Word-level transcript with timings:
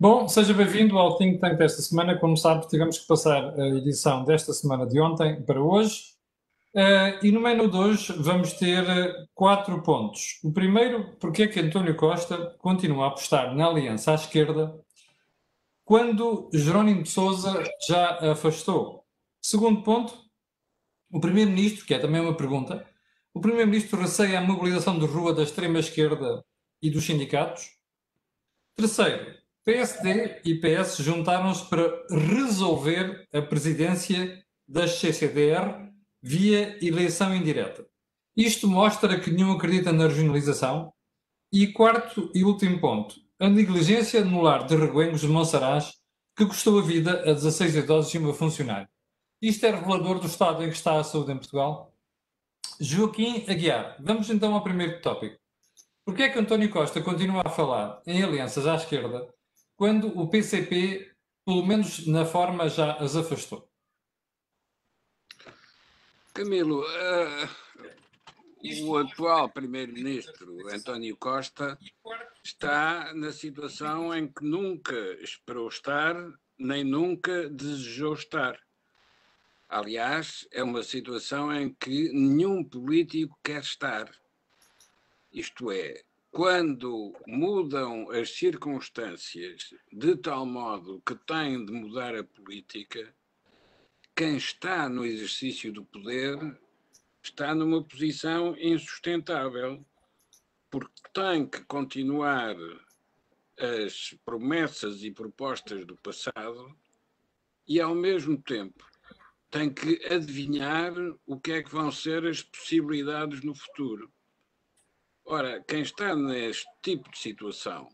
Bom, 0.00 0.28
seja 0.28 0.54
bem-vindo 0.54 0.96
ao 0.96 1.16
Think 1.18 1.40
Tank 1.40 1.58
desta 1.58 1.82
semana. 1.82 2.16
Como 2.16 2.36
sabe, 2.36 2.68
tivemos 2.68 3.00
que 3.00 3.06
passar 3.08 3.58
a 3.58 3.66
edição 3.66 4.24
desta 4.24 4.52
semana 4.52 4.86
de 4.86 5.00
ontem 5.00 5.42
para 5.42 5.60
hoje. 5.60 6.14
Uh, 6.72 7.18
e 7.20 7.32
no 7.32 7.40
menu 7.40 7.68
de 7.68 7.76
hoje 7.76 8.12
vamos 8.12 8.52
ter 8.52 8.84
uh, 8.84 9.28
quatro 9.34 9.82
pontos. 9.82 10.38
O 10.44 10.52
primeiro, 10.52 11.16
porque 11.18 11.42
é 11.42 11.48
que 11.48 11.58
António 11.58 11.96
Costa 11.96 12.54
continua 12.58 13.06
a 13.06 13.08
apostar 13.08 13.52
na 13.56 13.66
aliança 13.66 14.12
à 14.12 14.14
esquerda 14.14 14.72
quando 15.84 16.48
Jerónimo 16.54 17.02
de 17.02 17.08
Sousa 17.08 17.60
já 17.88 18.20
a 18.20 18.32
afastou. 18.32 19.04
Segundo 19.42 19.82
ponto, 19.82 20.16
o 21.10 21.18
Primeiro-Ministro, 21.18 21.84
que 21.84 21.94
é 21.94 21.98
também 21.98 22.20
uma 22.20 22.36
pergunta, 22.36 22.86
o 23.34 23.40
Primeiro-Ministro 23.40 24.00
receia 24.00 24.38
a 24.38 24.42
mobilização 24.42 24.96
de 24.96 25.06
rua 25.06 25.34
da 25.34 25.42
extrema-esquerda 25.42 26.44
e 26.80 26.88
dos 26.88 27.04
sindicatos. 27.04 27.76
Terceiro, 28.76 29.37
PSD 29.68 30.40
e 30.46 30.54
PS 30.54 30.96
juntaram-se 30.96 31.68
para 31.68 32.06
resolver 32.08 33.28
a 33.34 33.42
presidência 33.42 34.42
das 34.66 34.92
CCDR 34.92 35.92
via 36.22 36.82
eleição 36.82 37.36
indireta. 37.36 37.86
Isto 38.34 38.66
mostra 38.66 39.20
que 39.20 39.30
nenhum 39.30 39.52
acredita 39.52 39.92
na 39.92 40.06
regionalização. 40.06 40.90
E 41.52 41.66
quarto 41.66 42.30
e 42.34 42.44
último 42.44 42.80
ponto, 42.80 43.16
a 43.38 43.46
negligência 43.46 44.24
no 44.24 44.40
lar 44.40 44.66
de 44.66 44.74
Reguengos 44.74 45.20
de 45.20 45.28
Monsaraz, 45.28 45.92
que 46.34 46.46
custou 46.46 46.78
a 46.78 46.82
vida 46.82 47.20
a 47.30 47.34
16 47.34 47.76
idosos 47.76 48.14
e 48.14 48.16
uma 48.16 48.32
funcionária. 48.32 48.88
Isto 49.42 49.66
é 49.66 49.70
revelador 49.70 50.18
do 50.18 50.28
estado 50.28 50.64
em 50.64 50.70
que 50.70 50.76
está 50.76 50.98
a 50.98 51.04
saúde 51.04 51.32
em 51.32 51.36
Portugal? 51.36 51.92
Joaquim 52.80 53.44
Aguiar, 53.46 53.98
vamos 54.00 54.30
então 54.30 54.54
ao 54.54 54.64
primeiro 54.64 54.98
tópico. 55.02 55.36
Por 56.06 56.14
que 56.14 56.22
é 56.22 56.30
que 56.30 56.38
António 56.38 56.70
Costa 56.70 57.02
continua 57.02 57.42
a 57.44 57.50
falar 57.50 58.00
em 58.06 58.22
alianças 58.22 58.66
à 58.66 58.74
esquerda 58.74 59.28
quando 59.78 60.08
o 60.18 60.28
PCP, 60.28 61.08
pelo 61.46 61.64
menos 61.64 62.04
na 62.08 62.26
forma, 62.26 62.68
já 62.68 62.96
as 62.96 63.14
afastou? 63.14 63.70
Camilo, 66.34 66.82
uh, 66.82 67.48
o 68.84 68.96
atual 68.96 69.48
primeiro-ministro 69.48 70.68
António 70.68 71.16
Costa 71.16 71.78
está 72.42 73.14
na 73.14 73.30
situação 73.30 74.12
em 74.12 74.26
que 74.26 74.44
nunca 74.44 74.96
esperou 75.22 75.68
estar, 75.68 76.16
nem 76.58 76.82
nunca 76.82 77.48
desejou 77.48 78.14
estar. 78.14 78.58
Aliás, 79.68 80.48
é 80.50 80.62
uma 80.62 80.82
situação 80.82 81.54
em 81.54 81.72
que 81.72 82.12
nenhum 82.12 82.64
político 82.64 83.38
quer 83.44 83.60
estar. 83.60 84.10
Isto 85.30 85.70
é, 85.70 86.02
quando 86.30 87.14
mudam 87.26 88.10
as 88.10 88.30
circunstâncias 88.36 89.74
de 89.92 90.16
tal 90.16 90.44
modo 90.44 91.02
que 91.04 91.14
têm 91.14 91.64
de 91.64 91.72
mudar 91.72 92.14
a 92.14 92.24
política, 92.24 93.14
quem 94.14 94.36
está 94.36 94.88
no 94.88 95.04
exercício 95.04 95.72
do 95.72 95.84
poder 95.84 96.38
está 97.22 97.54
numa 97.54 97.82
posição 97.82 98.56
insustentável, 98.58 99.84
porque 100.70 101.02
tem 101.12 101.46
que 101.46 101.64
continuar 101.64 102.56
as 103.58 104.14
promessas 104.24 105.02
e 105.02 105.10
propostas 105.10 105.84
do 105.84 105.96
passado 105.96 106.76
e, 107.66 107.80
ao 107.80 107.94
mesmo 107.94 108.40
tempo, 108.40 108.84
tem 109.50 109.72
que 109.72 110.04
adivinhar 110.06 110.92
o 111.26 111.40
que 111.40 111.52
é 111.52 111.62
que 111.62 111.70
vão 111.70 111.90
ser 111.90 112.26
as 112.26 112.42
possibilidades 112.42 113.42
no 113.42 113.54
futuro. 113.54 114.12
Ora, 115.30 115.62
quem 115.68 115.82
está 115.82 116.16
neste 116.16 116.66
tipo 116.82 117.10
de 117.10 117.18
situação 117.18 117.86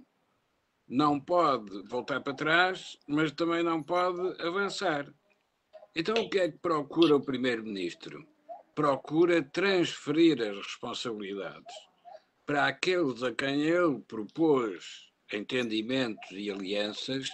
não 0.86 1.18
pode 1.18 1.82
voltar 1.88 2.20
para 2.20 2.32
trás, 2.32 2.96
mas 3.08 3.32
também 3.32 3.60
não 3.60 3.82
pode 3.82 4.40
avançar. 4.40 5.12
Então, 5.96 6.14
o 6.14 6.30
que 6.30 6.38
é 6.38 6.52
que 6.52 6.58
procura 6.58 7.16
o 7.16 7.20
Primeiro-Ministro? 7.20 8.24
Procura 8.72 9.42
transferir 9.42 10.40
as 10.40 10.58
responsabilidades 10.58 11.74
para 12.46 12.68
aqueles 12.68 13.20
a 13.24 13.34
quem 13.34 13.62
ele 13.62 13.98
propôs 14.06 15.10
entendimentos 15.32 16.30
e 16.30 16.52
alianças 16.52 17.30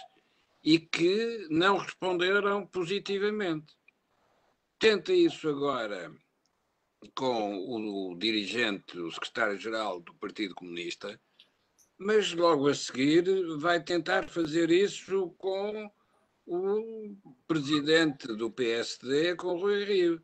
e 0.63 0.79
que 0.79 1.45
não 1.51 1.77
responderam 1.77 2.65
positivamente. 2.65 3.77
Tenta 4.79 5.13
isso 5.13 5.47
agora 5.47 6.11
com 7.15 7.57
o, 7.57 8.15
dirigente, 8.17 8.97
o 8.97 9.11
secretário-geral 9.11 9.99
do 9.99 10.13
Partido 10.15 10.55
Comunista, 10.55 11.19
mas 11.97 12.33
logo 12.33 12.67
a 12.67 12.73
seguir 12.73 13.23
vai 13.57 13.83
tentar 13.83 14.27
fazer 14.29 14.71
isso 14.71 15.29
com 15.37 15.91
o 16.45 17.15
presidente 17.47 18.27
do 18.27 18.51
PSD, 18.51 19.35
com 19.35 19.47
o 19.47 19.59
Rui 19.59 19.85
Rio. 19.85 20.21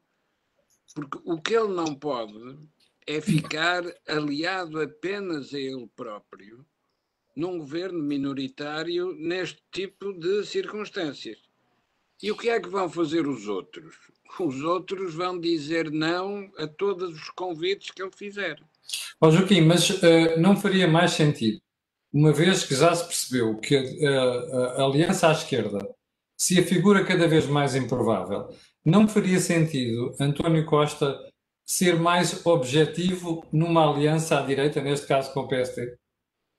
Porque 0.95 1.19
o 1.25 1.39
que 1.39 1.55
ele 1.55 1.73
não 1.73 1.93
pode 1.93 2.57
é 3.05 3.21
ficar 3.21 3.83
aliado 4.07 4.81
apenas 4.81 5.53
a 5.53 5.59
ele 5.59 5.87
próprio 5.95 6.65
num 7.35 7.59
governo 7.59 8.01
minoritário 8.01 9.13
neste 9.13 9.61
tipo 9.71 10.11
de 10.13 10.43
circunstâncias. 10.43 11.37
E 12.21 12.31
o 12.31 12.37
que 12.37 12.49
é 12.49 12.59
que 12.59 12.67
vão 12.67 12.89
fazer 12.89 13.27
os 13.27 13.47
outros? 13.47 13.95
Os 14.39 14.61
outros 14.61 15.13
vão 15.13 15.39
dizer 15.39 15.91
não 15.91 16.49
a 16.57 16.67
todos 16.67 17.13
os 17.13 17.29
convites 17.29 17.91
que 17.91 18.01
ele 18.01 18.11
fizer. 18.15 18.61
Ó 19.19 19.27
oh, 19.27 19.31
Joaquim, 19.31 19.61
mas 19.61 19.89
uh, 19.89 20.39
não 20.39 20.55
faria 20.55 20.87
mais 20.87 21.11
sentido, 21.11 21.59
uma 22.13 22.31
vez 22.31 22.63
que 22.63 22.75
já 22.75 22.95
se 22.95 23.05
percebeu 23.05 23.57
que 23.57 23.75
a, 23.75 24.81
a 24.81 24.85
aliança 24.85 25.27
à 25.27 25.31
esquerda 25.31 25.79
se 26.37 26.59
afigura 26.59 27.03
cada 27.03 27.27
vez 27.27 27.47
mais 27.47 27.75
improvável, 27.75 28.49
não 28.85 29.07
faria 29.07 29.39
sentido 29.39 30.15
António 30.19 30.65
Costa 30.65 31.19
ser 31.65 31.99
mais 31.99 32.45
objetivo 32.45 33.45
numa 33.51 33.91
aliança 33.91 34.39
à 34.39 34.41
direita, 34.41 34.81
neste 34.81 35.05
caso 35.05 35.33
com 35.33 35.41
o 35.41 35.47
PSD? 35.47 35.97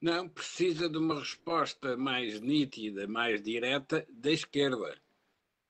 Não, 0.01 0.29
precisa 0.29 0.89
de 0.89 0.99
uma 0.99 1.19
resposta 1.19 1.97
mais 1.97 2.41
nítida, 2.41 3.09
mais 3.09 3.43
direta 3.43 4.07
da 4.11 4.31
esquerda. 4.31 4.95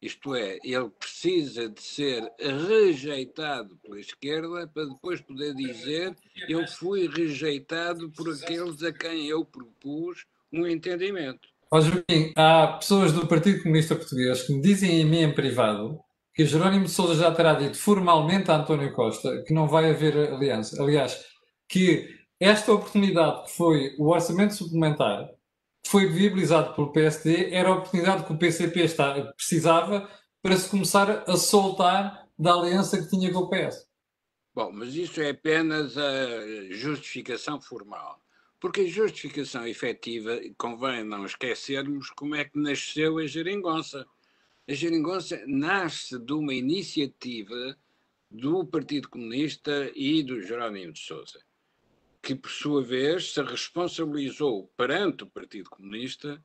Isto 0.00 0.34
é, 0.36 0.58
ele 0.62 0.90
precisa 0.90 1.68
de 1.68 1.82
ser 1.82 2.22
rejeitado 2.38 3.76
pela 3.82 3.98
esquerda 3.98 4.66
para 4.68 4.84
depois 4.84 5.20
poder 5.20 5.54
dizer 5.54 6.14
eu 6.48 6.66
fui 6.68 7.08
rejeitado 7.08 8.08
por 8.10 8.32
aqueles 8.32 8.82
a 8.82 8.92
quem 8.92 9.26
eu 9.26 9.44
propus 9.44 10.24
um 10.52 10.66
entendimento. 10.66 11.48
Ó 11.70 11.80
há 12.36 12.78
pessoas 12.78 13.12
do 13.12 13.26
Partido 13.26 13.62
Comunista 13.62 13.96
Português 13.96 14.42
que 14.42 14.54
me 14.54 14.62
dizem 14.62 15.00
em 15.00 15.04
mim 15.04 15.18
em 15.18 15.34
privado 15.34 15.98
que 16.32 16.46
Jerónimo 16.46 16.84
de 16.84 16.92
Sousa 16.92 17.16
já 17.16 17.32
terá 17.32 17.54
dito 17.54 17.76
formalmente 17.76 18.50
a 18.50 18.56
António 18.56 18.92
Costa 18.92 19.42
que 19.42 19.52
não 19.52 19.66
vai 19.66 19.90
haver 19.90 20.32
aliança. 20.32 20.80
Aliás, 20.80 21.20
que 21.68 22.08
esta 22.38 22.72
oportunidade 22.72 23.44
que 23.44 23.56
foi 23.56 23.96
o 23.98 24.08
orçamento 24.08 24.54
suplementar 24.54 25.28
foi 25.88 26.06
viabilizado 26.06 26.74
pelo 26.74 26.92
PSD 26.92 27.50
era 27.50 27.70
a 27.70 27.76
oportunidade 27.76 28.26
que 28.26 28.32
o 28.32 28.36
PCP 28.36 28.80
está, 28.80 29.32
precisava 29.32 30.06
para 30.42 30.54
se 30.54 30.68
começar 30.68 31.24
a 31.26 31.36
soltar 31.36 32.28
da 32.38 32.52
aliança 32.52 33.00
que 33.00 33.08
tinha 33.08 33.32
com 33.32 33.38
o 33.38 33.48
PS. 33.48 33.88
Bom, 34.54 34.70
mas 34.70 34.94
isso 34.94 35.18
é 35.22 35.30
apenas 35.30 35.96
a 35.96 36.70
justificação 36.72 37.58
formal. 37.58 38.20
Porque 38.60 38.82
a 38.82 38.86
justificação 38.86 39.66
efetiva, 39.66 40.38
convém 40.58 41.04
não 41.04 41.24
esquecermos 41.24 42.10
como 42.10 42.34
é 42.34 42.44
que 42.44 42.58
nasceu 42.58 43.16
a 43.16 43.26
geringonça. 43.26 44.06
A 44.68 44.74
geringonça 44.74 45.42
nasce 45.46 46.18
de 46.18 46.34
uma 46.34 46.52
iniciativa 46.52 47.76
do 48.30 48.62
Partido 48.66 49.08
Comunista 49.08 49.90
e 49.94 50.22
do 50.22 50.42
Jerónimo 50.42 50.92
de 50.92 51.00
Sousa 51.00 51.47
que, 52.28 52.34
por 52.34 52.50
sua 52.50 52.82
vez, 52.82 53.32
se 53.32 53.42
responsabilizou 53.42 54.70
perante 54.76 55.24
o 55.24 55.30
Partido 55.30 55.70
Comunista 55.70 56.44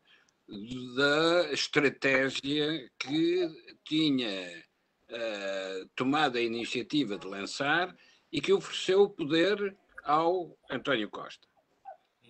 da 0.95 1.51
estratégia 1.51 2.89
que 2.97 3.49
tinha 3.83 4.63
uh, 5.09 5.89
tomado 5.93 6.37
a 6.37 6.41
iniciativa 6.41 7.17
de 7.17 7.27
lançar 7.27 7.93
e 8.31 8.39
que 8.39 8.53
ofereceu 8.53 9.01
o 9.01 9.09
poder 9.09 9.75
ao 10.05 10.57
António 10.71 11.09
Costa. 11.09 11.45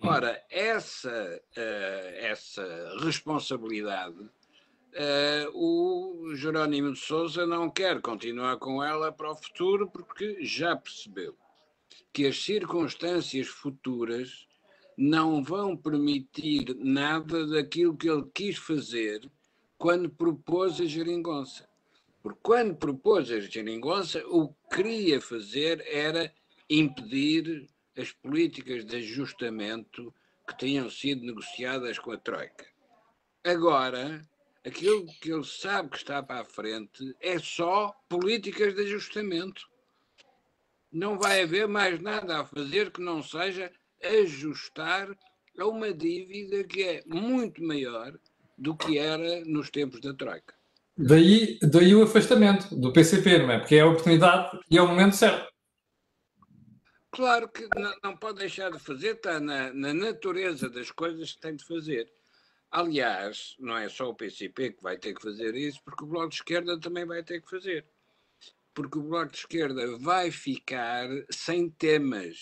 Ora, 0.02 0.44
essa, 0.50 1.40
uh, 1.56 2.14
essa 2.16 2.96
responsabilidade, 3.04 4.18
uh, 4.18 5.48
o 5.54 6.34
Jerónimo 6.34 6.92
de 6.92 6.98
Souza 6.98 7.46
não 7.46 7.70
quer 7.70 8.00
continuar 8.00 8.56
com 8.56 8.82
ela 8.82 9.12
para 9.12 9.30
o 9.30 9.36
futuro 9.36 9.88
porque 9.88 10.44
já 10.44 10.74
percebeu 10.74 11.36
que 12.14 12.26
as 12.28 12.44
circunstâncias 12.44 13.48
futuras 13.48 14.46
não 14.96 15.42
vão 15.42 15.76
permitir 15.76 16.72
nada 16.76 17.44
daquilo 17.44 17.96
que 17.96 18.08
ele 18.08 18.24
quis 18.32 18.56
fazer 18.56 19.28
quando 19.76 20.08
propôs 20.08 20.80
a 20.80 20.84
geringonça. 20.84 21.68
Porque 22.22 22.38
quando 22.40 22.76
propôs 22.76 23.32
a 23.32 23.40
geringonça, 23.40 24.24
o 24.28 24.48
que 24.48 24.76
queria 24.76 25.20
fazer 25.20 25.84
era 25.88 26.32
impedir 26.70 27.68
as 27.98 28.12
políticas 28.12 28.84
de 28.84 28.96
ajustamento 28.96 30.14
que 30.46 30.56
tinham 30.56 30.88
sido 30.88 31.26
negociadas 31.26 31.98
com 31.98 32.12
a 32.12 32.16
Troika. 32.16 32.64
Agora, 33.42 34.22
aquilo 34.64 35.04
que 35.20 35.32
ele 35.32 35.44
sabe 35.44 35.90
que 35.90 35.96
está 35.96 36.22
para 36.22 36.42
a 36.42 36.44
frente 36.44 37.12
é 37.20 37.40
só 37.40 37.92
políticas 38.08 38.72
de 38.76 38.82
ajustamento. 38.82 39.68
Não 40.94 41.18
vai 41.18 41.42
haver 41.42 41.66
mais 41.66 42.00
nada 42.00 42.38
a 42.38 42.44
fazer 42.44 42.92
que 42.92 43.02
não 43.02 43.20
seja 43.20 43.68
ajustar 44.00 45.08
a 45.58 45.66
uma 45.66 45.92
dívida 45.92 46.62
que 46.62 46.84
é 46.84 47.02
muito 47.04 47.60
maior 47.64 48.16
do 48.56 48.76
que 48.76 48.96
era 48.96 49.44
nos 49.44 49.70
tempos 49.70 50.00
da 50.00 50.14
Troika. 50.14 50.54
Daí, 50.96 51.58
daí 51.60 51.92
o 51.96 52.04
afastamento 52.04 52.76
do 52.76 52.92
PCP, 52.92 53.38
não 53.38 53.50
é? 53.50 53.58
Porque 53.58 53.74
é 53.74 53.80
a 53.80 53.88
oportunidade 53.88 54.56
e 54.70 54.78
é 54.78 54.82
o 54.82 54.86
momento 54.86 55.16
certo. 55.16 55.52
Claro 57.10 57.48
que 57.48 57.68
não, 57.76 57.94
não 58.04 58.16
pode 58.16 58.38
deixar 58.38 58.70
de 58.70 58.78
fazer, 58.78 59.16
está 59.16 59.40
na, 59.40 59.72
na 59.72 59.92
natureza 59.92 60.70
das 60.70 60.92
coisas 60.92 61.32
que 61.32 61.40
tem 61.40 61.56
de 61.56 61.64
fazer. 61.64 62.08
Aliás, 62.70 63.56
não 63.58 63.76
é 63.76 63.88
só 63.88 64.10
o 64.10 64.14
PCP 64.14 64.74
que 64.74 64.82
vai 64.82 64.96
ter 64.96 65.12
que 65.12 65.22
fazer 65.22 65.56
isso, 65.56 65.80
porque 65.84 66.04
o 66.04 66.06
Bloco 66.06 66.28
de 66.28 66.36
Esquerda 66.36 66.78
também 66.78 67.04
vai 67.04 67.24
ter 67.24 67.40
que 67.40 67.50
fazer. 67.50 67.84
Porque 68.74 68.98
o 68.98 69.02
Bloco 69.02 69.32
de 69.32 69.38
Esquerda 69.38 69.98
vai 69.98 70.30
ficar 70.30 71.08
sem 71.30 71.70
temas. 71.70 72.36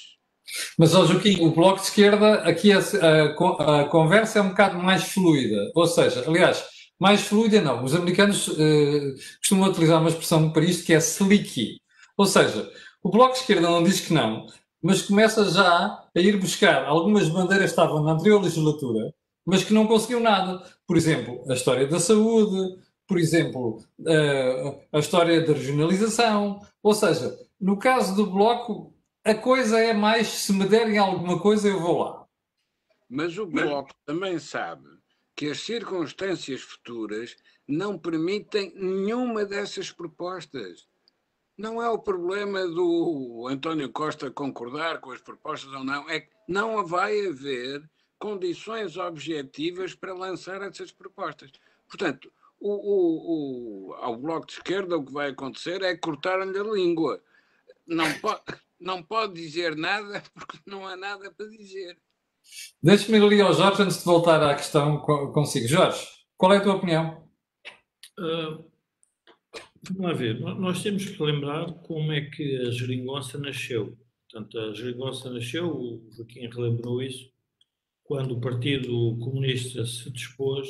Mas, 0.78 0.94
ó 0.94 1.06
Joaquim, 1.06 1.40
o 1.44 1.50
Bloco 1.50 1.80
de 1.80 1.86
Esquerda, 1.86 2.34
aqui 2.42 2.72
a, 2.72 2.78
a, 2.78 3.80
a, 3.80 3.84
conversa 3.88 4.38
é 4.38 4.42
um 4.42 4.48
bocado 4.48 4.78
mais 4.78 5.12
fluida. 5.12 5.70
Ou 5.74 5.86
seja, 5.86 6.24
aliás, 6.26 6.64
mais 6.98 7.22
fluida 7.22 7.60
não. 7.60 7.84
Os 7.84 7.94
americanos 7.94 8.48
uh, 8.48 9.14
costumam 9.38 9.70
utilizar 9.70 10.00
uma 10.00 10.08
expressão 10.08 10.50
para 10.50 10.64
isto 10.64 10.84
que 10.84 10.94
é 10.94 10.98
slicky. 10.98 11.80
Ou 12.16 12.26
seja, 12.26 12.70
o 13.02 13.10
Bloco 13.10 13.34
de 13.34 13.40
Esquerda 13.40 13.62
não 13.62 13.82
diz 13.82 14.00
que 14.00 14.12
não, 14.12 14.46
mas 14.82 15.02
começa 15.02 15.48
já 15.50 16.02
a 16.14 16.20
ir 16.20 16.36
buscar 16.38 16.84
algumas 16.84 17.28
bandeiras 17.28 17.66
que 17.66 17.70
estavam 17.70 18.02
na 18.02 18.12
anterior 18.12 18.42
legislatura 18.42 19.12
mas 19.44 19.64
que 19.64 19.74
não 19.74 19.86
conseguiu 19.86 20.20
nada. 20.20 20.62
Por 20.86 20.96
exemplo, 20.96 21.44
a 21.48 21.54
história 21.54 21.86
da 21.86 22.00
saúde, 22.00 22.76
por 23.12 23.18
exemplo, 23.18 23.84
a, 24.06 24.96
a 24.96 24.98
história 24.98 25.44
da 25.44 25.52
regionalização. 25.52 26.66
Ou 26.82 26.94
seja, 26.94 27.38
no 27.60 27.78
caso 27.78 28.16
do 28.16 28.24
Bloco, 28.24 28.94
a 29.22 29.34
coisa 29.34 29.78
é 29.78 29.92
mais 29.92 30.28
se 30.28 30.50
me 30.50 30.66
derem 30.66 30.96
alguma 30.96 31.38
coisa, 31.38 31.68
eu 31.68 31.78
vou 31.78 31.98
lá. 31.98 32.26
Mas 33.10 33.36
o 33.36 33.44
Bloco 33.44 33.90
também 34.06 34.38
sabe 34.38 34.88
que 35.36 35.50
as 35.50 35.60
circunstâncias 35.60 36.62
futuras 36.62 37.36
não 37.68 37.98
permitem 37.98 38.72
nenhuma 38.74 39.44
dessas 39.44 39.92
propostas. 39.92 40.88
Não 41.58 41.82
é 41.82 41.90
o 41.90 41.98
problema 41.98 42.66
do 42.66 43.46
António 43.46 43.92
Costa 43.92 44.30
concordar 44.30 45.02
com 45.02 45.10
as 45.10 45.20
propostas 45.20 45.70
ou 45.70 45.84
não, 45.84 46.08
é 46.08 46.20
que 46.20 46.30
não 46.48 46.82
vai 46.86 47.26
haver 47.26 47.86
condições 48.18 48.96
objetivas 48.96 49.94
para 49.94 50.14
lançar 50.14 50.62
essas 50.62 50.90
propostas. 50.90 51.52
Portanto, 51.86 52.32
o, 52.62 52.70
o, 52.70 53.90
o, 53.90 53.94
ao 53.94 54.16
Bloco 54.16 54.46
de 54.46 54.52
Esquerda 54.52 54.96
o 54.96 55.04
que 55.04 55.12
vai 55.12 55.30
acontecer 55.30 55.82
é 55.82 55.96
cortar-lhe 55.96 56.56
a 56.56 56.62
língua. 56.62 57.20
Não 57.86 58.06
pode, 58.20 58.42
não 58.80 59.02
pode 59.02 59.34
dizer 59.34 59.76
nada 59.76 60.22
porque 60.32 60.58
não 60.66 60.86
há 60.86 60.96
nada 60.96 61.32
para 61.32 61.48
dizer. 61.48 61.98
Deixe-me 62.82 63.18
ali 63.18 63.40
ao 63.40 63.52
Jorge 63.52 63.82
antes 63.82 63.98
de 63.98 64.04
voltar 64.04 64.42
à 64.42 64.54
questão 64.54 64.98
consigo. 64.98 65.66
Jorge, 65.66 66.06
qual 66.36 66.52
é 66.52 66.58
a 66.58 66.62
tua 66.62 66.76
opinião? 66.76 67.28
Uh, 68.18 68.64
vamos 69.88 70.02
lá 70.02 70.12
ver. 70.12 70.40
Nós 70.40 70.82
temos 70.82 71.04
que 71.04 71.22
lembrar 71.22 71.72
como 71.82 72.12
é 72.12 72.22
que 72.22 72.56
a 72.66 72.70
geringonça 72.70 73.38
nasceu. 73.38 73.96
Portanto, 74.30 74.58
a 74.58 74.74
geringonça 74.74 75.30
nasceu, 75.30 75.68
o 75.68 76.08
Joaquim 76.16 76.48
relembrou 76.48 77.02
isso, 77.02 77.30
quando 78.02 78.34
o 78.34 78.40
Partido 78.40 79.18
Comunista 79.18 79.84
se 79.84 80.10
dispôs 80.10 80.68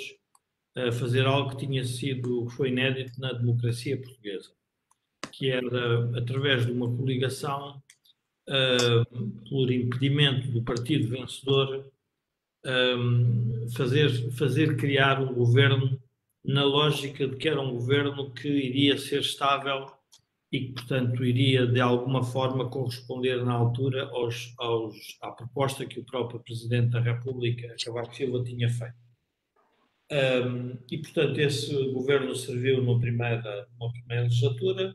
a 0.75 0.91
fazer 0.93 1.27
algo 1.27 1.51
que 1.51 1.67
tinha 1.67 1.85
sido, 1.85 2.47
que 2.47 2.55
foi 2.55 2.69
inédito 2.69 3.21
na 3.21 3.33
democracia 3.33 4.01
portuguesa, 4.01 4.51
que 5.31 5.51
era, 5.51 6.19
através 6.19 6.65
de 6.67 6.73
uma 6.73 6.95
coligação, 6.97 7.83
uh, 8.49 9.31
por 9.49 9.71
impedimento 9.71 10.49
do 10.49 10.63
partido 10.63 11.09
vencedor, 11.09 11.91
um, 12.65 13.69
fazer, 13.77 14.31
fazer 14.33 14.77
criar 14.77 15.21
um 15.21 15.35
governo 15.35 16.01
na 16.45 16.65
lógica 16.65 17.27
de 17.27 17.37
que 17.37 17.49
era 17.49 17.61
um 17.61 17.73
governo 17.73 18.33
que 18.33 18.49
iria 18.49 18.99
ser 18.99 19.21
estável 19.21 19.87
e 20.51 20.67
que, 20.67 20.73
portanto, 20.73 21.25
iria 21.25 21.67
de 21.67 21.81
alguma 21.81 22.23
forma 22.23 22.69
corresponder 22.69 23.45
na 23.45 23.53
altura 23.53 24.05
aos, 24.13 24.53
aos, 24.59 25.19
à 25.23 25.31
proposta 25.31 25.87
que 25.87 26.01
o 26.01 26.05
próprio 26.05 26.41
Presidente 26.41 26.91
da 26.91 27.01
República, 27.01 27.75
Cavaco 27.83 28.15
Silva, 28.15 28.45
tinha 28.45 28.69
feito. 28.69 29.12
Um, 30.13 30.77
e, 30.91 30.99
portanto, 30.99 31.39
esse 31.39 31.73
governo 31.91 32.35
serviu 32.37 32.83
numa 32.83 33.01
primeira, 33.01 33.67
numa 33.79 33.91
primeira 33.93 34.25
legislatura, 34.25 34.95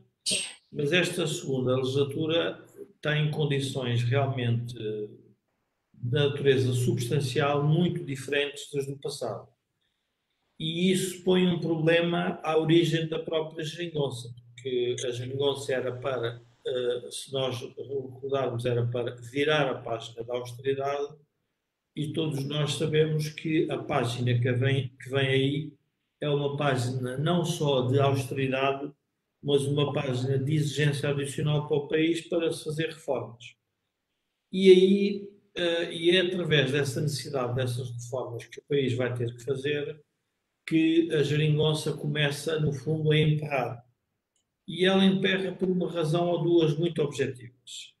mas 0.70 0.92
esta 0.92 1.26
segunda 1.26 1.76
legislatura 1.76 2.64
tem 3.00 3.28
condições 3.30 4.04
realmente 4.04 4.74
de 4.74 6.10
natureza 6.10 6.72
substancial 6.72 7.64
muito 7.64 8.04
diferentes 8.04 8.70
das 8.72 8.86
do 8.86 8.96
passado. 8.98 9.48
E 10.60 10.92
isso 10.92 11.24
põe 11.24 11.46
um 11.48 11.58
problema 11.58 12.38
à 12.42 12.56
origem 12.56 13.08
da 13.08 13.18
própria 13.18 13.64
geringonça 13.64 14.32
que 14.62 14.96
a 15.04 15.10
geringonça 15.10 15.72
era 15.72 15.92
para, 15.92 16.40
uh, 16.66 17.12
se 17.12 17.32
nós 17.32 17.60
recordarmos, 17.60 18.64
era 18.64 18.86
para 18.86 19.14
virar 19.16 19.70
a 19.70 19.78
página 19.78 20.22
da 20.24 20.34
austeridade 20.34 21.14
e 21.98 22.12
todos 22.12 22.44
nós 22.44 22.74
sabemos 22.74 23.28
que 23.28 23.68
a 23.68 23.76
página 23.76 24.38
que 24.38 24.52
vem, 24.52 24.88
que 25.02 25.10
vem 25.10 25.28
aí 25.28 25.72
é 26.20 26.28
uma 26.28 26.56
página 26.56 27.18
não 27.18 27.44
só 27.44 27.88
de 27.88 27.98
austeridade, 27.98 28.92
mas 29.42 29.62
uma 29.62 29.92
página 29.92 30.38
de 30.38 30.54
exigência 30.54 31.08
adicional 31.08 31.66
para 31.66 31.76
o 31.76 31.88
país 31.88 32.20
para 32.20 32.52
se 32.52 32.62
fazer 32.62 32.90
reformas. 32.90 33.56
E 34.52 34.70
aí, 34.70 35.28
uh, 35.58 35.92
e 35.92 36.16
é 36.16 36.20
através 36.20 36.70
dessa 36.70 37.00
necessidade 37.00 37.56
dessas 37.56 37.90
reformas 37.90 38.44
que 38.46 38.60
o 38.60 38.64
país 38.68 38.94
vai 38.94 39.12
ter 39.14 39.34
que 39.34 39.42
fazer 39.42 40.00
que 40.64 41.12
a 41.12 41.22
geringonça 41.24 41.92
começa, 41.92 42.60
no 42.60 42.72
fundo, 42.72 43.10
a 43.10 43.18
emperrar 43.18 43.84
e 44.68 44.84
ela 44.84 45.04
emperra 45.04 45.50
por 45.50 45.68
uma 45.68 45.90
razão 45.90 46.28
ou 46.28 46.42
duas 46.42 46.76
muito 46.76 47.02
objetivas. 47.02 47.94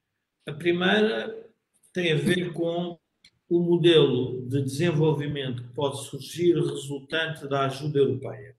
A 0.46 0.52
primeira 0.52 1.50
tem 1.92 2.12
a 2.12 2.16
ver 2.16 2.52
com 2.52 2.97
o 3.48 3.60
modelo 3.60 4.46
de 4.46 4.62
desenvolvimento 4.62 5.62
que 5.62 5.72
pode 5.72 6.04
surgir 6.04 6.54
resultante 6.54 7.48
da 7.48 7.66
ajuda 7.66 7.98
europeia. 7.98 8.54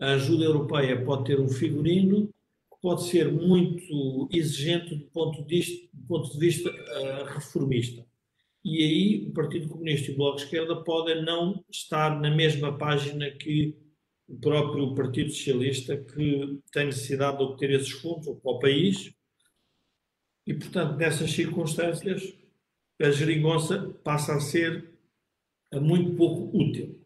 A 0.00 0.12
ajuda 0.12 0.44
europeia 0.44 1.04
pode 1.04 1.24
ter 1.24 1.38
um 1.38 1.48
figurino 1.48 2.26
que 2.26 2.80
pode 2.82 3.04
ser 3.04 3.30
muito 3.30 4.28
exigente 4.32 4.96
do 4.96 5.06
ponto 5.06 5.44
de 5.44 5.56
vista, 5.56 5.88
ponto 6.08 6.32
de 6.32 6.38
vista 6.38 6.70
uh, 6.70 7.24
reformista. 7.34 8.04
E 8.64 8.82
aí 8.82 9.28
o 9.28 9.32
Partido 9.32 9.68
Comunista 9.68 10.10
e 10.10 10.14
o 10.14 10.16
Bloco 10.16 10.36
de 10.36 10.44
Esquerda 10.44 10.76
podem 10.82 11.22
não 11.22 11.64
estar 11.70 12.20
na 12.20 12.30
mesma 12.30 12.76
página 12.76 13.30
que 13.30 13.76
o 14.28 14.38
próprio 14.38 14.94
Partido 14.94 15.30
Socialista 15.30 15.96
que 15.96 16.60
tem 16.72 16.86
necessidade 16.86 17.38
de 17.38 17.44
obter 17.44 17.70
esses 17.70 17.90
fundos 17.90 18.26
para 18.26 18.52
o 18.52 18.58
país 18.58 19.12
e, 20.46 20.54
portanto, 20.54 20.96
nessas 20.96 21.30
circunstâncias, 21.30 22.34
a 23.00 23.10
geringonça 23.10 23.94
passa 24.04 24.34
a 24.34 24.40
ser 24.40 24.90
muito 25.74 26.16
pouco 26.16 26.56
útil. 26.56 27.00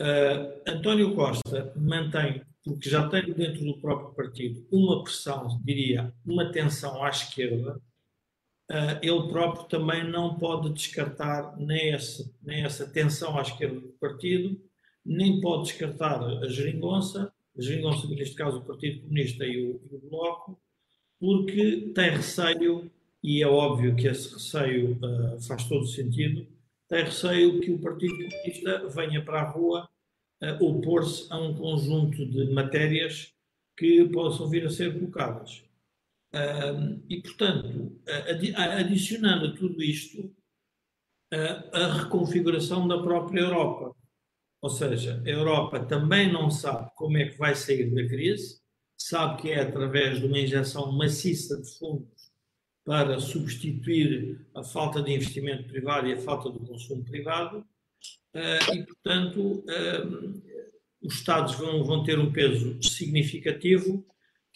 Uh, 0.00 0.62
António 0.66 1.14
Costa 1.14 1.72
mantém, 1.76 2.42
porque 2.64 2.88
já 2.88 3.08
tem 3.08 3.32
dentro 3.32 3.64
do 3.64 3.78
próprio 3.78 4.14
partido 4.14 4.66
uma 4.70 5.02
pressão, 5.02 5.60
diria, 5.64 6.12
uma 6.24 6.50
tensão 6.50 7.02
à 7.04 7.10
esquerda, 7.10 7.80
uh, 8.70 8.98
ele 9.02 9.28
próprio 9.28 9.64
também 9.66 10.02
não 10.08 10.36
pode 10.38 10.72
descartar 10.72 11.56
nem 11.58 11.92
essa, 11.92 12.28
nem 12.42 12.64
essa 12.64 12.86
tensão 12.88 13.38
à 13.38 13.42
esquerda 13.42 13.80
do 13.80 13.92
partido, 14.00 14.60
nem 15.04 15.40
pode 15.40 15.64
descartar 15.64 16.22
a 16.22 16.48
geringonça, 16.48 17.32
a 17.56 17.60
geringonça, 17.60 18.08
neste 18.08 18.34
caso 18.34 18.58
o 18.58 18.64
Partido 18.64 19.02
Comunista 19.02 19.44
e 19.44 19.62
o, 19.62 19.80
e 19.90 19.96
o 19.96 20.00
Bloco, 20.08 20.60
porque 21.20 21.92
tem 21.94 22.10
receio, 22.10 22.90
e 23.22 23.40
é 23.40 23.46
óbvio 23.46 23.94
que 23.94 24.08
esse 24.08 24.32
receio 24.32 24.98
uh, 24.98 25.40
faz 25.40 25.68
todo 25.68 25.86
sentido, 25.86 26.46
tem 26.88 27.04
receio 27.04 27.60
que 27.60 27.70
o 27.70 27.78
Partido 27.78 28.16
Comunista 28.16 28.88
venha 28.88 29.24
para 29.24 29.42
a 29.42 29.50
rua 29.50 29.88
uh, 30.42 30.64
opor-se 30.64 31.32
a 31.32 31.38
um 31.38 31.54
conjunto 31.54 32.26
de 32.26 32.52
matérias 32.52 33.32
que 33.78 34.04
possam 34.08 34.50
vir 34.50 34.66
a 34.66 34.70
ser 34.70 34.92
colocadas. 34.92 35.64
Uh, 36.34 37.00
e, 37.08 37.22
portanto, 37.22 38.00
adicionando 38.78 39.46
a 39.46 39.54
tudo 39.54 39.82
isto, 39.82 40.34
a 41.72 42.02
reconfiguração 42.02 42.86
da 42.86 43.02
própria 43.02 43.40
Europa. 43.40 43.96
Ou 44.60 44.68
seja, 44.68 45.22
a 45.24 45.28
Europa 45.28 45.80
também 45.80 46.30
não 46.30 46.50
sabe 46.50 46.90
como 46.94 47.16
é 47.16 47.26
que 47.26 47.38
vai 47.38 47.54
sair 47.54 47.90
da 47.94 48.06
crise, 48.06 48.60
sabe 48.98 49.40
que 49.40 49.50
é 49.50 49.60
através 49.60 50.20
de 50.20 50.26
uma 50.26 50.38
injeção 50.38 50.92
maciça 50.92 51.58
de 51.60 51.78
fundos 51.78 52.21
para 52.84 53.20
substituir 53.20 54.46
a 54.54 54.62
falta 54.62 55.02
de 55.02 55.12
investimento 55.12 55.68
privado 55.68 56.08
e 56.08 56.14
a 56.14 56.20
falta 56.20 56.50
do 56.50 56.60
consumo 56.60 57.04
privado, 57.04 57.58
uh, 58.34 58.74
e, 58.74 58.82
portanto, 58.84 59.64
um, 59.68 60.42
os 61.02 61.14
Estados 61.14 61.54
vão, 61.54 61.84
vão 61.84 62.04
ter 62.04 62.18
um 62.18 62.32
peso 62.32 62.82
significativo, 62.82 64.04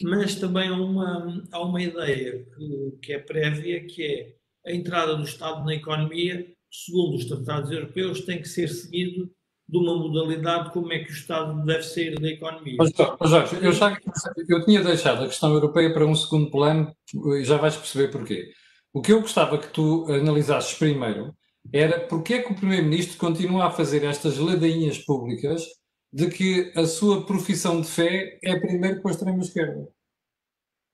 mas 0.02 0.35
também 0.35 0.68
há 0.68 0.75
uma, 0.75 1.45
há 1.50 1.62
uma 1.62 1.83
ideia 1.83 2.45
que, 2.45 2.99
que 3.02 3.12
é 3.12 3.18
prévia, 3.18 3.85
que 3.85 4.02
é 4.02 4.37
a 4.66 4.73
entrada 4.73 5.16
do 5.16 5.25
Estado 5.25 5.64
na 5.64 5.75
economia, 5.75 6.47
segundo 6.71 7.16
os 7.16 7.25
tratados 7.25 7.71
europeus, 7.71 8.23
tem 8.23 8.40
que 8.40 8.49
ser 8.49 8.68
seguido 8.68 9.30
de 9.68 9.78
uma 9.78 9.96
modalidade 9.96 10.70
como 10.70 10.92
é 10.92 11.00
que 11.00 11.11
o 11.11 11.14
Estado 11.14 11.64
deve 11.64 11.82
sair 11.82 12.18
da 12.20 12.28
economia. 12.28 12.76
Mas, 12.78 12.92
Jorge, 13.30 13.56
eu, 13.61 13.73
já, 13.73 13.99
eu 14.49 14.64
tinha 14.64 14.82
deixado 14.82 15.25
a 15.25 15.26
questão 15.26 15.52
europeia 15.52 15.92
para 15.92 16.06
um 16.06 16.14
segundo 16.14 16.50
plano 16.50 16.94
e 17.38 17.44
já 17.44 17.56
vais 17.56 17.76
perceber 17.76 18.08
porquê. 18.08 18.52
O 18.92 19.02
que 19.02 19.12
eu 19.12 19.20
gostava 19.20 19.58
que 19.58 19.68
tu 19.68 20.06
analisasses 20.11 20.75
primeiro 20.75 21.35
era 21.73 22.00
porque 22.00 22.35
é 22.35 22.42
que 22.42 22.52
o 22.52 22.54
Primeiro-Ministro 22.54 23.18
continua 23.18 23.66
a 23.66 23.70
fazer 23.70 24.04
estas 24.04 24.38
ladainhas 24.38 24.99
públicas 24.99 25.62
de 26.12 26.30
que 26.30 26.73
a 26.75 26.87
sua 26.87 27.26
profissão 27.26 27.80
de 27.80 27.88
fé 27.88 28.38
é 28.42 28.58
primeiro 28.58 29.02
com 29.02 29.08
a 29.08 29.11
extrema-esquerda. 29.11 29.88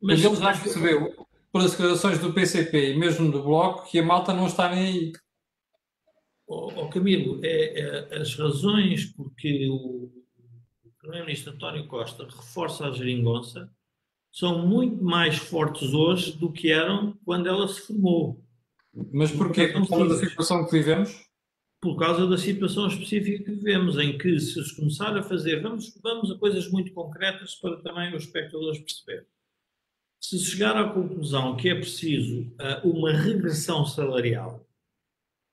Mas 0.03 0.25
ele 0.25 0.35
já 0.35 0.59
percebeu, 0.59 1.13
pelas 1.53 1.71
declarações 1.71 2.19
do 2.19 2.33
PCP 2.33 2.93
e 2.93 2.99
mesmo 2.99 3.31
do 3.31 3.43
Bloco, 3.43 3.89
que 3.89 3.99
a 3.99 4.03
malta 4.03 4.33
não 4.33 4.47
está 4.47 4.69
nem 4.69 4.85
aí. 4.85 5.13
Oh, 6.55 6.89
Camilo, 6.89 7.41
é, 7.43 7.81
é, 7.81 8.19
as 8.19 8.35
razões 8.35 9.07
porque 9.07 9.69
o, 9.71 10.11
Primeiro-Ministro 10.99 11.55
António 11.55 11.87
Costa 11.89 12.25
reforça 12.25 12.87
a 12.87 12.93
geringonça 12.93 13.73
são 14.31 14.67
muito 14.67 15.03
mais 15.03 15.37
fortes 15.37 15.95
hoje 15.95 16.33
do 16.37 16.53
que 16.53 16.71
eram 16.71 17.19
quando 17.25 17.49
ela 17.49 17.67
se 17.67 17.81
formou. 17.81 18.45
Mas 19.13 19.33
porquê? 19.33 19.69
Por 19.69 19.89
causa 19.89 20.09
da 20.09 20.17
situação 20.17 20.65
que 20.67 20.73
vivemos? 20.73 21.27
Por 21.81 21.97
causa 21.99 22.27
da 22.27 22.37
situação 22.37 22.87
específica 22.87 23.45
que 23.45 23.51
vivemos, 23.51 23.99
em 23.99 24.17
que 24.17 24.39
se 24.39 24.77
começar 24.77 25.17
a 25.17 25.23
fazer, 25.23 25.61
vamos, 25.61 25.99
vamos 26.03 26.31
a 26.31 26.39
coisas 26.39 26.71
muito 26.71 26.93
concretas 26.93 27.55
para 27.57 27.79
também 27.79 28.15
os 28.15 28.25
espectadores 28.25 28.79
perceberem. 28.79 29.27
Se 30.21 30.39
chegar 30.39 30.77
à 30.77 30.89
conclusão 30.91 31.57
que 31.57 31.69
é 31.69 31.75
preciso 31.75 32.43
uh, 32.43 32.89
uma 32.89 33.13
regressão 33.13 33.85
salarial, 33.85 34.65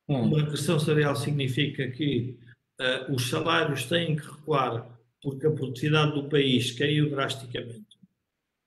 hum. 0.10 0.24
uma 0.24 0.40
regressão 0.40 0.80
salarial 0.80 1.16
significa 1.16 1.88
que 1.90 2.38
uh, 2.82 3.14
os 3.14 3.30
salários 3.30 3.86
têm 3.86 4.16
que 4.16 4.26
recuar 4.26 4.98
porque 5.22 5.48
a 5.48 5.52
produtividade 5.52 6.14
do 6.14 6.30
país 6.30 6.72
caiu 6.72 7.10
drasticamente 7.10 7.90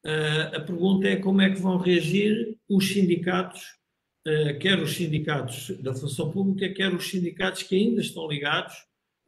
Uh, 0.04 0.56
a 0.56 0.60
pergunta 0.60 1.06
é 1.06 1.16
como 1.16 1.40
é 1.40 1.50
que 1.50 1.60
vão 1.60 1.76
reagir 1.76 2.58
os 2.68 2.88
sindicatos, 2.88 3.76
uh, 4.26 4.58
quer 4.58 4.80
os 4.80 4.96
sindicatos 4.96 5.70
da 5.78 5.94
função 5.94 6.28
pública, 6.32 6.74
quer 6.74 6.92
os 6.92 7.08
sindicatos 7.08 7.62
que 7.62 7.76
ainda 7.76 8.00
estão 8.00 8.28
ligados 8.28 8.74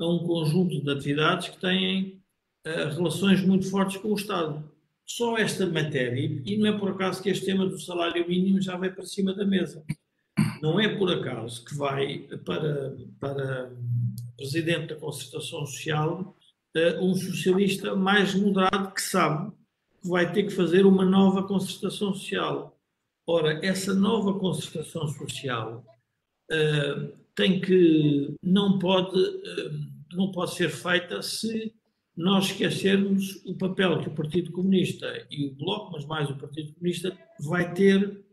a 0.00 0.09
um 0.09 0.26
conjunto 0.26 0.83
de 0.83 0.90
atividades 0.90 1.49
que 1.49 1.61
têm 1.61 2.21
relações 2.64 3.42
muito 3.42 3.71
fortes 3.71 3.99
com 3.99 4.09
o 4.09 4.14
Estado. 4.14 4.68
Só 5.06 5.37
esta 5.37 5.66
matéria, 5.66 6.42
e 6.44 6.56
não 6.56 6.66
é 6.66 6.76
por 6.76 6.90
acaso 6.90 7.23
que 7.23 7.28
este 7.28 7.44
tema 7.44 7.66
do 7.66 7.78
salário 7.78 8.26
mínimo 8.26 8.61
já 8.61 8.75
vai 8.75 8.90
para 8.90 9.04
cima 9.04 9.35
da 9.35 9.44
mesa. 9.44 9.85
Não 10.64 10.80
é 10.80 10.88
por 10.88 11.12
acaso 11.12 11.62
que 11.62 11.75
vai 11.75 12.21
para, 12.42 12.97
para 13.21 13.71
presidente 14.35 14.94
da 14.94 14.97
concertação 14.97 15.66
social 15.66 16.35
um 17.02 17.14
socialista 17.14 17.94
mais 17.94 18.35
moderado 18.35 18.94
que 18.94 19.02
sabe 19.02 19.52
vai 20.02 20.33
ter 20.33 20.44
que 20.44 20.54
fazer 20.54 20.87
uma 20.87 21.04
nova 21.04 21.42
concertação 21.42 22.14
social. 22.14 22.80
Ora, 23.26 23.61
essa 23.62 23.92
nova 23.92 24.38
concertação 24.38 25.06
social 25.09 25.85
uh, 26.50 27.12
tem 27.35 27.61
que 27.61 28.35
não 28.42 28.78
pode 28.78 29.21
uh, 29.21 30.14
não 30.14 30.33
pode 30.33 30.54
ser 30.54 30.71
feita 30.71 31.21
se 31.21 31.75
nós 32.16 32.47
esquecermos 32.47 33.44
o 33.44 33.54
papel 33.54 34.00
que 34.00 34.09
o 34.09 34.14
Partido 34.14 34.50
Comunista 34.50 35.26
e 35.30 35.44
o 35.44 35.54
Bloco, 35.54 35.92
mas 35.92 36.06
mais 36.06 36.30
o 36.30 36.38
Partido 36.38 36.73
Comunista, 36.73 37.14
vai 37.38 37.75
ter 37.75 38.23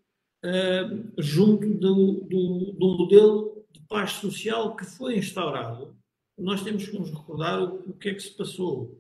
uh, 0.46 1.22
junto 1.22 1.68
do, 1.74 2.22
do, 2.22 2.72
do, 2.74 2.98
modelo 2.98 3.66
de 3.72 3.80
paz 3.82 4.12
social 4.14 4.76
que 4.76 4.86
foi 4.86 5.18
instaurado. 5.18 5.96
Nós 6.38 6.64
temos 6.64 6.88
que 6.88 6.98
nos 6.98 7.12
recordar 7.12 7.62
o, 7.62 7.90
o 7.90 7.94
que 7.94 8.10
é 8.10 8.14
que 8.14 8.22
se 8.22 8.36
passou 8.36 9.00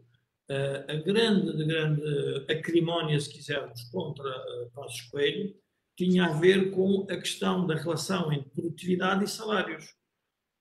a 0.89 0.95
grande, 0.95 1.63
grande 1.63 2.45
acrimónia, 2.51 3.17
se 3.17 3.31
quisermos, 3.31 3.83
contra 3.83 4.29
Passos 4.75 5.01
Coelho 5.03 5.55
tinha 5.95 6.25
a 6.25 6.33
ver 6.33 6.71
com 6.71 7.05
a 7.10 7.17
questão 7.17 7.67
da 7.67 7.75
relação 7.75 8.31
entre 8.33 8.50
produtividade 8.50 9.24
e 9.24 9.27
salários. 9.27 9.93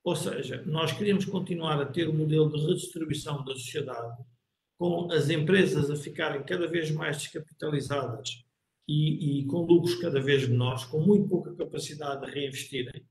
Ou 0.05 0.17
seja, 0.17 0.63
nós 0.67 0.93
queríamos 0.93 1.25
continuar 1.25 1.81
a 1.81 1.87
ter 1.87 2.09
o 2.09 2.13
um 2.13 2.17
modelo 2.17 2.51
de 2.51 2.67
redistribuição 2.67 3.45
da 3.45 3.55
sociedade, 3.55 4.23
com 4.79 5.11
as 5.11 5.31
empresas 5.31 5.91
a 5.91 5.97
ficarem 5.97 6.43
cada 6.43 6.67
vez 6.67 6.91
mais 6.91 7.19
descapitalizadas 7.19 8.45
e, 8.91 9.39
e 9.39 9.45
com 9.45 9.65
lucros 9.65 9.95
cada 9.95 10.21
vez 10.21 10.49
menores, 10.49 10.83
com 10.85 10.99
muito 10.99 11.29
pouca 11.29 11.55
capacidade 11.55 12.27
de 12.27 12.33
reinvestirem, 12.33 13.05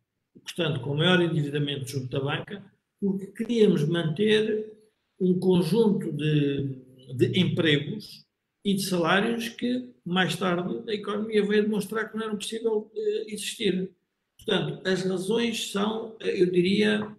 portanto, 0.44 0.82
com 0.82 0.94
maior 0.94 1.22
endividamento 1.22 1.88
junto 1.88 2.10
da 2.10 2.20
banca, 2.20 2.62
porque 3.00 3.28
queríamos 3.28 3.88
manter 3.88 4.74
um 5.18 5.40
conjunto 5.40 6.12
de, 6.12 6.76
de 7.16 7.40
empregos 7.40 8.26
e 8.66 8.74
de 8.74 8.82
salários 8.82 9.48
que 9.48 9.90
mais 10.04 10.36
tarde 10.36 10.84
a 10.86 10.94
economia 10.94 11.46
veio 11.46 11.64
demonstrar 11.64 12.12
que 12.12 12.18
não 12.18 12.26
era 12.26 12.36
possível 12.36 12.92
uh, 12.94 13.24
existir. 13.28 13.90
Portanto, 14.38 14.86
as 14.86 15.04
razões 15.04 15.72
são, 15.72 16.18
eu 16.20 16.52
diria, 16.52 17.16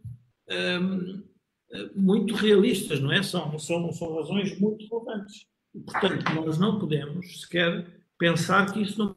um, 0.82 1.22
muito 1.94 2.34
realistas, 2.34 3.00
não 3.00 3.10
é? 3.10 3.22
São, 3.22 3.58
são, 3.58 3.90
são 3.90 4.14
razões 4.16 4.58
muito 4.60 4.86
relevantes. 4.86 5.46
Portanto, 5.72 6.34
nós 6.34 6.58
não 6.58 6.78
podemos 6.78 7.40
sequer 7.40 7.99
pensar 8.20 8.70
que 8.70 8.82
isso 8.82 8.98
não 8.98 9.16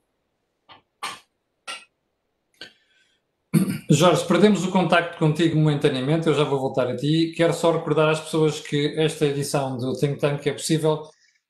Jorge, 3.90 4.26
perdemos 4.26 4.66
o 4.66 4.72
contacto 4.72 5.20
contigo 5.20 5.56
momentaneamente, 5.56 6.26
eu 6.26 6.34
já 6.34 6.44
vou 6.44 6.60
voltar 6.60 6.88
a 6.88 6.96
ti. 6.96 7.32
Quero 7.38 7.54
só 7.54 7.72
recordar 7.72 8.10
às 8.10 8.20
pessoas 8.20 8.60
que 8.60 8.96
esta 8.98 9.26
edição 9.28 9.78
do 9.78 9.94
Think 9.94 10.20
Tank 10.20 10.48
é 10.48 10.54
possível 10.54 11.04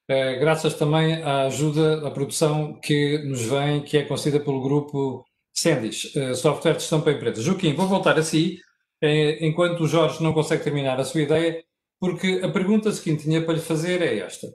eh, 0.08 0.36
graças 0.36 0.74
também 0.76 1.24
à 1.24 1.44
ajuda, 1.46 2.06
à 2.06 2.12
produção 2.12 2.78
que 2.82 3.20
nos 3.20 3.44
vem, 3.44 3.82
que 3.84 3.98
é 3.98 4.04
concedida 4.06 4.44
pelo 4.44 4.62
grupo 4.62 5.26
Sendis, 5.54 6.12
eh, 6.16 6.34
Software 6.34 6.74
de 6.74 6.80
Gestão 6.82 7.02
para 7.02 7.14
Empresas. 7.14 7.44
Joaquim, 7.44 7.74
vou 7.74 7.88
voltar 7.88 8.18
a 8.20 8.24
si, 8.24 8.60
eh, 9.02 9.46
enquanto 9.46 9.82
o 9.82 9.88
Jorge 9.88 10.22
não 10.22 10.34
consegue 10.34 10.64
terminar 10.64 11.00
a 11.00 11.06
sua 11.06 11.22
ideia, 11.22 11.64
porque 12.00 12.42
a 12.44 12.50
pergunta 12.52 12.92
seguinte 12.92 13.24
que 13.24 13.30
tinha 13.30 13.46
para 13.46 13.54
lhe 13.56 13.62
fazer 13.62 14.02
é 14.02 14.20
esta. 14.20 14.48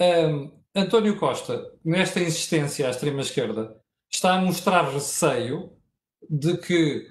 Um, 0.00 0.63
António 0.76 1.16
Costa, 1.16 1.72
nesta 1.84 2.18
insistência 2.20 2.88
à 2.88 2.90
extrema-esquerda, 2.90 3.80
está 4.10 4.34
a 4.34 4.40
mostrar 4.40 4.90
receio 4.90 5.72
de 6.28 6.56
que 6.56 7.06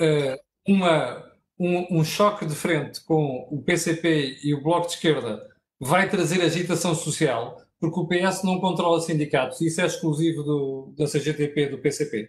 uh, 0.00 0.36
uma, 0.66 1.24
um, 1.56 2.00
um, 2.00 2.04
choque 2.04 2.44
de 2.44 2.56
frente 2.56 3.00
com 3.04 3.46
o 3.52 3.62
PCP 3.62 4.40
e 4.42 4.52
o 4.52 4.60
Bloco 4.60 4.88
de 4.88 4.94
Esquerda 4.94 5.48
vai 5.78 6.08
trazer 6.08 6.42
agitação 6.42 6.92
social, 6.92 7.62
porque 7.78 8.00
o 8.00 8.08
PS 8.08 8.42
não 8.42 8.58
controla 8.58 9.00
sindicatos. 9.00 9.60
Isso 9.60 9.80
é 9.80 9.86
exclusivo 9.86 10.42
do, 10.42 10.94
da 10.98 11.06
CGTP, 11.06 11.68
do 11.68 11.78
PCP. 11.78 12.28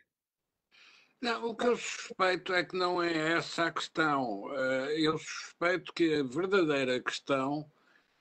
Não, 1.20 1.50
o 1.50 1.56
que 1.56 1.65
eu 1.65 1.77
suspeito 1.77 2.54
é 2.54 2.63
que 2.63 2.77
não 2.77 3.01
é 3.01 3.38
essa 3.38 3.65
a 3.65 3.72
questão. 3.72 4.44
Uh, 4.44 4.89
eu 4.92 5.18
suspeito 5.18 5.92
que 5.94 6.13
a 6.13 6.24
verdadeira 6.24 7.01
questão 7.01 7.65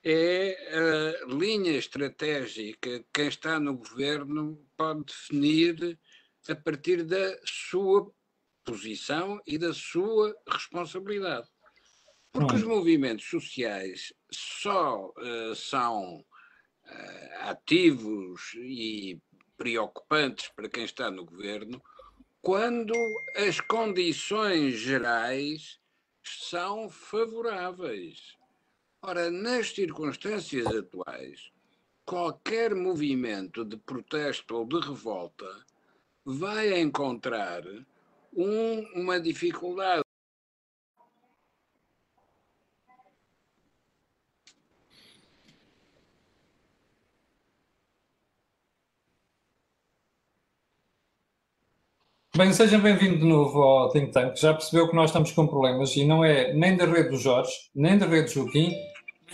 é 0.04 1.22
a 1.22 1.26
linha 1.34 1.72
estratégica 1.72 2.98
que 2.98 3.06
quem 3.12 3.28
está 3.28 3.58
no 3.58 3.78
governo 3.78 4.62
pode 4.76 5.04
definir 5.04 5.98
a 6.48 6.54
partir 6.54 7.04
da 7.04 7.38
sua 7.46 8.12
posição 8.64 9.40
e 9.46 9.56
da 9.56 9.72
sua 9.72 10.36
responsabilidade. 10.46 11.48
Porque 12.30 12.56
os 12.56 12.62
movimentos 12.64 13.24
sociais 13.24 14.12
só 14.30 15.08
uh, 15.08 15.54
são 15.54 16.18
uh, 16.18 17.48
ativos 17.48 18.52
e 18.56 19.18
preocupantes 19.56 20.50
para 20.54 20.68
quem 20.68 20.84
está 20.84 21.10
no 21.10 21.24
governo 21.24 21.82
quando 22.42 22.92
as 23.36 23.58
condições 23.58 24.74
gerais 24.74 25.78
são 26.22 26.90
favoráveis. 26.90 28.36
Ora, 29.06 29.30
nas 29.30 29.68
circunstâncias 29.68 30.66
atuais, 30.66 31.50
qualquer 32.06 32.74
movimento 32.74 33.62
de 33.62 33.76
protesto 33.76 34.56
ou 34.56 34.64
de 34.64 34.80
revolta 34.80 35.44
vai 36.24 36.80
encontrar 36.80 37.62
um, 38.34 39.02
uma 39.02 39.20
dificuldade. 39.20 40.02
Bem, 52.34 52.54
seja 52.54 52.78
bem-vindo 52.78 53.18
de 53.18 53.24
novo 53.26 53.62
ao 53.62 53.90
Think 53.90 54.12
Tank. 54.12 54.34
Já 54.36 54.54
percebeu 54.54 54.88
que 54.88 54.96
nós 54.96 55.10
estamos 55.10 55.30
com 55.30 55.46
problemas 55.46 55.94
e 55.94 56.06
não 56.06 56.24
é 56.24 56.54
nem 56.54 56.74
da 56.74 56.86
rede 56.86 57.10
do 57.10 57.18
Jorge, 57.18 57.52
nem 57.74 57.98
da 57.98 58.06
rede 58.06 58.32
do 58.32 58.40
Joaquim, 58.40 58.72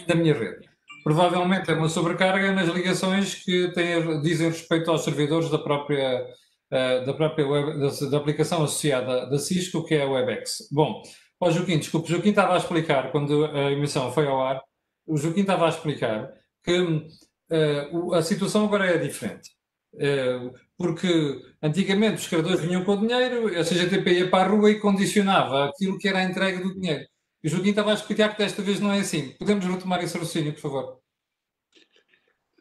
da 0.07 0.15
minha 0.15 0.35
rede. 0.35 0.69
Provavelmente 1.03 1.71
é 1.71 1.75
uma 1.75 1.89
sobrecarga 1.89 2.53
nas 2.53 2.69
ligações 2.69 3.35
que 3.35 3.73
têm, 3.73 4.21
dizem 4.21 4.49
respeito 4.49 4.91
aos 4.91 5.03
servidores 5.03 5.51
da 5.51 5.59
própria, 5.59 6.27
uh, 6.71 7.07
da, 7.07 7.15
própria 7.15 7.47
web, 7.47 7.81
da, 7.81 8.09
da, 8.11 8.17
aplicação 8.19 8.63
associada 8.63 9.27
da 9.29 9.39
Cisco, 9.39 9.85
que 9.85 9.95
é 9.95 10.03
a 10.03 10.11
WebEx. 10.11 10.69
Bom, 10.71 11.03
ó 11.41 11.51
Joaquim, 11.51 11.79
desculpe, 11.79 12.11
Joaquim 12.11 12.31
estava 12.31 12.55
a 12.55 12.59
explicar, 12.59 13.11
quando 13.11 13.47
a 13.47 13.73
emissão 13.73 14.13
foi 14.13 14.27
ao 14.27 14.43
ar, 14.43 14.61
o 15.07 15.17
Joaquim 15.17 15.41
estava 15.41 15.67
a 15.67 15.71
explicar 15.71 16.31
que 16.63 16.79
uh, 16.81 18.15
a 18.15 18.23
situação 18.23 18.65
agora 18.67 18.87
é 18.87 18.99
diferente. 18.99 19.51
Uh, 19.95 20.53
porque 20.77 21.43
antigamente 21.63 22.23
os 22.23 22.29
criadores 22.29 22.61
vinham 22.61 22.85
com 22.85 22.93
o 22.93 23.01
dinheiro, 23.01 23.49
a 23.49 23.65
CGTP 23.65 24.13
ia 24.13 24.31
para 24.31 24.45
a 24.45 24.55
rua 24.55 24.71
e 24.71 24.81
condicionava 24.81 25.67
aquilo 25.67 25.99
que 25.99 26.09
era 26.09 26.19
a 26.19 26.25
entrega 26.25 26.63
do 26.63 26.75
dinheiro. 26.75 27.05
E 27.43 27.49
o 27.49 27.51
Joaquim 27.51 27.71
estava 27.71 27.91
a 27.91 27.95
explicar 27.95 28.33
que 28.33 28.43
desta 28.43 28.61
vez 28.61 28.81
não 28.81 28.93
é 28.93 29.01
assim. 29.01 29.33
Podemos 29.33 29.65
retomar 29.65 30.03
esse 30.03 30.15
raciocínio, 30.15 30.53
por 30.53 30.61
favor? 30.61 31.01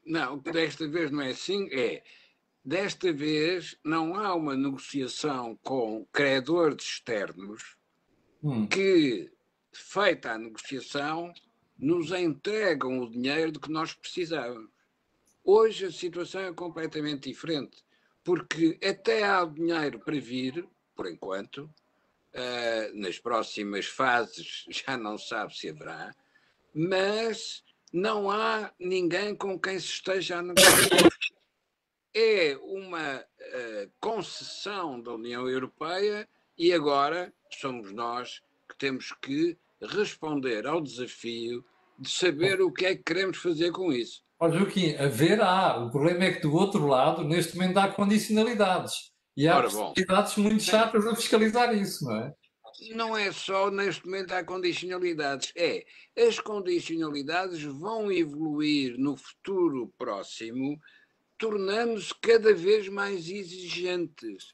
Não, 0.05 0.38
desta 0.38 0.88
vez 0.88 1.12
não 1.12 1.21
é 1.21 1.31
assim. 1.31 1.67
É, 1.71 2.01
desta 2.63 3.12
vez 3.12 3.77
não 3.83 4.15
há 4.15 4.33
uma 4.33 4.55
negociação 4.55 5.57
com 5.63 6.05
credores 6.12 6.86
externos 6.86 7.75
hum. 8.41 8.65
que, 8.67 9.29
feita 9.74 10.31
a 10.31 10.38
negociação, 10.38 11.33
nos 11.77 12.12
entregam 12.12 13.00
o 13.00 13.09
dinheiro 13.09 13.51
de 13.51 13.59
que 13.59 13.71
nós 13.71 13.93
precisávamos. 13.93 14.69
Hoje 15.43 15.86
a 15.86 15.91
situação 15.91 16.41
é 16.41 16.53
completamente 16.53 17.29
diferente, 17.29 17.83
porque 18.24 18.77
até 18.83 19.24
há 19.24 19.43
dinheiro 19.45 20.00
para 20.00 20.19
vir, 20.19 20.67
por 20.95 21.07
enquanto, 21.07 21.69
nas 22.93 23.19
próximas 23.19 23.86
fases 23.86 24.65
já 24.86 24.98
não 24.98 25.17
sabe 25.17 25.55
se 25.55 25.69
haverá, 25.69 26.13
mas 26.74 27.63
não 27.91 28.29
há 28.29 28.72
ninguém 28.79 29.36
com 29.36 29.60
quem 29.60 29.79
se 29.79 29.88
esteja 29.88 30.38
a 30.38 30.41
negociar. 30.41 31.10
É 32.13 32.58
uma 32.62 33.19
uh, 33.19 33.91
concessão 34.00 35.00
da 35.01 35.13
União 35.13 35.48
Europeia 35.48 36.27
e 36.58 36.74
agora 36.74 37.34
somos 37.51 37.91
nós 37.91 38.41
que 38.67 38.77
temos 38.77 39.13
que 39.22 39.58
responder 39.81 40.67
ao 40.67 40.81
desafio 40.81 41.63
de 41.98 42.10
saber 42.10 42.62
o 42.62 42.72
que 42.72 42.86
é 42.86 42.96
que 42.96 43.03
queremos 43.03 43.38
fazer 43.38 43.72
com 43.72 43.91
isso. 43.91 44.24
Olha, 44.39 44.58
Joaquim, 44.58 44.96
haver 44.96 45.41
há. 45.41 45.77
O 45.77 45.91
problema 45.91 46.24
é 46.24 46.34
que 46.34 46.41
do 46.41 46.53
outro 46.53 46.88
lado, 46.88 47.24
neste 47.24 47.58
momento, 47.58 47.77
há 47.77 47.89
condicionalidades. 47.89 49.12
E 49.39 49.48
há 49.48 49.62
possibilidades 49.62 50.36
muito 50.36 50.63
chatas 50.63 51.08
a 51.08 51.15
fiscalizar 51.15 51.74
isso, 51.74 52.03
não 52.03 52.15
é? 52.17 52.36
Não 52.93 53.17
é 53.17 53.31
só 53.31 53.72
neste 53.72 54.05
momento 54.05 54.34
há 54.34 54.43
condicionalidades, 54.43 55.53
é 55.55 55.86
as 56.17 56.41
condicionalidades 56.41 57.63
vão 57.63 58.12
evoluir 58.12 58.98
no 58.98 59.15
futuro 59.15 59.93
próximo, 59.98 60.77
tornando-se 61.38 62.13
cada 62.19 62.53
vez 62.53 62.89
mais 62.89 63.29
exigentes. 63.29 64.53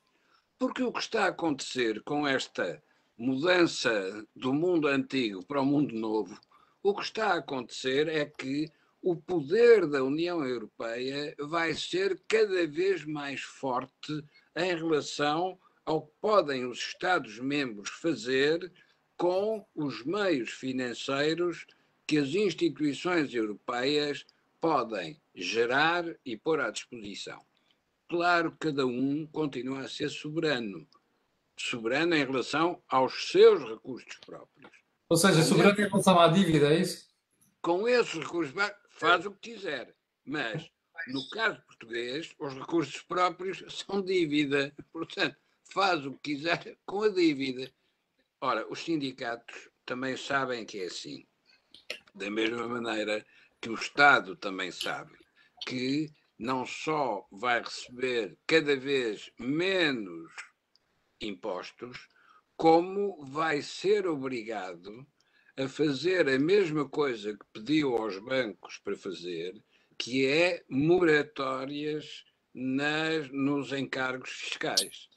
Porque 0.60 0.84
o 0.84 0.92
que 0.92 1.00
está 1.00 1.26
a 1.26 1.30
acontecer 1.30 2.04
com 2.04 2.28
esta 2.28 2.80
mudança 3.18 4.24
do 4.36 4.54
mundo 4.54 4.88
antigo 4.88 5.44
para 5.48 5.62
o 5.62 5.66
mundo 5.66 5.96
novo, 5.96 6.40
o 6.84 6.94
que 6.94 7.02
está 7.02 7.30
a 7.30 7.38
acontecer 7.38 8.08
é 8.08 8.26
que 8.26 8.72
o 9.02 9.16
poder 9.16 9.88
da 9.88 10.04
União 10.04 10.46
Europeia 10.46 11.36
vai 11.40 11.74
ser 11.74 12.22
cada 12.28 12.68
vez 12.68 13.04
mais 13.04 13.42
forte 13.42 14.24
em 14.56 14.76
relação 14.76 15.60
ao 15.86 16.02
que 16.02 16.14
podem 16.20 16.66
os 16.66 16.80
Estados-membros 16.80 17.90
fazer 17.90 18.72
com 19.18 19.66
os 19.76 20.04
meios 20.04 20.50
financeiros 20.50 21.66
que 22.08 22.18
as 22.18 22.30
instituições 22.30 23.34
europeias 23.34 24.26
podem 24.60 25.20
gerar 25.34 26.06
e 26.26 26.38
pôr 26.38 26.60
à 26.60 26.72
disposição. 26.72 27.46
Claro 28.08 28.52
que 28.52 28.68
cada 28.68 28.86
um 28.86 29.28
continua 29.28 29.82
a 29.82 29.88
ser 29.88 30.10
soberano. 30.10 30.88
Soberano 31.58 32.16
em 32.16 32.26
relação 32.26 32.82
aos 32.88 33.30
seus 33.32 33.64
recursos 33.64 34.18
próprios. 34.26 34.72
Ou 35.10 35.18
seja, 35.18 35.42
soberano 35.44 35.80
em 35.80 35.88
relação 35.88 36.20
à 36.20 36.28
dívida, 36.28 36.74
é 36.74 36.80
isso? 36.80 37.08
Com 37.62 37.88
esses 37.88 38.14
recursos, 38.14 38.54
faz 38.90 39.26
o 39.26 39.32
que 39.32 39.54
quiser. 39.54 39.96
Mas 40.24 40.70
no 41.08 41.28
caso 41.30 41.62
português, 41.64 42.34
os 42.40 42.54
recursos 42.54 43.02
próprios 43.02 43.64
são 43.74 44.02
dívida. 44.02 44.74
Portanto, 44.92 45.38
faz 45.72 46.06
o 46.06 46.14
que 46.14 46.36
quiser 46.36 46.78
com 46.86 47.04
a 47.04 47.10
dívida. 47.10 47.72
Ora, 48.42 48.66
os 48.70 48.80
sindicatos 48.80 49.70
também 49.86 50.18
sabem 50.18 50.66
que 50.66 50.80
é 50.80 50.86
assim. 50.86 51.26
Da 52.14 52.30
mesma 52.30 52.68
maneira 52.68 53.26
que 53.62 53.70
o 53.70 53.76
Estado 53.76 54.36
também 54.36 54.72
sabe 54.72 55.12
que 55.68 56.12
não 56.38 56.66
só 56.66 57.26
vai 57.32 57.62
receber 57.62 58.38
cada 58.46 58.76
vez 58.76 59.32
menos 59.40 60.32
impostos, 61.20 62.08
como 62.58 63.26
vai 63.26 63.62
ser 63.62 64.08
obrigado 64.08 65.06
a 65.58 65.68
fazer 65.68 66.28
a 66.30 66.38
mesma 66.38 66.88
coisa 66.88 67.34
que 67.34 67.46
pediu 67.54 67.96
aos 67.96 68.18
bancos 68.20 68.78
para 68.78 68.98
fazer, 68.98 69.54
que 69.98 70.26
é 70.26 70.64
moratórias 70.70 72.24
nas, 72.54 73.30
nos 73.32 73.72
encargos 73.74 74.30
fiscais. 74.30 75.10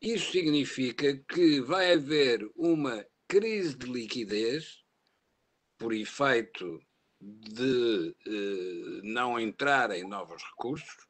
Isso 0.00 0.32
significa 0.32 1.16
que 1.16 1.60
vai 1.60 1.92
haver 1.92 2.46
uma 2.56 3.04
crise 3.28 3.76
de 3.76 3.86
liquidez 3.86 4.82
por 5.78 5.92
efeito 5.92 6.80
de 7.20 8.14
eh, 8.26 9.00
não 9.02 9.40
entrarem 9.40 10.06
novos 10.06 10.42
recursos, 10.42 11.06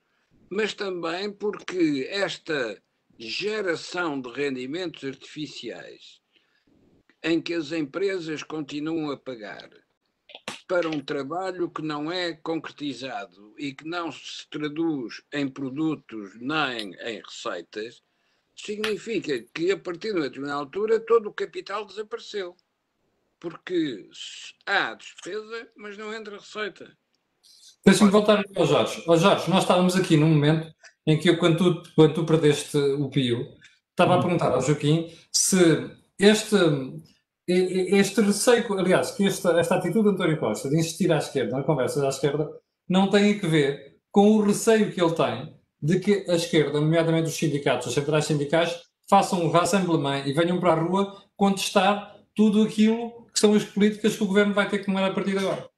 mas 0.49 0.75
também 0.75 1.33
porque 1.33 2.07
esta 2.09 2.81
geração 3.19 4.21
de 4.21 4.31
rendimentos 4.31 5.03
artificiais 5.05 6.21
em 7.23 7.41
que 7.41 7.55
as 7.55 7.73
empresas 7.73 8.43
continuam 8.43 9.11
a 9.11 9.17
pagar 9.17 9.71
para 10.67 10.89
um 10.89 11.01
trabalho 11.01 11.71
que 11.71 11.83
não 11.83 12.11
é 12.11 12.33
concretizado 12.33 13.55
e 13.59 13.73
que 13.73 13.87
não 13.87 14.11
se 14.11 14.49
traduz 14.49 15.23
em 15.33 15.49
produtos 15.49 16.31
nem 16.41 16.95
em 16.95 17.23
receitas, 17.23 18.03
significa 18.57 19.39
que 19.55 19.71
a 19.73 19.79
partir 19.79 20.13
de 20.13 20.19
uma 20.19 20.29
determinada 20.29 20.61
altura 20.61 21.01
todo 21.01 21.29
o 21.29 21.33
capital 21.33 21.85
desapareceu. 21.85 22.57
Porque 23.39 24.09
há 24.65 24.95
despesa, 24.95 25.69
mas 25.77 25.99
não 25.99 26.15
entra 26.15 26.39
receita. 26.39 26.97
Deixa-me 27.85 28.11
voltar 28.11 28.43
ao 28.57 28.67
Jorge. 28.67 29.03
Ó 29.07 29.17
Jorge, 29.17 29.51
nós 29.51 29.65
estávamos 29.65 29.95
aqui 29.97 30.17
num 30.17 30.29
momento 30.29 30.75
em 31.07 31.19
que 31.19 31.29
eu, 31.29 31.39
quando 31.39 31.83
tu, 31.83 31.93
quando 31.95 32.15
tu 32.15 32.25
perdeste 32.25 32.79
o 32.79 33.11
Pio, 33.11 33.47
estava 33.91 34.15
a 34.15 34.21
perguntar 34.23 34.53
ao 34.53 34.63
Joaquim 34.63 35.15
se 35.31 35.91
este 36.19 36.57
este 37.47 38.21
receio, 38.21 38.79
aliás, 38.79 39.11
que 39.11 39.27
esta, 39.27 39.59
esta 39.59 39.77
atitude 39.77 40.09
de 40.09 40.15
António 40.15 40.39
Costa 40.39 40.69
de 40.69 40.79
insistir 40.79 41.13
à 41.13 41.19
esquerda, 41.19 41.57
na 41.57 41.63
conversa 41.63 42.05
à 42.05 42.09
esquerda, 42.09 42.51
não 42.89 43.09
tem 43.09 43.39
a 43.39 43.47
ver 43.47 43.99
com 44.11 44.37
o 44.37 44.43
receio 44.43 44.93
que 44.93 45.03
ele 45.03 45.15
tem 45.15 45.55
de 45.83 46.01
que 46.01 46.25
a 46.31 46.35
esquerda, 46.35 46.81
nomeadamente 46.81 47.29
os 47.29 47.37
sindicatos, 47.37 47.89
as 47.89 47.95
centrais 47.95 48.25
sindicais, 48.25 48.83
façam 49.09 49.45
um 49.45 49.51
rassemblement 49.51 50.25
e 50.27 50.33
venham 50.33 50.59
para 50.59 50.73
a 50.73 50.81
rua 50.81 51.23
contestar 51.37 52.17
tudo 52.35 52.63
aquilo 52.63 53.27
que 53.33 53.39
são 53.39 53.55
as 53.55 53.65
políticas 53.65 54.17
que 54.17 54.23
o 54.23 54.27
governo 54.27 54.55
vai 54.55 54.69
ter 54.69 54.79
que 54.79 54.87
tomar 54.87 55.05
a 55.05 55.13
partir 55.13 55.33
de 55.33 55.39
agora. 55.39 55.69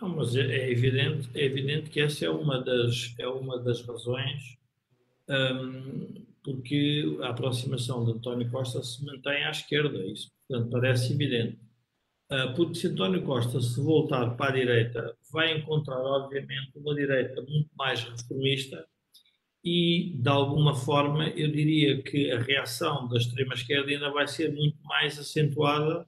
Não, 0.00 0.08
mas 0.08 0.34
é, 0.34 0.40
é 0.40 0.70
evidente, 0.70 1.30
é 1.34 1.44
evidente 1.44 1.90
que 1.90 2.00
essa 2.00 2.24
é 2.24 2.30
uma 2.30 2.60
das, 2.60 3.14
é 3.18 3.28
uma 3.28 3.58
das 3.58 3.82
razões 3.82 4.58
hum, 5.28 6.24
porque 6.44 7.18
a 7.22 7.30
aproximação 7.30 8.04
de 8.04 8.12
António 8.12 8.50
Costa 8.50 8.82
se 8.82 9.04
mantém 9.04 9.44
à 9.44 9.50
esquerda, 9.50 9.98
isso 10.06 10.30
portanto 10.46 10.70
parece 10.70 11.12
evidente. 11.12 11.58
Ah, 12.30 12.52
porque 12.56 12.74
se 12.74 12.88
António 12.88 13.22
Costa 13.22 13.60
se 13.60 13.80
voltar 13.80 14.36
para 14.36 14.50
a 14.50 14.54
direita, 14.54 15.16
vai 15.32 15.56
encontrar, 15.56 15.98
obviamente, 15.98 16.72
uma 16.76 16.94
direita 16.94 17.40
muito 17.42 17.70
mais 17.76 18.02
reformista 18.02 18.86
e, 19.64 20.14
de 20.16 20.28
alguma 20.28 20.74
forma, 20.74 21.28
eu 21.30 21.50
diria 21.50 22.02
que 22.02 22.30
a 22.30 22.40
reação 22.40 23.08
da 23.08 23.18
extrema-esquerda 23.18 23.90
ainda 23.90 24.10
vai 24.10 24.26
ser 24.26 24.52
muito 24.52 24.82
mais 24.84 25.18
acentuada 25.18 26.06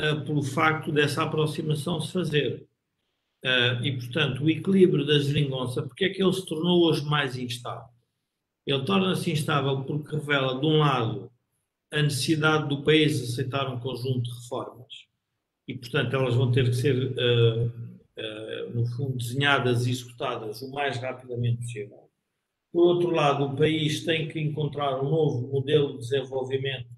uh, 0.00 0.24
pelo 0.24 0.42
facto 0.42 0.92
dessa 0.92 1.22
aproximação 1.22 2.00
se 2.00 2.12
fazer. 2.12 2.68
Uh, 3.44 3.84
e, 3.84 3.92
portanto, 3.96 4.44
o 4.44 4.50
equilíbrio 4.50 5.06
da 5.06 5.18
geringonça, 5.18 5.82
porque 5.82 6.04
é 6.06 6.10
que 6.10 6.22
ele 6.22 6.32
se 6.32 6.46
tornou 6.46 6.84
hoje 6.84 7.04
mais 7.04 7.36
instável? 7.36 7.95
Ele 8.66 8.84
torna-se 8.84 9.30
instável 9.30 9.84
porque 9.84 10.16
revela, 10.16 10.58
de 10.58 10.66
um 10.66 10.78
lado, 10.78 11.30
a 11.92 12.02
necessidade 12.02 12.68
do 12.68 12.82
país 12.82 13.22
aceitar 13.22 13.72
um 13.72 13.78
conjunto 13.78 14.22
de 14.22 14.30
reformas 14.34 15.06
e, 15.68 15.74
portanto, 15.74 16.14
elas 16.14 16.34
vão 16.34 16.50
ter 16.50 16.64
que 16.68 16.74
ser, 16.74 17.12
uh, 17.12 17.66
uh, 17.66 18.70
no 18.74 18.86
fundo, 18.86 19.16
desenhadas 19.18 19.86
e 19.86 19.90
executadas 19.90 20.62
o 20.62 20.70
mais 20.72 20.96
rapidamente 20.98 21.58
possível. 21.58 22.10
Por 22.72 22.86
outro 22.86 23.10
lado, 23.10 23.44
o 23.44 23.56
país 23.56 24.04
tem 24.04 24.28
que 24.28 24.40
encontrar 24.40 25.00
um 25.00 25.10
novo 25.10 25.46
modelo 25.48 25.92
de 25.92 25.98
desenvolvimento 25.98 26.88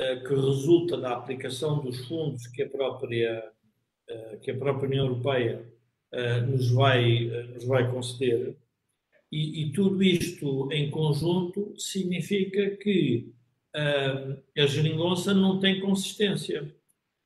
uh, 0.00 0.26
que 0.26 0.34
resulta 0.34 0.96
da 0.96 1.14
aplicação 1.14 1.82
dos 1.82 2.06
fundos 2.06 2.46
que 2.46 2.62
a 2.62 2.68
própria, 2.68 3.52
que 4.42 4.50
a 4.50 4.56
própria 4.56 4.86
União 4.86 5.06
Europeia 5.06 5.66
nos, 6.46 6.70
vai, 6.70 7.24
nos 7.52 7.64
vai 7.64 7.90
conceder. 7.90 8.56
E, 9.30 9.62
e, 9.62 9.72
tudo 9.72 10.02
isto 10.02 10.70
em 10.72 10.90
conjunto 10.90 11.74
significa 11.76 12.76
que 12.76 13.34
a 14.56 14.66
geringonça 14.66 15.34
não 15.34 15.58
tem 15.60 15.80
consistência. 15.80 16.74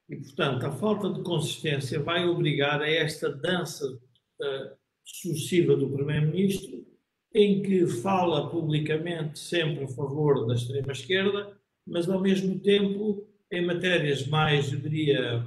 E, 0.08 0.16
portanto, 0.16 0.66
a 0.66 0.72
falta 0.72 1.12
de 1.12 1.22
consistência 1.22 2.00
vai 2.02 2.26
obrigar 2.26 2.82
a 2.82 2.90
esta 2.90 3.30
dança 3.30 3.86
uh, 3.86 4.76
sucessiva 5.04 5.76
do 5.76 5.88
Primeiro-Ministro, 5.88 6.84
em 7.32 7.62
que 7.62 7.86
fala 7.86 8.50
publicamente 8.50 9.38
sempre 9.38 9.84
a 9.84 9.88
favor 9.88 10.46
da 10.46 10.54
extrema-esquerda, 10.54 11.56
mas, 11.86 12.08
ao 12.08 12.20
mesmo 12.20 12.58
tempo, 12.58 13.24
em 13.52 13.64
matérias 13.64 14.26
mais, 14.26 14.72
eu 14.72 14.80
diria, 14.80 15.46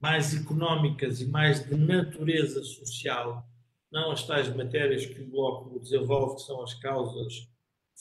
mais 0.00 0.36
económicas 0.36 1.20
e 1.20 1.26
mais 1.26 1.68
de 1.68 1.76
natureza 1.76 2.62
social, 2.62 3.47
não 3.90 4.10
as 4.10 4.26
tais 4.26 4.54
matérias 4.54 5.06
que 5.06 5.20
o 5.22 5.26
Bloco 5.26 5.78
desenvolve, 5.80 6.36
que 6.36 6.42
são 6.42 6.62
as 6.62 6.74
causas 6.74 7.48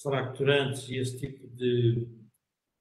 fracturantes 0.01 0.87
e 0.89 0.97
esse 0.97 1.17
tipo 1.17 1.47
de, 1.47 2.07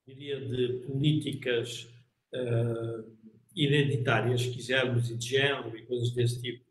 diria, 0.05 0.39
de 0.39 0.85
políticas 0.85 1.89
uh, 2.33 3.17
identitárias, 3.55 4.41
se 4.41 4.51
quisermos, 4.51 5.09
e 5.09 5.15
de 5.15 5.27
género 5.27 5.75
e 5.75 5.85
coisas 5.85 6.11
desse 6.11 6.41
tipo, 6.41 6.65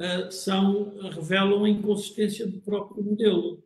uh, 0.00 0.30
são, 0.30 0.96
revelam 1.10 1.64
a 1.64 1.68
inconsistência 1.68 2.46
do 2.46 2.60
próprio 2.60 3.02
modelo. 3.02 3.62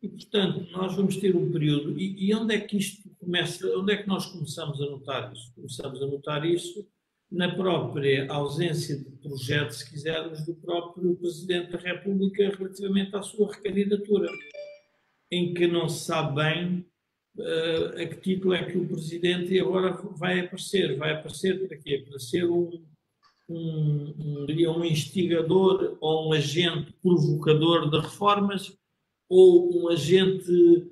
E, 0.00 0.08
portanto, 0.08 0.70
nós 0.70 0.94
vamos 0.94 1.16
ter 1.16 1.34
um 1.34 1.50
período. 1.50 1.98
E, 1.98 2.28
e, 2.28 2.34
onde 2.34 2.54
é 2.54 2.60
que 2.60 2.76
isto 2.76 3.10
começa? 3.18 3.66
Onde 3.76 3.94
é 3.94 3.96
que 3.96 4.06
nós 4.06 4.26
começamos 4.26 4.80
a 4.80 4.86
notar 4.86 5.32
isso? 5.32 5.52
Começamos 5.54 6.00
a 6.00 6.06
notar 6.06 6.44
isso 6.44 6.86
na 7.30 7.54
própria 7.54 8.30
ausência 8.32 8.96
de 8.96 9.10
projeto, 9.16 9.72
se 9.72 9.88
quisermos, 9.88 10.44
do 10.46 10.54
próprio 10.54 11.14
Presidente 11.16 11.72
da 11.72 11.78
República 11.78 12.56
relativamente 12.56 13.14
à 13.14 13.22
sua 13.22 13.52
recandidatura, 13.52 14.30
em 15.30 15.52
que 15.52 15.66
não 15.66 15.88
se 15.88 16.06
sabe 16.06 16.36
bem 16.36 16.86
uh, 17.38 18.02
a 18.02 18.06
que 18.06 18.16
título 18.16 18.54
é 18.54 18.64
que 18.64 18.78
o 18.78 18.88
presidente 18.88 19.58
agora 19.60 19.92
vai 20.16 20.40
aparecer. 20.40 20.96
Vai 20.96 21.12
aparecer 21.12 21.66
para 21.66 21.76
quê? 21.76 22.04
Para 22.08 22.18
ser 22.18 22.44
um, 22.46 22.82
um, 23.48 24.46
um, 24.48 24.70
um 24.70 24.84
instigador 24.84 25.98
ou 26.00 26.28
um 26.28 26.32
agente 26.32 26.92
provocador 27.02 27.90
de 27.90 28.00
reformas 28.00 28.74
ou 29.28 29.82
um 29.82 29.88
agente 29.88 30.90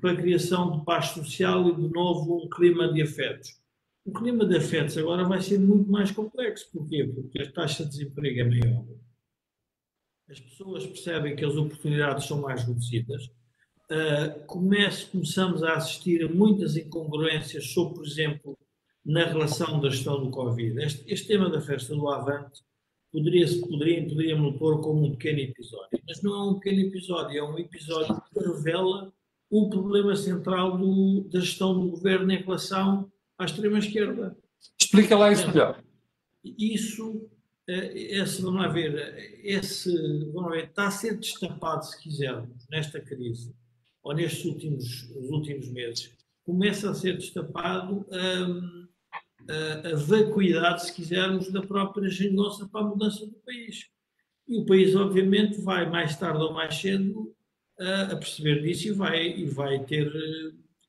para 0.00 0.12
a 0.12 0.16
criação 0.16 0.78
de 0.78 0.84
paz 0.84 1.06
social 1.06 1.68
e, 1.68 1.74
de 1.74 1.88
novo, 1.88 2.44
um 2.44 2.48
clima 2.48 2.92
de 2.92 3.02
afetos. 3.02 3.61
O 4.04 4.12
clima 4.12 4.44
de 4.44 4.56
afetos 4.56 4.98
agora 4.98 5.24
vai 5.24 5.40
ser 5.40 5.58
muito 5.58 5.90
mais 5.90 6.10
complexo. 6.10 6.70
Porquê? 6.72 7.04
Porque 7.04 7.42
a 7.42 7.52
taxa 7.52 7.84
de 7.84 7.90
desemprego 7.90 8.40
é 8.40 8.44
maior. 8.44 8.84
As 10.28 10.40
pessoas 10.40 10.86
percebem 10.86 11.36
que 11.36 11.44
as 11.44 11.56
oportunidades 11.56 12.26
são 12.26 12.40
mais 12.40 12.64
reduzidas 12.64 13.30
uh, 13.92 14.46
comece, 14.46 15.06
começamos 15.06 15.62
a 15.62 15.74
assistir 15.74 16.24
a 16.24 16.28
muitas 16.28 16.76
incongruências 16.76 17.72
sobre, 17.72 17.94
por 17.94 18.06
exemplo, 18.06 18.58
na 19.04 19.24
relação 19.24 19.80
da 19.80 19.90
gestão 19.90 20.22
do 20.22 20.30
Covid. 20.30 20.80
Este, 20.82 21.12
este 21.12 21.28
tema 21.28 21.50
da 21.50 21.60
festa 21.60 21.94
do 21.94 22.08
Avante 22.08 22.62
poderia, 23.12 23.46
poderia, 23.60 24.08
poderíamos 24.08 24.56
pôr 24.58 24.80
como 24.80 25.04
um 25.04 25.10
pequeno 25.12 25.40
episódio, 25.40 26.00
mas 26.06 26.22
não 26.22 26.34
é 26.34 26.50
um 26.50 26.54
pequeno 26.54 26.80
episódio, 26.80 27.38
é 27.38 27.42
um 27.42 27.58
episódio 27.58 28.22
que 28.32 28.40
revela 28.40 29.12
o 29.50 29.68
problema 29.68 30.16
central 30.16 30.78
do, 30.78 31.28
da 31.30 31.40
gestão 31.40 31.78
do 31.78 31.90
governo 31.90 32.32
em 32.32 32.42
relação 32.42 33.11
à 33.42 33.46
extrema-esquerda. 33.46 34.36
Explica 34.80 35.16
lá 35.16 35.32
isso 35.32 35.48
melhor. 35.48 35.82
Isso, 36.44 37.30
eh, 37.68 38.18
esse, 38.18 38.42
vamos 38.42 38.60
lá 38.60 38.68
ver, 38.68 39.40
esse, 39.44 39.92
vamos 40.32 40.50
ver, 40.50 40.64
está 40.64 40.88
a 40.88 40.90
ser 40.90 41.18
destapado, 41.18 41.84
se 41.84 42.00
quisermos, 42.00 42.66
nesta 42.68 43.00
crise, 43.00 43.54
ou 44.02 44.14
nestes 44.14 44.44
últimos, 44.44 45.10
últimos 45.30 45.68
meses, 45.68 46.12
começa 46.44 46.90
a 46.90 46.94
ser 46.94 47.16
destapado 47.16 48.04
um, 48.10 48.88
a, 49.48 49.88
a, 49.88 49.96
vacuidade, 49.96 50.86
se 50.86 50.92
quisermos, 50.92 51.50
da 51.50 51.62
própria 51.62 52.08
geringonça 52.08 52.66
para 52.66 52.80
a 52.80 52.88
mudança 52.88 53.24
do 53.24 53.34
país. 53.44 53.86
E 54.48 54.58
o 54.58 54.66
país, 54.66 54.94
obviamente, 54.96 55.60
vai 55.60 55.88
mais 55.88 56.16
tarde 56.16 56.42
ou 56.42 56.52
mais 56.52 56.74
cedo 56.74 57.34
a, 57.78 58.12
a 58.12 58.16
perceber 58.16 58.62
disso 58.62 58.88
e 58.88 58.92
vai, 58.92 59.28
e 59.28 59.44
vai, 59.46 59.84
ter, 59.84 60.10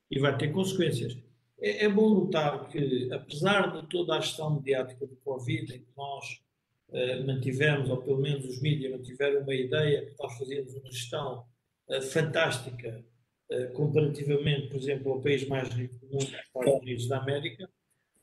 e 0.10 0.20
vai 0.20 0.36
ter 0.38 0.52
consequências. 0.52 1.16
É, 1.64 1.86
é, 1.86 1.90
bom 1.90 2.14
notar 2.14 2.68
que, 2.68 3.10
apesar 3.14 3.72
de 3.72 3.88
toda 3.88 4.18
a 4.18 4.20
gestão 4.20 4.56
mediática 4.56 5.08
do 5.08 5.16
Covid, 5.24 5.74
em 5.74 5.80
que 5.80 5.88
nós 5.96 6.42
uh, 6.90 7.26
mantivemos, 7.26 7.90
ou 7.90 8.02
pelo 8.02 8.18
menos 8.18 8.44
os 8.44 8.62
mídias 8.62 8.92
mantiveram 8.92 9.42
uma 9.42 9.56
ideia 9.56 10.08
que 10.08 10.14
nós 10.22 10.38
fazíamos 10.38 10.76
uma 10.76 10.92
gestão 10.92 11.46
uh, 11.88 12.02
fantástica 12.02 13.02
uh, 13.50 13.72
comparativamente, 13.72 14.68
por 14.68 14.76
exemplo, 14.76 15.14
ao 15.14 15.22
país 15.22 15.48
mais 15.48 15.70
rico 15.70 15.96
do 16.00 16.08
mundo, 16.08 16.24
os 16.24 16.34
Estados 16.34 16.82
Unidos 16.82 17.08
da 17.08 17.20
América, 17.20 17.70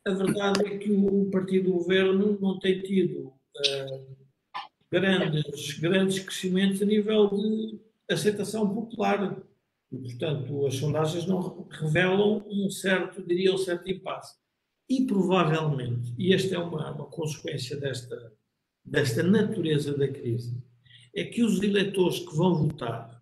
a 0.06 0.10
verdade 0.10 0.66
é 0.66 0.76
que 0.76 0.92
o, 0.92 1.30
partido 1.30 1.70
do 1.70 1.78
governo 1.78 2.38
não 2.38 2.58
tem 2.58 2.80
tido 2.82 3.32
grandes, 4.90 5.78
grandes 5.78 6.18
crescimentos 6.18 6.82
a 6.82 6.86
nível 6.86 7.28
de 7.28 7.78
aceitação 8.10 8.74
popular. 8.74 9.36
E, 9.92 9.98
portanto, 9.98 10.66
as 10.66 10.74
sondagens 10.74 11.26
não 11.26 11.66
revelam 11.70 12.44
um 12.48 12.70
certo, 12.70 13.22
diria, 13.22 13.52
um 13.52 13.58
certo 13.58 13.90
impasse. 13.90 14.36
E 14.88 15.04
provavelmente, 15.06 16.14
e 16.18 16.32
esta 16.32 16.54
é 16.54 16.58
uma, 16.58 16.90
uma 16.92 17.06
consequência 17.06 17.76
desta, 17.76 18.32
desta 18.84 19.22
natureza 19.22 19.96
da 19.96 20.08
crise, 20.08 20.56
é 21.14 21.24
que 21.24 21.42
os 21.42 21.60
eleitores 21.62 22.20
que 22.20 22.34
vão 22.34 22.54
votar, 22.54 23.20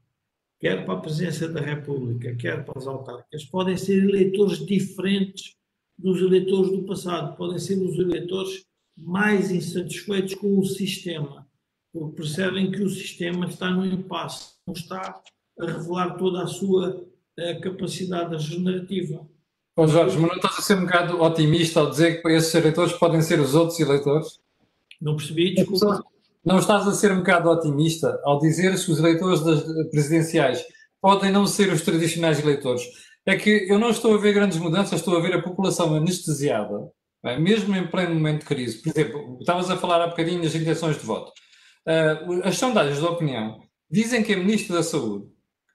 quer 0.60 0.84
para 0.84 0.94
a 0.94 1.00
presidência 1.00 1.48
da 1.48 1.60
República, 1.60 2.34
quer 2.36 2.64
para 2.64 2.78
as 2.78 2.86
autárquicas, 2.86 3.44
podem 3.44 3.76
ser 3.76 4.02
eleitores 4.02 4.64
diferentes 4.64 5.56
dos 5.96 6.20
eleitores 6.20 6.70
do 6.70 6.84
passado, 6.84 7.36
podem 7.36 7.58
ser 7.58 7.76
os 7.76 7.98
eleitores 7.98 8.64
mais 8.96 9.50
insatisfeitos 9.50 10.34
com 10.34 10.58
o 10.58 10.64
sistema, 10.64 11.46
porque 11.92 12.16
percebem 12.16 12.70
que 12.70 12.82
o 12.82 12.90
sistema 12.90 13.46
está 13.46 13.70
no 13.70 13.86
impasse, 13.86 14.54
não 14.66 14.74
está 14.74 15.22
a 15.60 15.66
revelar 15.66 16.16
toda 16.16 16.42
a 16.42 16.46
sua 16.46 17.04
a 17.38 17.42
eh, 17.42 17.54
capacidade 17.60 18.34
regenerativa. 18.34 19.26
Bom, 19.76 19.86
Jorge, 19.86 20.18
mas 20.18 20.28
não 20.28 20.36
estás 20.36 20.58
a 20.58 20.62
ser 20.62 20.76
um 20.76 20.80
bocado 20.80 21.22
otimista 21.22 21.80
ao 21.80 21.90
dizer 21.90 22.20
que 22.20 22.28
esses 22.30 22.52
eleitores 22.54 22.92
podem 22.94 23.22
ser 23.22 23.38
os 23.38 23.54
outros 23.54 23.78
eleitores? 23.78 24.40
Não 25.00 25.16
percebi, 25.16 25.54
desculpa. 25.54 26.02
Não 26.44 26.58
estás 26.58 26.88
a 26.88 26.92
ser 26.92 27.12
um 27.12 27.18
bocado 27.18 27.48
otimista 27.50 28.20
ao 28.24 28.38
dizer 28.40 28.72
que 28.72 28.90
os 28.90 28.98
eleitores 28.98 29.40
das 29.44 29.62
presidenciais 29.90 30.64
podem 31.00 31.30
não 31.30 31.46
ser 31.46 31.72
os 31.72 31.82
tradicionais 31.82 32.40
eleitores? 32.40 32.82
É 33.24 33.36
que 33.36 33.66
eu 33.68 33.78
não 33.78 33.90
estou 33.90 34.14
a 34.14 34.18
ver 34.18 34.32
grandes 34.32 34.58
mudanças, 34.58 34.98
estou 34.98 35.16
a 35.16 35.20
ver 35.20 35.34
a 35.34 35.42
população 35.42 35.94
anestesiada, 35.94 36.90
é? 37.24 37.38
mesmo 37.38 37.76
em 37.76 37.86
pleno 37.86 38.14
momento 38.14 38.40
de 38.40 38.46
crise. 38.46 38.82
Por 38.82 38.90
exemplo, 38.90 39.38
estavas 39.40 39.70
a 39.70 39.76
falar 39.76 40.02
há 40.02 40.06
bocadinho 40.08 40.42
das 40.42 40.54
intenções 40.54 40.98
de 40.98 41.04
voto. 41.04 41.30
Uh, 41.86 42.40
as 42.44 42.56
sondagens 42.56 42.98
de 42.98 43.04
opinião 43.04 43.60
dizem 43.90 44.22
que 44.22 44.32
a 44.32 44.36
Ministra 44.36 44.76
da 44.76 44.82
Saúde, 44.82 45.26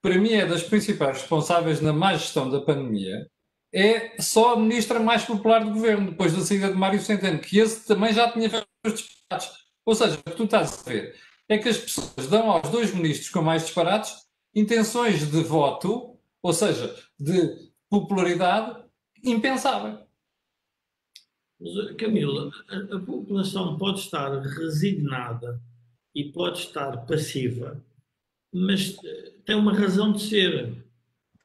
para 0.03 0.19
mim 0.19 0.33
é 0.33 0.45
das 0.45 0.61
principais 0.61 1.21
responsáveis 1.21 1.81
na 1.81 1.91
má 1.91 2.13
gestão 2.13 2.47
da 2.47 2.61
pandemia, 2.61 3.27
é 3.73 4.21
só 4.21 4.53
a 4.53 4.59
ministra 4.59 4.99
mais 4.99 5.25
popular 5.25 5.65
do 5.65 5.71
governo, 5.71 6.11
depois 6.11 6.31
da 6.31 6.41
saída 6.41 6.67
de 6.67 6.75
Mário 6.75 7.01
Centeno, 7.01 7.39
que 7.39 7.57
esse 7.57 7.87
também 7.87 8.13
já 8.13 8.31
tinha 8.31 8.47
feito 8.47 8.67
os 8.85 8.93
disparates. 8.93 9.49
Ou 9.83 9.95
seja, 9.95 10.19
o 10.19 10.23
que 10.23 10.37
tu 10.37 10.43
estás 10.43 10.79
a 10.79 10.89
ver 10.89 11.15
é 11.49 11.57
que 11.57 11.69
as 11.69 11.77
pessoas 11.77 12.27
dão 12.27 12.51
aos 12.51 12.69
dois 12.69 12.93
ministros 12.93 13.29
com 13.29 13.41
mais 13.41 13.63
disparates 13.63 14.13
intenções 14.53 15.31
de 15.31 15.41
voto 15.41 16.13
ou 16.43 16.51
seja, 16.51 16.93
de 17.17 17.71
popularidade 17.89 18.83
impensável. 19.23 20.05
Camila, 21.97 22.51
a, 22.67 22.97
a 22.97 22.99
população 22.99 23.77
pode 23.77 24.01
estar 24.01 24.41
resignada 24.41 25.61
e 26.13 26.25
pode 26.25 26.59
estar 26.59 27.05
passiva, 27.05 27.81
mas 28.53 28.97
eh, 29.03 29.33
tem 29.45 29.55
uma 29.55 29.73
razão 29.73 30.11
de 30.13 30.21
ser. 30.21 30.83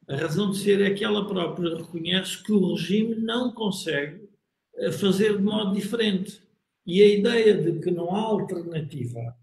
A 0.07 0.15
razão 0.15 0.51
de 0.51 0.57
ser 0.57 0.81
é 0.81 0.93
que 0.93 1.03
ela 1.03 1.27
própria 1.27 1.77
reconhece 1.77 2.41
que 2.43 2.51
o 2.51 2.73
regime 2.73 3.15
não 3.15 3.51
consegue 3.51 4.29
eh, 4.75 4.91
fazer 4.91 5.37
de 5.37 5.43
modo 5.43 5.73
diferente. 5.73 6.41
E 6.85 7.01
a 7.01 7.07
ideia 7.07 7.55
de 7.55 7.79
que 7.79 7.91
não 7.91 8.15
há 8.15 8.19
alternativa, 8.19 9.35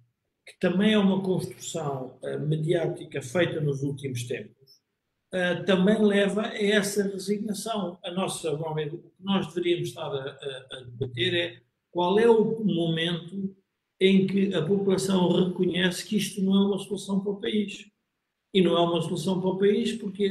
que 0.46 0.58
também 0.60 0.92
é 0.92 0.98
uma 0.98 1.22
construção 1.22 2.18
uh, 2.22 2.40
mediática 2.40 3.22
feita 3.22 3.60
nos 3.60 3.82
últimos 3.82 4.24
tempos, 4.24 4.56
também 5.66 6.00
leva 6.02 6.42
a 6.42 6.56
essa 6.56 7.02
resignação. 7.02 7.98
A 8.02 8.10
nossa, 8.10 8.52
o 8.52 8.74
que 8.74 9.10
nós 9.20 9.46
deveríamos 9.48 9.88
estar 9.88 10.06
a, 10.06 10.38
a 10.72 10.80
debater 10.80 11.34
é 11.34 11.60
qual 11.90 12.18
é 12.18 12.28
o 12.28 12.64
momento 12.64 13.54
em 14.00 14.26
que 14.26 14.54
a 14.54 14.64
população 14.64 15.28
reconhece 15.32 16.06
que 16.06 16.16
isto 16.16 16.42
não 16.42 16.54
é 16.54 16.66
uma 16.66 16.78
solução 16.78 17.20
para 17.20 17.32
o 17.32 17.40
país. 17.40 17.86
e 18.54 18.62
não 18.62 18.76
é 18.76 18.80
uma 18.80 19.02
solução 19.02 19.38
para 19.38 19.50
o 19.50 19.58
país, 19.58 19.92
porque 19.92 20.30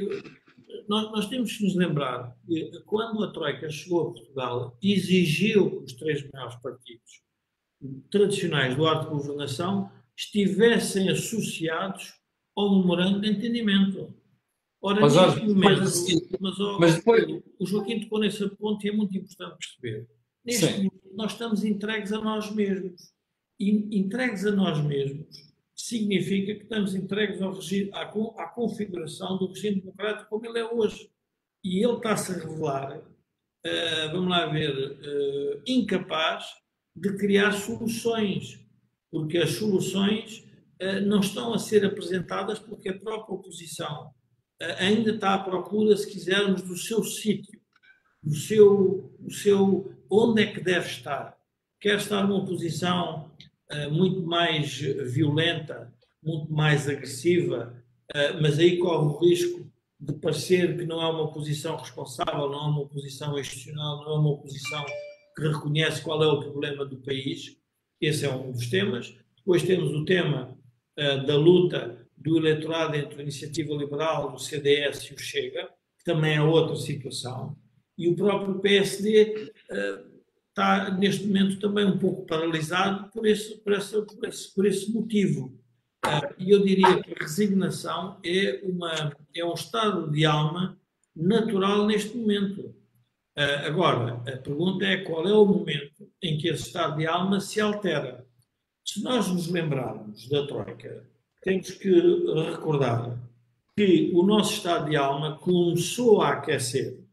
nós, 0.87 1.11
nós, 1.11 1.27
temos 1.27 1.55
que 1.55 1.63
nos 1.63 1.75
lembrar 1.75 2.35
que 2.47 2.71
quando 2.85 3.23
a 3.23 3.31
Troika 3.31 3.69
chegou 3.69 4.01
a 4.01 4.13
Portugal, 4.13 4.77
exigiu 4.81 5.69
que 5.69 5.85
os 5.85 5.93
três 5.93 6.27
maiores 6.31 6.55
partidos 6.55 7.21
tradicionais 8.09 8.75
do 8.75 8.87
arte 8.87 9.03
de 9.03 9.11
governação 9.11 9.91
estivessem 10.17 11.09
associados 11.09 12.13
ao 12.55 12.79
memorando 12.79 13.21
de 13.21 13.29
entendimento. 13.29 14.13
Ora, 14.81 15.01
mas, 15.01 15.15
neste 15.15 15.41
momento, 15.41 15.79
mas, 15.81 16.39
mas, 16.39 16.59
ó, 16.59 16.79
mas 16.79 16.95
depois... 16.95 17.43
o 17.59 17.65
Joaquim 17.65 17.99
tocou 18.01 18.19
nesse 18.19 18.47
ponto 18.55 18.85
e 18.85 18.89
é 18.89 18.93
muito 18.93 19.17
importante 19.17 19.57
perceber. 19.57 20.07
Neste 20.43 20.65
Sim. 20.65 20.77
momento, 20.77 21.11
nós 21.13 21.31
estamos 21.31 21.63
entregues 21.63 22.13
a 22.13 22.21
nós 22.21 22.51
mesmos. 22.51 23.14
Entregues 23.59 24.45
a 24.45 24.51
nós 24.51 24.83
mesmos 24.83 25.45
significa 25.75 26.55
que 26.55 26.63
estamos 26.63 26.95
entregues 26.95 27.39
regime, 27.39 27.91
à, 27.93 28.03
à 28.03 28.47
configuração 28.47 29.37
do 29.37 29.47
regime 29.47 29.81
democrático 29.81 30.29
como 30.29 30.45
ele 30.45 30.59
é 30.59 30.65
hoje. 30.65 31.09
E 31.63 31.83
ele 31.83 31.97
está-se 31.97 32.31
a 32.31 32.35
revelar, 32.35 32.97
uh, 32.97 34.11
vamos 34.11 34.29
lá 34.29 34.45
ver, 34.45 34.73
uh, 34.73 35.61
incapaz 35.67 36.45
de 36.95 37.17
criar 37.17 37.51
soluções, 37.51 38.59
porque 39.11 39.37
as 39.37 39.51
soluções 39.51 40.47
uh, 40.81 41.01
não 41.05 41.19
estão 41.19 41.53
a 41.53 41.59
ser 41.59 41.85
apresentadas 41.85 42.57
porque 42.57 42.89
a 42.89 42.97
própria 42.97 43.35
oposição 43.35 44.13
ainda 44.79 45.11
está 45.11 45.33
à 45.33 45.39
procura, 45.39 45.97
se 45.97 46.09
quisermos, 46.09 46.61
do 46.61 46.77
seu 46.77 47.03
sítio, 47.03 47.59
do 48.23 48.33
seu, 48.33 49.13
do 49.19 49.29
seu 49.29 49.93
onde 50.09 50.43
é 50.43 50.45
que 50.45 50.61
deve 50.61 50.87
estar. 50.87 51.34
Quer 51.85 51.97
estar 51.97 52.25
numa 52.25 52.43
posição 52.43 53.29
uh, 53.71 53.91
muito 53.91 54.23
mais 54.23 54.79
violenta, 54.79 55.93
muito 56.19 56.51
mais 56.51 56.89
agressiva, 56.89 57.79
uh, 58.09 58.41
mas 58.41 58.57
aí 58.57 58.79
corre 58.79 59.05
o 59.05 59.19
risco 59.19 59.71
de 59.99 60.11
parecer 60.13 60.75
que 60.79 60.83
não 60.83 60.99
é 60.99 61.07
uma 61.07 61.31
posição 61.31 61.75
responsável, 61.75 62.49
não 62.49 62.57
é 62.57 62.67
uma 62.69 62.87
posição 62.87 63.37
institucional, 63.37 64.03
não 64.03 64.15
é 64.15 64.17
uma 64.17 64.37
posição 64.37 64.83
que 65.35 65.47
reconhece 65.47 66.01
qual 66.01 66.23
é 66.23 66.27
o 66.27 66.39
problema 66.39 66.83
do 66.83 66.97
país. 66.97 67.55
Esse 68.01 68.25
é 68.25 68.33
um 68.33 68.51
dos 68.51 68.67
temas. 68.67 69.15
Depois 69.37 69.61
temos 69.61 69.93
o 69.93 70.03
tema 70.05 70.57
uh, 70.97 71.23
da 71.27 71.37
luta 71.37 72.03
do 72.17 72.35
eleitorado 72.39 72.95
entre 72.95 73.19
a 73.19 73.21
Iniciativa 73.21 73.75
Liberal, 73.75 74.33
o 74.33 74.39
CDS 74.39 75.03
e 75.03 75.13
o 75.13 75.19
Chega, 75.19 75.69
que 75.99 76.03
também 76.03 76.35
é 76.35 76.41
outra 76.41 76.77
situação. 76.77 77.55
E 77.95 78.09
o 78.09 78.15
próprio 78.15 78.57
PSD 78.57 79.53
está 80.55 80.89
neste 80.89 81.27
momento 81.27 81.59
também 81.59 81.85
um 81.85 81.97
pouco 81.97 82.25
paralisado 82.25 83.11
por 83.11 83.27
esse, 83.27 83.57
por 83.57 83.73
esse, 83.73 84.01
por 84.01 84.25
esse, 84.25 84.55
por 84.55 84.65
esse 84.65 84.91
motivo. 84.91 85.59
Ah, 86.01 86.33
e 86.39 86.49
eu 86.51 86.63
diria 86.63 87.03
que 87.03 87.11
a 87.11 87.23
resignação 87.23 88.17
é, 88.23 88.61
uma, 88.63 89.13
é 89.35 89.43
um 89.43 89.53
estado 89.53 90.09
de 90.09 90.25
alma 90.25 90.79
natural 91.13 91.85
neste 91.85 92.15
momento. 92.15 92.73
Ah, 93.35 93.67
agora, 93.67 94.13
a 94.25 94.37
pergunta 94.37 94.85
é 94.85 95.03
qual 95.03 95.27
é 95.27 95.33
o 95.33 95.45
momento 95.45 96.09
em 96.21 96.37
que 96.37 96.47
esse 96.47 96.67
estado 96.67 96.97
de 96.97 97.05
alma 97.05 97.41
se 97.41 97.59
altera. 97.59 98.25
Se 98.85 99.03
nós 99.03 99.27
nos 99.27 99.49
lembrarmos 99.49 100.29
da 100.29 100.47
Troika, 100.47 101.05
temos 101.41 101.71
que 101.71 101.89
recordar 102.49 103.19
que 103.75 104.09
o 104.13 104.23
nosso 104.23 104.53
estado 104.53 104.89
de 104.89 104.95
alma 104.95 105.37
começou 105.37 106.21
a 106.21 106.29
aquecer 106.29 107.04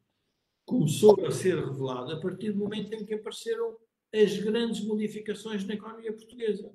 começou 0.64 1.26
a 1.26 1.30
ser 1.30 1.56
revelado 1.56 2.12
a 2.12 2.20
partir 2.20 2.52
do 2.52 2.58
momento 2.58 2.92
em 2.94 3.04
que 3.04 3.14
apareceram 3.14 3.76
as 4.14 4.38
grandes 4.38 4.84
modificações 4.84 5.64
na 5.64 5.74
economia 5.74 6.12
portuguesa. 6.12 6.70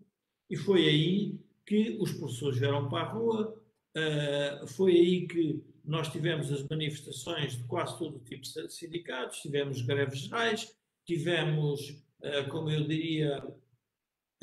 E 0.50 0.56
foi 0.56 0.88
aí 0.88 1.39
que 1.65 1.97
os 2.00 2.12
professores 2.13 2.58
vieram 2.58 2.89
para 2.89 3.04
a 3.04 3.12
rua, 3.12 3.62
uh, 3.95 4.67
foi 4.67 4.91
aí 4.93 5.28
que 5.28 5.62
nós 5.84 6.10
tivemos 6.12 6.52
as 6.52 6.65
manifestações 6.67 7.58
de 7.58 7.63
quase 7.65 7.97
todo 7.97 8.17
o 8.17 8.23
tipo 8.23 8.41
de 8.41 8.73
sindicatos, 8.73 9.39
tivemos 9.39 9.82
greves 9.82 10.19
gerais, 10.19 10.76
tivemos, 11.06 11.89
uh, 12.21 12.50
como 12.50 12.69
eu 12.69 12.88
diria, 12.88 13.45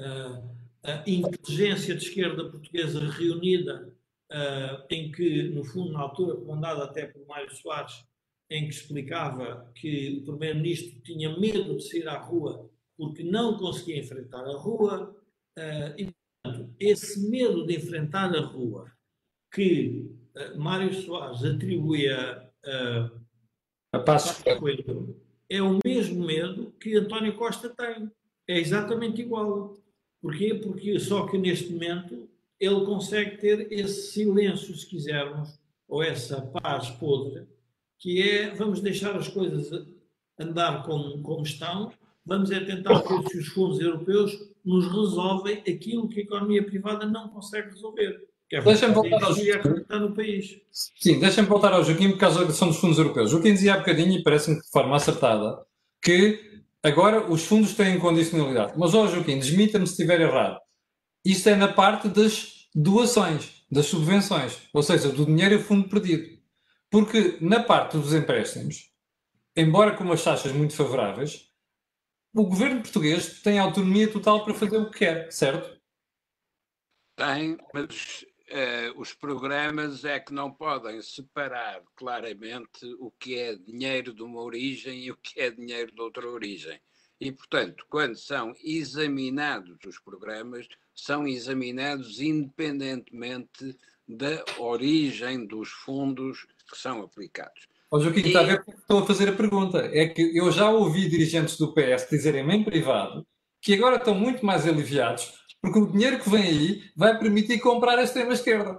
uh, 0.01 0.57
a 0.83 1.03
inteligência 1.07 1.95
de 1.95 2.05
esquerda 2.05 2.51
portuguesa 2.51 3.01
reunida, 3.11 3.93
em 4.91 5.13
que, 5.13 5.45
no 5.45 5.65
fundo, 5.65 5.93
na 5.93 6.01
altura, 6.01 6.35
comandada 6.35 6.85
até 6.85 7.07
por 7.07 7.25
Mário 7.25 7.55
Soares, 7.55 8.05
em 8.51 8.69
que 8.69 8.75
explicava 8.75 9.71
que 9.75 10.19
o 10.19 10.27
primeiro-ministro 10.27 11.01
tinha 11.01 11.39
medo 11.39 11.77
de 11.77 11.89
sair 11.89 12.09
à 12.09 12.19
rua 12.19 12.71
porque 12.97 13.23
não 13.23 13.57
conseguia 13.57 13.99
enfrentar 13.99 14.45
a 14.45 14.57
rua. 14.57 15.17
Uh, 15.59 16.01
e, 16.01 16.09
portanto, 16.43 16.75
esse 16.79 17.29
medo 17.29 17.67
de 17.67 17.77
enfrentar 17.77 18.35
a 18.35 18.41
rua 18.41 18.91
que 19.53 20.11
uh, 20.37 20.59
Mário 20.59 20.93
Soares 20.95 21.45
atribuía 21.45 22.51
uh, 22.67 23.21
a 23.93 23.99
Passos 24.01 24.43
Coelho 24.43 25.17
é 25.49 25.63
o 25.63 25.79
mesmo 25.85 26.25
medo 26.25 26.73
que 26.81 26.97
António 26.97 27.37
Costa 27.37 27.69
tem. 27.69 28.11
É 28.49 28.59
exatamente 28.59 29.21
igual. 29.21 29.77
Porquê? 30.21 30.55
Porque 30.55 30.99
só 30.99 31.27
que 31.27 31.39
neste 31.39 31.73
momento 31.73 32.29
ele 32.59 32.85
consegue 32.85 33.37
ter 33.37 33.73
esse 33.73 34.13
silêncio, 34.13 34.75
se 34.77 34.87
quisermos, 34.87 35.59
ou 35.87 36.03
essa 36.03 36.41
paz 36.41 36.91
podre, 36.91 37.47
que 38.05 38.21
é 38.21 38.55
vamos 38.55 38.83
deixar 38.83 39.17
as 39.17 39.29
coisas 39.29 39.71
andar 40.39 40.83
como, 40.83 41.23
como 41.23 41.43
estão, 41.43 41.91
vamos 42.27 42.51
é 42.51 42.61
tentar 42.61 42.99
ver 42.99 43.27
se 43.31 43.39
os 43.39 43.49
fundos 43.49 43.81
europeus 43.81 44.39
nos 44.63 44.85
resolvem 44.89 45.61
aquilo 45.61 46.07
que 46.07 46.21
a 46.21 46.23
economia 46.23 46.63
privada 46.63 47.07
não 47.07 47.31
consegue 47.31 47.71
resolver. 47.71 48.21
É 48.53 48.61
deixa-me 48.61 48.93
voltar 48.93 49.25
ao 49.25 49.35
Joaquim. 49.35 49.81
Está 49.81 49.99
no 49.99 50.15
país. 50.15 50.61
Sim, 50.71 51.19
deixa-me 51.19 51.49
voltar 51.49 51.73
ao 51.73 51.83
Joaquim 51.83 52.11
por 52.11 52.19
causa 52.19 52.41
da 52.41 52.47
questão 52.47 52.69
dos 52.69 52.77
fundos 52.77 52.99
europeus. 52.99 53.31
O 53.31 53.33
Joaquim 53.37 53.55
dizia 53.55 53.73
há 53.73 53.79
bocadinho, 53.79 54.13
e 54.13 54.23
parece-me 54.23 54.61
de 54.61 54.71
forma 54.71 54.95
acertada, 54.97 55.65
que 56.03 56.61
agora 56.83 57.33
os 57.33 57.47
fundos 57.47 57.73
têm 57.73 57.99
condicionalidade. 57.99 58.75
Mas, 58.77 58.93
ó 58.93 59.07
Joaquim, 59.07 59.39
desmita-me 59.39 59.87
se 59.87 59.95
estiver 59.95 60.21
errado. 60.21 60.61
Isto 61.25 61.49
é 61.49 61.57
na 61.57 61.69
parte 61.69 62.09
das 62.09 62.69
doações, 62.75 63.65
das 63.73 63.87
subvenções, 63.87 64.59
ou 64.75 64.83
seja, 64.83 65.09
do 65.09 65.25
dinheiro 65.25 65.57
a 65.57 65.59
fundo 65.59 65.89
perdido. 65.89 66.34
Porque 66.95 67.39
na 67.41 67.61
parte 67.61 67.99
dos 67.99 68.15
empréstimos, 68.15 68.89
embora 69.57 69.97
com 69.97 70.05
umas 70.05 70.23
taxas 70.23 70.53
muito 70.53 70.77
favoráveis, 70.77 71.53
o 72.33 72.45
governo 72.45 72.83
português 72.83 73.43
tem 73.43 73.59
autonomia 73.59 74.09
total 74.13 74.45
para 74.45 74.55
fazer 74.55 74.77
o 74.77 74.89
que 74.89 74.99
quer, 75.01 75.33
certo? 75.33 75.77
Tem, 77.17 77.59
mas 77.73 78.25
uh, 78.49 79.01
os 79.01 79.13
programas 79.13 80.05
é 80.05 80.21
que 80.21 80.33
não 80.33 80.53
podem 80.53 81.03
separar 81.03 81.83
claramente 81.97 82.87
o 83.01 83.11
que 83.11 83.41
é 83.41 83.57
dinheiro 83.57 84.15
de 84.15 84.23
uma 84.23 84.41
origem 84.41 85.01
e 85.01 85.11
o 85.11 85.17
que 85.17 85.41
é 85.41 85.51
dinheiro 85.51 85.93
de 85.93 86.01
outra 86.01 86.29
origem. 86.29 86.81
E, 87.21 87.33
portanto, 87.33 87.85
quando 87.91 88.15
são 88.15 88.55
examinados 88.63 89.79
os 89.85 89.99
programas, 89.99 90.69
são 90.95 91.27
examinados 91.27 92.21
independentemente 92.21 93.77
da 94.07 94.45
origem 94.61 95.45
dos 95.45 95.71
fundos 95.71 96.47
que 96.75 96.81
são 96.81 97.03
aplicados. 97.03 97.67
Ó 97.91 98.01
Joaquim, 98.01 98.21
e... 98.21 98.27
está 98.27 98.41
a 98.41 98.45
ver 98.45 98.65
porque 98.65 98.81
estou 98.81 98.99
a 99.01 99.07
fazer 99.07 99.29
a 99.29 99.33
pergunta. 99.33 99.79
É 99.93 100.09
que 100.09 100.37
eu 100.37 100.51
já 100.51 100.69
ouvi 100.69 101.09
dirigentes 101.09 101.57
do 101.57 101.73
PS 101.73 102.09
dizerem 102.11 102.51
em 102.51 102.65
privado 102.65 103.27
que 103.61 103.73
agora 103.75 103.97
estão 103.97 104.15
muito 104.15 104.45
mais 104.45 104.67
aliviados 104.67 105.45
porque 105.65 105.79
o 105.79 105.91
dinheiro 105.91 106.21
que 106.21 106.29
vem 106.29 106.43
aí 106.43 106.93
vai 106.95 107.19
permitir 107.19 107.59
comprar 107.59 107.99
a 107.99 108.03
extrema-esquerda. 108.03 108.77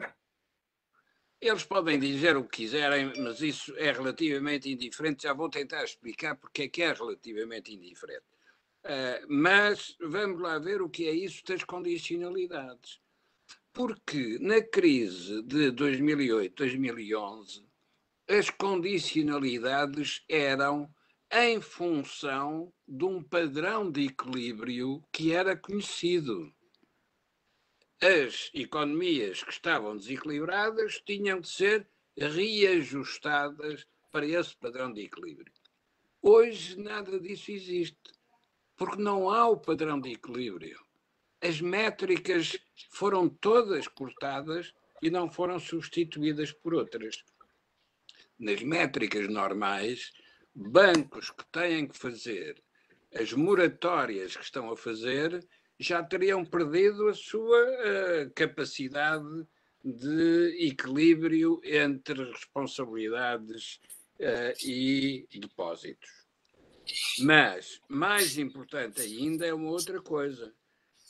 Eles 1.41 1.63
podem 1.63 1.99
dizer 1.99 2.37
o 2.37 2.43
que 2.43 2.57
quiserem, 2.57 3.11
mas 3.17 3.41
isso 3.41 3.73
é 3.77 3.91
relativamente 3.91 4.71
indiferente. 4.71 5.23
Já 5.23 5.33
vou 5.33 5.49
tentar 5.49 5.83
explicar 5.83 6.35
porque 6.35 6.63
é 6.63 6.67
que 6.67 6.83
é 6.83 6.93
relativamente 6.93 7.73
indiferente. 7.73 8.25
Uh, 8.83 9.25
mas 9.27 9.97
vamos 9.99 10.39
lá 10.39 10.59
ver 10.59 10.79
o 10.79 10.89
que 10.89 11.07
é 11.07 11.11
isso 11.11 11.43
das 11.47 11.63
condicionalidades. 11.63 12.99
Porque 13.73 14.37
na 14.39 14.61
crise 14.61 15.41
de 15.41 15.71
2008, 15.71 16.55
2011, 16.55 17.64
as 18.27 18.49
condicionalidades 18.49 20.23
eram 20.27 20.89
em 21.31 21.61
função 21.61 22.73
de 22.87 23.05
um 23.05 23.21
padrão 23.21 23.91
de 23.91 24.05
equilíbrio 24.07 25.03
que 25.11 25.31
era 25.31 25.55
conhecido. 25.55 26.51
As 28.01 28.49
economias 28.53 29.43
que 29.43 29.51
estavam 29.51 29.95
desequilibradas 29.95 31.01
tinham 31.05 31.39
de 31.39 31.49
ser 31.49 31.87
reajustadas 32.17 33.85
para 34.11 34.25
esse 34.25 34.55
padrão 34.57 34.91
de 34.91 35.01
equilíbrio. 35.01 35.53
Hoje 36.19 36.79
nada 36.79 37.19
disso 37.19 37.51
existe, 37.51 38.11
porque 38.75 39.01
não 39.01 39.29
há 39.29 39.47
o 39.47 39.57
padrão 39.57 39.99
de 39.99 40.13
equilíbrio. 40.13 40.79
As 41.39 41.61
métricas 41.61 42.57
foram 42.89 43.29
todas 43.29 43.87
cortadas 43.87 44.73
e 44.99 45.11
não 45.11 45.29
foram 45.29 45.59
substituídas 45.59 46.51
por 46.51 46.73
outras 46.73 47.23
nas 48.39 48.61
métricas 48.61 49.27
normais, 49.29 50.11
bancos 50.53 51.29
que 51.29 51.45
têm 51.51 51.87
que 51.87 51.97
fazer 51.97 52.61
as 53.13 53.31
moratórias 53.33 54.35
que 54.35 54.43
estão 54.43 54.69
a 54.69 54.77
fazer 54.77 55.45
já 55.79 56.03
teriam 56.03 56.43
perdido 56.45 57.07
a 57.07 57.13
sua 57.13 57.61
uh, 57.63 58.31
capacidade 58.33 59.45
de 59.83 60.67
equilíbrio 60.67 61.61
entre 61.63 62.23
responsabilidades 62.31 63.79
uh, 64.19 64.65
e 64.65 65.27
depósitos. 65.39 66.09
Mas, 67.19 67.81
mais 67.89 68.37
importante 68.37 69.01
ainda, 69.01 69.45
é 69.45 69.53
uma 69.53 69.69
outra 69.69 70.01
coisa: 70.01 70.53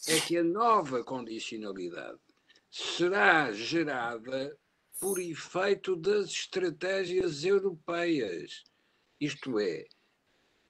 é 0.07 0.19
que 0.19 0.37
a 0.37 0.43
nova 0.43 1.03
condicionalidade 1.03 2.19
será 2.71 3.51
gerada 3.51 4.57
por 4.99 5.19
efeito 5.19 5.95
das 5.95 6.29
estratégias 6.29 7.43
europeias. 7.43 8.63
Isto 9.19 9.59
é, 9.59 9.85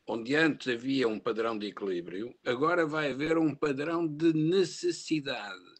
onde 0.07 0.35
antes 0.35 0.67
havia 0.67 1.07
um 1.07 1.19
padrão 1.19 1.57
de 1.57 1.67
equilíbrio, 1.67 2.35
agora 2.45 2.85
vai 2.85 3.11
haver 3.11 3.37
um 3.37 3.55
padrão 3.55 4.07
de 4.07 4.33
necessidade. 4.33 5.75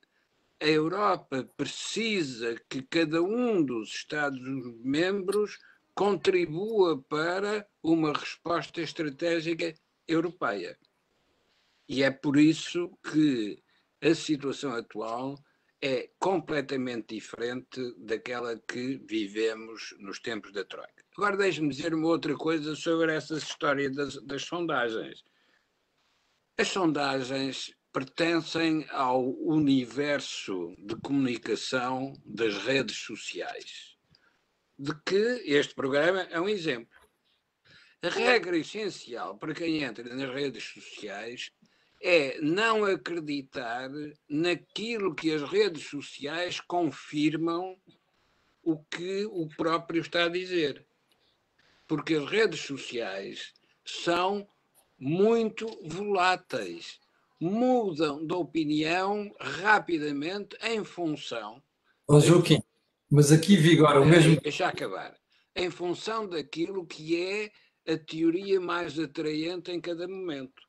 A 0.62 0.68
Europa 0.68 1.44
precisa 1.58 2.56
que 2.70 2.82
cada 2.82 3.22
um 3.22 3.64
dos 3.64 3.90
Estados-membros 3.90 5.60
contribua 5.94 7.02
para 7.04 7.68
uma 7.84 8.14
resposta 8.14 8.82
estratégica 8.82 9.74
europeia. 10.08 10.78
E 11.88 12.04
é 12.04 12.10
por 12.10 12.38
isso 12.38 12.98
que 13.12 13.62
a 14.02 14.14
situação 14.16 14.74
atual 14.74 15.38
é 15.82 16.10
completamente 16.20 17.16
diferente 17.16 17.94
daquela 17.98 18.58
que 18.58 18.98
vivemos 19.08 19.96
nos 20.00 20.20
tempos 20.20 20.52
da 20.52 20.64
Troika. 20.64 21.04
Agora 21.18 21.38
deixe-me 21.38 21.70
dizer 21.70 21.94
uma 21.94 22.08
outra 22.08 22.36
coisa 22.36 22.76
sobre 22.76 23.14
essa 23.14 23.38
história 23.38 23.90
das, 23.90 24.16
das 24.24 24.44
sondagens. 24.44 25.24
As 26.58 26.68
sondagens 26.70 27.74
pertencem 27.92 28.86
ao 28.90 29.24
universo 29.42 30.76
de 30.78 30.96
comunicação 30.98 32.14
das 32.26 32.58
redes 32.58 32.98
sociais, 32.98 33.96
de 34.78 34.94
que 35.06 35.44
este 35.46 35.74
programa 35.74 36.24
é 36.24 36.40
um 36.40 36.50
exemplo. 36.50 36.94
A 38.02 38.10
regra 38.10 38.58
essencial 38.58 39.38
para 39.38 39.54
quem 39.54 39.84
entra 39.84 40.04
nas 40.14 40.30
redes 40.34 40.64
sociais 40.64 41.52
é 42.06 42.40
não 42.42 42.86
acreditar 42.86 43.90
naquilo 44.30 45.16
que 45.16 45.32
as 45.32 45.42
redes 45.42 45.84
sociais 45.90 46.60
confirmam 46.60 47.76
o 48.64 48.78
que 48.78 49.26
o 49.26 49.48
próprio 49.48 50.02
está 50.02 50.26
a 50.26 50.30
dizer 50.30 50.86
porque 51.88 52.16
as 52.16 52.30
redes 52.30 52.62
sociais 52.62 53.54
são 53.84 54.48
muito 54.98 55.68
voláteis, 55.84 57.00
mudam 57.40 58.26
de 58.26 58.34
opinião 58.34 59.34
rapidamente 59.40 60.58
em 60.64 60.84
função. 60.84 61.62
Oh, 62.08 62.20
Joaquim, 62.20 62.62
mas 63.10 63.32
aqui 63.32 63.56
vigora 63.58 64.02
o 64.02 64.06
mesmo. 64.06 64.40
Deixa 64.42 64.68
acabar. 64.68 65.16
Em 65.56 65.70
função 65.70 66.28
daquilo 66.28 66.86
que 66.86 67.22
é 67.22 67.52
a 67.92 67.98
teoria 67.98 68.60
mais 68.60 68.98
atraente 69.00 69.72
em 69.72 69.80
cada 69.80 70.08
momento. 70.08 70.64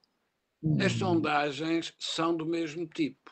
As 0.79 0.93
hum. 0.93 0.99
sondagens 0.99 1.95
são 1.99 2.37
do 2.37 2.45
mesmo 2.45 2.87
tipo. 2.87 3.31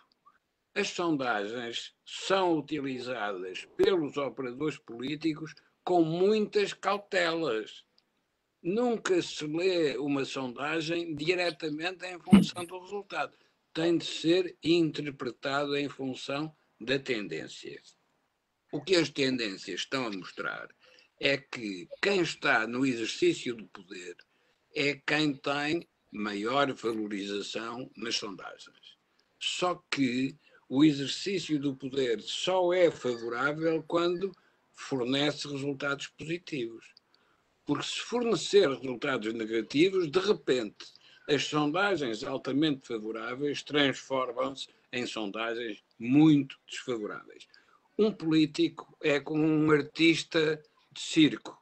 As 0.75 0.89
sondagens 0.89 1.95
são 2.05 2.59
utilizadas 2.59 3.67
pelos 3.77 4.17
operadores 4.17 4.79
políticos 4.79 5.55
com 5.85 6.03
muitas 6.03 6.73
cautelas. 6.73 7.85
Nunca 8.63 9.21
se 9.21 9.47
lê 9.47 9.97
uma 9.99 10.25
sondagem 10.25 11.15
diretamente 11.15 12.07
em 12.07 12.19
função 12.19 12.65
do 12.65 12.81
resultado. 12.81 13.37
Tem 13.75 13.99
de 13.99 14.07
ser 14.07 14.57
interpretado 14.63 15.77
em 15.77 15.89
função 15.89 16.55
da 16.81 16.99
tendência. 16.99 17.81
O 18.73 18.81
que 18.81 18.97
as 18.97 19.11
tendências 19.11 19.81
estão 19.81 20.07
a 20.07 20.11
mostrar 20.11 20.69
é 21.21 21.37
que 21.37 21.89
quem 22.01 22.23
está 22.23 22.67
no 22.67 22.87
exercício 22.87 23.55
do 23.55 23.67
poder 23.67 24.17
é 24.75 24.95
quem 25.07 25.35
tem 25.35 25.87
maior 26.15 26.73
valorização 26.73 27.91
nas 27.97 28.15
sondagens. 28.15 28.97
Só 29.39 29.83
que 29.91 30.39
o 30.69 30.85
exercício 30.85 31.59
do 31.59 31.75
poder 31.75 32.21
só 32.23 32.73
é 32.73 32.91
favorável 32.91 33.83
quando 33.87 34.33
fornece 34.73 35.49
resultados 35.49 36.07
positivos. 36.07 36.95
Porque 37.67 37.85
se 37.85 38.01
fornecer 38.01 38.69
resultados 38.69 39.33
negativos, 39.35 40.11
de 40.11 40.21
repente, 40.21 40.87
as 41.29 41.45
sondagens 41.45 42.23
altamente 42.23 42.87
favoráveis 42.87 43.63
transformam-se 43.63 44.69
em 44.93 45.07
sondagens 45.07 45.83
muito 45.99 46.57
desfavoráveis. 46.69 47.49
Um 47.99 48.13
político 48.13 48.97
é 49.03 49.19
como 49.19 49.43
um 49.43 49.71
artista 49.71 50.63
de 50.93 51.01
circo. 51.01 51.61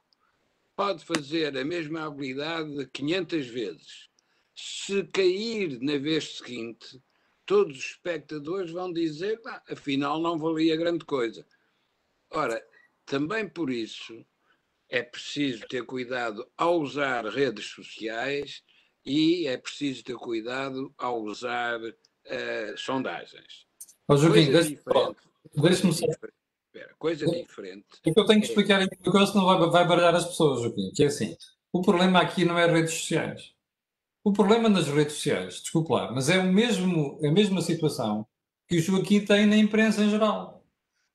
Pode 0.75 1.03
fazer 1.05 1.57
a 1.57 1.65
mesma 1.65 2.05
habilidade 2.05 2.87
500 2.91 3.47
vezes. 3.47 4.12
Se 4.55 5.03
cair 5.05 5.79
na 5.81 5.97
vez 5.97 6.37
seguinte, 6.37 7.01
todos 7.45 7.77
os 7.77 7.85
espectadores 7.85 8.71
vão 8.71 8.91
dizer, 8.91 9.39
ah, 9.45 9.61
afinal 9.69 10.21
não 10.21 10.37
valia 10.37 10.77
grande 10.77 11.05
coisa. 11.05 11.45
Ora, 12.29 12.63
também 13.05 13.47
por 13.47 13.69
isso 13.69 14.25
é 14.89 15.01
preciso 15.01 15.65
ter 15.67 15.83
cuidado 15.85 16.47
ao 16.57 16.79
usar 16.79 17.25
redes 17.25 17.65
sociais 17.65 18.63
e 19.05 19.47
é 19.47 19.57
preciso 19.57 20.03
ter 20.03 20.15
cuidado 20.15 20.93
ao 20.97 21.21
usar 21.21 21.79
uh, 21.81 22.77
sondagens. 22.77 23.65
Mas, 24.07 24.21
Joaquim, 24.21 24.51
deixa-me 24.51 25.93
só. 25.93 26.05
Espera, 26.05 26.95
coisa 26.97 27.25
diferente. 27.25 27.85
É 28.05 28.11
que 28.11 28.19
eu 28.19 28.25
tenho 28.25 28.41
que 28.41 28.47
explicar 28.47 28.81
aqui, 28.81 28.95
porque 28.97 29.27
senão 29.27 29.45
vai, 29.45 29.69
vai 29.69 29.87
baralhar 29.87 30.15
as 30.15 30.25
pessoas, 30.25 30.61
Joaquim, 30.61 30.91
que 30.95 31.03
é 31.03 31.07
assim. 31.07 31.35
O 31.71 31.81
problema 31.81 32.19
aqui 32.19 32.45
não 32.45 32.57
é 32.57 32.65
redes 32.65 32.93
sociais. 32.93 33.52
O 34.23 34.31
problema 34.31 34.69
nas 34.69 34.87
redes 34.87 35.15
sociais, 35.15 35.61
desculpe 35.61 35.91
lá, 35.91 36.11
mas 36.11 36.29
é 36.29 36.39
o 36.39 36.51
mesmo, 36.51 37.19
a 37.23 37.31
mesma 37.31 37.61
situação 37.61 38.25
que 38.67 38.77
o 38.77 38.81
Joaquim 38.81 39.19
tem 39.19 39.45
na 39.45 39.57
imprensa 39.57 40.03
em 40.03 40.09
geral. 40.09 40.65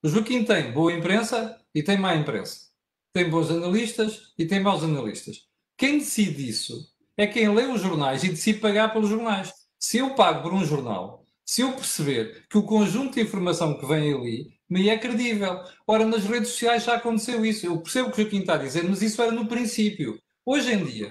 O 0.03 0.09
Joaquim 0.09 0.45
tem 0.45 0.73
boa 0.73 0.93
imprensa 0.93 1.59
e 1.75 1.83
tem 1.83 1.97
má 1.97 2.15
imprensa. 2.15 2.69
Tem 3.13 3.31
bons 3.31 3.51
analistas 3.51 4.33
e 4.39 4.47
tem 4.47 4.61
maus 4.61 4.83
analistas. 4.83 5.49
Quem 5.77 5.99
decide 5.99 6.49
isso 6.49 6.87
é 7.17 7.27
quem 7.27 7.49
lê 7.55 7.65
os 7.65 7.81
jornais 7.81 8.23
e 8.23 8.29
decide 8.29 8.61
pagar 8.61 8.93
pelos 8.93 9.09
jornais. 9.09 9.53
Se 9.79 9.99
eu 9.99 10.15
pago 10.15 10.43
por 10.43 10.53
um 10.53 10.65
jornal, 10.65 11.25
se 11.47 11.63
eu 11.63 11.73
perceber 11.73 12.47
que 12.49 12.59
o 12.59 12.63
conjunto 12.63 13.15
de 13.15 13.23
informação 13.23 13.79
que 13.79 13.87
vem 13.87 14.13
ali 14.13 14.59
me 14.69 14.89
é 14.89 14.99
credível. 14.99 15.65
Ora, 15.87 16.05
nas 16.05 16.25
redes 16.25 16.51
sociais 16.51 16.85
já 16.85 16.97
aconteceu 16.97 17.45
isso. 17.45 17.65
Eu 17.65 17.81
percebo 17.81 18.09
o 18.09 18.13
que 18.13 18.21
o 18.21 18.23
Joaquim 18.23 18.41
está 18.41 18.55
a 18.55 18.59
dizer, 18.59 18.85
mas 18.85 19.01
isso 19.01 19.23
era 19.23 19.33
no 19.33 19.49
princípio. 19.49 20.21
Hoje 20.45 20.73
em 20.73 20.85
dia, 20.85 21.11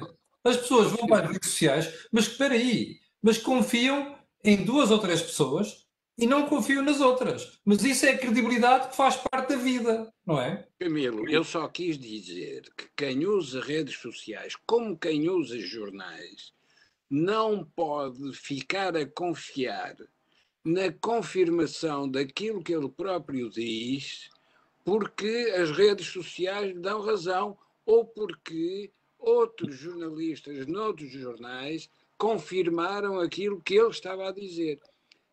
as 0.49 0.57
pessoas 0.57 0.91
vão 0.91 1.07
para 1.07 1.25
as 1.25 1.31
redes 1.31 1.49
sociais, 1.49 2.07
mas 2.12 2.27
espera 2.27 2.53
aí, 2.53 2.99
mas 3.21 3.38
confiam 3.38 4.15
em 4.43 4.63
duas 4.63 4.91
ou 4.91 4.99
três 4.99 5.21
pessoas 5.21 5.88
e 6.17 6.25
não 6.25 6.47
confio 6.47 6.81
nas 6.81 6.99
outras. 6.99 7.60
Mas 7.63 7.83
isso 7.83 8.05
é 8.05 8.12
a 8.12 8.17
credibilidade 8.17 8.89
que 8.89 8.95
faz 8.95 9.17
parte 9.17 9.49
da 9.49 9.55
vida, 9.57 10.12
não 10.25 10.41
é? 10.41 10.67
Camilo, 10.79 11.29
eu 11.29 11.43
só 11.43 11.67
quis 11.67 11.97
dizer 11.97 12.63
que 12.75 12.88
quem 12.95 13.25
usa 13.25 13.62
redes 13.62 13.97
sociais, 13.97 14.55
como 14.65 14.97
quem 14.97 15.29
usa 15.29 15.60
jornais, 15.60 16.53
não 17.10 17.63
pode 17.63 18.33
ficar 18.33 18.97
a 18.97 19.05
confiar 19.05 19.95
na 20.65 20.91
confirmação 20.91 22.10
daquilo 22.10 22.63
que 22.63 22.75
ele 22.75 22.89
próprio 22.89 23.49
diz, 23.49 24.29
porque 24.83 25.53
as 25.55 25.71
redes 25.71 26.07
sociais 26.07 26.73
lhe 26.73 26.79
dão 26.79 27.01
razão 27.01 27.57
ou 27.86 28.05
porque 28.05 28.91
outros 29.27 29.75
jornalistas 29.75 30.65
noutros 30.67 31.12
jornais 31.12 31.89
confirmaram 32.17 33.19
aquilo 33.19 33.62
que 33.62 33.75
ele 33.75 33.89
estava 33.89 34.29
a 34.29 34.31
dizer 34.31 34.79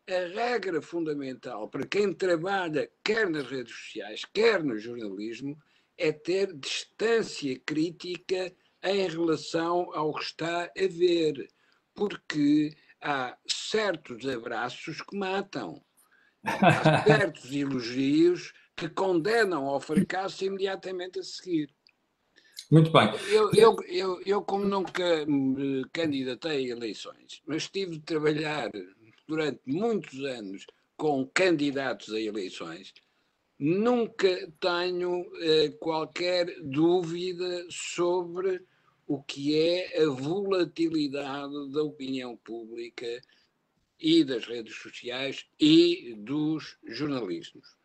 a 0.07 0.27
regra 0.27 0.81
fundamental 0.81 1.69
para 1.69 1.87
quem 1.87 2.13
trabalha 2.13 2.91
quer 3.03 3.29
nas 3.29 3.47
redes 3.47 3.73
sociais, 3.73 4.23
quer 4.25 4.63
no 4.63 4.77
jornalismo, 4.77 5.57
é 5.97 6.11
ter 6.11 6.53
distância 6.53 7.59
crítica 7.65 8.53
em 8.83 9.07
relação 9.07 9.89
ao 9.93 10.13
que 10.13 10.23
está 10.23 10.65
a 10.65 10.87
ver, 10.87 11.47
porque 11.95 12.75
há 13.01 13.35
certos 13.47 14.27
abraços 14.27 15.01
que 15.01 15.17
matam, 15.17 15.81
há 16.43 17.03
certos 17.07 17.51
elogios 17.51 18.53
que 18.75 18.89
condenam 18.89 19.65
ao 19.65 19.79
fracasso 19.79 20.45
imediatamente 20.45 21.17
a 21.17 21.23
seguir. 21.23 21.73
Muito 22.71 22.91
bem. 22.91 23.09
Eu, 23.29 23.51
eu, 23.53 23.75
eu, 23.87 24.21
eu, 24.25 24.41
como 24.41 24.65
nunca 24.65 25.25
me 25.25 25.85
candidatei 25.93 26.65
a 26.65 26.75
eleições, 26.75 27.41
mas 27.45 27.69
tive 27.69 27.97
de 27.97 27.99
trabalhar 27.99 28.71
durante 29.27 29.61
muitos 29.65 30.23
anos 30.23 30.65
com 30.97 31.27
candidatos 31.27 32.13
a 32.13 32.19
eleições, 32.19 32.93
nunca 33.59 34.51
tenho 34.59 35.25
eh, 35.41 35.69
qualquer 35.79 36.61
dúvida 36.61 37.65
sobre 37.69 38.63
o 39.07 39.21
que 39.21 39.57
é 39.57 40.03
a 40.03 40.09
volatilidade 40.09 41.71
da 41.71 41.83
opinião 41.83 42.35
pública 42.37 43.21
e 43.99 44.23
das 44.23 44.45
redes 44.45 44.75
sociais 44.75 45.45
e 45.59 46.15
dos 46.17 46.77
jornalismos. 46.87 47.75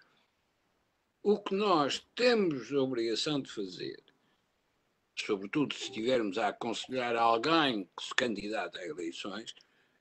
o 1.23 1.39
que 1.39 1.55
nós 1.55 2.05
temos 2.15 2.73
a 2.73 2.81
obrigação 2.81 3.41
de 3.41 3.51
fazer, 3.51 4.03
sobretudo 5.21 5.75
se 5.75 5.85
estivermos 5.85 6.39
a 6.39 6.49
aconselhar 6.49 7.17
alguém 7.17 7.85
que 7.97 8.05
se 8.05 8.15
candidata 8.15 8.79
a 8.79 8.87
eleições, 8.87 9.55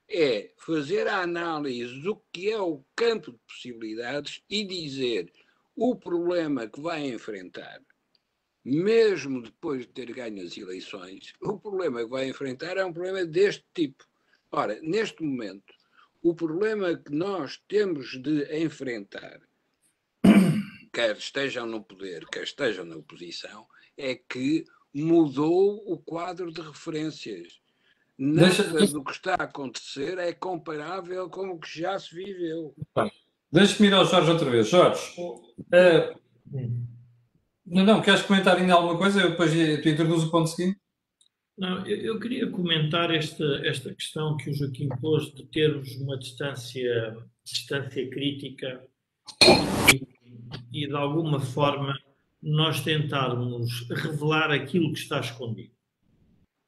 é 0.09 0.51
fazer 0.57 1.07
a 1.07 1.22
análise 1.22 1.99
do 2.01 2.22
que 2.34 2.49
é 2.49 2.59
o 2.59 2.84
campo 2.95 3.32
de 3.32 3.38
possibilidades 3.47 4.41
e 4.49 4.65
dizer 4.65 5.32
o 5.76 5.95
problema 5.95 6.67
que 6.67 6.82
vai 6.82 7.07
enfrentar, 7.07 7.80
mesmo 8.65 9.41
depois 9.41 9.82
de 9.82 9.93
ter 9.93 10.11
ganho 10.11 10.43
as 10.43 10.57
eleições, 10.57 11.34
o 11.41 11.59
problema 11.59 12.03
que 12.03 12.09
vai 12.09 12.28
enfrentar 12.28 12.78
é 12.78 12.84
um 12.84 12.91
problema 12.91 13.26
deste 13.26 13.65
tipo. 13.74 14.03
Ora, 14.51 14.80
neste 14.82 15.24
momento, 15.24 15.74
o 16.22 16.34
problema 16.34 16.97
que 16.97 17.13
nós 17.13 17.61
temos 17.67 18.20
de 18.22 18.43
enfrentar, 18.57 19.39
quer 20.91 21.15
estejam 21.15 21.65
no 21.65 21.84
poder, 21.84 22.26
quer 22.28 22.43
estejam 22.43 22.84
na 22.84 22.97
oposição, 22.97 23.67
é 23.95 24.15
que 24.15 24.65
mudou 24.99 25.83
o 25.85 25.97
quadro 25.97 26.51
de 26.51 26.61
referências 26.61 27.59
Nada 28.19 28.47
Deixa... 28.47 28.93
do 28.93 29.01
que 29.01 29.11
está 29.11 29.35
a 29.35 29.43
acontecer 29.43 30.17
é 30.17 30.33
comparável 30.33 31.29
com 31.29 31.51
o 31.51 31.57
que 31.57 31.79
já 31.79 31.97
se 31.97 32.13
viveu. 32.13 32.75
Deixa-me 33.49 33.87
ir 33.87 33.93
ao 33.93 34.03
Jorge 34.03 34.29
outra 34.29 34.49
vez. 34.49 34.67
Jorge, 34.67 35.01
uh, 35.17 36.19
não, 37.65 37.85
não, 37.85 38.01
queres 38.01 38.23
comentar 38.23 38.57
ainda 38.57 38.73
alguma 38.73 38.97
coisa? 38.97 39.21
Eu 39.21 39.29
depois 39.29 39.53
tu 39.53 39.87
introduz 39.87 40.23
o 40.23 40.31
ponto 40.31 40.49
seguinte. 40.49 40.77
Não, 41.57 41.85
eu, 41.87 41.97
eu, 41.97 42.19
queria 42.19 42.49
comentar 42.49 43.13
esta, 43.13 43.45
esta 43.63 43.93
questão 43.93 44.35
que 44.35 44.49
o 44.49 44.53
Joaquim 44.53 44.89
pôs 44.99 45.33
de 45.33 45.45
termos 45.45 45.95
uma 45.95 46.17
distância, 46.17 47.17
distância 47.45 48.09
crítica 48.09 48.81
e, 49.93 50.83
e, 50.83 50.87
de 50.87 50.95
alguma 50.95 51.39
forma, 51.39 51.97
nós 52.41 52.81
tentarmos 52.81 53.87
revelar 53.89 54.51
aquilo 54.51 54.93
que 54.93 54.99
está 54.99 55.19
escondido. 55.19 55.73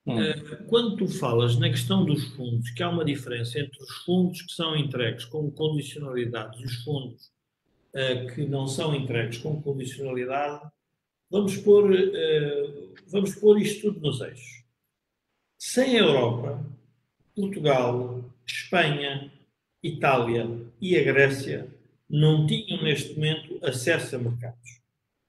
Hum. 0.06 0.20
Eh, 0.20 0.34
quando 0.68 0.98
tu 0.98 1.08
falas 1.08 1.58
na 1.58 1.70
questão 1.70 2.04
dos 2.04 2.24
fundos, 2.36 2.70
que 2.72 2.82
há 2.82 2.90
uma 2.90 3.06
diferença 3.06 3.60
entre 3.60 3.82
os 3.82 4.04
fundos 4.04 4.42
que 4.42 4.52
são 4.54 4.76
entregues 4.76 5.26
com 5.26 5.50
condicionalidades 5.52 6.60
e 6.60 6.66
os 6.66 6.84
fundos 6.84 7.32
uh, 7.94 8.34
que 8.34 8.46
não 8.46 8.68
são 8.68 8.96
entregues 8.96 9.38
com 9.38 9.62
condicionalidade, 9.62 10.68
vamos 11.30 11.56
pôr, 11.58 11.92
uh, 11.92 12.94
vamos 13.08 13.36
pôr 13.36 13.62
isto 13.62 13.94
tudo 13.94 14.02
nos 14.02 14.22
eixos. 14.22 14.64
Sem 15.58 15.98
a 15.98 16.00
Europa, 16.00 16.66
Portugal, 17.36 18.26
Espanha, 18.46 19.32
Itália 19.84 20.50
e 20.82 20.98
a 20.98 21.04
Grécia 21.04 21.74
não 22.10 22.46
tinham 22.46 22.84
neste 22.84 23.14
momento 23.14 23.60
acesso 23.64 24.16
a 24.16 24.20
mercados. 24.20 24.81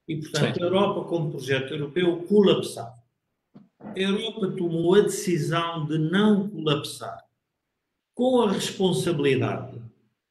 E, 0.07 0.17
portanto, 0.17 0.55
Sim. 0.55 0.61
a 0.61 0.65
Europa, 0.65 1.07
como 1.07 1.31
projeto 1.31 1.73
europeu, 1.73 2.23
colapsava 2.27 3.03
a 3.95 3.99
Europa 3.99 4.51
tomou 4.57 4.95
a 4.95 5.01
decisão 5.01 5.85
de 5.85 5.97
não 5.97 6.49
colapsar, 6.49 7.23
com 8.15 8.41
a 8.41 8.51
responsabilidade 8.51 9.81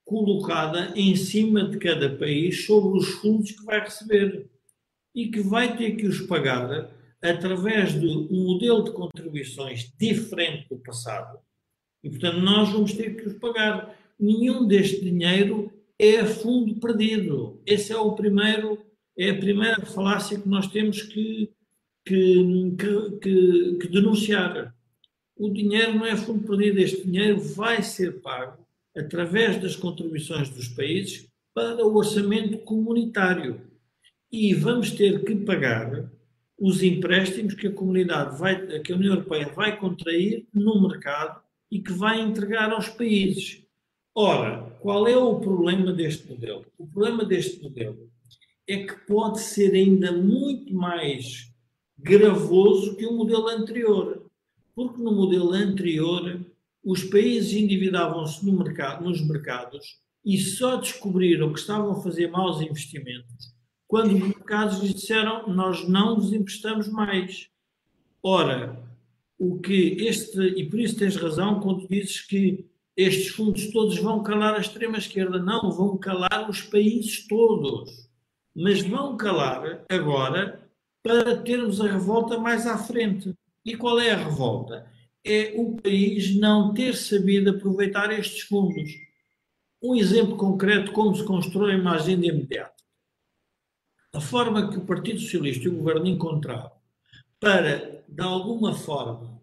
colocada 0.04 0.92
em 0.96 1.14
cima 1.14 1.68
de 1.68 1.78
cada 1.78 2.16
país 2.16 2.66
sobre 2.66 2.98
os 2.98 3.08
fundos 3.14 3.52
que 3.52 3.64
vai 3.64 3.80
receber 3.80 4.50
e 5.14 5.28
que 5.28 5.40
vai 5.40 5.76
ter 5.76 5.92
que 5.96 6.06
os 6.06 6.20
pagar 6.22 6.90
através 7.22 7.98
de 7.98 8.06
um 8.06 8.52
modelo 8.52 8.82
de 8.82 8.90
contribuições 8.90 9.92
diferente 9.98 10.68
do 10.68 10.76
passado. 10.78 11.38
E, 12.02 12.10
portanto, 12.10 12.40
nós 12.40 12.68
vamos 12.70 12.92
ter 12.92 13.16
que 13.16 13.28
os 13.28 13.34
pagar. 13.34 13.96
Nenhum 14.18 14.66
deste 14.66 15.00
dinheiro 15.00 15.72
é 15.98 16.24
fundo 16.24 16.74
perdido. 16.80 17.60
Esse 17.64 17.92
é 17.92 17.96
o 17.96 18.12
primeiro, 18.12 18.84
é 19.16 19.30
a 19.30 19.38
primeira 19.38 19.84
falácia 19.86 20.38
que 20.38 20.48
nós 20.48 20.66
temos 20.68 21.02
que 21.02 21.50
que, 22.04 22.76
que, 23.20 23.78
que, 23.80 23.88
denunciar. 23.88 24.74
O 25.36 25.48
dinheiro 25.50 25.94
não 25.94 26.06
é 26.06 26.16
fundo 26.16 26.46
perdido, 26.46 26.78
este 26.78 27.04
dinheiro 27.06 27.40
vai 27.40 27.82
ser 27.82 28.20
pago 28.20 28.64
através 28.96 29.60
das 29.60 29.76
contribuições 29.76 30.50
dos 30.50 30.68
países 30.68 31.28
para 31.54 31.84
o 31.84 31.96
orçamento 31.96 32.58
comunitário. 32.58 33.60
E 34.30 34.54
vamos 34.54 34.90
ter 34.90 35.24
que 35.24 35.36
pagar 35.36 36.10
os 36.58 36.82
empréstimos 36.82 37.54
que 37.54 37.66
a 37.66 37.72
comunidade 37.72 38.38
vai, 38.38 38.80
que 38.80 38.92
a 38.92 38.96
União 38.96 39.14
Europeia 39.14 39.48
vai 39.48 39.78
contrair 39.78 40.46
no 40.52 40.80
mercado 40.88 41.40
e 41.70 41.80
que 41.80 41.92
vai 41.92 42.20
entregar 42.20 42.70
aos 42.70 42.88
países. 42.88 43.64
Ora, 44.14 44.70
qual 44.80 45.08
é 45.08 45.16
o 45.16 45.40
problema 45.40 45.92
deste 45.92 46.28
modelo? 46.28 46.66
O 46.78 46.86
problema 46.86 47.24
deste 47.24 47.62
modelo 47.62 48.11
é 48.72 48.86
que 48.86 48.94
pode 49.06 49.40
ser 49.40 49.74
ainda 49.74 50.12
muito 50.12 50.74
mais 50.74 51.52
gravoso 51.98 52.96
que 52.96 53.06
o 53.06 53.16
modelo 53.16 53.48
anterior. 53.48 54.26
Porque 54.74 55.02
no 55.02 55.12
modelo 55.12 55.52
anterior, 55.52 56.44
os 56.82 57.04
países 57.04 57.52
endividavam-se 57.52 58.44
no 58.44 58.52
mercado, 58.52 59.04
nos 59.04 59.20
mercados 59.20 60.00
e 60.24 60.38
só 60.38 60.76
descobriram 60.76 61.52
que 61.52 61.60
estavam 61.60 61.92
a 61.92 62.02
fazer 62.02 62.30
maus 62.30 62.60
investimentos 62.60 63.52
quando 63.92 64.14
os 64.14 64.20
mercados 64.20 64.78
lhes 64.78 64.94
disseram 64.94 65.46
nós 65.48 65.86
não 65.86 66.16
vos 66.16 66.32
emprestamos 66.32 66.88
mais. 66.88 67.50
Ora, 68.22 68.82
o 69.38 69.60
que 69.60 69.98
este, 70.06 70.40
e 70.40 70.64
por 70.66 70.80
isso 70.80 70.96
tens 70.96 71.14
razão 71.14 71.60
quando 71.60 71.86
dizes 71.86 72.22
que 72.22 72.64
estes 72.96 73.28
fundos 73.28 73.70
todos 73.70 73.98
vão 73.98 74.22
calar 74.22 74.54
a 74.54 74.60
extrema-esquerda. 74.60 75.38
Não, 75.38 75.70
vão 75.70 75.98
calar 75.98 76.48
os 76.48 76.62
países 76.62 77.26
todos. 77.26 78.08
Mas 78.54 78.82
vão 78.82 79.16
calar 79.16 79.84
agora 79.88 80.68
para 81.02 81.36
termos 81.36 81.80
a 81.80 81.86
revolta 81.90 82.38
mais 82.38 82.66
à 82.66 82.78
frente. 82.78 83.34
E 83.64 83.76
qual 83.76 83.98
é 84.00 84.10
a 84.10 84.16
revolta? 84.16 84.86
É 85.24 85.54
o 85.56 85.76
país 85.76 86.34
não 86.36 86.74
ter 86.74 86.94
sabido 86.94 87.50
aproveitar 87.50 88.12
estes 88.12 88.42
fundos. 88.42 88.90
Um 89.82 89.94
exemplo 89.94 90.36
concreto 90.36 90.86
de 90.86 90.92
como 90.92 91.14
se 91.14 91.24
constrói 91.24 91.80
uma 91.80 91.94
agenda 91.94 92.26
imediata. 92.26 92.82
A 94.14 94.20
forma 94.20 94.70
que 94.70 94.76
o 94.76 94.84
Partido 94.84 95.20
Socialista 95.20 95.64
e 95.64 95.68
o 95.68 95.76
Governo 95.76 96.06
encontraram 96.06 96.70
para, 97.40 98.04
de 98.06 98.22
alguma 98.22 98.74
forma, 98.74 99.40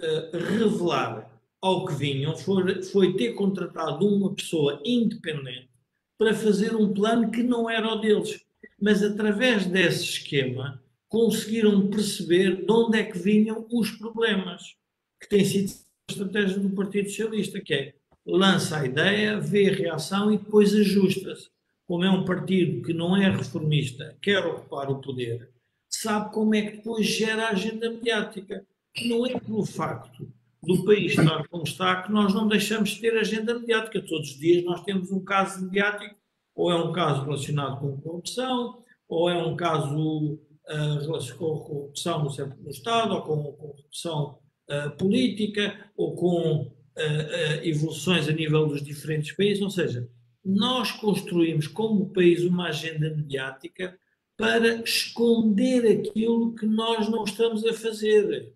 uh, 0.00 0.36
revelar 0.36 1.30
ao 1.60 1.84
que 1.86 1.94
vinham 1.94 2.36
foi, 2.36 2.82
foi 2.82 3.16
ter 3.16 3.32
contratado 3.32 4.06
uma 4.06 4.34
pessoa 4.34 4.80
independente 4.84 5.70
para 6.18 6.34
fazer 6.34 6.76
um 6.76 6.92
plano 6.92 7.30
que 7.30 7.42
não 7.42 7.68
era 7.68 7.92
o 7.92 7.96
deles. 7.96 8.40
Mas 8.80 9.02
através 9.02 9.66
desse 9.66 10.04
esquema, 10.04 10.82
conseguiram 11.08 11.88
perceber 11.90 12.64
de 12.64 12.72
onde 12.72 12.98
é 12.98 13.04
que 13.04 13.18
vinham 13.18 13.66
os 13.70 13.90
problemas, 13.90 14.76
que 15.20 15.28
tem 15.28 15.44
sido 15.44 15.72
a 16.08 16.12
estratégia 16.12 16.58
do 16.58 16.70
Partido 16.70 17.08
Socialista, 17.08 17.60
que 17.60 17.74
é 17.74 17.94
lança 18.24 18.78
a 18.78 18.86
ideia, 18.86 19.40
vê 19.40 19.68
a 19.68 19.74
reação 19.74 20.32
e 20.32 20.38
depois 20.38 20.74
ajusta-se. 20.74 21.48
Como 21.84 22.04
é 22.04 22.10
um 22.10 22.24
partido 22.24 22.82
que 22.82 22.92
não 22.92 23.16
é 23.16 23.28
reformista, 23.28 24.16
quer 24.22 24.46
ocupar 24.46 24.88
o 24.88 25.00
poder, 25.00 25.50
sabe 25.88 26.32
como 26.32 26.54
é 26.54 26.62
que 26.62 26.76
depois 26.76 27.04
gera 27.04 27.46
a 27.46 27.50
agenda 27.50 27.90
mediática. 27.90 28.64
Não 29.06 29.26
é 29.26 29.38
pelo 29.38 29.66
facto 29.66 30.32
do 30.62 30.84
país 30.84 31.12
estar 31.12 31.48
como 31.48 31.64
está 31.64 32.02
que 32.02 32.12
nós 32.12 32.32
não 32.32 32.46
deixamos 32.46 32.90
de 32.90 33.00
ter 33.00 33.16
agenda 33.18 33.58
mediática. 33.58 34.00
Todos 34.00 34.30
os 34.30 34.38
dias 34.38 34.64
nós 34.64 34.84
temos 34.84 35.10
um 35.10 35.24
caso 35.24 35.64
mediático, 35.64 36.14
ou 36.60 36.70
é 36.70 36.76
um 36.76 36.92
caso 36.92 37.22
relacionado 37.22 37.80
com 37.80 37.98
corrupção, 38.02 38.84
ou 39.08 39.30
é 39.30 39.42
um 39.42 39.56
caso 39.56 40.34
uh, 40.34 41.38
com 41.38 41.58
corrupção 41.60 42.22
no, 42.22 42.30
no 42.62 42.70
Estado, 42.70 43.14
ou 43.14 43.22
com 43.22 43.52
corrupção 43.54 44.38
uh, 44.68 44.90
política, 44.98 45.90
ou 45.96 46.14
com 46.14 46.66
uh, 46.66 47.64
evoluções 47.64 48.28
a 48.28 48.32
nível 48.32 48.66
dos 48.66 48.82
diferentes 48.82 49.34
países. 49.34 49.62
Ou 49.62 49.70
seja, 49.70 50.06
nós 50.44 50.92
construímos 50.92 51.66
como 51.66 52.12
país 52.12 52.44
uma 52.44 52.66
agenda 52.68 53.08
mediática 53.08 53.98
para 54.36 54.82
esconder 54.82 56.00
aquilo 56.00 56.54
que 56.54 56.66
nós 56.66 57.08
não 57.08 57.24
estamos 57.24 57.64
a 57.64 57.72
fazer. 57.72 58.52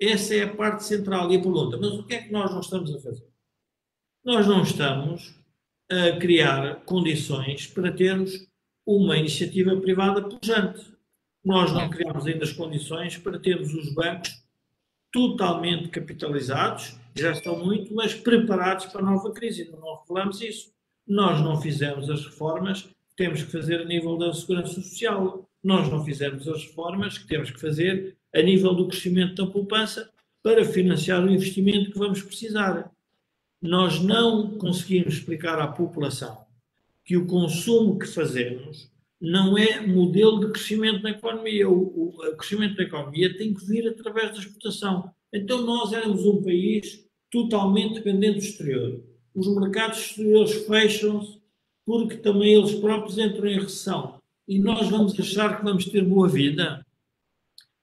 Essa 0.00 0.34
é 0.34 0.44
a 0.44 0.54
parte 0.54 0.84
central. 0.84 1.30
E 1.30 1.36
a 1.36 1.42
pergunta, 1.42 1.76
mas 1.76 1.92
o 1.92 2.06
que 2.06 2.14
é 2.14 2.22
que 2.22 2.32
nós 2.32 2.50
não 2.50 2.60
estamos 2.60 2.94
a 2.94 3.00
fazer? 3.00 3.28
Nós 4.24 4.46
não 4.46 4.62
estamos 4.62 5.43
a 5.90 6.16
criar 6.18 6.76
condições 6.84 7.66
para 7.66 7.92
termos 7.92 8.46
uma 8.86 9.16
iniciativa 9.16 9.76
privada 9.76 10.22
pujante 10.22 10.94
nós 11.44 11.72
não 11.72 11.90
criamos 11.90 12.26
ainda 12.26 12.44
as 12.44 12.52
condições 12.52 13.18
para 13.18 13.38
termos 13.38 13.74
os 13.74 13.92
bancos 13.92 14.42
totalmente 15.12 15.88
capitalizados, 15.90 16.98
já 17.14 17.32
estão 17.32 17.62
muito, 17.62 17.94
mas 17.94 18.14
preparados 18.14 18.86
para 18.86 19.02
a 19.02 19.04
nova 19.04 19.30
crise. 19.30 19.70
Não 19.70 20.00
revelamos 20.00 20.40
isso. 20.40 20.72
Nós 21.06 21.40
não 21.40 21.60
fizemos 21.60 22.08
as 22.08 22.24
reformas 22.24 22.82
que 22.82 23.16
temos 23.16 23.42
que 23.42 23.52
fazer 23.52 23.82
a 23.82 23.84
nível 23.84 24.16
da 24.16 24.32
segurança 24.32 24.80
social. 24.80 25.46
Nós 25.62 25.88
não 25.90 26.02
fizemos 26.02 26.48
as 26.48 26.64
reformas 26.64 27.18
que 27.18 27.26
temos 27.26 27.50
que 27.50 27.60
fazer 27.60 28.16
a 28.34 28.42
nível 28.42 28.74
do 28.74 28.88
crescimento 28.88 29.34
da 29.34 29.50
poupança 29.50 30.10
para 30.42 30.64
financiar 30.64 31.22
o 31.22 31.30
investimento 31.30 31.92
que 31.92 31.98
vamos 31.98 32.22
precisar. 32.22 32.90
Nós 33.64 33.98
não 33.98 34.58
conseguimos 34.58 35.14
explicar 35.14 35.58
à 35.58 35.66
população 35.66 36.44
que 37.02 37.16
o 37.16 37.26
consumo 37.26 37.98
que 37.98 38.06
fazemos 38.06 38.92
não 39.18 39.56
é 39.56 39.80
modelo 39.80 40.38
de 40.40 40.52
crescimento 40.52 41.00
da 41.00 41.08
economia. 41.08 41.66
O, 41.66 42.10
o, 42.10 42.36
crescimento 42.36 42.76
da 42.76 42.82
economia 42.82 43.34
tem 43.38 43.54
que 43.54 43.64
vir 43.64 43.88
através 43.88 44.32
da 44.32 44.38
exportação. 44.40 45.10
Então, 45.32 45.62
nós 45.62 45.94
éramos 45.94 46.26
um 46.26 46.42
país 46.42 47.08
totalmente 47.30 47.94
dependente 47.94 48.40
do 48.40 48.44
exterior. 48.44 49.02
Os 49.34 49.48
mercados 49.56 49.98
exteriores 49.98 50.66
fecham-se 50.66 51.40
porque 51.86 52.18
também 52.18 52.52
eles 52.52 52.74
próprios 52.74 53.16
entram 53.16 53.46
em 53.46 53.60
recessão. 53.60 54.20
E 54.46 54.58
nós 54.58 54.90
vamos 54.90 55.18
achar 55.18 55.56
que 55.56 55.64
vamos 55.64 55.86
ter 55.86 56.04
boa 56.04 56.28
vida? 56.28 56.84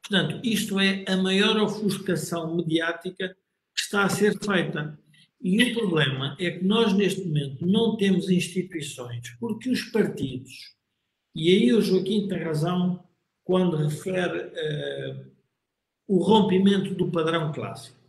Portanto, 0.04 0.42
isto 0.44 0.80
é 0.80 1.04
a 1.08 1.18
maior 1.18 1.58
ofuscação 1.58 2.56
mediática 2.56 3.36
que 3.74 3.82
está 3.82 4.04
a 4.04 4.10
ser 4.10 4.38
feita. 4.38 5.02
E 5.42 5.64
o 5.64 5.74
problema 5.74 6.36
é 6.40 6.52
que 6.52 6.64
nós, 6.64 6.94
neste 6.94 7.26
momento, 7.26 7.66
não 7.66 7.98
temos 7.98 8.30
instituições, 8.30 9.30
porque 9.40 9.70
os 9.70 9.82
partidos, 9.86 10.76
e 11.34 11.50
aí 11.50 11.74
o 11.74 11.82
Joaquim 11.82 12.28
tem 12.28 12.44
razão 12.44 13.04
quando 13.44 13.76
refere 13.76 14.48
uh, 14.48 15.32
o 16.08 16.20
rompimento 16.20 16.94
do 16.94 17.10
padrão 17.10 17.52
clássico. 17.52 18.00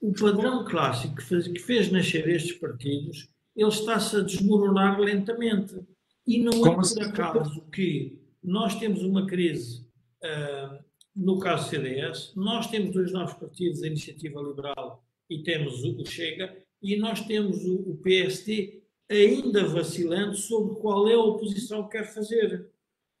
O 0.00 0.12
padrão 0.12 0.64
clássico 0.64 1.16
que 1.16 1.24
fez, 1.24 1.48
que 1.48 1.58
fez 1.58 1.90
nascer 1.90 2.28
estes 2.28 2.56
partidos, 2.56 3.28
ele 3.56 3.68
está-se 3.68 4.16
a 4.16 4.20
desmoronar 4.20 5.00
lentamente. 5.00 5.74
E 6.24 6.38
não 6.38 6.64
é 6.64 6.74
por 6.74 6.80
assim? 6.80 7.02
acaso 7.02 7.60
que 7.72 8.20
nós 8.40 8.78
temos 8.78 9.02
uma 9.02 9.26
crise, 9.26 9.84
uh, 10.22 10.78
no 11.16 11.40
caso 11.40 11.70
CDS, 11.70 12.32
nós 12.36 12.68
temos 12.68 12.92
dois 12.94 13.12
novos 13.12 13.34
partidos, 13.34 13.82
a 13.82 13.88
Iniciativa 13.88 14.40
Liberal 14.40 15.04
e 15.28 15.42
temos 15.42 15.82
o 15.82 16.06
Chega, 16.06 16.56
e 16.82 16.96
nós 16.96 17.20
temos 17.26 17.64
o, 17.64 17.90
o 17.90 17.96
PSD 17.98 18.82
ainda 19.10 19.66
vacilando 19.66 20.36
sobre 20.36 20.76
qual 20.76 21.08
é 21.08 21.14
a 21.14 21.20
oposição 21.20 21.84
que 21.84 21.96
quer 21.96 22.12
fazer, 22.12 22.68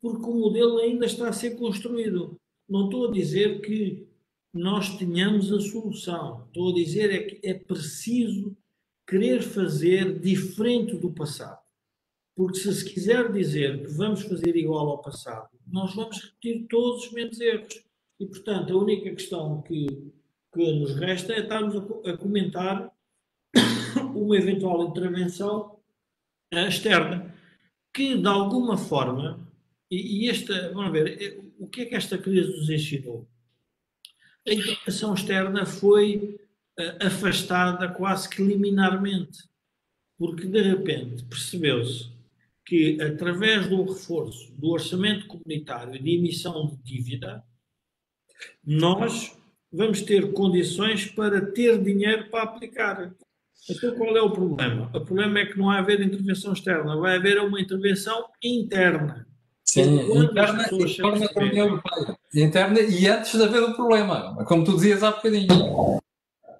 porque 0.00 0.24
o 0.24 0.34
modelo 0.34 0.78
ainda 0.78 1.06
está 1.06 1.28
a 1.28 1.32
ser 1.32 1.56
construído. 1.56 2.38
Não 2.68 2.84
estou 2.84 3.08
a 3.08 3.12
dizer 3.12 3.60
que 3.60 4.06
nós 4.52 4.96
tenhamos 4.96 5.52
a 5.52 5.60
solução, 5.60 6.44
estou 6.46 6.70
a 6.70 6.74
dizer 6.74 7.10
é 7.10 7.22
que 7.22 7.46
é 7.46 7.54
preciso 7.54 8.56
querer 9.06 9.42
fazer 9.42 10.18
diferente 10.20 10.96
do 10.96 11.10
passado. 11.12 11.62
Porque 12.36 12.58
se 12.58 12.72
se 12.72 12.84
quiser 12.84 13.32
dizer 13.32 13.82
que 13.84 13.90
vamos 13.90 14.22
fazer 14.22 14.54
igual 14.54 14.88
ao 14.90 15.02
passado, 15.02 15.48
nós 15.66 15.94
vamos 15.94 16.20
repetir 16.22 16.66
todos 16.68 17.06
os 17.06 17.12
mesmos 17.12 17.40
erros. 17.40 17.82
E, 18.20 18.26
portanto, 18.26 18.72
a 18.72 18.76
única 18.76 19.10
questão 19.10 19.62
que, 19.62 20.12
que 20.52 20.72
nos 20.78 20.94
resta 20.94 21.32
é 21.32 21.40
estarmos 21.40 21.74
a, 21.76 22.10
a 22.10 22.16
comentar 22.16 22.92
uma 24.24 24.36
eventual 24.36 24.88
intervenção 24.88 25.78
externa, 26.52 27.34
que 27.92 28.16
de 28.16 28.26
alguma 28.26 28.76
forma, 28.76 29.40
e, 29.90 30.24
e 30.24 30.30
esta, 30.30 30.72
vamos 30.72 30.92
ver, 30.92 31.22
eh, 31.22 31.40
o 31.58 31.66
que 31.66 31.82
é 31.82 31.84
que 31.86 31.94
esta 31.94 32.16
crise 32.18 32.56
nos 32.56 32.70
ensinou? 32.70 33.28
A 34.46 34.52
intervenção 34.52 35.14
externa 35.14 35.66
foi 35.66 36.38
uh, 36.78 37.06
afastada 37.06 37.88
quase 37.88 38.28
que 38.28 38.42
liminarmente, 38.42 39.38
porque 40.16 40.46
de 40.46 40.62
repente 40.62 41.24
percebeu-se 41.24 42.10
que, 42.64 43.00
através 43.00 43.70
um 43.72 43.84
reforço 43.84 44.52
do 44.52 44.70
orçamento 44.70 45.26
comunitário 45.26 46.02
de 46.02 46.10
emissão 46.10 46.66
de 46.66 46.76
dívida, 46.82 47.42
nós 48.64 49.36
vamos 49.72 50.02
ter 50.02 50.32
condições 50.32 51.06
para 51.06 51.44
ter 51.44 51.82
dinheiro 51.82 52.30
para 52.30 52.44
aplicar. 52.44 53.14
Então, 53.70 53.94
qual 53.96 54.16
é 54.16 54.22
o 54.22 54.30
problema? 54.30 54.90
O 54.94 55.00
problema 55.00 55.40
é 55.40 55.46
que 55.46 55.58
não 55.58 55.66
vai 55.66 55.78
haver 55.78 56.00
intervenção 56.00 56.52
externa, 56.52 56.96
vai 56.96 57.16
haver 57.16 57.38
uma 57.38 57.60
intervenção 57.60 58.24
interna. 58.42 59.26
Sim, 59.64 60.00
interna, 60.22 60.66
interna 60.72 61.28
com 61.28 61.40
a 61.40 61.44
União 61.44 61.66
Europeia. 61.66 62.18
Interna 62.34 62.80
e 62.80 63.06
antes 63.06 63.32
de 63.32 63.42
haver 63.42 63.62
o 63.62 63.74
problema, 63.74 64.42
como 64.46 64.64
tu 64.64 64.74
dizias 64.74 65.02
há 65.02 65.10
bocadinho. 65.10 66.00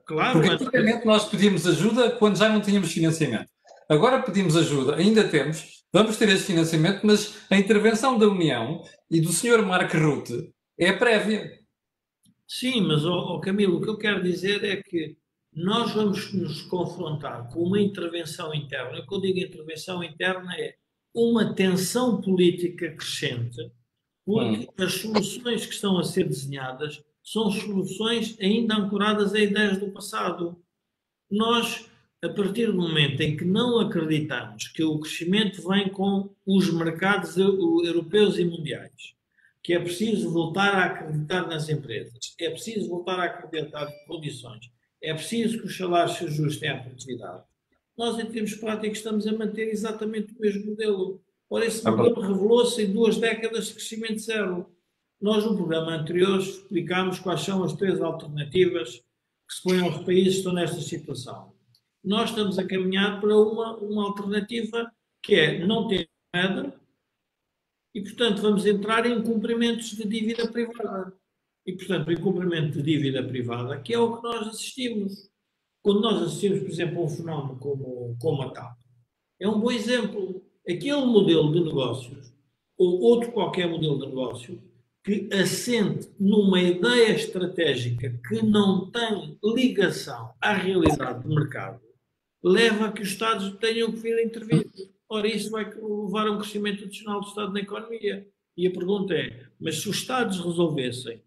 Claro, 0.04 0.32
Porque 0.32 0.48
mas... 0.48 0.62
antigamente 0.62 1.06
nós 1.06 1.24
pedimos 1.24 1.66
ajuda 1.66 2.10
quando 2.10 2.36
já 2.36 2.48
não 2.48 2.60
tínhamos 2.60 2.92
financiamento. 2.92 3.48
Agora 3.88 4.22
pedimos 4.22 4.56
ajuda, 4.56 4.96
ainda 4.96 5.24
temos, 5.24 5.84
vamos 5.90 6.18
ter 6.18 6.28
esse 6.28 6.44
financiamento, 6.44 7.00
mas 7.02 7.38
a 7.50 7.56
intervenção 7.56 8.18
da 8.18 8.28
União 8.28 8.82
e 9.10 9.20
do 9.20 9.32
Sr. 9.32 9.62
Mark 9.62 9.94
Rutte 9.94 10.52
é 10.78 10.92
prévia. 10.92 11.50
Sim, 12.46 12.82
mas, 12.82 13.04
oh, 13.04 13.36
oh 13.36 13.40
Camilo, 13.40 13.78
o 13.78 13.80
que 13.80 13.88
eu 13.88 13.96
quero 13.96 14.22
dizer 14.22 14.62
é 14.64 14.76
que 14.76 15.16
nós 15.58 15.92
vamos 15.92 16.32
nos 16.32 16.62
confrontar 16.62 17.48
com 17.52 17.64
uma 17.64 17.80
intervenção 17.80 18.54
interna. 18.54 19.04
Quando 19.06 19.24
eu 19.24 19.34
digo 19.34 19.46
intervenção 19.46 20.04
interna 20.04 20.54
é 20.54 20.76
uma 21.12 21.52
tensão 21.52 22.20
política 22.20 22.92
crescente, 22.92 23.68
porque 24.24 24.68
hum. 24.68 24.84
as 24.84 24.92
soluções 24.92 25.66
que 25.66 25.74
estão 25.74 25.98
a 25.98 26.04
ser 26.04 26.28
desenhadas 26.28 27.02
são 27.24 27.50
soluções 27.50 28.38
ainda 28.40 28.76
ancoradas 28.76 29.34
a 29.34 29.40
ideias 29.40 29.78
do 29.78 29.90
passado. 29.90 30.62
Nós, 31.28 31.90
a 32.22 32.28
partir 32.28 32.66
do 32.66 32.74
momento 32.74 33.20
em 33.20 33.36
que 33.36 33.44
não 33.44 33.80
acreditamos 33.80 34.68
que 34.68 34.84
o 34.84 35.00
crescimento 35.00 35.68
vem 35.68 35.88
com 35.88 36.32
os 36.46 36.72
mercados 36.72 37.36
europeus 37.36 38.38
e 38.38 38.44
mundiais, 38.44 39.12
que 39.60 39.74
é 39.74 39.80
preciso 39.80 40.30
voltar 40.30 40.72
a 40.76 40.84
acreditar 40.84 41.48
nas 41.48 41.68
empresas, 41.68 42.32
é 42.38 42.48
preciso 42.48 42.88
voltar 42.88 43.18
a 43.18 43.24
acreditar 43.24 43.90
em 43.90 44.06
condições 44.06 44.70
é 45.02 45.14
preciso 45.14 45.58
que 45.58 45.66
os 45.66 45.76
salários 45.76 46.16
se 46.16 46.24
ajustem 46.24 46.70
à 46.70 46.78
produtividade. 46.78 47.42
Nós, 47.96 48.18
em 48.18 48.26
termos 48.26 48.54
práticos, 48.54 48.98
estamos 48.98 49.26
a 49.26 49.32
manter 49.32 49.68
exatamente 49.68 50.32
o 50.32 50.40
mesmo 50.40 50.66
modelo. 50.66 51.20
Ora, 51.50 51.66
esse 51.66 51.86
ah, 51.86 51.90
modelo 51.90 52.20
revelou-se 52.20 52.82
em 52.82 52.92
duas 52.92 53.16
décadas 53.16 53.68
de 53.68 53.74
crescimento 53.74 54.20
zero. 54.20 54.66
Nós, 55.20 55.44
no 55.44 55.56
programa 55.56 55.92
anterior, 55.92 56.38
explicámos 56.38 57.18
quais 57.18 57.40
são 57.40 57.64
as 57.64 57.72
três 57.72 58.00
alternativas 58.00 59.02
que 59.48 59.54
se 59.54 59.62
põem 59.62 59.80
aos 59.80 60.04
países 60.04 60.34
que 60.34 60.38
estão 60.38 60.52
nesta 60.52 60.80
situação. 60.80 61.52
Nós 62.04 62.30
estamos 62.30 62.58
a 62.58 62.66
caminhar 62.66 63.20
para 63.20 63.36
uma, 63.36 63.76
uma 63.78 64.04
alternativa 64.04 64.90
que 65.22 65.34
é 65.34 65.66
não 65.66 65.88
ter 65.88 66.08
nada 66.34 66.78
e, 67.94 68.00
portanto, 68.00 68.40
vamos 68.40 68.64
entrar 68.64 69.06
em 69.06 69.22
cumprimentos 69.22 69.90
de 69.90 70.06
dívida 70.06 70.46
privada 70.50 71.12
e, 71.68 71.76
portanto, 71.76 72.08
o 72.08 72.12
incumprimento 72.12 72.78
de 72.78 72.82
dívida 72.82 73.22
privada, 73.22 73.78
que 73.78 73.92
é 73.92 73.98
o 73.98 74.16
que 74.16 74.22
nós 74.22 74.48
assistimos. 74.48 75.28
Quando 75.82 76.00
nós 76.00 76.22
assistimos, 76.22 76.60
por 76.60 76.70
exemplo, 76.70 76.98
a 76.98 77.04
um 77.04 77.08
fenómeno 77.08 77.58
como, 77.58 78.16
como 78.18 78.42
a 78.42 78.48
TAP, 78.48 78.78
é 79.38 79.46
um 79.46 79.60
bom 79.60 79.70
exemplo. 79.70 80.42
Aquele 80.66 81.04
modelo 81.04 81.52
de 81.52 81.60
negócios, 81.60 82.32
ou 82.78 83.02
outro 83.02 83.32
qualquer 83.32 83.68
modelo 83.68 83.98
de 83.98 84.06
negócio, 84.06 84.62
que 85.04 85.28
assente 85.30 86.08
numa 86.18 86.58
ideia 86.58 87.12
estratégica 87.12 88.18
que 88.26 88.42
não 88.42 88.90
tem 88.90 89.38
ligação 89.44 90.32
à 90.40 90.54
realidade 90.54 91.22
do 91.22 91.34
mercado, 91.34 91.82
leva 92.42 92.86
a 92.86 92.92
que 92.92 93.02
os 93.02 93.08
Estados 93.08 93.54
tenham 93.58 93.92
que 93.92 93.98
vir 93.98 94.14
a 94.14 94.24
intervir. 94.24 94.66
Ora, 95.06 95.28
isso 95.28 95.50
vai 95.50 95.66
levar 95.66 96.28
a 96.28 96.32
um 96.32 96.38
crescimento 96.38 96.84
adicional 96.84 97.20
do 97.20 97.26
Estado 97.26 97.52
na 97.52 97.60
economia. 97.60 98.26
E 98.56 98.66
a 98.66 98.70
pergunta 98.70 99.12
é: 99.12 99.46
mas 99.60 99.82
se 99.82 99.88
os 99.90 99.98
Estados 99.98 100.38
resolvessem 100.40 101.22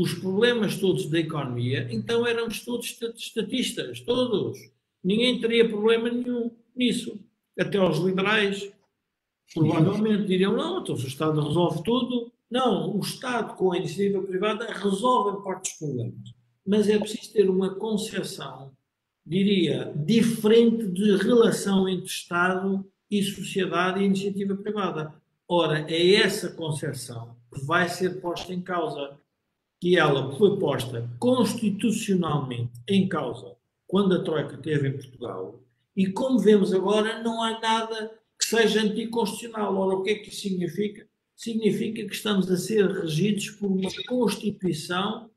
os 0.00 0.14
problemas 0.14 0.78
todos 0.78 1.06
da 1.06 1.18
economia, 1.18 1.86
então 1.90 2.26
éramos 2.26 2.64
todos 2.64 2.98
estatistas, 3.16 4.00
todos. 4.00 4.58
Ninguém 5.04 5.38
teria 5.40 5.68
problema 5.68 6.08
nenhum 6.08 6.50
nisso. 6.74 7.18
Até 7.58 7.78
os 7.80 7.98
liberais 7.98 8.70
provavelmente 9.52 10.26
diriam, 10.26 10.56
não, 10.56 10.80
então 10.80 10.94
o 10.94 10.98
Estado 10.98 11.40
resolve 11.40 11.82
tudo. 11.82 12.32
Não, 12.50 12.96
o 12.96 13.00
Estado 13.00 13.54
com 13.54 13.72
a 13.72 13.76
iniciativa 13.76 14.22
privada 14.22 14.72
resolve 14.72 15.44
parte 15.44 15.70
dos 15.70 15.78
problemas. 15.78 16.34
Mas 16.66 16.88
é 16.88 16.98
preciso 16.98 17.32
ter 17.32 17.50
uma 17.50 17.74
concepção, 17.74 18.72
diria, 19.26 19.92
diferente 19.94 20.86
de 20.86 21.16
relação 21.16 21.88
entre 21.88 22.06
Estado 22.06 22.86
e 23.10 23.22
sociedade 23.22 24.00
e 24.00 24.06
iniciativa 24.06 24.54
privada. 24.54 25.14
Ora, 25.46 25.84
é 25.90 26.14
essa 26.14 26.50
concepção 26.50 27.36
que 27.52 27.64
vai 27.64 27.88
ser 27.88 28.20
posta 28.20 28.54
em 28.54 28.62
causa 28.62 29.18
que 29.80 29.96
ela 29.96 30.30
foi 30.36 30.58
posta 30.58 31.10
constitucionalmente 31.18 32.72
em 32.86 33.08
causa 33.08 33.56
quando 33.86 34.14
a 34.14 34.22
Troika 34.22 34.54
esteve 34.54 34.88
em 34.88 34.92
Portugal, 34.92 35.60
e 35.96 36.06
como 36.06 36.38
vemos 36.38 36.72
agora, 36.72 37.22
não 37.22 37.42
há 37.42 37.58
nada 37.58 38.12
que 38.38 38.46
seja 38.46 38.80
anticonstitucional. 38.80 39.76
Ora, 39.76 39.96
o 39.96 40.02
que 40.02 40.10
é 40.10 40.14
que 40.14 40.28
isso 40.28 40.42
significa? 40.42 41.06
Significa 41.34 42.06
que 42.06 42.14
estamos 42.14 42.50
a 42.50 42.56
ser 42.56 42.86
regidos 42.86 43.50
por 43.50 43.70
uma 43.70 43.90
Constituição 44.06 45.30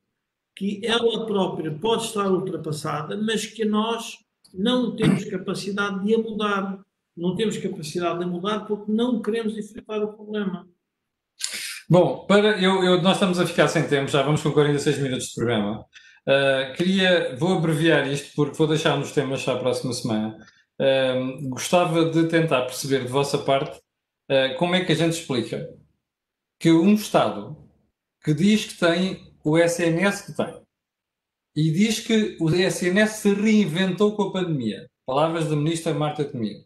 que 0.55 0.79
ela 0.83 1.25
própria 1.25 1.71
pode 1.71 2.05
estar 2.05 2.31
ultrapassada, 2.31 3.17
mas 3.17 3.45
que 3.45 3.65
nós 3.65 4.19
não 4.53 4.95
temos 4.95 5.25
capacidade 5.25 6.05
de 6.05 6.13
a 6.13 6.19
mudar. 6.19 6.85
Não 7.15 7.35
temos 7.35 7.57
capacidade 7.57 8.19
de 8.19 8.25
mudar 8.25 8.61
porque 8.61 8.91
não 8.91 9.21
queremos 9.21 9.57
enfrentar 9.57 10.03
o 10.03 10.13
problema. 10.13 10.67
Bom, 11.93 12.25
para, 12.25 12.59
eu, 12.59 12.83
eu, 12.83 13.03
nós 13.03 13.17
estamos 13.17 13.39
a 13.39 13.45
ficar 13.45 13.67
sem 13.67 13.87
tempo, 13.87 14.09
já 14.09 14.23
vamos 14.23 14.41
com 14.41 14.51
46 14.51 14.97
minutos 14.97 15.27
de 15.27 15.35
programa. 15.35 15.85
Uh, 16.27 16.75
queria, 16.75 17.35
vou 17.35 17.55
abreviar 17.55 18.11
isto 18.11 18.33
porque 18.35 18.57
vou 18.57 18.65
deixar 18.65 18.97
nos 18.97 19.11
temas 19.11 19.43
para 19.43 19.53
a 19.53 19.59
próxima 19.59 19.93
semana. 19.93 20.35
Uh, 20.81 21.49
gostava 21.49 22.09
de 22.09 22.27
tentar 22.27 22.63
perceber 22.63 23.03
de 23.03 23.11
vossa 23.11 23.37
parte 23.37 23.79
Uh, 24.31 24.55
como 24.57 24.73
é 24.73 24.83
que 24.83 24.91
a 24.93 24.95
gente 24.95 25.19
explica 25.19 25.69
que 26.57 26.71
um 26.71 26.93
Estado 26.93 27.57
que 28.23 28.33
diz 28.33 28.65
que 28.65 28.79
tem 28.79 29.35
o 29.43 29.57
SNS 29.57 30.21
que 30.21 30.33
tem 30.33 30.61
e 31.55 31.71
diz 31.71 31.99
que 31.99 32.37
o 32.39 32.49
SNS 32.49 33.11
se 33.11 33.33
reinventou 33.33 34.15
com 34.15 34.23
a 34.23 34.31
pandemia, 34.31 34.89
palavras 35.05 35.49
da 35.49 35.57
ministra 35.57 35.93
Marta 35.93 36.23
Temido, 36.23 36.65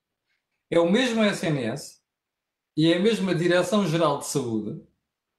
é 0.70 0.80
o 0.80 0.90
mesmo 0.90 1.24
SNS 1.24 2.00
e 2.78 2.94
é 2.94 2.98
a 2.98 3.02
mesma 3.02 3.34
Direção-Geral 3.34 4.20
de 4.20 4.28
Saúde 4.28 4.88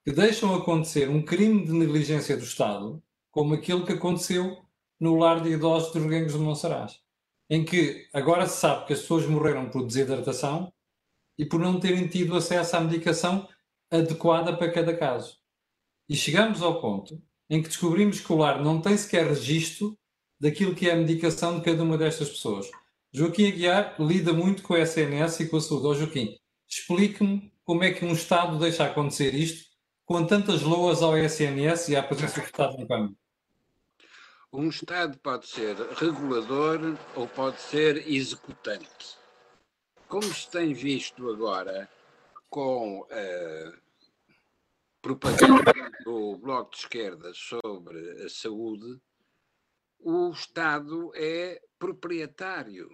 que 0.09 0.14
deixam 0.14 0.54
acontecer 0.54 1.11
um 1.11 1.20
crime 1.20 1.66
de 1.66 1.70
negligência 1.70 2.34
do 2.34 2.42
Estado, 2.42 3.02
como 3.30 3.52
aquele 3.52 3.84
que 3.84 3.92
aconteceu 3.92 4.56
no 4.98 5.18
lar 5.18 5.42
de 5.42 5.50
idosos 5.50 5.92
dos 5.92 6.02
Reguengos 6.02 6.32
de 6.32 6.38
Monsaraz, 6.38 6.98
em 7.50 7.62
que 7.62 8.09
agora 8.14 8.46
se 8.46 8.59
sabe 8.59 8.86
que 8.86 8.94
as 8.94 9.00
pessoas 9.00 9.26
morreram 9.26 9.68
por 9.68 9.84
desidratação 9.84 10.72
e 11.36 11.44
por 11.44 11.61
não 11.61 11.78
terem 11.78 12.09
tido 12.09 12.34
acesso 12.34 12.74
à 12.74 12.80
medicação 12.80 13.46
adequada 13.90 14.56
para 14.56 14.72
cada 14.72 14.96
caso. 14.96 15.36
E 16.09 16.16
chegamos 16.16 16.62
ao 16.62 16.80
ponto 16.80 17.22
em 17.50 17.61
que 17.61 17.68
descobrimos 17.68 18.18
que 18.18 18.32
o 18.32 18.36
lar 18.36 18.62
não 18.64 18.80
tem 18.80 18.96
sequer 18.96 19.26
registro 19.26 19.94
daquilo 20.40 20.74
que 20.74 20.88
é 20.88 20.94
a 20.94 20.96
medicação 20.96 21.59
de 21.59 21.64
cada 21.66 21.82
uma 21.82 21.98
destas 21.98 22.30
pessoas. 22.30 22.70
Joaquim 23.12 23.48
Aguiar 23.48 23.94
lida 24.00 24.32
muito 24.32 24.62
com 24.62 24.72
a 24.72 24.80
SNS 24.80 25.40
e 25.40 25.48
com 25.50 25.59
a 25.59 25.61
saúde. 25.61 25.86
Oh, 25.86 25.94
Joaquim, 25.94 26.34
explique-me 26.66 27.52
como 27.62 27.84
é 27.84 27.92
que 27.92 28.06
um 28.06 28.12
Estado 28.14 28.59
deixa 28.59 28.86
acontecer 28.86 29.34
isto 29.34 29.67
com 30.09 30.26
tantas 30.26 30.62
loas 30.62 31.02
ao 31.02 31.18
SNS 31.18 31.90
e 31.90 31.96
à 31.96 32.02
presença 32.02 32.40
do 32.40 32.46
Estado 32.46 32.78
no 32.78 32.88
caminho. 32.88 33.18
Um 34.50 34.70
Estado 34.70 35.18
pode 35.18 35.46
ser 35.46 35.76
regulador 35.76 36.80
ou 37.14 37.28
pode 37.28 37.61
ser 37.61 38.09
executante. 38.11 39.18
Como 40.09 40.22
se 40.22 40.50
tem 40.50 40.72
visto 40.72 41.28
agora 41.28 41.86
com 42.48 43.06
a 43.11 43.78
propaganda 45.02 45.74
do 46.06 46.38
Bloco 46.38 46.70
de 46.70 46.78
Esquerda 46.78 47.30
sobre 47.34 48.24
a 48.24 48.30
saúde, 48.30 48.98
o 49.98 50.30
Estado 50.30 51.12
é 51.16 51.61
proprietário 51.78 52.88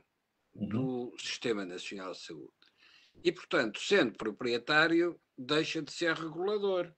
uhum. 0.53 0.69
do 0.69 1.15
Sistema 1.17 1.65
Nacional 1.65 2.11
de 2.11 2.19
Saúde. 2.19 2.53
E, 3.23 3.31
portanto, 3.31 3.79
sendo 3.79 4.15
proprietário, 4.15 5.17
deixa 5.39 5.81
de 5.81 5.93
ser 5.93 6.17
regulador. 6.17 6.93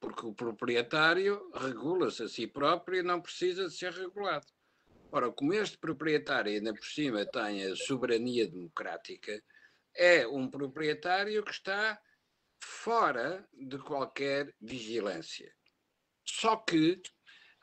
Porque 0.00 0.26
o 0.26 0.34
proprietário 0.34 1.50
regula-se 1.54 2.22
a 2.22 2.28
si 2.28 2.46
próprio 2.46 3.00
e 3.00 3.02
não 3.02 3.20
precisa 3.20 3.68
de 3.68 3.76
ser 3.76 3.92
regulado. 3.92 4.46
Ora, 5.12 5.30
como 5.30 5.52
este 5.52 5.76
proprietário 5.76 6.52
ainda 6.52 6.72
por 6.72 6.84
cima 6.84 7.26
tem 7.26 7.64
a 7.64 7.76
soberania 7.76 8.48
democrática, 8.48 9.42
é 9.94 10.26
um 10.26 10.48
proprietário 10.48 11.44
que 11.44 11.50
está 11.50 12.00
fora 12.62 13.46
de 13.52 13.78
qualquer 13.78 14.54
vigilância. 14.60 15.52
Só 16.24 16.56
que 16.56 17.02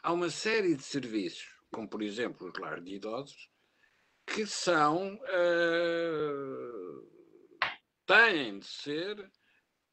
há 0.03 0.13
uma 0.13 0.29
série 0.29 0.75
de 0.75 0.83
serviços, 0.83 1.47
como 1.71 1.89
por 1.89 2.01
exemplo 2.01 2.47
os 2.47 2.59
lares 2.59 2.83
de 2.83 2.95
idosos, 2.95 3.49
que 4.25 4.45
são. 4.45 5.15
Uh, 5.15 7.17
têm 8.07 8.59
de 8.59 8.65
ser 8.65 9.31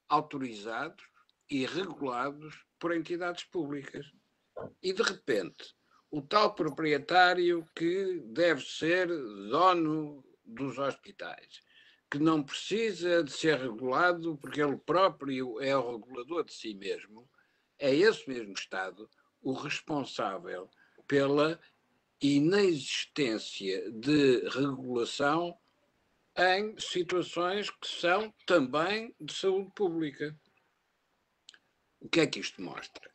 autorizados 0.08 1.04
e 1.50 1.66
regulados 1.66 2.64
por 2.78 2.94
entidades 2.94 3.44
públicas. 3.44 4.06
E 4.82 4.92
de 4.92 5.02
repente, 5.02 5.74
o 6.10 6.22
tal 6.22 6.54
proprietário 6.54 7.68
que 7.74 8.20
deve 8.26 8.64
ser 8.64 9.08
dono 9.08 10.24
dos 10.44 10.78
hospitais, 10.78 11.60
que 12.10 12.18
não 12.18 12.42
precisa 12.42 13.24
de 13.24 13.32
ser 13.32 13.58
regulado 13.58 14.36
porque 14.38 14.62
ele 14.62 14.76
próprio 14.76 15.60
é 15.60 15.76
o 15.76 15.96
regulador 15.96 16.44
de 16.44 16.52
si 16.52 16.74
mesmo, 16.74 17.28
é 17.78 17.94
esse 17.94 18.28
mesmo 18.28 18.52
Estado 18.52 19.08
o 19.42 19.52
responsável 19.52 20.70
pela 21.06 21.60
inexistência 22.20 23.90
de 23.90 24.48
regulação 24.48 25.58
em 26.36 26.78
situações 26.78 27.70
que 27.70 27.86
são 27.86 28.32
também 28.46 29.14
de 29.20 29.34
saúde 29.34 29.70
pública. 29.74 30.34
O 32.04 32.08
que 32.08 32.20
é 32.20 32.26
que 32.26 32.38
isto 32.38 32.62
mostra? 32.62 33.10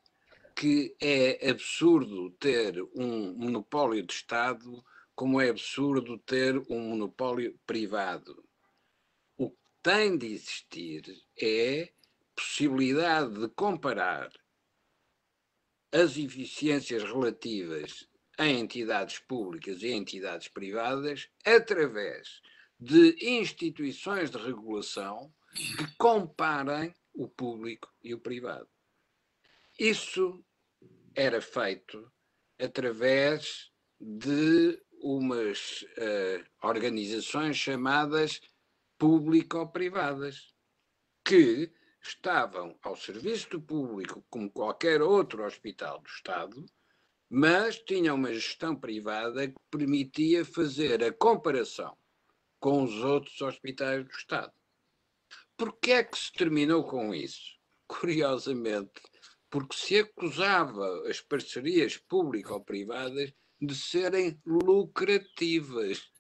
Que 0.54 0.94
é 1.00 1.50
absurdo 1.50 2.32
ter 2.32 2.82
um 2.94 3.34
monopólio 3.34 4.04
de 4.04 4.12
Estado, 4.12 4.84
como 5.16 5.40
é 5.40 5.50
absurdo 5.50 6.18
ter 6.18 6.58
um 6.70 6.90
monopólio 6.90 7.58
privado 7.66 8.44
tem 9.82 10.18
de 10.18 10.28
existir 10.28 11.04
é 11.38 11.92
possibilidade 12.36 13.40
de 13.40 13.48
comparar 13.50 14.30
as 15.92 16.18
eficiências 16.18 17.04
relativas 17.04 18.08
a 18.38 18.48
entidades 18.48 19.20
públicas 19.20 19.82
e 19.82 19.92
entidades 19.92 20.48
privadas 20.48 21.30
através 21.46 22.42
de 22.80 23.18
instituições 23.22 24.30
de 24.30 24.38
regulação 24.38 25.34
que 25.54 25.98
comparem 25.98 26.94
o 27.14 27.28
público 27.28 27.92
e 28.04 28.14
o 28.14 28.20
privado. 28.20 28.70
Isso 29.80 30.44
era 31.16 31.42
feito 31.42 32.12
através 32.60 33.72
de 33.98 34.78
umas 35.02 35.84
uh, 35.84 36.68
organizações 36.68 37.56
chamadas 37.56 38.42
público-privadas, 38.98 40.54
que 41.24 41.72
estavam 42.04 42.78
ao 42.82 42.98
serviço 42.98 43.52
do 43.52 43.62
público 43.62 44.22
como 44.30 44.52
qualquer 44.52 45.02
outro 45.02 45.46
hospital 45.46 46.02
do 46.02 46.10
Estado, 46.10 46.66
mas 47.30 47.80
tinham 47.80 48.18
uma 48.18 48.34
gestão 48.34 48.76
privada 48.76 49.48
que 49.48 49.56
permitia 49.72 50.44
fazer 50.44 51.02
a 51.02 51.14
comparação 51.14 51.98
com 52.60 52.84
os 52.84 53.02
outros 53.02 53.40
hospitais 53.40 54.04
do 54.04 54.12
Estado. 54.12 54.52
Por 55.56 55.80
que 55.80 55.92
é 55.92 56.04
que 56.04 56.18
se 56.18 56.34
terminou 56.34 56.84
com 56.84 57.16
isso? 57.16 57.58
Curiosamente, 57.88 59.02
porque 59.50 59.76
se 59.76 60.00
acusava 60.00 61.10
as 61.10 61.22
parcerias 61.22 61.98
público-privadas 61.98 63.34
de 63.62 63.76
serem 63.76 64.40
lucrativas. 64.46 66.12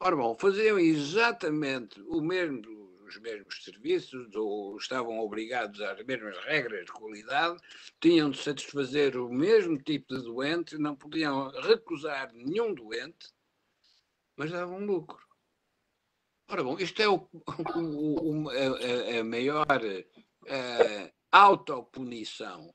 Ora 0.00 0.16
bom, 0.16 0.36
faziam 0.38 0.78
exatamente 0.78 2.00
o 2.02 2.20
mesmo, 2.20 2.60
os 3.06 3.18
mesmos 3.20 3.62
serviços, 3.62 4.34
ou 4.34 4.76
estavam 4.76 5.18
obrigados 5.20 5.80
às 5.80 6.04
mesmas 6.04 6.36
regras 6.44 6.86
de 6.86 6.92
qualidade, 6.92 7.60
tinham 8.00 8.30
de 8.30 8.42
satisfazer 8.42 9.16
o 9.16 9.32
mesmo 9.32 9.78
tipo 9.78 10.14
de 10.14 10.22
doente, 10.22 10.78
não 10.78 10.96
podiam 10.96 11.50
recusar 11.62 12.32
nenhum 12.32 12.74
doente, 12.74 13.32
mas 14.36 14.50
davam 14.50 14.84
lucro. 14.84 15.24
Ora 16.48 16.62
bom, 16.62 16.78
isto 16.78 17.00
é 17.02 17.08
o, 17.08 17.28
o, 17.74 18.44
o, 18.44 18.50
a, 18.50 19.20
a, 19.20 19.24
maior 19.24 19.66
a, 19.68 21.12
autopunição 21.30 22.74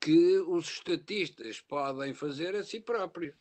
que 0.00 0.38
os 0.38 0.68
estatistas 0.68 1.60
podem 1.60 2.14
fazer 2.14 2.54
a 2.54 2.62
si 2.62 2.80
próprios 2.80 3.34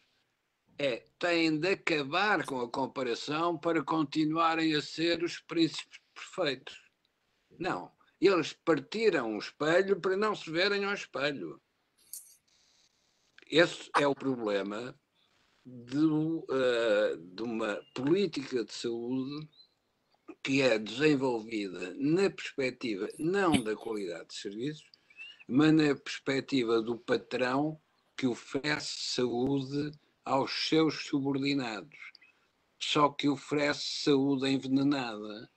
é 0.79 1.03
têm 1.17 1.59
de 1.59 1.69
acabar 1.69 2.45
com 2.45 2.61
a 2.61 2.69
comparação 2.69 3.57
para 3.57 3.83
continuarem 3.83 4.75
a 4.75 4.81
ser 4.81 5.23
os 5.23 5.39
príncipes 5.39 5.99
perfeitos. 6.13 6.79
Não. 7.59 7.91
Eles 8.19 8.53
partiram 8.53 9.35
o 9.35 9.39
espelho 9.39 9.99
para 9.99 10.17
não 10.17 10.35
se 10.35 10.49
verem 10.49 10.85
ao 10.85 10.93
espelho. 10.93 11.61
Esse 13.49 13.89
é 13.97 14.07
o 14.07 14.15
problema 14.15 14.99
de, 15.65 15.97
uh, 15.97 17.17
de 17.17 17.43
uma 17.43 17.79
política 17.93 18.63
de 18.63 18.73
saúde 18.73 19.47
que 20.47 20.61
é 20.61 20.79
desenvolvida 20.79 21.93
na 21.99 22.29
perspectiva 22.29 23.09
não 23.19 23.61
da 23.61 23.75
qualidade 23.75 24.29
de 24.29 24.35
serviços, 24.35 24.89
mas 25.45 25.73
na 25.73 25.93
perspectiva 25.93 26.81
do 26.81 26.97
patrão 26.97 27.77
que 28.15 28.25
oferece 28.25 28.95
saúde 28.97 29.91
aos 30.23 30.69
seus 30.69 31.05
subordinados, 31.05 31.99
só 32.79 33.09
que 33.09 33.27
oferece 33.27 34.05
saúde 34.05 34.47
envenenada. 34.47 35.51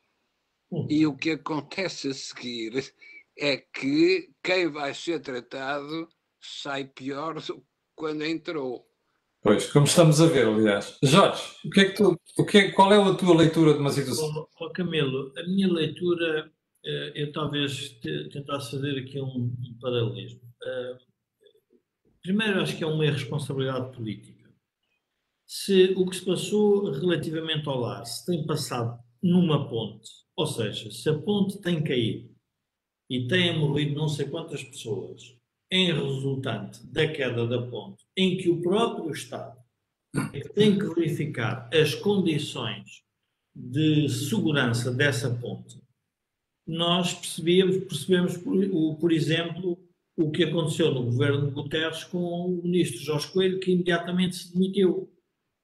E 0.88 1.06
o 1.06 1.16
que 1.16 1.30
acontece 1.30 2.08
a 2.08 2.14
seguir 2.14 2.92
é 3.38 3.58
que 3.58 4.34
quem 4.42 4.66
vai 4.72 4.92
ser 4.92 5.20
tratado 5.20 6.08
sai 6.40 6.84
pior 6.84 7.34
do 7.40 7.60
que 7.60 7.66
quando 7.94 8.24
entrou. 8.24 8.89
Pois, 9.42 9.72
como 9.72 9.86
estamos 9.86 10.20
a 10.20 10.26
ver, 10.26 10.46
aliás. 10.46 10.98
Jorge, 11.02 11.42
o 11.64 11.70
que 11.70 11.80
é 11.80 11.84
que 11.86 11.96
tu, 11.96 12.20
o 12.38 12.44
que 12.44 12.58
é, 12.58 12.70
qual 12.72 12.92
é 12.92 13.02
a 13.02 13.14
tua 13.14 13.36
leitura 13.36 13.72
de 13.72 13.78
uma 13.80 13.90
situação? 13.90 14.28
Oh, 14.36 14.66
oh 14.66 14.70
Camilo, 14.70 15.32
a 15.36 15.42
minha 15.44 15.72
leitura, 15.72 16.52
eh, 16.84 17.12
eu 17.14 17.32
talvez 17.32 17.98
tentasse 18.32 18.72
fazer 18.72 18.98
aqui 18.98 19.18
um, 19.20 19.26
um 19.26 19.78
paralelismo. 19.80 20.40
Eh, 20.62 20.98
primeiro, 22.22 22.60
acho 22.60 22.76
que 22.76 22.84
é 22.84 22.86
uma 22.86 23.06
irresponsabilidade 23.06 23.96
política 23.96 24.40
se 25.52 25.94
o 25.96 26.06
que 26.06 26.14
se 26.14 26.24
passou 26.24 26.92
relativamente 26.92 27.68
ao 27.68 27.80
lar 27.80 28.06
se 28.06 28.24
tem 28.24 28.46
passado 28.46 29.02
numa 29.20 29.68
ponte 29.68 30.08
Ou 30.36 30.46
seja, 30.46 30.92
se 30.92 31.08
a 31.08 31.18
ponte 31.18 31.60
tem 31.60 31.82
caído 31.82 32.30
e 33.10 33.26
têm 33.26 33.58
morrido 33.58 33.96
não 33.96 34.08
sei 34.08 34.26
quantas 34.28 34.62
pessoas 34.62 35.36
em 35.70 35.92
resultante 35.92 36.84
da 36.86 37.06
queda 37.06 37.46
da 37.46 37.62
ponte, 37.62 38.04
em 38.16 38.36
que 38.36 38.50
o 38.50 38.60
próprio 38.60 39.10
Estado 39.12 39.56
tem 40.54 40.76
que 40.78 40.86
verificar 40.94 41.68
as 41.72 41.94
condições 41.94 43.02
de 43.54 44.08
segurança 44.08 44.90
dessa 44.92 45.30
ponte, 45.30 45.80
nós 46.66 47.14
percebemos, 47.14 47.78
percebemos 47.84 48.36
por, 48.36 48.96
por 48.98 49.12
exemplo, 49.12 49.78
o 50.16 50.30
que 50.30 50.44
aconteceu 50.44 50.92
no 50.92 51.04
governo 51.04 51.46
de 51.46 51.52
Guterres 51.52 52.04
com 52.04 52.18
o 52.18 52.62
ministro 52.62 53.00
Jorge 53.00 53.28
Coelho, 53.32 53.60
que 53.60 53.72
imediatamente 53.72 54.36
se 54.36 54.52
demitiu, 54.52 55.10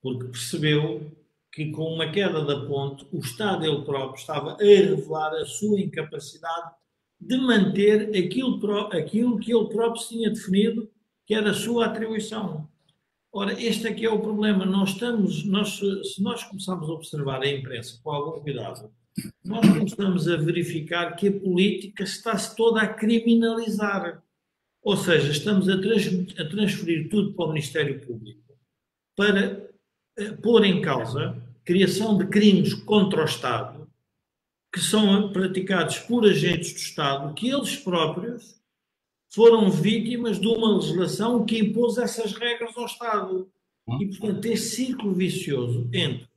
porque 0.02 0.28
percebeu 0.28 1.12
que 1.52 1.70
com 1.70 1.94
uma 1.94 2.10
queda 2.10 2.44
da 2.44 2.66
ponte, 2.66 3.06
o 3.12 3.18
Estado 3.18 3.64
ele 3.64 3.82
próprio 3.82 4.20
estava 4.20 4.52
a 4.52 4.56
revelar 4.58 5.32
a 5.34 5.46
sua 5.46 5.80
incapacidade 5.80 6.74
de 7.20 7.36
manter 7.38 8.10
aquilo, 8.16 8.60
aquilo 8.92 9.38
que 9.38 9.54
ele 9.54 9.68
próprio 9.68 10.06
tinha 10.06 10.30
definido 10.30 10.90
que 11.26 11.34
era 11.34 11.50
a 11.50 11.54
sua 11.54 11.86
atribuição. 11.86 12.68
Ora, 13.32 13.60
este 13.60 13.88
aqui 13.88 14.06
é 14.06 14.10
o 14.10 14.20
problema. 14.20 14.64
Nós 14.64 14.90
estamos, 14.90 15.44
nós, 15.44 15.78
se 15.78 16.22
nós 16.22 16.44
começarmos 16.44 16.88
a 16.88 16.92
observar 16.92 17.42
a 17.42 17.50
imprensa 17.50 17.98
com 18.02 18.10
algum 18.10 18.40
cuidado, 18.40 18.90
nós 19.44 19.66
começamos 19.66 20.28
a 20.28 20.36
verificar 20.36 21.16
que 21.16 21.28
a 21.28 21.32
política 21.32 22.04
está-se 22.04 22.54
toda 22.54 22.80
a 22.80 22.88
criminalizar. 22.88 24.22
Ou 24.82 24.96
seja, 24.96 25.32
estamos 25.32 25.68
a, 25.68 25.80
trans, 25.80 26.06
a 26.38 26.44
transferir 26.44 27.08
tudo 27.08 27.34
para 27.34 27.46
o 27.46 27.48
Ministério 27.48 28.00
Público 28.06 28.40
para 29.16 29.68
uh, 30.20 30.36
pôr 30.42 30.64
em 30.64 30.80
causa 30.80 31.42
criação 31.64 32.16
de 32.16 32.26
crimes 32.28 32.72
contra 32.72 33.22
o 33.22 33.24
Estado 33.24 33.75
que 34.76 34.82
são 34.82 35.32
praticados 35.32 36.00
por 36.00 36.26
agentes 36.26 36.74
do 36.74 36.78
Estado 36.78 37.32
que 37.32 37.48
eles 37.48 37.76
próprios 37.76 38.60
foram 39.32 39.70
vítimas 39.70 40.38
de 40.38 40.46
uma 40.46 40.76
legislação 40.76 41.46
que 41.46 41.58
impôs 41.58 41.96
essas 41.96 42.34
regras 42.34 42.76
ao 42.76 42.84
Estado. 42.84 43.50
E, 43.98 44.04
portanto, 44.04 44.44
este 44.44 44.66
círculo 44.76 45.14
vicioso 45.14 45.88
entre 45.94 46.28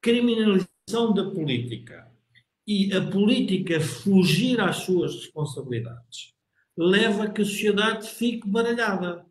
criminalização 0.00 1.12
da 1.12 1.30
política 1.30 2.10
e 2.66 2.90
a 2.94 3.06
política 3.06 3.78
fugir 3.82 4.58
às 4.62 4.76
suas 4.76 5.16
responsabilidades 5.16 6.32
leva 6.74 7.24
a 7.24 7.30
que 7.30 7.42
a 7.42 7.44
sociedade 7.44 8.08
fique 8.08 8.48
baralhada. 8.48 9.26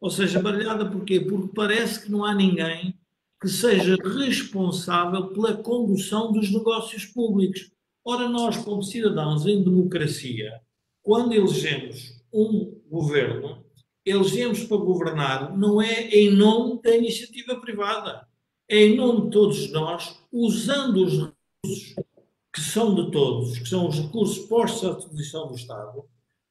Ou 0.00 0.10
seja, 0.10 0.40
baralhada 0.40 0.90
porquê? 0.90 1.20
Porque 1.20 1.54
parece 1.54 2.04
que 2.04 2.10
não 2.10 2.24
há 2.24 2.34
ninguém 2.34 2.98
que 3.38 3.48
seja 3.48 3.96
responsável 3.96 5.26
pela 5.34 5.58
condução 5.58 6.32
dos 6.32 6.50
negócios 6.50 7.04
públicos. 7.04 7.71
Ora, 8.04 8.28
nós, 8.28 8.56
como 8.56 8.82
cidadãos 8.82 9.46
em 9.46 9.62
democracia, 9.62 10.60
quando 11.02 11.32
elegemos 11.34 12.20
um 12.32 12.80
governo, 12.90 13.64
elegemos 14.04 14.64
para 14.64 14.76
governar 14.76 15.56
não 15.56 15.80
é 15.80 16.08
em 16.08 16.30
nome 16.30 16.82
da 16.82 16.96
iniciativa 16.96 17.60
privada, 17.60 18.26
é 18.68 18.86
em 18.86 18.96
nome 18.96 19.26
de 19.26 19.30
todos 19.30 19.70
nós, 19.70 20.18
usando 20.32 21.04
os 21.04 21.12
recursos 21.12 21.94
que 22.52 22.60
são 22.60 22.94
de 22.94 23.10
todos, 23.10 23.58
que 23.58 23.68
são 23.68 23.88
os 23.88 23.98
recursos 23.98 24.38
postos 24.46 24.88
à 24.88 24.94
disposição 24.94 25.48
do 25.48 25.54
Estado, 25.54 26.04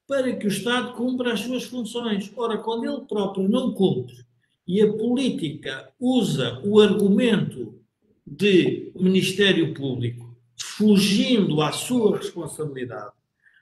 para 0.07 0.35
que 0.35 0.45
o 0.45 0.49
Estado 0.49 0.93
cumpra 0.93 1.33
as 1.33 1.41
suas 1.41 1.63
funções. 1.63 2.31
Ora, 2.35 2.57
quando 2.57 2.85
ele 2.85 3.05
próprio 3.05 3.47
não 3.47 3.73
cumpre 3.73 4.25
e 4.67 4.81
a 4.81 4.91
política 4.91 5.91
usa 5.99 6.61
o 6.63 6.79
argumento 6.79 7.75
de 8.25 8.91
Ministério 8.95 9.73
Público, 9.73 10.20
fugindo 10.61 11.61
à 11.61 11.71
sua 11.71 12.17
responsabilidade, 12.17 13.11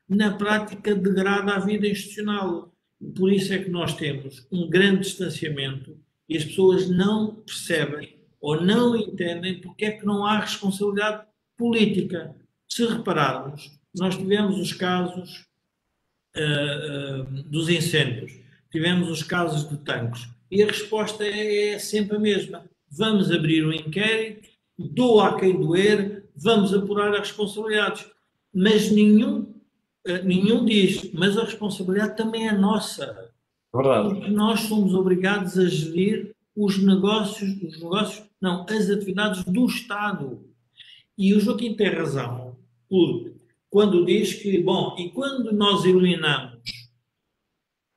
na 0.07 0.31
prática 0.35 0.95
degrada 0.95 1.53
a 1.53 1.59
vida 1.59 1.87
institucional. 1.87 2.73
Por 3.15 3.31
isso 3.31 3.53
é 3.53 3.59
que 3.59 3.69
nós 3.69 3.93
temos 3.95 4.47
um 4.51 4.69
grande 4.69 5.01
distanciamento 5.01 5.97
e 6.27 6.37
as 6.37 6.45
pessoas 6.45 6.89
não 6.89 7.35
percebem 7.35 8.17
ou 8.41 8.61
não 8.61 8.95
entendem 8.95 9.59
porque 9.59 9.85
é 9.85 9.91
que 9.91 10.05
não 10.05 10.25
há 10.25 10.39
responsabilidade 10.39 11.25
política. 11.57 12.35
Se 12.67 12.85
repararmos, 12.85 13.71
nós 13.95 14.15
tivemos 14.15 14.57
os 14.59 14.73
casos 14.73 15.45
uh, 16.37 17.21
uh, 17.21 17.43
dos 17.43 17.69
incêndios, 17.69 18.31
tivemos 18.71 19.09
os 19.09 19.23
casos 19.23 19.67
de 19.67 19.77
tanques, 19.77 20.27
e 20.51 20.63
a 20.63 20.67
resposta 20.67 21.23
é, 21.23 21.73
é 21.73 21.79
sempre 21.79 22.17
a 22.17 22.19
mesma. 22.19 22.63
Vamos 22.91 23.31
abrir 23.31 23.65
um 23.65 23.73
inquérito, 23.73 24.49
doa 24.77 25.29
a 25.29 25.39
quem 25.39 25.59
doer, 25.59 26.18
vamos 26.41 26.73
apurar 26.73 27.11
as 27.13 27.19
responsabilidades. 27.19 28.05
Mas 28.53 28.91
nenhum, 28.91 29.41
uh, 30.07 30.23
nenhum 30.23 30.65
diz, 30.65 31.11
mas 31.13 31.37
a 31.37 31.43
responsabilidade 31.43 32.17
também 32.17 32.47
é 32.47 32.51
nossa. 32.51 33.31
Verdade. 33.73 34.09
Porque 34.09 34.31
nós 34.31 34.61
somos 34.61 34.93
obrigados 34.93 35.57
a 35.57 35.65
gerir 35.67 36.35
os 36.55 36.77
negócios, 36.77 37.49
os 37.61 37.79
negócios, 37.79 38.25
não, 38.41 38.65
as 38.69 38.89
atividades 38.89 39.43
do 39.45 39.65
Estado. 39.65 40.43
E 41.17 41.33
o 41.33 41.39
Joaquim 41.39 41.75
tem 41.75 41.89
razão, 41.89 42.57
porque 42.89 43.33
quando 43.69 44.05
diz 44.05 44.33
que, 44.33 44.61
bom, 44.61 44.95
e 44.97 45.09
quando 45.09 45.51
nós 45.51 45.85
eliminamos 45.85 46.59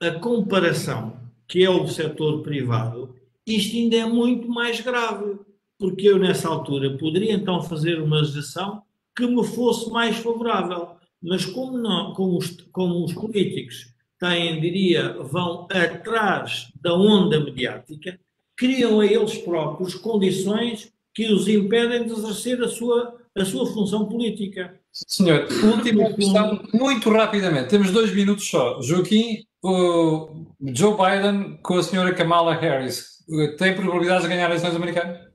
a 0.01 0.11
comparação, 0.13 1.21
que 1.49 1.65
é 1.65 1.71
o 1.71 1.89
setor 1.89 2.43
privado, 2.43 3.15
isto 3.47 3.77
ainda 3.77 3.97
é 3.97 4.07
muito 4.07 4.49
mais 4.49 4.81
grave, 4.81 5.39
porque 5.83 6.09
eu, 6.09 6.17
nessa 6.17 6.49
altura, 6.49 6.97
poderia 6.97 7.33
então 7.33 7.61
fazer 7.61 8.01
uma 8.01 8.21
legislação 8.21 8.83
que 9.17 9.27
me 9.27 9.45
fosse 9.45 9.91
mais 9.91 10.17
favorável. 10.17 10.91
Mas 11.21 11.45
como, 11.45 11.77
não, 11.77 12.15
como, 12.15 12.39
os, 12.39 12.51
como 12.71 13.05
os 13.05 13.13
políticos 13.13 13.89
têm, 14.21 14.61
diria, 14.61 15.13
vão 15.15 15.67
atrás 15.69 16.69
da 16.81 16.95
onda 16.95 17.41
mediática, 17.41 18.17
criam 18.57 19.01
a 19.01 19.07
eles 19.07 19.37
próprios 19.39 19.97
condições 19.97 20.93
que 21.13 21.33
os 21.33 21.49
impedem 21.49 22.05
de 22.05 22.13
exercer 22.13 22.63
a 22.63 22.69
sua, 22.69 23.17
a 23.37 23.45
sua 23.45 23.67
função 23.67 24.07
política. 24.07 24.79
Senhor, 24.93 25.49
última 25.65 26.13
questão, 26.13 26.63
muito 26.73 27.11
rapidamente, 27.11 27.71
temos 27.71 27.91
dois 27.91 28.15
minutos 28.15 28.49
só. 28.49 28.81
Joaquim, 28.81 29.45
o 29.61 30.47
Joe 30.61 30.95
Biden 30.97 31.59
com 31.61 31.75
a 31.75 31.83
senhora 31.83 32.15
Kamala 32.15 32.55
Harris, 32.55 33.25
tem 33.59 33.75
probabilidades 33.75 34.23
de 34.23 34.29
ganhar 34.29 34.47
as 34.47 34.63
eleições 34.63 34.77
americanas? 34.77 35.32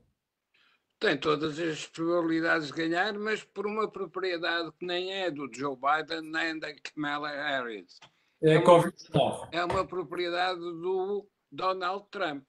Tem 1.00 1.16
todas 1.16 1.60
as 1.60 1.86
probabilidades 1.86 2.68
de 2.68 2.72
ganhar, 2.72 3.16
mas 3.16 3.44
por 3.44 3.66
uma 3.66 3.88
propriedade 3.88 4.72
que 4.72 4.84
nem 4.84 5.12
é 5.12 5.30
do 5.30 5.48
Joe 5.52 5.76
Biden 5.76 6.22
nem 6.22 6.58
da 6.58 6.74
Kamala 6.74 7.30
Harris. 7.30 8.00
É, 8.42 8.54
é, 8.54 8.58
uma, 8.58 9.48
é 9.52 9.64
uma 9.64 9.86
propriedade 9.86 10.58
do 10.58 11.28
Donald 11.52 12.06
Trump. 12.10 12.48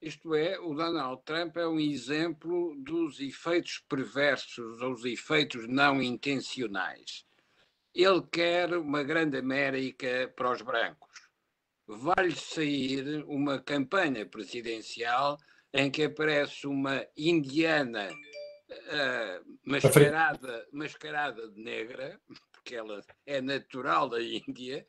Isto 0.00 0.34
é, 0.34 0.58
o 0.58 0.74
Donald 0.74 1.22
Trump 1.24 1.56
é 1.56 1.66
um 1.66 1.80
exemplo 1.80 2.76
dos 2.84 3.18
efeitos 3.18 3.82
perversos, 3.88 4.82
ou 4.82 4.92
os 4.92 5.04
efeitos 5.06 5.66
não 5.66 6.02
intencionais. 6.02 7.24
Ele 7.94 8.22
quer 8.30 8.76
uma 8.76 9.02
grande 9.02 9.38
América 9.38 10.30
para 10.36 10.52
os 10.52 10.60
brancos. 10.60 11.30
Vai-lhe 11.86 12.36
sair 12.36 13.24
uma 13.26 13.58
campanha 13.58 14.26
presidencial 14.26 15.38
em 15.76 15.90
que 15.90 16.04
aparece 16.04 16.66
uma 16.66 17.06
indiana 17.14 18.08
uh, 18.10 19.58
mascarada, 19.62 20.66
mascarada 20.72 21.48
de 21.48 21.62
negra, 21.62 22.18
porque 22.50 22.74
ela 22.74 23.04
é 23.26 23.42
natural 23.42 24.08
da 24.08 24.22
Índia, 24.22 24.88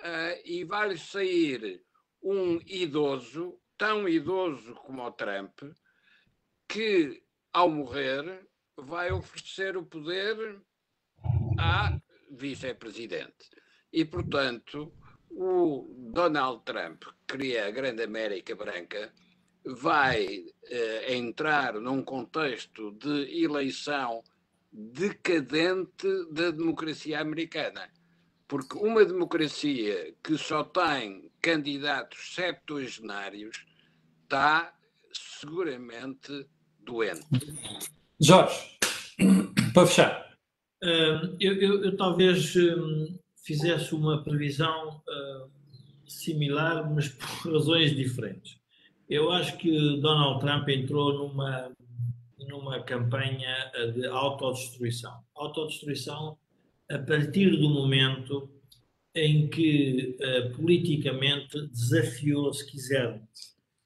uh, 0.00 0.40
e 0.42 0.64
vai-lhe 0.64 0.96
sair 0.96 1.84
um 2.22 2.58
idoso 2.66 3.60
tão 3.76 4.08
idoso 4.08 4.74
como 4.76 5.02
o 5.02 5.12
Trump, 5.12 5.60
que 6.66 7.22
ao 7.52 7.68
morrer 7.68 8.48
vai 8.74 9.12
oferecer 9.12 9.76
o 9.76 9.84
poder 9.84 10.62
à 11.58 12.00
vice-presidente. 12.30 13.50
E, 13.92 14.02
portanto, 14.02 14.94
o 15.28 15.94
Donald 16.14 16.64
Trump, 16.64 17.02
que 17.02 17.36
cria 17.36 17.66
a 17.66 17.70
grande 17.70 18.02
América 18.02 18.56
Branca, 18.56 19.12
vai 19.64 20.44
eh, 20.64 21.14
entrar 21.14 21.74
num 21.74 22.02
contexto 22.02 22.92
de 22.92 23.44
eleição 23.44 24.22
decadente 24.72 26.08
da 26.32 26.50
democracia 26.50 27.20
americana. 27.20 27.88
Porque 28.48 28.76
uma 28.76 29.04
democracia 29.04 30.14
que 30.22 30.36
só 30.36 30.64
tem 30.64 31.30
candidatos 31.40 32.34
septuagenários 32.34 33.64
está 34.22 34.74
seguramente 35.12 36.46
doente. 36.78 37.26
Jorge, 38.20 38.78
para 39.72 39.86
fechar. 39.86 40.32
Uh, 40.82 41.36
eu, 41.38 41.54
eu, 41.60 41.84
eu, 41.84 41.96
talvez 41.96 42.56
um, 42.56 43.18
fizesse 43.44 43.94
uma 43.94 44.22
previsão 44.22 45.02
uh, 45.08 46.10
similar, 46.10 46.92
mas 46.92 47.08
por 47.08 47.52
razões 47.52 47.94
diferentes. 47.94 48.61
Eu 49.12 49.30
acho 49.30 49.58
que 49.58 49.70
Donald 50.00 50.40
Trump 50.40 50.66
entrou 50.70 51.12
numa, 51.12 51.70
numa 52.38 52.82
campanha 52.82 53.70
de 53.94 54.06
autodestruição. 54.06 55.22
autodestruição 55.34 56.38
a 56.90 56.98
partir 56.98 57.50
do 57.58 57.68
momento 57.68 58.48
em 59.14 59.48
que 59.48 60.16
uh, 60.18 60.56
politicamente 60.56 61.60
desafiou, 61.66 62.54
se 62.54 62.66
quiser, 62.66 63.20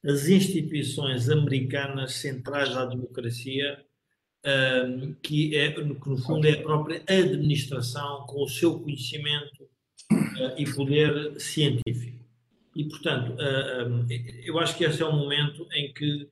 as 0.05 0.29
instituições 0.29 1.29
americanas 1.29 2.13
centrais 2.15 2.77
à 2.77 2.85
democracia, 2.85 3.85
uh, 4.45 5.13
que, 5.25 5.57
é, 5.57 5.73
que 5.73 5.83
no 5.83 6.19
fundo 6.19 6.47
é 6.47 6.53
a 6.53 6.63
própria 6.63 7.03
administração 7.09 8.25
com 8.29 8.45
o 8.45 8.49
seu 8.49 8.79
conhecimento 8.79 9.65
uh, 9.65 10.55
e 10.57 10.73
poder 10.73 11.41
científico. 11.41 12.26
E, 12.77 12.85
portanto, 12.85 13.35
eu 14.45 14.59
acho 14.59 14.77
que 14.77 14.85
esse 14.85 15.03
é 15.03 15.07
o 15.07 15.13
momento 15.13 15.67
em 15.73 15.95
que 15.95 16.29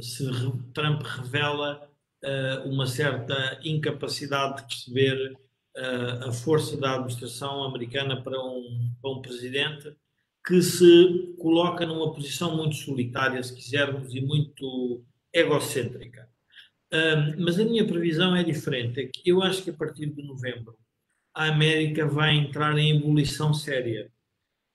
se 0.00 0.24
Trump 0.72 1.02
revela 1.02 1.86
uma 2.64 2.86
certa 2.86 3.60
incapacidade 3.62 4.62
de 4.62 4.68
perceber 4.68 5.36
a 6.26 6.32
força 6.32 6.78
da 6.78 6.94
administração 6.94 7.62
americana 7.62 8.22
para 8.22 8.42
um, 8.42 8.90
para 9.02 9.10
um 9.10 9.20
presidente 9.20 9.94
que 10.46 10.62
se 10.62 11.34
coloca 11.38 11.84
numa 11.84 12.14
posição 12.14 12.56
muito 12.56 12.76
solitária, 12.76 13.42
se 13.42 13.54
quisermos, 13.54 14.14
e 14.14 14.22
muito 14.22 15.04
egocêntrica. 15.30 16.26
Mas 17.38 17.60
a 17.60 17.64
minha 17.66 17.86
previsão 17.86 18.34
é 18.34 18.42
diferente. 18.42 19.00
É 19.00 19.10
eu 19.26 19.42
acho 19.42 19.62
que 19.62 19.68
a 19.68 19.74
partir 19.74 20.06
de 20.06 20.22
novembro 20.22 20.74
a 21.34 21.48
América 21.48 22.06
vai 22.06 22.34
entrar 22.34 22.78
em 22.78 22.96
ebulição 22.96 23.52
séria, 23.52 24.10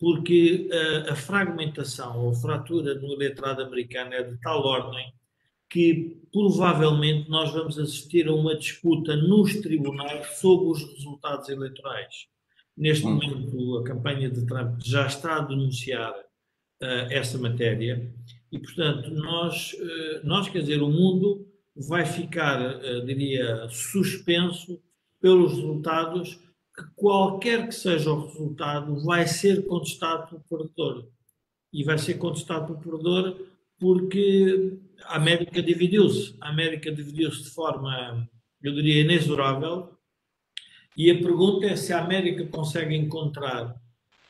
porque 0.02 0.68
uh, 0.72 1.12
a 1.12 1.16
fragmentação 1.16 2.26
ou 2.26 2.34
fratura 2.34 2.96
no 2.96 3.14
eleitorado 3.14 3.62
americano 3.62 4.16
é 4.16 4.24
de 4.24 4.36
tal 4.42 4.66
ordem 4.66 5.14
que 5.70 6.18
provavelmente 6.34 7.30
nós 7.30 7.54
vamos 7.54 7.78
assistir 7.78 8.28
a 8.28 8.34
uma 8.34 8.58
disputa 8.58 9.16
nos 9.16 9.62
tribunais 9.62 10.40
sobre 10.40 10.72
os 10.72 10.84
resultados 10.96 11.48
eleitorais. 11.50 12.26
Neste 12.76 13.06
hum. 13.06 13.14
momento, 13.14 13.78
a 13.78 13.84
campanha 13.84 14.28
de 14.28 14.44
Trump 14.48 14.82
já 14.84 15.06
está 15.06 15.38
a 15.38 15.42
denunciar 15.42 16.12
uh, 16.12 17.12
essa 17.12 17.38
matéria 17.38 18.12
e, 18.52 18.58
portanto, 18.58 19.12
nós, 19.12 19.74
uh, 19.74 20.26
nós, 20.28 20.50
quer 20.50 20.62
dizer, 20.62 20.82
o 20.82 20.90
mundo 20.90 21.48
vai 21.76 22.08
ficar, 22.08 22.60
uh, 22.60 23.06
diria, 23.06 23.70
suspenso 23.70 24.82
pelos 25.22 25.54
resultados 25.54 26.40
que 26.82 26.90
qualquer 26.96 27.68
que 27.68 27.76
seja 27.76 28.12
o 28.12 28.28
resultado 28.28 29.04
vai 29.04 29.28
ser 29.28 29.66
contestado 29.68 30.42
pelo 30.48 30.70
perdedor. 30.70 31.08
E 31.72 31.84
vai 31.84 31.98
ser 31.98 32.16
contestado 32.16 32.68
pelo 32.68 32.80
perdedor 32.80 33.48
porque 33.80 34.78
a 35.04 35.16
América 35.16 35.62
dividiu-se. 35.62 36.36
A 36.42 36.50
América 36.50 36.92
dividiu-se 36.92 37.44
de 37.44 37.50
forma, 37.50 38.28
eu 38.62 38.74
diria, 38.74 39.02
inexorável. 39.02 39.98
E 40.98 41.10
a 41.10 41.18
pergunta 41.18 41.68
é 41.68 41.76
se 41.76 41.94
a 41.94 42.04
América 42.04 42.46
consegue 42.46 42.96
encontrar 42.96 43.76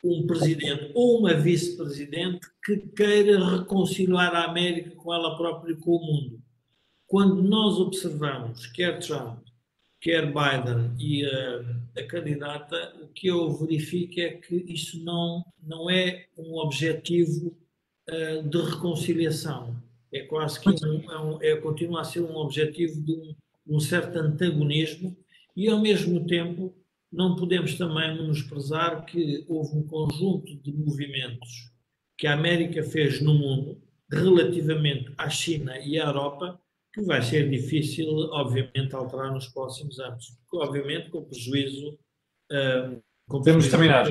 um 0.04 0.26
presidente 0.26 0.92
ou 0.94 1.20
uma 1.20 1.34
vice-presidente 1.34 2.48
que 2.64 2.78
queira 2.78 3.58
reconciliar 3.58 4.34
a 4.36 4.46
América 4.46 4.92
com 4.92 5.14
ela 5.14 5.38
própria 5.38 5.74
e 5.74 5.78
com 5.78 5.92
o 5.92 6.06
mundo. 6.06 6.42
Quando 7.06 7.44
nós 7.44 7.78
observamos, 7.78 8.68
quer 8.68 9.00
Trump, 9.00 9.40
quer 10.02 10.26
Biden 10.26 10.96
e 11.00 11.24
uh, 11.26 11.66
a 11.96 12.04
candidata, 12.04 12.94
o 13.02 13.08
que 13.08 13.28
eu 13.28 13.54
verifico 13.54 14.20
é 14.20 14.32
que 14.32 14.56
isso 14.68 15.02
não, 15.04 15.46
não 15.62 15.90
é 15.90 16.26
um 16.36 16.56
objetivo 16.56 17.56
uh, 18.10 18.50
de 18.50 18.58
reconciliação. 18.58 19.80
É 20.12 20.22
quase 20.24 20.60
que 20.60 20.70
um, 20.70 21.12
é, 21.12 21.20
um, 21.20 21.42
é, 21.42 21.56
continua 21.58 22.02
a 22.02 22.04
ser 22.04 22.22
um 22.22 22.36
objetivo 22.36 23.00
de 23.02 23.14
um, 23.14 23.36
um, 23.68 23.80
certo 23.80 24.18
antagonismo 24.18 25.16
e, 25.56 25.70
ao 25.70 25.80
mesmo 25.80 26.26
tempo, 26.26 26.76
não 27.12 27.36
podemos 27.36 27.76
também 27.76 28.16
menosprezar 28.16 29.06
que 29.06 29.46
houve 29.48 29.78
um 29.78 29.84
conjunto 29.84 30.56
de 30.56 30.74
movimentos 30.74 31.72
que 32.18 32.26
a 32.26 32.34
América 32.34 32.84
fez 32.84 33.22
no 33.22 33.34
mundo 33.34 33.82
relativamente 34.12 35.14
à 35.18 35.30
China 35.30 35.78
e 35.80 36.00
à 36.00 36.06
Europa 36.06 36.60
que 36.94 37.02
vai 37.04 37.22
ser 37.22 37.50
difícil, 37.50 38.08
obviamente, 38.32 38.94
alterar 38.94 39.32
nos 39.32 39.48
próximos 39.48 40.00
anos. 40.00 40.38
Obviamente, 40.54 41.10
com 41.10 41.24
prejuízo. 41.24 41.98
Uh, 42.52 43.02
com 43.28 43.42
Temos 43.42 43.70
terminar. 43.70 44.06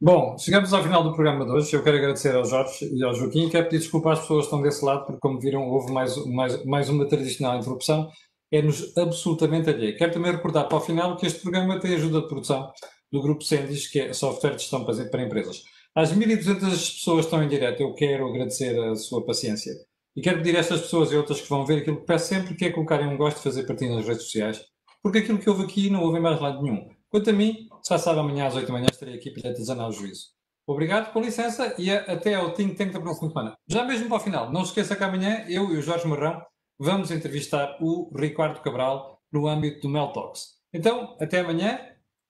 Bom, 0.00 0.36
chegamos 0.36 0.72
ao 0.74 0.82
final 0.82 1.02
do 1.02 1.14
programa 1.14 1.46
de 1.46 1.50
hoje. 1.52 1.74
Eu 1.74 1.82
quero 1.82 1.96
agradecer 1.96 2.34
ao 2.34 2.44
Jorge 2.44 2.90
e 2.94 3.02
ao 3.02 3.14
Joaquim. 3.14 3.48
Quero 3.48 3.64
pedir 3.64 3.78
desculpa 3.78 4.12
às 4.12 4.20
pessoas 4.20 4.40
que 4.40 4.46
estão 4.46 4.60
desse 4.60 4.84
lado, 4.84 5.06
porque, 5.06 5.20
como 5.20 5.40
viram, 5.40 5.66
houve 5.70 5.90
mais, 5.92 6.14
mais, 6.26 6.64
mais 6.66 6.88
uma 6.90 7.08
tradicional 7.08 7.58
interrupção. 7.58 8.10
É-nos 8.52 8.96
absolutamente 8.98 9.70
alheio. 9.70 9.96
Quero 9.96 10.12
também 10.12 10.32
recordar 10.32 10.68
para 10.68 10.76
o 10.76 10.80
final 10.80 11.16
que 11.16 11.24
este 11.24 11.40
programa 11.40 11.80
tem 11.80 11.94
ajuda 11.94 12.20
de 12.20 12.28
produção 12.28 12.70
do 13.10 13.22
Grupo 13.22 13.42
Sendis, 13.42 13.86
que 13.86 14.00
é 14.00 14.12
software 14.12 14.56
de 14.56 14.62
gestão 14.62 14.84
para 14.84 15.22
empresas. 15.22 15.62
Às 15.94 16.12
1.200 16.12 16.60
pessoas 16.60 17.20
que 17.20 17.26
estão 17.26 17.42
em 17.42 17.48
direto, 17.48 17.80
eu 17.80 17.94
quero 17.94 18.28
agradecer 18.28 18.78
a 18.78 18.96
sua 18.96 19.24
paciência. 19.24 19.72
E 20.16 20.20
quero 20.20 20.38
pedir 20.38 20.56
a 20.56 20.60
estas 20.60 20.82
pessoas 20.82 21.10
e 21.10 21.16
outras 21.16 21.40
que 21.40 21.48
vão 21.48 21.66
ver 21.66 21.78
aquilo 21.78 21.98
que 21.98 22.06
peço 22.06 22.28
sempre, 22.28 22.54
que 22.54 22.64
é 22.64 22.70
colocarem 22.70 23.06
um 23.06 23.16
gosto 23.16 23.38
de 23.38 23.42
fazer 23.42 23.66
partilha 23.66 23.96
nas 23.96 24.06
redes 24.06 24.24
sociais, 24.24 24.64
porque 25.02 25.18
aquilo 25.18 25.38
que 25.38 25.50
houve 25.50 25.64
aqui 25.64 25.90
não 25.90 26.02
houve 26.02 26.20
mais 26.20 26.40
lado 26.40 26.62
nenhum. 26.62 26.88
Quanto 27.10 27.30
a 27.30 27.32
mim, 27.32 27.68
já 27.88 27.98
sabe, 27.98 28.20
amanhã 28.20 28.46
às 28.46 28.54
8 28.54 28.66
da 28.66 28.72
manhã 28.72 28.86
estarei 28.90 29.14
aqui 29.14 29.30
para 29.30 29.52
desanar 29.52 29.88
o 29.88 29.92
juízo. 29.92 30.34
Obrigado, 30.66 31.12
com 31.12 31.20
licença, 31.20 31.74
e 31.78 31.90
até 31.90 32.34
ao 32.34 32.54
Think 32.54 32.74
Tank 32.74 32.92
da 32.92 33.00
próxima 33.00 33.28
semana. 33.28 33.54
Já 33.68 33.84
mesmo 33.84 34.08
para 34.08 34.16
o 34.16 34.20
final, 34.20 34.50
não 34.50 34.64
se 34.64 34.70
esqueça 34.70 34.96
que 34.96 35.04
amanhã 35.04 35.44
eu 35.48 35.70
e 35.74 35.76
o 35.76 35.82
Jorge 35.82 36.06
Marrão 36.06 36.40
vamos 36.78 37.10
entrevistar 37.10 37.76
o 37.80 38.10
Ricardo 38.16 38.62
Cabral 38.62 39.20
no 39.30 39.46
âmbito 39.46 39.82
do 39.82 39.88
Mel 39.88 40.08
Talks. 40.12 40.54
Então, 40.72 41.16
até 41.20 41.40
amanhã, 41.40 41.78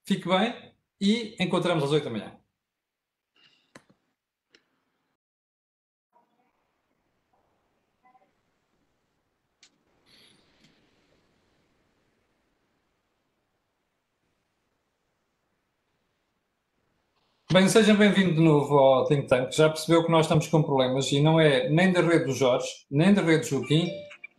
fique 0.07 0.29
bem 0.29 0.53
e 1.01 1.37
encontramos 1.39 1.85
às 1.85 1.93
8 1.93 2.05
da 2.05 2.11
manhã. 2.11 2.37
Bem, 17.55 17.69
seja 17.69 17.95
bem-vindo 17.95 18.35
de 18.35 18.41
novo 18.41 18.77
ao 18.77 19.05
Think 19.05 19.29
Tank. 19.29 19.53
Já 19.53 19.69
percebeu 19.69 20.05
que 20.05 20.11
nós 20.11 20.27
estamos 20.27 20.49
com 20.49 20.61
problemas 20.61 21.13
e 21.13 21.21
não 21.21 21.39
é 21.39 21.69
nem 21.69 21.93
da 21.93 22.01
rede 22.01 22.25
do 22.25 22.33
Jorge, 22.33 22.67
nem 22.91 23.15
da 23.15 23.23
rede 23.23 23.43
do 23.43 23.47
Joaquim, 23.47 23.89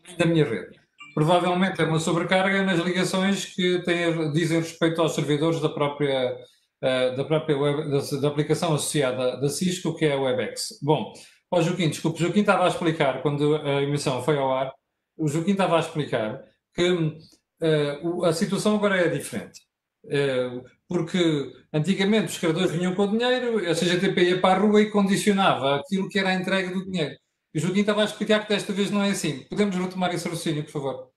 nem 0.05 0.17
da 0.17 0.25
minha 0.25 0.43
rede. 0.43 0.77
Provavelmente 1.13 1.81
é 1.81 1.85
uma 1.85 1.97
sobrecarga 1.97 2.61
nas 2.63 2.77
ligações 2.81 3.45
que 3.45 3.81
têm, 3.85 4.33
dizem 4.33 4.59
respeito 4.59 5.01
aos 5.01 5.15
servidores 5.15 5.61
da 5.61 5.69
própria, 5.69 6.35
uh, 6.83 7.15
da, 7.15 7.23
própria 7.23 7.57
web, 7.57 7.89
da, 7.89 8.19
da, 8.19 8.27
aplicação 8.27 8.75
associada 8.75 9.39
da 9.39 9.47
Cisco, 9.47 9.95
que 9.95 10.03
é 10.03 10.11
a 10.11 10.19
WebEx. 10.19 10.77
Bom, 10.83 11.13
ó 11.49 11.61
Joaquim, 11.61 11.87
desculpe, 11.87 12.19
o 12.19 12.21
Joaquim 12.21 12.41
estava 12.41 12.65
a 12.65 12.67
explicar, 12.67 13.21
quando 13.21 13.55
a 13.55 13.81
emissão 13.81 14.21
foi 14.23 14.37
ao 14.37 14.51
ar, 14.51 14.73
o 15.17 15.29
Joaquim 15.29 15.53
estava 15.53 15.77
a 15.77 15.79
explicar 15.79 16.43
que 16.73 16.89
uh, 16.91 18.25
a 18.25 18.33
situação 18.33 18.75
agora 18.75 18.97
é 18.97 19.07
diferente. 19.07 19.61
Uh, 20.03 20.61
porque 20.87 21.51
antigamente 21.73 22.31
os 22.31 22.37
credores 22.37 22.71
vinham 22.71 22.93
com 22.93 23.03
o 23.03 23.11
dinheiro, 23.11 23.57
a 23.69 23.73
CGTP 23.73 24.29
ia 24.29 24.41
para 24.41 24.59
a 24.59 24.61
rua 24.61 24.81
e 24.81 24.91
condicionava 24.91 25.77
aquilo 25.77 26.09
que 26.09 26.19
era 26.19 26.29
a 26.29 26.35
entrega 26.35 26.71
do 26.71 26.85
dinheiro. 26.85 27.17
E 27.53 27.57
o 27.57 27.61
Joaquim 27.61 27.79
estava 27.79 28.01
a 28.01 28.05
explicar 28.05 28.43
que 28.43 28.53
desta 28.53 28.73
vez 28.73 28.91
não 28.91 29.01
é 29.01 29.11
assim. 29.11 29.45
Podemos 29.45 29.75
retomar 29.75 30.13
esse 30.13 30.27
raciocínio, 30.27 30.63
por 30.63 30.71
favor? 30.71 31.11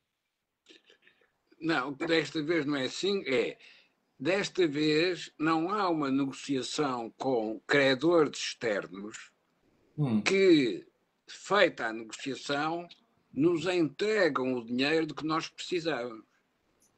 Não, 1.60 1.92
desta 1.92 2.42
vez 2.42 2.64
não 2.64 2.76
é 2.76 2.84
assim. 2.84 3.22
É, 3.26 3.58
desta 4.18 4.66
vez 4.66 5.32
não 5.38 5.70
há 5.70 5.88
uma 5.88 6.10
negociação 6.10 7.12
com 7.18 7.60
credores 7.66 8.38
externos 8.38 9.32
hum. 9.98 10.22
que, 10.22 10.86
feita 11.26 11.86
a 11.86 11.92
negociação, 11.92 12.88
nos 13.34 13.66
entregam 13.66 14.54
o 14.54 14.64
dinheiro 14.64 15.06
de 15.06 15.14
que 15.14 15.26
nós 15.26 15.48
precisávamos. 15.48 16.24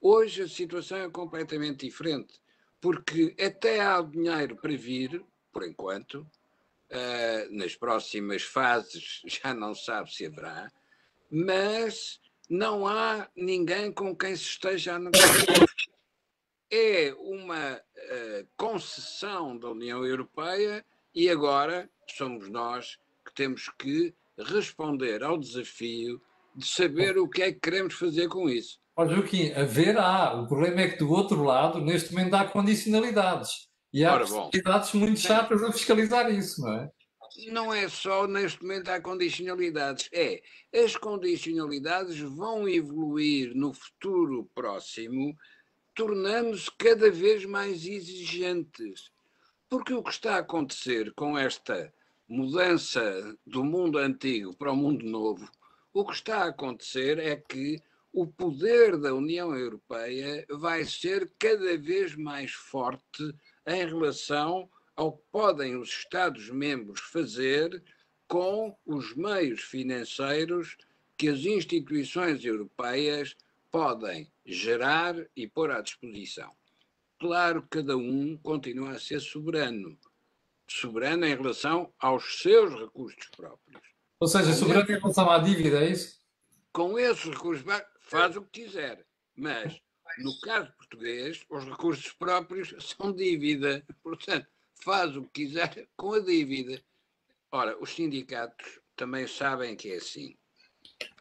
Hoje 0.00 0.42
a 0.42 0.48
situação 0.48 0.98
é 0.98 1.10
completamente 1.10 1.86
diferente 1.86 2.40
porque 2.80 3.34
até 3.40 3.80
há 3.80 4.00
dinheiro 4.00 4.56
para 4.56 4.76
vir, 4.76 5.24
por 5.52 5.64
enquanto, 5.64 6.26
uh, 6.90 7.56
nas 7.56 7.74
próximas 7.76 8.42
fases 8.42 9.20
já 9.26 9.52
não 9.54 9.74
sabe 9.74 10.12
se 10.12 10.26
haverá, 10.26 10.70
mas 11.30 12.20
não 12.48 12.86
há 12.86 13.28
ninguém 13.36 13.92
com 13.92 14.16
quem 14.16 14.34
se 14.34 14.44
esteja 14.44 14.94
a 14.94 14.98
negociar. 14.98 15.66
É 16.72 17.12
uma 17.18 17.76
uh, 17.76 18.48
concessão 18.56 19.58
da 19.58 19.70
União 19.70 20.04
Europeia 20.04 20.84
e 21.14 21.28
agora 21.28 21.90
somos 22.08 22.48
nós 22.48 22.96
que 23.24 23.34
temos 23.34 23.68
que 23.78 24.14
responder 24.38 25.22
ao 25.22 25.36
desafio 25.36 26.20
de 26.54 26.66
saber 26.66 27.18
o 27.18 27.28
que 27.28 27.42
é 27.42 27.52
que 27.52 27.60
queremos 27.60 27.94
fazer 27.94 28.28
com 28.28 28.48
isso. 28.48 28.80
Olha, 29.00 29.14
Joaquim, 29.14 29.50
haver 29.52 29.96
há. 29.96 30.34
O 30.34 30.46
problema 30.46 30.82
é 30.82 30.90
que 30.90 30.98
do 30.98 31.10
outro 31.10 31.42
lado, 31.42 31.80
neste 31.80 32.12
momento, 32.12 32.34
há 32.34 32.44
condicionalidades. 32.44 33.66
E 33.90 34.04
há 34.04 34.18
condicionalidades 34.18 34.92
muito 34.92 35.18
chatas 35.18 35.62
a 35.62 35.72
fiscalizar 35.72 36.30
isso, 36.30 36.60
não 36.60 36.74
é? 36.74 36.90
não 37.50 37.72
é 37.72 37.88
só 37.88 38.26
neste 38.26 38.60
momento 38.60 38.90
há 38.90 39.00
condicionalidades, 39.00 40.10
é 40.12 40.42
as 40.74 40.96
condicionalidades 40.96 42.18
vão 42.20 42.68
evoluir 42.68 43.54
no 43.54 43.72
futuro 43.72 44.50
próximo, 44.54 45.34
tornando-se 45.94 46.70
cada 46.76 47.10
vez 47.10 47.46
mais 47.46 47.86
exigentes. 47.86 49.10
Porque 49.70 49.94
o 49.94 50.02
que 50.02 50.10
está 50.10 50.34
a 50.34 50.40
acontecer 50.40 51.10
com 51.14 51.38
esta 51.38 51.90
mudança 52.28 53.34
do 53.46 53.64
mundo 53.64 53.96
antigo 53.96 54.54
para 54.54 54.70
o 54.72 54.76
mundo 54.76 55.06
novo, 55.06 55.50
o 55.90 56.04
que 56.04 56.12
está 56.12 56.44
a 56.44 56.48
acontecer 56.48 57.18
é 57.18 57.34
que 57.34 57.82
o 58.12 58.26
poder 58.26 58.96
da 58.96 59.14
União 59.14 59.54
Europeia 59.54 60.44
vai 60.50 60.84
ser 60.84 61.32
cada 61.38 61.76
vez 61.78 62.16
mais 62.16 62.52
forte 62.52 63.34
em 63.66 63.86
relação 63.86 64.68
ao 64.96 65.16
que 65.16 65.22
podem 65.30 65.76
os 65.76 65.88
Estados-membros 65.88 67.00
fazer 67.00 67.82
com 68.26 68.76
os 68.84 69.14
meios 69.14 69.60
financeiros 69.62 70.76
que 71.16 71.28
as 71.28 71.40
instituições 71.40 72.44
europeias 72.44 73.36
podem 73.70 74.32
gerar 74.44 75.14
e 75.36 75.46
pôr 75.46 75.70
à 75.70 75.80
disposição. 75.80 76.52
Claro 77.18 77.62
que 77.62 77.68
cada 77.68 77.96
um 77.96 78.36
continua 78.38 78.92
a 78.92 78.98
ser 78.98 79.20
soberano. 79.20 79.98
Soberano 80.68 81.26
em 81.26 81.34
relação 81.34 81.92
aos 81.98 82.40
seus 82.40 82.72
recursos 82.78 83.28
próprios. 83.36 83.82
Ou 84.18 84.28
seja, 84.28 84.52
soberano 84.52 84.90
em 84.90 84.98
relação 84.98 85.30
à 85.30 85.38
dívida, 85.38 85.84
é 85.84 85.90
isso? 85.90 86.20
Com 86.72 86.98
esses 86.98 87.24
recursos 87.24 87.64
faz 88.10 88.36
o 88.36 88.42
que 88.42 88.62
quiser. 88.62 89.06
Mas, 89.36 89.80
no 90.18 90.38
caso 90.40 90.72
português, 90.72 91.46
os 91.48 91.64
recursos 91.64 92.12
próprios 92.12 92.74
são 92.84 93.12
dívida. 93.12 93.86
Portanto, 94.02 94.48
faz 94.82 95.16
o 95.16 95.22
que 95.22 95.46
quiser 95.46 95.88
com 95.96 96.14
a 96.14 96.20
dívida. 96.20 96.82
Ora, 97.52 97.80
os 97.80 97.94
sindicatos 97.94 98.80
também 98.96 99.26
sabem 99.26 99.76
que 99.76 99.92
é 99.92 99.96
assim. 99.96 100.36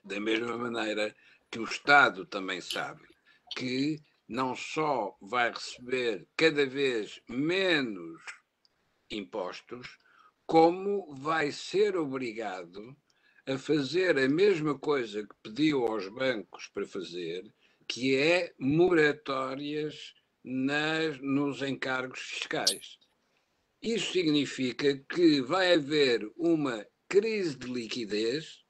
Da 0.04 0.20
mesma 0.20 0.58
maneira 0.58 1.16
que 1.52 1.60
o 1.60 1.64
Estado 1.64 2.26
também 2.26 2.60
sabe 2.60 3.08
que 3.56 4.02
não 4.28 4.56
só 4.56 5.16
vai 5.22 5.52
receber 5.52 6.28
cada 6.36 6.66
vez 6.66 7.22
menos 7.28 8.22
impostos, 9.10 9.98
como 10.46 11.16
vai 11.16 11.52
ser 11.52 11.98
obrigado 11.98 12.96
a 13.50 13.58
fazer 13.58 14.16
a 14.20 14.30
mesma 14.30 14.78
coisa 14.78 15.24
que 15.24 15.36
pediu 15.42 15.88
aos 15.88 16.08
bancos 16.08 16.68
para 16.68 16.86
fazer, 16.86 17.52
que 17.88 18.16
é 18.16 18.54
moratórias 18.60 20.14
nas, 20.44 21.20
nos 21.20 21.64
encargos 21.64 22.20
fiscais. 22.20 23.00
Isso 23.82 24.12
significa 24.12 24.96
que 25.12 25.42
vai 25.42 25.74
haver 25.74 26.32
uma 26.38 26.86
crise 27.08 27.58
de 27.58 27.66
liquidez 27.66 28.64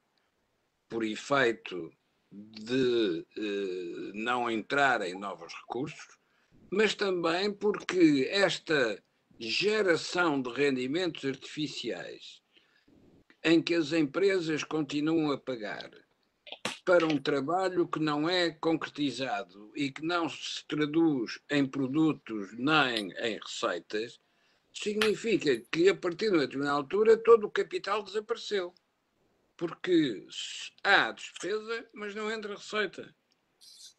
por 0.87 1.03
efeito 1.03 1.91
de 2.31 3.25
eh, 3.37 4.11
não 4.13 4.49
entrarem 4.49 5.19
novos 5.19 5.53
recursos, 5.55 6.17
mas 6.71 6.95
também 6.95 7.51
porque 7.51 8.29
esta 8.31 9.03
geração 9.37 10.41
de 10.41 10.49
rendimentos 10.51 11.25
artificiais 11.25 12.41
em 13.43 13.61
que 13.61 13.73
as 13.73 13.93
empresas 13.93 14.63
continuam 14.63 15.31
a 15.31 15.37
pagar 15.37 15.89
para 16.83 17.05
um 17.05 17.17
trabalho 17.17 17.87
que 17.87 17.99
não 17.99 18.27
é 18.27 18.49
concretizado 18.49 19.71
e 19.75 19.91
que 19.91 20.03
não 20.03 20.27
se 20.27 20.65
traduz 20.67 21.39
em 21.49 21.65
produtos 21.65 22.49
nem 22.57 23.11
em 23.11 23.39
receitas, 23.39 24.19
significa 24.73 25.61
que 25.71 25.89
a 25.89 25.95
partir 25.95 26.29
de 26.29 26.37
uma 26.37 26.45
determinada 26.45 26.77
altura 26.77 27.17
todo 27.17 27.45
o 27.45 27.51
capital 27.51 28.03
desapareceu. 28.03 28.73
Porque 29.55 30.25
há 30.83 31.11
despesa, 31.11 31.85
mas 31.93 32.15
não 32.15 32.31
entra 32.31 32.55
receita. 32.55 33.13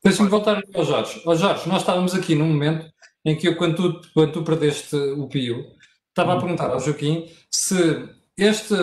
Deixa-me 0.02 0.30
voltar 0.30 0.62
ao 0.74 0.84
Jorge. 0.84 1.22
Ó 1.26 1.34
Jorge, 1.34 1.68
nós 1.68 1.82
estávamos 1.82 2.14
aqui 2.14 2.34
num 2.34 2.48
momento 2.48 2.90
em 3.24 3.36
que 3.36 3.46
eu, 3.46 3.56
quando 3.56 4.00
tu, 4.00 4.10
quando 4.14 4.32
tu 4.32 4.42
perdeste 4.42 4.96
o 4.96 5.28
Pio, 5.28 5.66
estava 6.08 6.32
a 6.32 6.34
uhum. 6.34 6.40
perguntar 6.40 6.70
ao 6.70 6.80
Joaquim 6.80 7.30
se 7.50 8.08
este, 8.36 8.74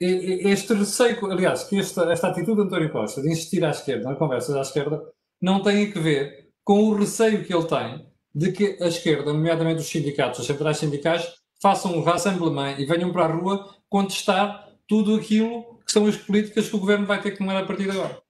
este 0.00 0.74
receio, 0.74 1.24
aliás, 1.30 1.64
que 1.64 1.78
esta, 1.78 2.10
esta 2.12 2.28
atitude 2.28 2.56
de 2.56 2.66
António 2.66 2.90
Costa 2.90 3.22
de 3.22 3.30
insistir 3.30 3.64
à 3.64 3.70
esquerda, 3.70 4.10
na 4.10 4.16
conversa 4.16 4.56
à 4.58 4.62
esquerda, 4.62 5.02
não 5.40 5.62
tem 5.62 5.92
a 5.92 6.00
ver 6.00 6.50
com 6.64 6.84
o 6.84 6.94
receio 6.94 7.44
que 7.44 7.54
ele 7.54 7.66
tem 7.66 8.06
de 8.34 8.50
que 8.50 8.82
a 8.82 8.88
esquerda, 8.88 9.32
nomeadamente 9.32 9.80
os 9.80 9.86
sindicatos, 9.86 10.40
as 10.40 10.46
centrais 10.46 10.78
sindicais, 10.78 11.34
façam 11.62 11.96
um 11.96 12.02
rassemblement 12.02 12.76
e 12.78 12.84
venham 12.84 13.12
para 13.12 13.26
a 13.26 13.32
rua 13.32 13.74
contestar 13.88 14.68
tudo 14.88 15.14
aquilo 15.14 15.78
que 15.86 15.92
são 15.92 16.06
as 16.06 16.16
políticas 16.16 16.68
que 16.68 16.76
o 16.76 16.80
governo 16.80 17.06
vai 17.06 17.20
ter 17.20 17.30
que 17.30 17.38
tomar 17.38 17.56
a 17.56 17.64
partir 17.64 17.84
de 17.84 17.90
agora. 17.90 18.22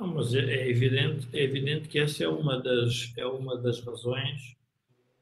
Mas 0.00 0.34
é, 0.34 0.38
é 0.38 0.70
evidente, 0.70 1.28
é 1.32 1.42
evidente 1.42 1.88
que 1.88 1.98
essa 1.98 2.24
é 2.24 2.28
uma 2.28 2.58
das, 2.62 3.12
é 3.18 3.26
uma 3.26 3.58
das 3.58 3.80
razões 3.84 4.56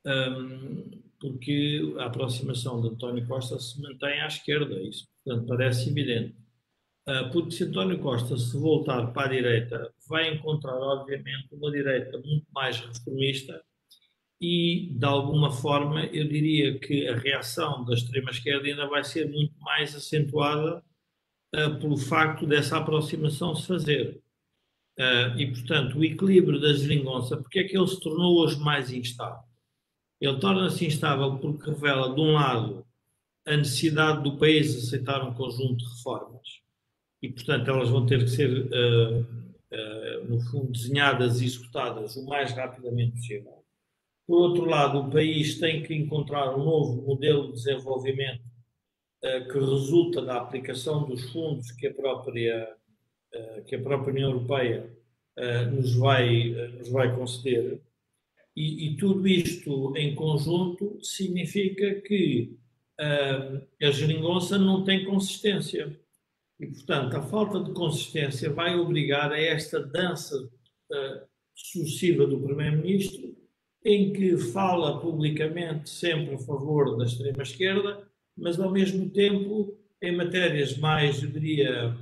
um, 0.06 1.02
porque 1.20 1.94
a 1.98 2.06
aproximação 2.06 2.80
de 2.80 2.88
António 2.88 3.26
Costa 3.26 3.58
se 3.58 3.80
mantém 3.80 4.20
à 4.20 4.26
esquerda, 4.26 4.80
isso 4.82 5.06
portanto 5.24 5.46
parece 5.46 5.90
evidente. 5.90 6.36
Uh, 7.08 7.30
porque 7.32 7.52
se 7.52 7.64
António 7.64 7.98
Costa 7.98 8.36
se 8.36 8.56
voltar 8.56 9.12
para 9.12 9.28
a 9.28 9.30
direita, 9.30 9.92
vai 10.08 10.32
encontrar, 10.34 10.76
obviamente, 10.76 11.48
uma 11.52 11.70
direita 11.70 12.18
muito 12.18 12.46
mais 12.52 12.78
reformista 12.80 13.62
e, 14.40 14.90
de 14.92 15.06
alguma 15.06 15.50
forma, 15.50 16.04
eu 16.06 16.28
diria 16.28 16.78
que 16.78 17.08
a 17.08 17.16
reação 17.16 17.84
da 17.84 17.94
extrema-esquerda 17.94 18.68
ainda 18.68 18.86
vai 18.86 19.02
ser 19.02 19.28
muito 19.28 19.58
mais 19.60 19.96
acentuada 19.96 20.84
uh, 21.56 21.80
pelo 21.80 21.96
facto 21.96 22.46
dessa 22.46 22.76
aproximação 22.76 23.54
se 23.54 23.66
fazer. 23.66 24.20
Uh, 24.98 25.38
e, 25.38 25.46
portanto, 25.46 25.98
o 25.98 26.04
equilíbrio 26.04 26.60
da 26.60 26.72
geringonça, 26.72 27.36
porque 27.36 27.60
é 27.60 27.64
que 27.64 27.76
ele 27.76 27.88
se 27.88 28.00
tornou 28.00 28.38
hoje 28.38 28.58
mais 28.60 28.92
instável? 28.92 29.47
Ele 30.20 30.38
torna-se 30.40 30.84
instável 30.84 31.38
porque 31.38 31.70
revela, 31.70 32.14
de 32.14 32.20
um 32.20 32.32
lado, 32.32 32.84
a 33.46 33.56
necessidade 33.56 34.22
do 34.22 34.36
país 34.36 34.76
aceitar 34.76 35.26
um 35.26 35.32
conjunto 35.32 35.76
de 35.76 35.84
reformas 35.84 36.60
e, 37.22 37.28
portanto, 37.28 37.70
elas 37.70 37.88
vão 37.88 38.04
ter 38.04 38.24
que 38.24 38.30
ser, 38.30 38.50
uh, 38.50 39.20
uh, 39.20 40.28
no 40.28 40.40
fundo, 40.50 40.72
desenhadas 40.72 41.40
e 41.40 41.46
executadas 41.46 42.16
o 42.16 42.26
mais 42.26 42.52
rapidamente 42.52 43.12
possível. 43.12 43.64
Por 44.26 44.40
outro 44.40 44.66
lado, 44.66 44.98
o 44.98 45.10
país 45.10 45.58
tem 45.58 45.82
que 45.82 45.94
encontrar 45.94 46.54
um 46.54 46.64
novo 46.64 47.00
modelo 47.02 47.46
de 47.46 47.52
desenvolvimento 47.54 48.42
uh, 49.24 49.48
que 49.50 49.58
resulta 49.58 50.20
da 50.20 50.36
aplicação 50.36 51.08
dos 51.08 51.32
fundos 51.32 51.70
que 51.72 51.86
a 51.86 51.94
própria, 51.94 52.76
que 53.66 53.76
a 53.76 53.82
própria 53.82 54.12
União 54.12 54.30
Europeia 54.30 54.90
nos, 55.70 55.94
vai, 55.96 56.48
nos 56.78 56.88
vai 56.88 57.14
conceder 57.14 57.78
e, 58.58 58.88
e, 58.88 58.96
tudo 58.96 59.28
isto 59.28 59.96
em 59.96 60.16
conjunto 60.16 60.98
significa 61.00 62.00
que 62.00 62.58
uh, 63.00 63.86
a 63.86 63.90
geringonça 63.92 64.58
não 64.58 64.82
tem 64.82 65.04
consistência. 65.04 65.96
E, 66.58 66.66
portanto, 66.66 67.16
a 67.16 67.22
falta 67.22 67.62
de 67.62 67.72
consistência 67.72 68.52
vai 68.52 68.76
obrigar 68.76 69.30
a 69.30 69.40
esta 69.40 69.78
dança 69.78 70.36
uh, 70.42 71.28
sucessiva 71.54 72.26
do 72.26 72.40
Primeiro-Ministro, 72.40 73.36
em 73.84 74.12
que 74.12 74.36
fala 74.36 75.00
publicamente 75.00 75.88
sempre 75.88 76.34
a 76.34 76.38
favor 76.38 76.96
da 76.96 77.04
extrema-esquerda, 77.04 78.08
mas, 78.36 78.58
ao 78.58 78.72
mesmo 78.72 79.08
tempo, 79.10 79.78
em 80.02 80.16
matérias 80.16 80.76
mais, 80.76 81.22
eu 81.22 81.30
diria, 81.30 81.96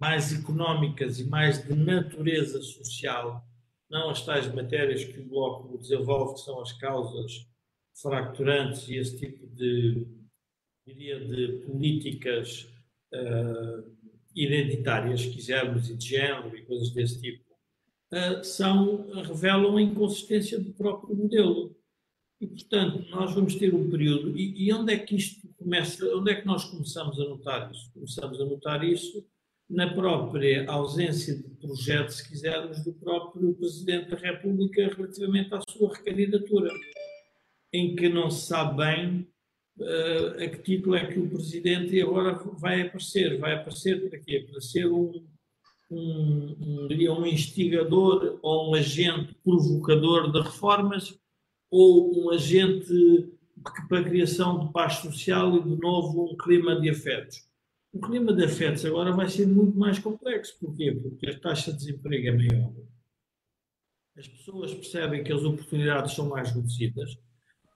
mais 0.00 0.32
económicas 0.32 1.20
e 1.20 1.24
mais 1.28 1.64
de 1.64 1.76
natureza 1.76 2.60
social, 2.60 3.46
não 3.94 4.10
as 4.10 4.26
tais 4.26 4.52
matérias 4.52 5.04
que 5.04 5.20
o 5.20 5.24
Bloco 5.24 5.78
desenvolve, 5.78 6.34
que 6.34 6.40
são 6.40 6.60
as 6.60 6.72
causas 6.72 7.46
fracturantes 8.02 8.88
e 8.88 8.96
esse 8.96 9.16
tipo 9.16 9.46
de, 9.46 10.04
diria, 10.84 11.20
de 11.20 11.64
políticas 11.64 12.68
uh, 13.14 13.88
identitárias, 14.34 15.20
se 15.20 15.30
quisermos, 15.30 15.88
e 15.88 15.94
de 15.94 16.08
género 16.08 16.56
e 16.56 16.62
coisas 16.62 16.90
desse 16.90 17.20
tipo, 17.20 17.44
uh, 18.12 18.42
são, 18.42 19.08
revelam 19.22 19.76
a 19.76 19.82
inconsistência 19.82 20.58
do 20.58 20.72
próprio 20.72 21.14
modelo. 21.14 21.76
E, 22.40 22.48
portanto, 22.48 23.08
nós 23.10 23.32
vamos 23.32 23.54
ter 23.54 23.72
um 23.72 23.88
período. 23.88 24.36
E, 24.36 24.66
e 24.66 24.72
onde 24.72 24.92
é 24.92 24.98
que 24.98 25.14
isto 25.14 25.48
começa? 25.56 26.04
Onde 26.16 26.32
é 26.32 26.34
que 26.34 26.46
nós 26.46 26.64
começamos 26.64 27.18
a 27.20 27.24
notar 27.28 27.70
isso? 27.70 27.92
Começamos 27.92 28.40
a 28.40 28.44
notar 28.44 28.82
isso 28.82 29.24
na 29.68 29.92
própria 29.92 30.70
ausência 30.70 31.36
de 31.36 31.48
projeto, 31.56 32.10
se 32.10 32.28
quisermos, 32.28 32.84
do 32.84 32.92
próprio 32.92 33.54
Presidente 33.54 34.10
da 34.10 34.16
República 34.16 34.94
relativamente 34.94 35.54
à 35.54 35.60
sua 35.68 35.94
recandidatura, 35.94 36.70
em 37.72 37.96
que 37.96 38.08
não 38.08 38.30
se 38.30 38.46
sabe 38.46 38.76
bem 38.76 39.28
uh, 39.78 40.42
a 40.42 40.48
que 40.48 40.62
título 40.62 40.96
é 40.96 41.06
que 41.06 41.18
o 41.18 41.28
Presidente 41.28 42.00
agora 42.00 42.34
vai 42.58 42.82
aparecer. 42.82 43.38
Vai 43.38 43.54
aparecer 43.54 44.08
para 44.08 44.18
quê? 44.18 44.46
Para 44.50 44.60
ser 44.60 44.86
um, 44.86 45.26
um, 45.90 46.88
um, 46.90 47.18
um 47.18 47.26
instigador 47.26 48.38
ou 48.42 48.70
um 48.70 48.74
agente 48.74 49.34
provocador 49.42 50.30
de 50.30 50.40
reformas 50.40 51.18
ou 51.70 52.24
um 52.24 52.30
agente 52.30 53.32
para 53.88 54.00
a 54.00 54.04
criação 54.04 54.66
de 54.66 54.72
paz 54.72 54.94
social 54.96 55.56
e, 55.56 55.62
de 55.62 55.80
novo, 55.80 56.30
um 56.30 56.36
clima 56.36 56.78
de 56.80 56.90
afetos. 56.90 57.53
O 57.94 58.00
clima 58.00 58.32
de 58.32 58.44
afetos 58.44 58.84
agora 58.84 59.12
vai 59.12 59.28
ser 59.28 59.46
muito 59.46 59.78
mais 59.78 60.00
complexo. 60.00 60.58
Porquê? 60.58 60.90
Porque 60.90 61.30
a 61.30 61.38
taxa 61.38 61.70
de 61.70 61.78
desemprego 61.78 62.26
é 62.26 62.32
maior. 62.32 62.72
As 64.18 64.26
pessoas 64.26 64.74
percebem 64.74 65.22
que 65.22 65.32
as 65.32 65.44
oportunidades 65.44 66.12
são 66.12 66.28
mais 66.28 66.50
reduzidas. 66.50 67.12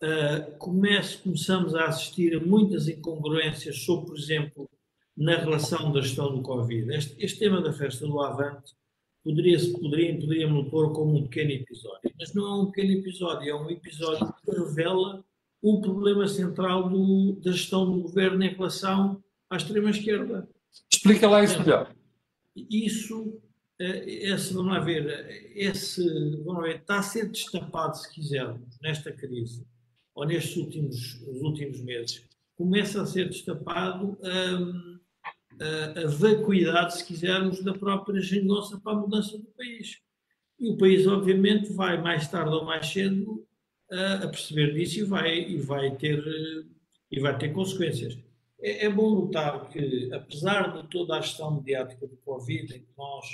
Uh, 0.03 0.59
comece, 0.59 1.19
começamos 1.19 1.73
a 1.77 1.85
assistir 1.85 2.37
a 2.37 2.41
muitas 2.45 2.89
incongruências 2.89 3.79
sobre, 3.85 4.07
por 4.07 4.19
exemplo, 4.19 4.69
na 5.17 5.37
relação 5.37 5.93
da 5.93 6.01
gestão 6.01 6.35
do 6.35 6.43
Covid. 6.43 6.93
Este, 6.93 7.25
este 7.25 7.39
tema 7.39 7.63
da 7.63 7.73
festa 7.73 8.05
do 8.05 8.21
Avante 8.21 8.75
poderia, 9.23 9.57
poderia, 9.73 10.19
poderíamos 10.19 10.69
pôr 10.69 10.93
como 10.93 11.17
um 11.17 11.29
pequeno 11.29 11.53
episódio, 11.53 12.13
mas 12.19 12.35
não 12.35 12.45
é 12.45 12.63
um 12.63 12.67
pequeno 12.67 12.99
episódio, 12.99 13.49
é 13.49 13.55
um 13.55 13.71
episódio 13.71 14.35
que 14.45 14.51
revela 14.51 15.25
o 15.63 15.81
problema 15.81 16.27
central 16.27 16.89
do, 16.89 17.39
da 17.41 17.53
gestão 17.53 17.89
do 17.89 18.03
governo 18.03 18.43
em 18.43 18.55
relação 18.55 19.23
à 19.51 19.57
extrema-esquerda. 19.57 20.49
Explica 20.93 21.29
lá 21.29 21.43
isso 21.43 21.59
melhor. 21.61 21.95
Isso, 22.55 23.41
eh, 23.79 24.05
esse, 24.33 24.53
vamos 24.53 24.73
lá 24.73 24.81
ver, 24.81 25.53
esse, 25.55 26.03
vamos 26.45 26.63
ver, 26.63 26.77
está 26.77 26.99
a 26.99 27.03
ser 27.03 27.29
destapado, 27.29 27.97
se 27.97 28.13
quisermos, 28.13 28.79
nesta 28.83 29.13
crise, 29.13 29.65
ou 30.15 30.27
nestes 30.27 30.57
últimos, 30.57 31.21
últimos 31.27 31.81
meses, 31.81 32.29
começa 32.57 33.01
a 33.01 33.07
ser 33.07 33.29
destapado 33.29 34.19
hum, 34.21 34.99
a, 35.61 36.01
a 36.01 36.07
vacuidade, 36.09 36.99
se 36.99 37.07
quisermos, 37.07 37.63
da 37.63 37.73
própria 37.73 38.21
geringonça 38.21 38.79
para 38.81 38.93
a 38.93 39.01
mudança 39.01 39.39
do 39.39 39.45
país. 39.57 39.99
E 40.59 40.69
o 40.71 40.77
país, 40.77 41.07
obviamente, 41.07 41.73
vai 41.73 42.01
mais 42.03 42.29
tarde 42.29 42.53
ou 42.53 42.65
mais 42.65 42.87
cedo 42.89 43.47
a, 43.91 44.25
a 44.25 44.29
perceber 44.29 44.75
disso 44.75 44.99
e 44.99 45.03
vai, 45.05 45.39
e 45.39 45.57
vai, 45.57 45.97
ter, 45.97 46.21
e 47.11 47.21
vai 47.21 47.39
ter 47.39 47.53
consequências. 47.53 48.19
É, 48.61 48.87
é, 48.87 48.91
bom 48.91 49.15
notar 49.15 49.69
que, 49.69 50.13
apesar 50.13 50.73
de 50.73 50.89
toda 50.89 51.17
a 51.17 51.21
gestão 51.21 51.55
mediática 51.55 52.07
do 52.07 52.17
Covid, 52.19 52.75
em 52.75 52.81
que 52.81 52.93
nós 52.97 53.25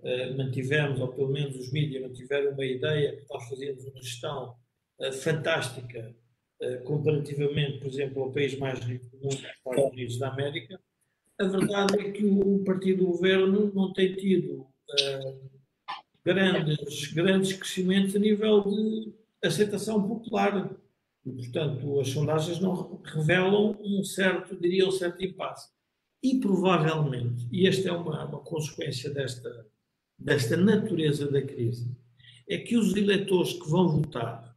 uh, 0.00 0.36
mantivemos, 0.36 1.00
ou 1.00 1.08
pelo 1.08 1.28
menos 1.28 1.56
os 1.56 1.72
mídias 1.72 2.02
mantiveram 2.02 2.52
uma 2.52 2.64
ideia 2.64 3.16
que 3.16 3.24
nós 3.30 3.48
fazíamos 3.48 3.84
uma 3.84 4.02
gestão 4.02 4.54
uh, 5.00 5.12
fantástica 5.12 6.14
uh, 6.60 6.84
comparativamente, 6.84 7.78
por 7.78 7.88
exemplo, 7.88 8.22
ao 8.22 8.32
país 8.32 8.58
mais 8.58 8.78
rico 8.80 9.06
do 9.16 9.16
mundo, 9.22 9.34
os 9.34 9.42
Estados 9.42 9.92
Unidos 9.92 10.18
da 10.18 10.28
América, 10.28 10.80
a 11.38 11.44
verdade 11.44 12.00
é 12.00 12.10
que 12.10 12.24
o 12.26 12.62
partido 12.64 13.04
do 13.04 13.12
governo 13.12 13.72
não 13.72 13.92
tem 13.92 14.14
tido 14.16 14.66
grandes, 16.24 17.12
grandes 17.12 17.52
crescimentos 17.52 18.16
a 18.16 18.18
nível 18.18 18.62
de 18.64 19.12
aceitação 19.42 20.06
popular. 20.06 20.68
E, 21.28 21.32
portanto, 21.32 22.00
as 22.00 22.08
sondagens 22.08 22.60
não 22.60 23.00
revelam 23.04 23.76
um 23.80 24.02
certo, 24.02 24.56
diria, 24.56 24.86
um 24.86 24.92
certo 24.92 25.22
impasse. 25.24 25.68
E 26.22 26.40
provavelmente, 26.40 27.46
e 27.52 27.66
esta 27.66 27.88
é 27.88 27.92
uma, 27.92 28.24
uma 28.24 28.40
consequência 28.40 29.10
desta, 29.10 29.66
desta 30.18 30.56
natureza 30.56 31.30
da 31.30 31.40
crise, 31.42 31.94
é 32.48 32.58
que 32.58 32.76
os 32.76 32.96
eleitores 32.96 33.52
que 33.52 33.68
vão 33.68 33.88
votar, 33.88 34.56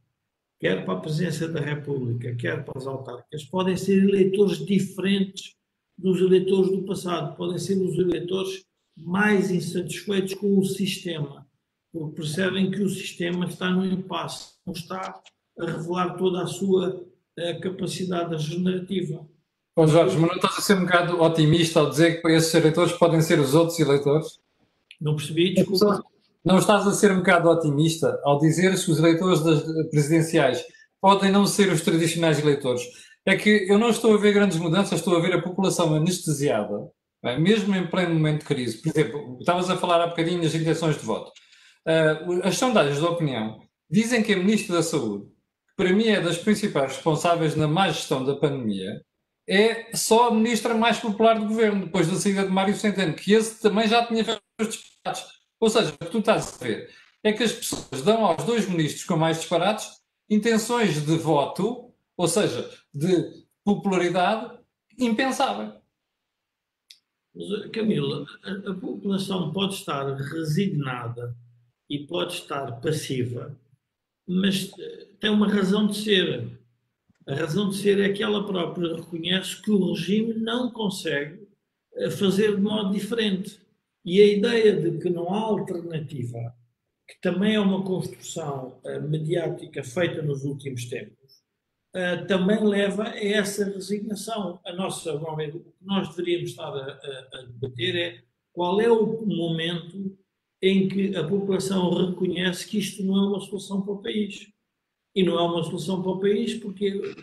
quer 0.58 0.84
para 0.84 0.94
a 0.94 1.00
presidência 1.00 1.48
da 1.48 1.60
República, 1.60 2.34
quer 2.34 2.64
para 2.64 2.78
as 2.78 2.86
autárquicas, 2.86 3.44
podem 3.44 3.76
ser 3.76 4.02
eleitores 4.02 4.64
diferentes 4.64 5.54
dos 5.96 6.20
eleitores 6.20 6.70
do 6.70 6.84
passado, 6.84 7.36
podem 7.36 7.58
ser 7.58 7.76
os 7.76 7.96
eleitores 7.98 8.64
mais 8.96 9.50
insatisfeitos 9.50 10.34
com 10.34 10.58
o 10.58 10.64
sistema, 10.64 11.46
porque 11.92 12.16
percebem 12.16 12.70
que 12.70 12.82
o 12.82 12.88
sistema 12.88 13.46
está 13.46 13.70
no 13.70 13.84
impasse, 13.84 14.54
não 14.66 14.72
está 14.72 15.22
a 15.58 15.66
revelar 15.66 16.16
toda 16.16 16.42
a 16.42 16.46
sua 16.46 17.04
a 17.38 17.42
eh, 17.42 17.54
capacidade 17.54 18.34
regenerativa. 18.34 19.26
Bom, 19.74 19.86
Jorge, 19.86 20.18
mas 20.18 20.28
não 20.28 20.36
estás 20.36 20.58
a 20.58 20.60
ser 20.60 20.76
um 20.76 20.84
bocado 20.84 21.22
otimista 21.22 21.80
ao 21.80 21.88
dizer 21.88 22.20
que 22.20 22.28
esses 22.28 22.54
eleitores 22.54 22.92
podem 22.92 23.22
ser 23.22 23.38
os 23.38 23.54
outros 23.54 23.78
eleitores? 23.80 24.38
Não 25.00 25.16
percebi, 25.16 25.54
desculpa. 25.54 26.02
Não 26.44 26.58
estás 26.58 26.86
a 26.86 26.92
ser 26.92 27.12
um 27.12 27.18
bocado 27.18 27.48
otimista 27.48 28.20
ao 28.24 28.38
dizer 28.38 28.70
que 28.70 28.90
os 28.90 28.98
eleitores 28.98 29.42
das 29.42 29.62
presidenciais 29.88 30.62
podem 31.00 31.32
não 31.32 31.46
ser 31.46 31.72
os 31.72 31.80
tradicionais 31.80 32.38
eleitores? 32.38 32.82
é 33.24 33.36
que 33.36 33.66
eu 33.68 33.78
não 33.78 33.90
estou 33.90 34.14
a 34.14 34.18
ver 34.18 34.32
grandes 34.32 34.58
mudanças, 34.58 34.98
estou 34.98 35.16
a 35.16 35.20
ver 35.20 35.34
a 35.34 35.42
população 35.42 35.94
anestesiada, 35.94 36.90
é? 37.24 37.38
mesmo 37.38 37.74
em 37.74 37.86
pleno 37.86 38.14
momento 38.14 38.40
de 38.40 38.46
crise. 38.46 38.82
Por 38.82 38.88
exemplo, 38.88 39.38
estavas 39.38 39.70
a 39.70 39.76
falar 39.76 40.02
há 40.02 40.08
bocadinho 40.08 40.42
das 40.42 40.54
intenções 40.54 40.98
de 40.98 41.04
voto. 41.04 41.30
Uh, 41.86 42.40
as 42.44 42.56
sondagens 42.56 42.98
de 42.98 43.04
opinião 43.04 43.60
dizem 43.90 44.22
que 44.22 44.32
a 44.32 44.36
Ministra 44.36 44.76
da 44.76 44.82
Saúde, 44.82 45.26
para 45.76 45.92
mim 45.92 46.06
é 46.06 46.20
das 46.20 46.38
principais 46.38 46.94
responsáveis 46.94 47.56
na 47.56 47.66
má 47.66 47.88
gestão 47.88 48.24
da 48.24 48.36
pandemia, 48.36 49.02
é 49.48 49.94
só 49.94 50.28
a 50.28 50.34
ministra 50.34 50.74
mais 50.74 50.98
popular 50.98 51.38
do 51.38 51.46
governo, 51.46 51.84
depois 51.84 52.08
da 52.08 52.16
saída 52.16 52.44
de 52.44 52.50
Mário 52.50 52.74
Centeno, 52.74 53.14
que 53.14 53.32
esse 53.32 53.60
também 53.60 53.88
já 53.88 54.06
tinha 54.06 54.24
feito 54.24 54.40
os 54.60 54.68
disparates. 54.68 55.24
Ou 55.58 55.70
seja, 55.70 55.90
o 55.90 56.04
que 56.04 56.10
tu 56.10 56.18
estás 56.18 56.60
a 56.60 56.64
ver 56.64 56.90
é 57.24 57.32
que 57.32 57.42
as 57.42 57.52
pessoas 57.52 58.02
dão 58.02 58.24
aos 58.24 58.44
dois 58.44 58.68
ministros 58.68 59.04
com 59.04 59.16
mais 59.16 59.38
disparates 59.38 60.02
intenções 60.28 61.04
de 61.04 61.16
voto, 61.16 61.92
ou 62.16 62.28
seja, 62.28 62.70
de 62.92 63.44
popularidade 63.64 64.58
impensável. 64.98 65.74
Mas, 67.34 67.70
Camila, 67.70 68.26
a 68.44 68.74
população 68.74 69.52
pode 69.52 69.74
estar 69.74 70.04
resignada 70.14 71.36
e 71.88 72.06
pode 72.06 72.34
estar 72.34 72.80
passiva, 72.80 73.56
mas 74.32 74.70
eh, 74.78 75.06
tem 75.20 75.30
uma 75.30 75.48
razão 75.48 75.86
de 75.86 75.96
ser. 75.96 76.48
A 77.26 77.34
razão 77.34 77.68
de 77.70 77.76
ser 77.76 78.00
é 78.00 78.12
que 78.12 78.22
ela 78.22 78.46
própria 78.46 78.96
reconhece 78.96 79.60
que 79.62 79.70
o 79.70 79.92
regime 79.92 80.34
não 80.34 80.70
consegue 80.70 81.46
eh, 81.94 82.10
fazer 82.10 82.56
de 82.56 82.62
modo 82.62 82.92
diferente. 82.92 83.60
E 84.04 84.20
a 84.20 84.26
ideia 84.26 84.74
de 84.74 84.98
que 84.98 85.08
não 85.08 85.32
há 85.32 85.38
alternativa, 85.38 86.54
que 87.08 87.20
também 87.20 87.54
é 87.54 87.60
uma 87.60 87.84
construção 87.84 88.80
uh, 88.84 89.08
mediática 89.08 89.84
feita 89.84 90.20
nos 90.22 90.42
últimos 90.44 90.86
tempos, 90.86 91.22
também 92.26 92.64
leva 92.64 93.04
a 93.04 93.24
essa 93.24 93.64
resignação. 93.66 94.58
A 94.66 94.72
nossa, 94.72 95.14
o 95.14 95.36
que 95.36 95.62
nós 95.82 96.08
deveríamos 96.08 96.50
estar 96.50 96.74
a, 96.74 96.98
a 97.34 97.42
debater 97.42 97.94
é 97.94 98.22
qual 98.52 98.80
é 98.80 98.90
o 98.90 99.24
momento 99.24 100.18
em 100.62 100.88
que 100.88 101.16
a 101.16 101.26
população 101.26 101.92
reconhece 101.92 102.66
que 102.68 102.78
isto 102.78 103.02
não 103.02 103.16
é 103.16 103.26
uma 103.28 103.40
solução 103.40 103.82
para 103.82 103.94
o 103.94 104.02
país. 104.02 104.48
E 105.14 105.22
não 105.22 105.38
é 105.38 105.42
uma 105.42 105.64
solução 105.64 106.00
para 106.00 106.12
o 106.12 106.20
país 106.20 106.54
porque 106.54 107.14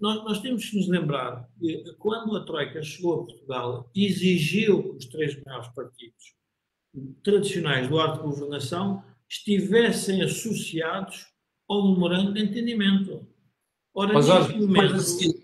nós, 0.00 0.24
nós 0.24 0.40
temos 0.40 0.68
que 0.68 0.76
nos 0.76 0.88
lembrar 0.88 1.48
que 1.58 1.94
quando 1.98 2.36
a 2.36 2.44
Troika 2.44 2.82
chegou 2.82 3.14
a 3.14 3.24
Portugal, 3.24 3.90
exigiu 3.94 4.82
que 4.82 4.96
os 4.98 5.06
três 5.06 5.40
maiores 5.44 5.68
partidos 5.68 6.34
tradicionais 7.22 7.88
do 7.88 7.98
arte 7.98 8.16
de 8.16 8.24
governação 8.24 9.02
estivessem 9.28 10.22
associados 10.22 11.26
ao 11.68 11.90
memorando 11.90 12.34
de 12.34 12.42
entendimento. 12.42 13.26
Ora, 13.94 14.12
mas, 14.12 14.28
neste 14.28 14.60
momento, 14.60 14.92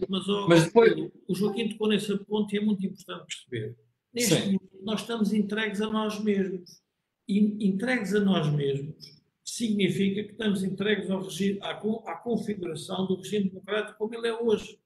mas, 0.08 0.26
mas 0.48 0.64
depois... 0.64 1.10
o 1.28 1.34
Joaquim 1.34 1.68
tocou 1.68 1.88
nesse 1.88 2.16
ponto 2.24 2.54
e 2.54 2.58
é 2.58 2.60
muito 2.60 2.84
importante 2.84 3.24
perceber. 3.26 3.76
Neste 4.12 4.34
Sim. 4.34 4.44
momento, 4.46 4.68
nós 4.82 5.00
estamos 5.00 5.32
entregues 5.32 5.80
a 5.80 5.88
nós 5.88 6.22
mesmos. 6.22 6.82
Entregues 7.28 8.14
a 8.14 8.20
nós 8.20 8.50
mesmos 8.52 9.18
significa 9.48 10.22
que 10.22 10.32
estamos 10.32 10.62
entregues 10.62 11.10
ao 11.10 11.22
regime, 11.22 11.58
à, 11.62 11.70
à 11.70 12.16
configuração 12.16 13.06
do 13.06 13.16
regime 13.16 13.48
democrático 13.48 13.98
como 13.98 14.14
ele 14.14 14.28
é 14.28 14.34
hoje. 14.34 14.78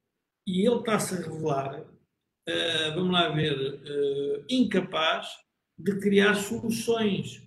E 0.46 0.66
ele 0.66 0.76
está-se 0.76 1.14
a 1.14 1.18
revelar, 1.18 1.80
uh, 1.80 2.94
vamos 2.94 3.12
lá 3.12 3.28
ver, 3.28 3.54
uh, 3.54 4.44
incapaz 4.48 5.28
de 5.76 5.98
criar 5.98 6.34
soluções, 6.34 7.42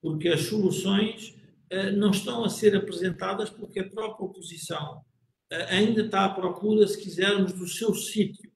porque 0.00 0.28
as 0.28 0.42
soluções 0.42 1.36
uh, 1.72 1.96
não 1.96 2.10
estão 2.10 2.44
a 2.44 2.48
ser 2.48 2.76
apresentadas 2.76 3.50
porque 3.50 3.80
a 3.80 3.88
própria 3.88 4.26
oposição 4.26 5.04
ainda 5.68 6.02
está 6.02 6.26
à 6.26 6.28
procura, 6.28 6.86
se 6.86 6.96
quisermos, 6.96 7.52
do 7.52 7.66
seu 7.66 7.92
sítio, 7.92 8.48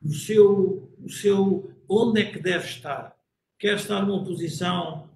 do 0.00 0.14
seu, 0.14 0.94
do 0.96 1.10
seu 1.10 1.74
onde 1.88 2.20
é 2.20 2.30
que 2.30 2.38
deve 2.38 2.64
estar. 2.64 3.16
Quer 3.58 3.74
estar 3.74 4.06
numa 4.06 4.24
posição 4.24 5.10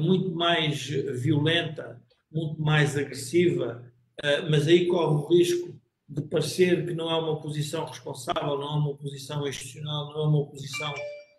muito 0.00 0.30
mais 0.34 0.86
violenta, 0.88 2.00
muito 2.30 2.60
mais 2.60 2.96
agressiva, 2.96 3.84
uh, 4.22 4.50
mas 4.50 4.66
aí 4.66 4.86
corre 4.86 5.14
o 5.14 5.26
risco 5.28 5.78
de 6.08 6.22
parecer 6.22 6.86
que 6.86 6.94
não 6.94 7.10
é 7.10 7.16
uma 7.16 7.40
posição 7.40 7.84
responsável, 7.84 8.58
não 8.58 8.68
é 8.68 8.78
uma 8.78 8.96
posição 8.96 9.46
institucional, 9.46 10.12
não 10.12 10.20
é 10.20 10.28
uma 10.28 10.46
posição 10.46 10.92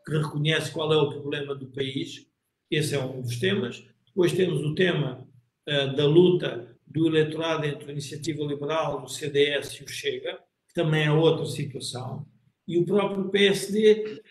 que 0.05 0.17
reconhece 0.17 0.71
qual 0.71 0.91
é 0.93 0.97
o 0.97 1.09
problema 1.09 1.55
do 1.55 1.67
país. 1.67 2.27
Esse 2.69 2.95
é 2.95 3.03
um 3.03 3.21
dos 3.21 3.39
temas. 3.39 3.83
Depois 4.05 4.33
temos 4.33 4.63
o 4.63 4.75
tema 4.75 5.27
uh, 5.67 5.95
da 5.95 6.05
luta 6.05 6.75
do 6.85 7.07
eleitorado 7.07 7.65
entre 7.65 7.89
a 7.89 7.91
Iniciativa 7.91 8.43
Liberal, 8.43 9.03
o 9.03 9.07
CDS 9.07 9.73
e 9.73 9.83
o 9.83 9.87
Chega, 9.87 10.39
que 10.67 10.73
também 10.73 11.05
é 11.05 11.11
outra 11.11 11.45
situação, 11.45 12.25
e 12.67 12.77
o 12.77 12.85
próprio 12.85 13.29
PSD 13.29 14.21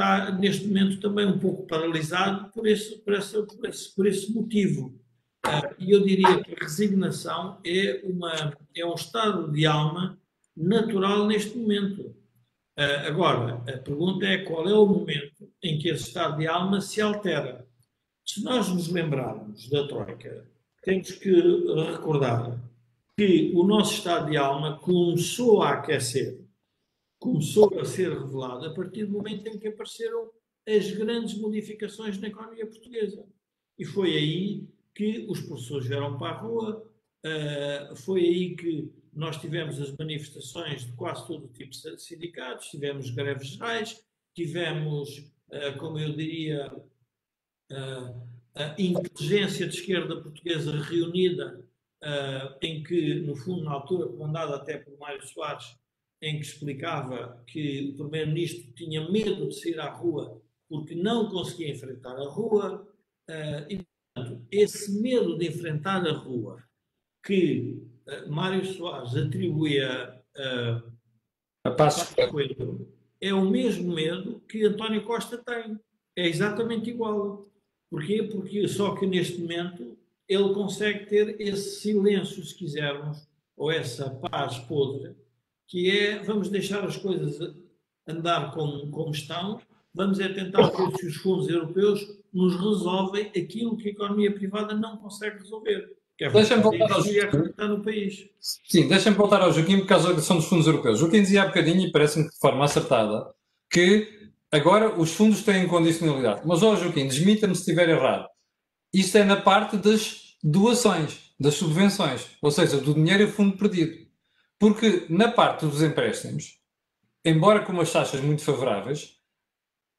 está, 0.00 0.32
neste 0.32 0.66
momento, 0.66 0.98
também 1.00 1.26
um 1.26 1.38
pouco 1.38 1.66
paralisado 1.66 2.50
por 2.50 2.66
esse, 2.66 2.96
por 2.98 3.14
por 3.56 3.68
esse, 3.68 3.94
por 3.94 4.06
esse 4.06 4.32
motivo. 4.32 4.98
E 5.78 5.90
eu 5.90 6.02
diria 6.02 6.42
que 6.42 6.54
a 6.54 6.64
resignação 6.64 7.60
é, 7.64 8.00
uma, 8.04 8.54
é 8.74 8.84
um 8.84 8.94
estado 8.94 9.50
de 9.52 9.66
alma 9.66 10.18
natural 10.56 11.26
neste 11.26 11.56
momento. 11.56 12.14
Agora, 13.06 13.62
a 13.68 13.78
pergunta 13.78 14.24
é 14.24 14.38
qual 14.38 14.66
é 14.66 14.72
o 14.72 14.86
momento 14.86 15.50
em 15.62 15.78
que 15.78 15.88
esse 15.88 16.08
estado 16.08 16.38
de 16.38 16.46
alma 16.46 16.80
se 16.80 17.00
altera. 17.00 17.66
Se 18.26 18.42
nós 18.42 18.68
nos 18.68 18.88
lembrarmos 18.88 19.68
da 19.68 19.86
Troika, 19.86 20.46
temos 20.82 21.10
que 21.12 21.30
recordar 21.90 22.58
que 23.16 23.52
o 23.54 23.64
nosso 23.64 23.94
estado 23.94 24.30
de 24.30 24.36
alma 24.36 24.78
começou 24.78 25.62
a 25.62 25.72
aquecer, 25.72 26.40
começou 27.20 27.78
a 27.78 27.84
ser 27.84 28.10
revelado 28.10 28.64
a 28.64 28.74
partir 28.74 29.04
do 29.04 29.12
momento 29.12 29.46
em 29.46 29.58
que 29.58 29.68
apareceram 29.68 30.30
as 30.66 30.90
grandes 30.90 31.38
modificações 31.38 32.18
na 32.18 32.28
economia 32.28 32.66
portuguesa. 32.66 33.24
E 33.78 33.84
foi 33.84 34.16
aí 34.16 34.68
que 34.94 35.26
os 35.28 35.40
professores 35.40 35.86
vieram 35.86 36.18
para 36.18 36.30
a 36.30 36.40
rua, 36.40 36.90
uh, 37.24 37.96
foi 37.96 38.22
aí 38.22 38.56
que 38.56 38.90
nós 39.12 39.36
tivemos 39.36 39.80
as 39.80 39.94
manifestações 39.96 40.86
de 40.86 40.92
quase 40.92 41.26
todo 41.26 41.44
o 41.44 41.52
tipo 41.52 41.70
de 41.70 42.02
sindicatos, 42.02 42.68
tivemos 42.68 43.10
greves 43.10 43.48
gerais, 43.48 44.02
tivemos, 44.34 45.18
uh, 45.48 45.78
como 45.78 45.98
eu 45.98 46.14
diria, 46.14 46.72
uh, 46.72 48.30
a 48.54 48.74
inteligência 48.78 49.68
de 49.68 49.74
esquerda 49.74 50.20
portuguesa 50.20 50.72
reunida, 50.72 51.64
em 52.62 52.82
que, 52.82 53.16
no 53.16 53.36
fundo, 53.36 53.62
na 53.62 53.72
altura, 53.72 54.08
comandada 54.08 54.56
até 54.56 54.78
por 54.78 54.98
Mário 54.98 55.22
Soares, 55.26 55.76
em 56.22 56.36
que 56.38 56.46
explicava 56.46 57.42
que 57.46 57.94
o 57.94 57.98
primeiro-ministro 57.98 58.72
tinha 58.72 59.08
medo 59.10 59.48
de 59.48 59.58
sair 59.58 59.80
à 59.80 59.88
rua 59.88 60.40
porque 60.70 60.94
não 60.94 61.28
conseguia 61.28 61.72
enfrentar 61.72 62.16
a 62.16 62.28
rua. 62.28 62.86
e, 63.68 63.80
portanto, 64.14 64.46
esse 64.50 65.00
medo 65.00 65.36
de 65.36 65.48
enfrentar 65.48 66.06
a 66.06 66.12
rua 66.12 66.62
que 67.24 67.82
uh, 68.06 68.30
Mário 68.30 68.64
Soares 68.64 69.16
atribuía 69.16 70.22
uh, 70.36 70.92
a 71.64 71.70
Passos 71.72 72.14
Coelho 72.30 72.88
é 73.20 73.34
o 73.34 73.44
mesmo 73.44 73.92
medo 73.92 74.40
que 74.48 74.64
António 74.64 75.04
Costa 75.04 75.36
tem. 75.36 75.78
É 76.16 76.26
exatamente 76.26 76.88
igual. 76.88 77.44
Porquê? 77.90 78.22
Porque 78.22 78.66
só 78.68 78.94
que 78.94 79.06
neste 79.06 79.40
momento 79.40 79.98
ele 80.28 80.54
consegue 80.54 81.06
ter 81.06 81.40
esse 81.40 81.80
silêncio, 81.80 82.42
se 82.44 82.54
quisermos, 82.54 83.28
ou 83.56 83.70
essa 83.70 84.08
paz 84.08 84.58
podre, 84.60 85.14
que 85.70 85.88
é 85.88 86.18
vamos 86.24 86.50
deixar 86.50 86.84
as 86.84 86.96
coisas 86.96 87.38
andar 88.06 88.52
como, 88.52 88.90
como 88.90 89.12
estão, 89.12 89.60
vamos 89.94 90.18
é 90.18 90.28
tentar 90.28 90.68
ver 90.68 90.96
se 90.96 91.06
os 91.06 91.16
fundos 91.16 91.48
europeus 91.48 92.04
nos 92.34 92.54
resolvem 92.56 93.26
aquilo 93.28 93.76
que 93.76 93.88
a 93.88 93.92
economia 93.92 94.34
privada 94.34 94.74
não 94.74 94.96
consegue 94.96 95.38
resolver. 95.38 95.96
É 96.20 96.28
deixa-me 96.28 96.62
voltar 96.62 96.92
ao 96.92 97.02
Joaquim. 97.02 97.52
no 97.60 97.82
país. 97.82 98.28
Sim, 98.40 98.88
deixa-me 98.88 99.16
voltar 99.16 99.40
ao 99.40 99.52
Joaquim 99.52 99.78
por 99.78 99.86
causa 99.86 100.08
da 100.08 100.16
questão 100.16 100.36
dos 100.36 100.46
fundos 100.46 100.66
europeus. 100.66 100.98
O 100.98 101.02
Joaquim 101.02 101.22
dizia 101.22 101.44
há 101.44 101.46
bocadinho, 101.46 101.86
e 101.86 101.92
parece-me 101.92 102.28
de 102.28 102.38
forma 102.38 102.64
acertada, 102.64 103.32
que 103.70 104.28
agora 104.52 105.00
os 105.00 105.14
fundos 105.14 105.42
têm 105.42 105.66
condicionalidade. 105.66 106.42
Mas, 106.44 106.62
ó 106.62 106.76
Joaquim, 106.76 107.06
desmita-me 107.06 107.54
se 107.54 107.62
estiver 107.62 107.88
errado. 107.88 108.28
Isto 108.92 109.16
é 109.18 109.24
na 109.24 109.36
parte 109.36 109.76
das 109.78 110.36
doações, 110.42 111.32
das 111.38 111.54
subvenções, 111.54 112.26
ou 112.42 112.50
seja, 112.50 112.76
do 112.76 112.92
dinheiro 112.92 113.24
a 113.24 113.28
fundo 113.28 113.56
perdido. 113.56 114.09
Porque 114.60 115.06
na 115.08 115.32
parte 115.32 115.64
dos 115.64 115.82
empréstimos, 115.82 116.60
embora 117.24 117.64
com 117.64 117.72
umas 117.72 117.90
taxas 117.92 118.20
muito 118.20 118.44
favoráveis, 118.44 119.18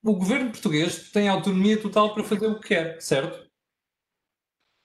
o 0.03 0.15
governo 0.15 0.51
português 0.51 1.11
tem 1.11 1.27
autonomia 1.27 1.81
total 1.81 2.13
para 2.13 2.23
fazer 2.23 2.47
o 2.47 2.59
que 2.59 2.69
quer, 2.69 3.01
certo? 3.01 3.49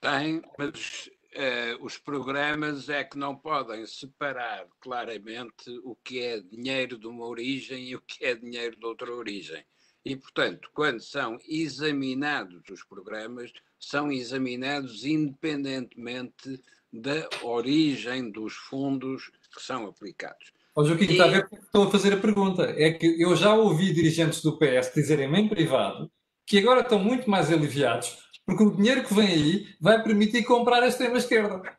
Tem, 0.00 0.42
mas 0.58 1.10
Uh, 1.36 1.84
os 1.84 1.98
programas 1.98 2.88
é 2.88 3.04
que 3.04 3.18
não 3.18 3.36
podem 3.36 3.84
separar 3.84 4.66
claramente 4.80 5.68
o 5.84 5.94
que 5.94 6.18
é 6.18 6.40
dinheiro 6.40 6.98
de 6.98 7.06
uma 7.06 7.26
origem 7.26 7.90
e 7.90 7.94
o 7.94 8.00
que 8.00 8.24
é 8.24 8.34
dinheiro 8.34 8.74
de 8.74 8.86
outra 8.86 9.12
origem. 9.12 9.62
E, 10.02 10.16
portanto, 10.16 10.70
quando 10.72 11.00
são 11.00 11.36
examinados 11.46 12.62
os 12.70 12.82
programas, 12.84 13.52
são 13.78 14.10
examinados 14.10 15.04
independentemente 15.04 16.58
da 16.90 17.28
origem 17.42 18.30
dos 18.30 18.54
fundos 18.54 19.30
que 19.56 19.62
são 19.62 19.86
aplicados. 19.86 20.52
Ó 20.74 20.84
Joaquim, 20.84 21.06
e... 21.06 21.12
está 21.12 21.24
a 21.24 21.28
ver 21.28 21.48
que 21.48 21.56
estou 21.56 21.84
a 21.84 21.90
fazer 21.90 22.12
a 22.12 22.18
pergunta. 22.18 22.74
É 22.76 22.92
que 22.92 23.20
eu 23.20 23.34
já 23.34 23.54
ouvi 23.54 23.92
dirigentes 23.92 24.42
do 24.42 24.58
PS 24.58 24.92
dizerem 24.94 25.34
em 25.34 25.48
privado 25.48 26.10
que 26.46 26.58
agora 26.58 26.82
estão 26.82 26.98
muito 26.98 27.28
mais 27.28 27.50
aliviados 27.52 28.26
porque 28.46 28.62
o 28.62 28.70
dinheiro 28.70 29.04
que 29.04 29.12
vem 29.12 29.26
aí 29.26 29.76
vai 29.80 30.00
permitir 30.02 30.44
comprar 30.44 30.80
a 30.80 30.86
extrema-esquerda. 30.86 31.76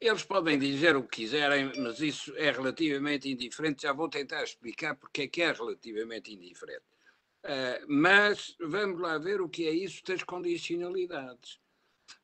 Eles 0.00 0.22
podem 0.22 0.56
dizer 0.56 0.96
o 0.96 1.02
que 1.02 1.22
quiserem, 1.22 1.72
mas 1.78 2.00
isso 2.00 2.32
é 2.36 2.52
relativamente 2.52 3.28
indiferente. 3.28 3.82
Já 3.82 3.92
vou 3.92 4.08
tentar 4.08 4.44
explicar 4.44 4.94
porque 4.94 5.22
é 5.22 5.28
que 5.28 5.42
é 5.42 5.52
relativamente 5.52 6.32
indiferente. 6.32 6.84
Uh, 7.44 7.84
mas 7.88 8.56
vamos 8.60 9.00
lá 9.00 9.18
ver 9.18 9.40
o 9.40 9.48
que 9.48 9.66
é 9.66 9.72
isso 9.72 10.00
das 10.06 10.22
condicionalidades. 10.22 11.58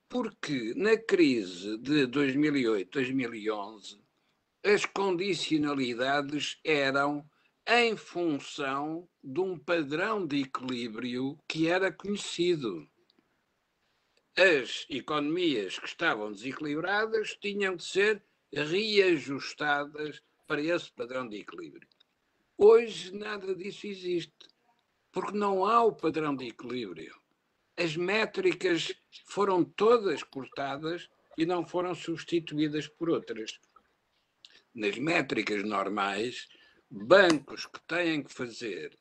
Porque 0.09 0.73
na 0.77 0.97
crise 0.97 1.77
de 1.79 2.07
2008, 2.07 2.91
2011, 2.91 4.01
as 4.71 4.85
condicionalidades 4.85 6.59
eram 6.65 7.29
em 7.67 7.97
função 7.97 9.09
de 9.23 9.41
um 9.41 9.59
padrão 9.59 10.27
de 10.27 10.43
equilíbrio 10.43 11.39
que 11.47 11.69
era 11.69 11.93
conhecido 11.93 12.89
as 14.39 14.87
economias 14.89 15.81
que 15.81 15.87
estavam 15.87 16.31
desequilibradas 16.31 17.37
tinham 17.41 17.75
de 17.75 17.83
ser 17.83 18.23
reajustadas 18.53 20.23
para 20.47 20.63
esse 20.63 20.93
padrão 20.93 21.29
de 21.29 21.39
equilíbrio. 21.39 21.89
Hoje 22.57 23.13
nada 23.13 23.53
disso 23.53 23.89
existe, 23.89 24.47
porque 25.11 25.37
não 25.37 25.67
há 25.67 25.83
o 25.83 25.93
padrão 25.93 26.37
de 26.37 26.47
equilíbrio. 26.47 27.21
As 27.77 27.97
métricas 27.97 28.95
foram 29.27 29.65
todas 29.65 30.23
cortadas 30.23 31.09
e 31.37 31.45
não 31.45 31.67
foram 31.67 31.93
substituídas 31.93 32.87
por 32.87 33.11
outras. 33.11 33.59
Nas 34.79 34.97
métricas 34.97 35.65
normais, 35.65 36.47
bancos 36.89 37.67
que 37.67 37.81
têm 37.89 38.23
que 38.23 38.33
fazer 38.33 38.97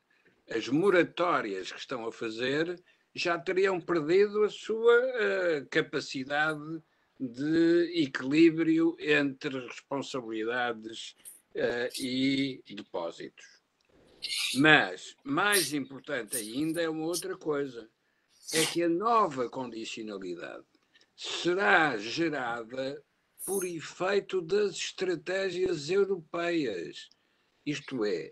as 0.50 0.66
moratórias 0.68 1.70
que 1.70 1.78
estão 1.78 2.04
a 2.04 2.10
fazer 2.10 2.82
já 3.14 3.38
teriam 3.38 3.80
perdido 3.80 4.42
a 4.42 4.48
sua 4.48 4.98
uh, 4.98 5.68
capacidade 5.70 6.82
de 7.20 7.92
equilíbrio 7.94 8.96
entre 8.98 9.68
responsabilidades 9.68 11.14
uh, 11.54 12.02
e 12.02 12.60
depósitos. 12.74 13.46
Mas, 14.56 15.14
mais 15.22 15.72
importante 15.72 16.36
ainda, 16.36 16.82
é 16.82 16.88
uma 16.88 17.06
outra 17.06 17.36
coisa: 17.36 17.88
é 18.52 18.66
que 18.66 18.82
a 18.82 18.88
nova 18.88 19.48
condicionalidade 19.48 20.66
será 21.14 21.96
gerada 21.96 23.00
por 23.48 23.64
efeito 23.64 24.42
das 24.42 24.76
estratégias 24.76 25.88
europeias. 25.88 27.08
Isto 27.64 28.04
é, 28.04 28.30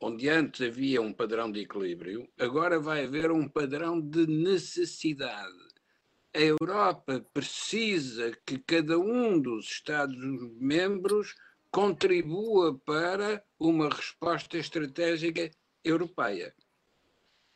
onde 0.00 0.28
antes 0.28 0.62
havia 0.62 1.00
um 1.00 1.12
padrão 1.12 1.52
de 1.52 1.60
equilíbrio, 1.60 2.28
agora 2.36 2.80
vai 2.80 3.04
haver 3.04 3.30
um 3.30 3.48
padrão 3.48 4.00
de 4.00 4.26
necessidade. 4.26 5.56
A 6.34 6.40
Europa 6.40 7.24
precisa 7.32 8.36
que 8.44 8.58
cada 8.58 8.98
um 8.98 9.40
dos 9.40 9.66
Estados-membros 9.66 11.36
contribua 11.70 12.76
para 12.80 13.44
uma 13.60 13.88
resposta 13.88 14.58
estratégica 14.58 15.48
europeia. 15.84 16.52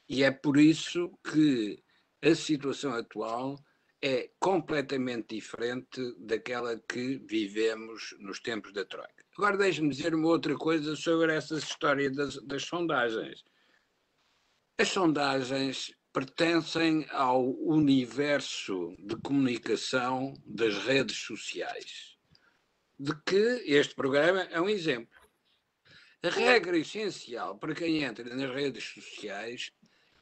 E 0.09 0.22
é 0.22 0.30
por 0.30 0.56
isso 0.56 1.10
que 1.24 1.82
a 2.22 2.32
situação 2.32 2.94
atual 2.94 3.59
é 4.02 4.31
completamente 4.39 5.35
diferente 5.35 6.01
daquela 6.18 6.78
que 6.78 7.18
vivemos 7.18 8.14
nos 8.18 8.40
tempos 8.40 8.72
da 8.72 8.85
Troika. 8.85 9.24
Agora 9.36 9.56
deixe-me 9.56 9.90
dizer 9.90 10.14
uma 10.14 10.28
outra 10.28 10.56
coisa 10.56 10.97
sobre 10.97 11.35
essa 11.35 11.56
história 11.56 12.10
das, 12.10 12.36
das 12.44 12.64
sondagens. 12.64 13.44
As 14.78 14.89
sondagens 14.89 15.94
pertencem 16.12 17.06
ao 17.10 17.51
universo 17.62 18.97
de 18.98 19.16
comunicação 19.16 20.35
das 20.44 20.77
redes 20.78 21.18
sociais, 21.18 22.16
de 22.98 23.12
que 23.24 23.62
este 23.66 23.94
programa 23.94 24.43
é 24.44 24.60
um 24.60 24.68
exemplo. 24.68 25.20
A 26.22 26.28
regra 26.28 26.77
essencial 26.77 27.59
para 27.59 27.74
quem 27.74 28.02
entra 28.02 28.24
nas 28.35 28.51
redes 28.51 28.85
sociais 28.85 29.72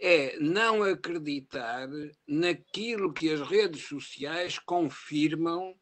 é 0.01 0.39
não 0.39 0.83
acreditar 0.83 1.89
naquilo 2.27 3.13
que 3.13 3.31
as 3.31 3.41
redes 3.41 3.83
sociais 3.83 4.59
confirmam 4.59 5.75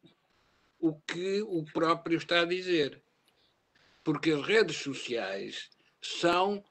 o 0.78 0.94
que 1.00 1.42
o 1.42 1.64
próprio 1.64 2.16
está 2.16 2.40
a 2.40 2.46
dizer. 2.46 3.02
Porque 4.02 4.30
as 4.30 4.42
redes 4.46 4.76
sociais 4.76 5.68
são 6.00 6.64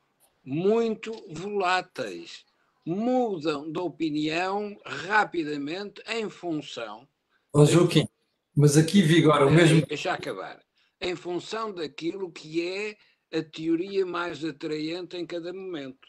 muito 0.43 1.11
voláteis. 1.34 2.45
mudam 2.88 3.72
de 3.72 3.80
opinião 3.80 4.77
rapidamente 4.85 6.03
em 6.07 6.30
função. 6.30 7.07
Ó 7.51 7.65
Joaquim, 7.65 8.07
mas 8.55 8.77
aqui 8.77 9.01
vigora 9.01 9.47
o 9.47 9.51
mesmo. 9.51 9.84
Deixa 9.88 10.13
acabar. 10.13 10.63
Em 11.01 11.15
função 11.15 11.73
daquilo 11.73 12.31
que 12.31 12.61
é 12.61 12.95
a 13.35 13.41
teoria 13.41 14.05
mais 14.05 14.45
atraente 14.45 15.17
em 15.17 15.26
cada 15.26 15.51
momento. 15.51 16.07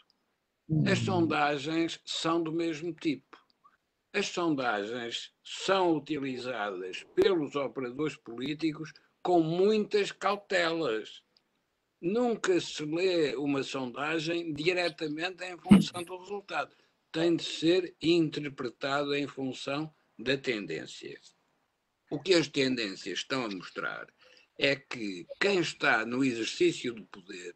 As 0.85 0.99
sondagens 0.99 1.97
são 2.03 2.43
do 2.43 2.51
mesmo 2.51 2.93
tipo. 2.93 3.37
As 4.11 4.27
sondagens 4.27 5.31
são 5.41 5.95
utilizadas 5.95 7.05
pelos 7.15 7.55
operadores 7.55 8.17
políticos 8.17 8.91
com 9.23 9.39
muitas 9.39 10.11
cautelas. 10.11 11.23
Nunca 12.01 12.59
se 12.59 12.83
lê 12.83 13.33
uma 13.37 13.63
sondagem 13.63 14.51
diretamente 14.51 15.41
em 15.45 15.57
função 15.57 16.03
do 16.03 16.17
resultado. 16.17 16.75
Tem 17.13 17.37
de 17.37 17.45
ser 17.45 17.95
interpretado 18.01 19.15
em 19.15 19.25
função 19.25 19.89
da 20.19 20.37
tendência. 20.37 21.17
O 22.11 22.19
que 22.19 22.33
as 22.33 22.49
tendências 22.49 23.19
estão 23.19 23.45
a 23.45 23.49
mostrar 23.49 24.05
é 24.59 24.75
que 24.75 25.25
quem 25.39 25.59
está 25.59 26.05
no 26.05 26.25
exercício 26.25 26.93
do 26.93 27.05
poder 27.05 27.55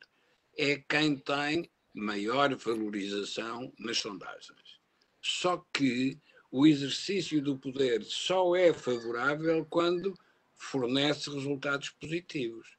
é 0.57 0.77
quem 0.77 1.17
tem 1.17 1.69
maior 1.93 2.55
valorização 2.55 3.72
nas 3.80 3.97
sondagens. 3.97 4.80
Só 5.22 5.65
que 5.73 6.19
o 6.51 6.65
exercício 6.68 7.41
do 7.41 7.57
poder 7.57 8.03
só 8.03 8.55
é 8.55 8.73
favorável 8.73 9.65
quando 9.69 10.13
fornece 10.55 11.30
resultados 11.30 11.89
positivos. 11.89 12.76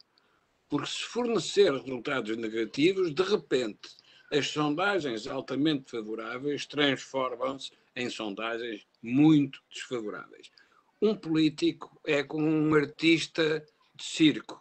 Porque 0.68 0.88
se 0.88 1.02
fornecer 1.02 1.72
resultados 1.72 2.36
negativos, 2.36 3.14
de 3.14 3.22
repente, 3.22 3.88
as 4.30 4.48
sondagens 4.48 5.26
altamente 5.26 5.90
favoráveis 5.90 6.64
transformam-se 6.64 7.70
em 7.94 8.08
sondagens 8.08 8.86
muito 9.02 9.60
desfavoráveis. 9.70 10.50
Um 11.00 11.14
político 11.14 12.00
é 12.06 12.22
como 12.22 12.46
um 12.46 12.74
artista 12.74 13.64
de 13.94 14.04
circo. 14.04 14.60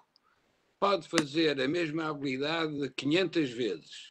Pode 0.80 1.07
fazer 1.07 1.61
a 1.61 1.68
mesma 1.68 2.10
habilidade 2.10 2.91
500 2.95 3.49
vezes. 3.52 4.11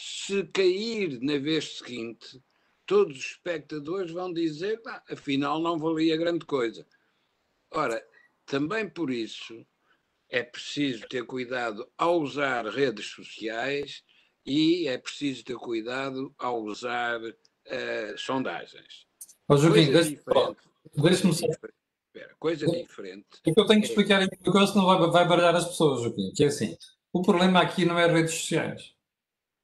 Se 0.00 0.44
cair 0.44 1.18
na 1.20 1.38
vez 1.38 1.78
seguinte, 1.78 2.40
todos 2.86 3.18
os 3.18 3.24
espectadores 3.32 4.12
vão 4.12 4.32
dizer, 4.32 4.80
ah, 4.86 5.02
afinal 5.10 5.60
não 5.60 5.76
valia 5.76 6.16
grande 6.16 6.46
coisa. 6.46 6.86
Ora, 7.72 8.00
também 8.46 8.88
por 8.88 9.10
isso 9.10 9.66
é 10.30 10.44
preciso 10.44 11.04
ter 11.08 11.24
cuidado 11.24 11.90
ao 11.98 12.20
usar 12.20 12.64
redes 12.66 13.06
sociais 13.06 14.04
e 14.46 14.86
é 14.86 14.96
preciso 14.96 15.44
ter 15.44 15.56
cuidado 15.56 16.32
ao 16.38 16.62
usar 16.62 17.20
uh, 17.20 18.16
sondagens. 18.16 19.04
Oh, 19.48 19.56
Joaquim, 19.56 19.92
só 21.32 21.46
espera, 21.48 22.36
coisa 22.38 22.66
diferente. 22.68 23.26
O 23.44 23.52
que 23.52 23.60
eu 23.60 23.66
tenho 23.66 23.80
que 23.80 23.88
explicar 23.88 24.22
aqui, 24.22 24.36
porque 24.36 24.66
senão 24.68 24.86
vai, 24.86 25.10
vai 25.10 25.26
baralhar 25.26 25.56
as 25.56 25.66
pessoas, 25.66 26.02
Joaquim, 26.02 26.32
que 26.32 26.44
é 26.44 26.46
assim, 26.46 26.78
o 27.12 27.20
problema 27.20 27.60
aqui 27.60 27.84
não 27.84 27.98
é 27.98 28.06
redes 28.06 28.34
sociais. 28.34 28.96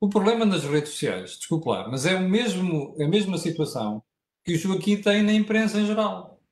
O 0.05 0.09
problema 0.11 0.45
nas 0.45 0.65
redes 0.65 0.91
sociais, 0.91 1.39
desculpe 1.39 1.67
lá, 1.67 1.89
mas 1.89 2.05
é 2.05 2.15
o 2.15 2.29
mesmo, 2.29 2.95
a 3.01 3.09
mesma 3.09 3.39
situação 3.39 4.03
que 4.45 4.53
o 4.53 4.59
Joaquim 4.59 4.99
tem 4.99 5.23
na 5.23 5.33
imprensa 5.33 5.81
em 5.81 5.87
geral. 5.87 6.43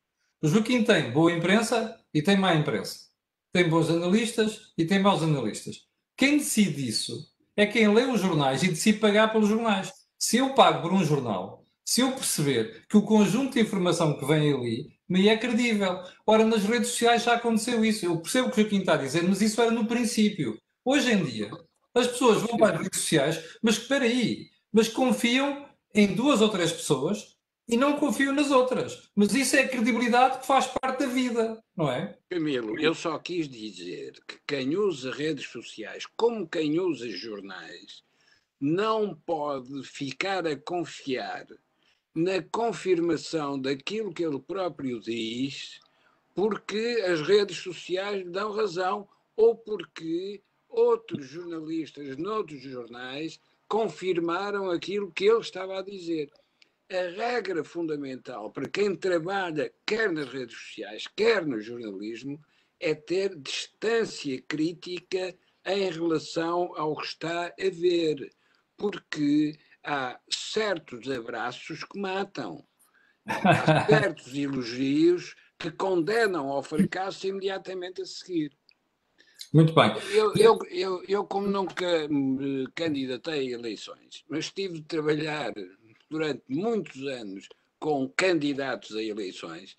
O 0.43 0.49
Joaquim 0.49 0.83
tem 0.83 1.13
boa 1.13 1.31
imprensa 1.31 2.01
e 2.15 2.23
tem 2.23 2.39
má 2.39 2.55
imprensa. 2.55 3.11
Tem 3.53 3.69
bons 3.69 3.91
analistas 3.91 4.73
e 4.79 4.87
tem 4.87 5.03
maus 5.03 5.23
analistas. 5.23 5.87
Quem 6.17 6.39
decide 6.39 6.89
isso 6.89 7.31
é 7.55 7.67
quem 7.67 7.93
lê 7.93 8.05
os 8.05 8.23
jornais 8.23 8.63
e 8.63 8.69
decide 8.69 8.99
pagar 8.99 9.31
pelos 9.31 9.51
jornais. 9.51 9.93
Se 10.19 10.39
eu 10.39 10.55
pago 10.55 10.81
por 10.81 10.95
um 10.95 11.05
jornal, 11.05 11.67
se 11.85 12.01
eu 12.01 12.11
perceber 12.13 12.87
que 12.89 12.97
o 12.97 13.03
conjunto 13.03 13.53
de 13.53 13.61
informação 13.61 14.19
que 14.19 14.25
vem 14.25 14.51
ali 14.51 14.97
me 15.07 15.29
é 15.29 15.37
credível. 15.37 16.03
Ora, 16.27 16.47
nas 16.47 16.65
redes 16.65 16.89
sociais 16.89 17.25
já 17.25 17.35
aconteceu 17.35 17.85
isso. 17.85 18.07
Eu 18.07 18.19
percebo 18.19 18.49
o 18.49 18.51
que 18.51 18.63
o 18.63 18.63
Joaquim 18.63 18.79
está 18.79 18.95
a 18.95 18.97
dizer, 18.97 19.23
mas 19.25 19.43
isso 19.43 19.61
era 19.61 19.71
no 19.71 19.87
princípio. 19.87 20.57
Hoje 20.83 21.13
em 21.13 21.23
dia, 21.23 21.51
as 21.95 22.07
pessoas 22.07 22.43
vão 22.43 22.57
para 22.57 22.77
as 22.77 22.83
redes 22.83 23.01
sociais, 23.01 23.57
mas 23.63 23.77
espera 23.77 24.05
aí, 24.05 24.51
mas 24.73 24.89
confiam 24.89 25.67
em 25.95 26.15
duas 26.15 26.41
ou 26.41 26.49
três 26.49 26.73
pessoas 26.73 27.37
e 27.69 27.77
não 27.77 27.99
confiam 27.99 28.35
nas 28.35 28.51
outras. 28.51 29.11
Mas 29.15 29.35
isso 29.35 29.57
é 29.57 29.61
a 29.61 29.69
credibilidade 29.69 30.41
que 30.41 30.47
faz 30.47 30.67
parte 30.67 31.01
da 31.01 31.07
vida, 31.07 31.63
não 31.77 31.91
é? 31.91 32.19
Camilo, 32.31 32.79
eu 32.81 32.95
só 32.95 33.19
quis 33.19 33.49
dizer 33.49 34.13
que 34.27 34.39
quem 34.47 34.77
usa 34.77 35.13
redes 35.13 35.49
sociais, 35.49 36.07
como 36.17 36.49
quem 36.49 36.81
usa 36.81 37.09
jornais, 37.09 38.03
não 38.61 39.15
pode 39.15 39.83
ficar 39.85 40.47
a 40.47 40.57
confiar 40.57 41.47
na 42.15 42.43
confirmação 42.43 43.59
daquilo 43.59 44.13
que 44.13 44.25
ele 44.25 44.39
próprio 44.39 45.01
diz, 45.01 45.81
porque 46.35 47.03
as 47.07 47.21
redes 47.23 47.57
sociais 47.59 48.19
lhe 48.23 48.31
dão 48.31 48.53
razão 48.53 49.09
ou 49.37 49.57
porque 49.57 50.43
outros 50.73 51.27
jornalistas 51.27 52.17
noutros 52.17 52.63
jornais 52.63 53.39
confirmaram 53.69 54.71
aquilo 54.71 55.13
que 55.13 55.25
ele 55.25 55.41
estava 55.41 55.79
a 55.79 55.83
dizer. 55.83 56.31
A 56.91 57.09
regra 57.17 57.63
fundamental 57.63 58.51
para 58.51 58.69
quem 58.69 58.95
trabalha 58.97 59.73
quer 59.87 60.11
nas 60.11 60.29
redes 60.29 60.57
sociais, 60.57 61.07
quer 61.17 61.47
no 61.47 61.61
jornalismo, 61.61 62.41
é 62.81 62.95
ter 62.95 63.37
distância 63.37 64.43
crítica 64.43 65.35
em 65.65 65.91
relação 65.91 66.77
ao 66.77 66.97
que 66.97 67.07
está 67.07 67.47
a 67.47 67.71
ver, 67.71 68.31
porque 68.77 69.57
há 69.85 70.21
certos 70.29 71.09
abraços 71.09 71.85
que 71.85 71.99
matam, 71.99 72.67
há 73.25 73.87
certos 73.87 74.35
elogios 74.35 75.35
que 75.59 75.71
condenam 75.71 76.49
ao 76.49 76.63
fracasso 76.63 77.27
imediatamente 77.27 78.03
a 78.03 78.05
seguir. 78.05 78.53
Muito 79.53 79.75
bem. 79.75 79.93
Eu, 80.15 80.35
eu, 80.35 80.59
eu, 80.71 81.05
eu, 81.07 81.25
como 81.27 81.47
nunca 81.47 82.09
me 82.09 82.67
candidatei 82.75 83.49
a 83.49 83.59
eleições, 83.59 84.25
mas 84.27 84.51
tive 84.51 84.81
de 84.81 84.85
trabalhar 84.85 85.53
durante 86.09 86.43
muitos 86.49 87.07
anos 87.07 87.49
com 87.79 88.09
candidatos 88.09 88.97
a 88.97 89.03
eleições, 89.03 89.77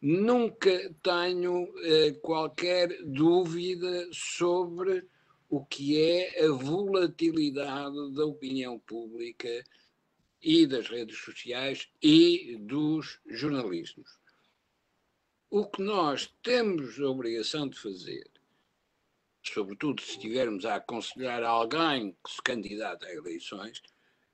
nunca 0.00 0.94
tenho 1.02 1.68
eh, 1.84 2.12
qualquer 2.22 2.88
dúvida 3.04 4.08
sobre 4.12 5.06
o 5.48 5.62
que 5.62 6.00
é 6.00 6.46
a 6.46 6.52
volatilidade 6.52 8.14
da 8.14 8.24
opinião 8.24 8.78
pública 8.78 9.62
e 10.40 10.66
das 10.66 10.88
redes 10.88 11.18
sociais 11.18 11.88
e 12.02 12.56
dos 12.60 13.20
jornalistas. 13.26 14.06
O 15.50 15.66
que 15.66 15.82
nós 15.82 16.34
temos 16.42 16.98
a 16.98 17.06
obrigação 17.06 17.68
de 17.68 17.78
fazer, 17.78 18.31
sobretudo 19.42 20.02
se 20.02 20.12
estivermos 20.12 20.64
a 20.64 20.76
aconselhar 20.76 21.42
alguém 21.42 22.16
que 22.24 22.30
se 22.30 22.42
candidata 22.42 23.06
a 23.06 23.14
eleições, 23.14 23.82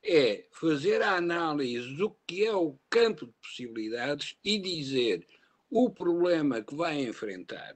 é 0.03 0.47
fazer 0.53 1.03
a 1.03 1.17
análise 1.17 1.95
do 1.95 2.17
que 2.27 2.45
é 2.45 2.55
o 2.55 2.79
campo 2.89 3.27
de 3.27 3.33
possibilidades 3.43 4.37
e 4.45 4.59
dizer 4.59 5.27
o 5.71 5.91
problema 5.91 6.63
que 6.63 6.75
vai 6.75 7.01
enfrentar 7.03 7.75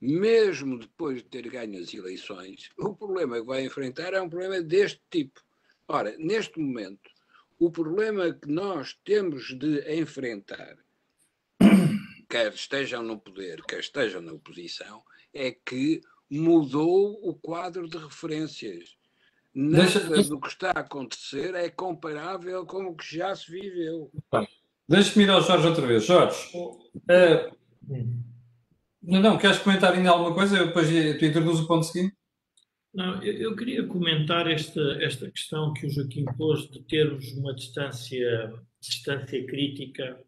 mesmo 0.00 0.78
depois 0.78 1.18
de 1.18 1.28
ter 1.28 1.48
ganho 1.50 1.78
as 1.78 1.92
eleições, 1.92 2.70
o 2.78 2.94
problema 2.94 3.38
que 3.38 3.46
vai 3.46 3.64
enfrentar 3.64 4.14
é 4.14 4.20
um 4.20 4.30
problema 4.30 4.62
deste 4.62 5.02
tipo. 5.10 5.42
Ora, 5.86 6.16
neste 6.16 6.58
momento, 6.58 7.10
o 7.58 7.70
problema 7.70 8.32
que 8.32 8.48
nós 8.48 8.98
temos 9.04 9.48
de 9.58 9.80
enfrentar, 10.00 10.78
quer 12.30 12.54
estejam 12.54 13.02
no 13.02 13.20
poder, 13.20 13.62
quer 13.64 13.80
estejam 13.80 14.22
na 14.22 14.32
oposição, 14.32 15.02
é 15.34 15.52
que 15.52 16.00
mudou 16.30 17.18
o 17.22 17.34
quadro 17.34 17.88
de 17.88 17.98
referências. 17.98 18.96
Nada 19.54 19.84
Deixa... 19.84 20.28
do 20.28 20.40
que 20.40 20.48
está 20.48 20.70
a 20.70 20.80
acontecer 20.80 21.54
é 21.54 21.68
comparável 21.68 22.64
com 22.64 22.84
o 22.86 22.94
que 22.94 23.16
já 23.16 23.34
se 23.34 23.50
viveu. 23.50 24.10
Deixa-me 24.88 25.24
ir 25.24 25.30
ao 25.30 25.42
Jorge 25.42 25.66
outra 25.66 25.86
vez. 25.86 26.04
Jorge, 26.04 26.56
uh, 26.56 27.56
não, 29.02 29.20
não, 29.20 29.38
queres 29.38 29.58
comentar 29.58 29.92
ainda 29.92 30.10
alguma 30.10 30.34
coisa? 30.34 30.56
Eu 30.56 30.66
depois 30.68 30.88
tu 30.88 31.24
introduz 31.24 31.60
o 31.60 31.66
ponto 31.66 31.84
seguinte. 31.84 32.14
Não, 32.92 33.22
eu, 33.22 33.34
eu, 33.34 33.56
queria 33.56 33.86
comentar 33.86 34.50
esta, 34.50 34.80
esta 35.00 35.30
questão 35.30 35.72
que 35.72 35.86
o 35.86 35.90
Joaquim 35.90 36.24
pôs 36.36 36.68
de 36.70 36.82
termos 36.82 37.32
uma 37.32 37.54
distância, 37.54 38.52
distância 38.80 39.46
crítica 39.46 40.20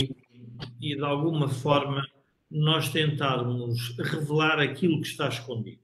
e, 0.00 0.92
e, 0.92 0.96
de 0.96 1.04
alguma 1.04 1.48
forma, 1.48 2.04
nós 2.52 2.90
tentarmos 2.90 3.96
revelar 3.98 4.60
aquilo 4.60 5.00
que 5.00 5.06
está 5.06 5.28
escondido. 5.28 5.80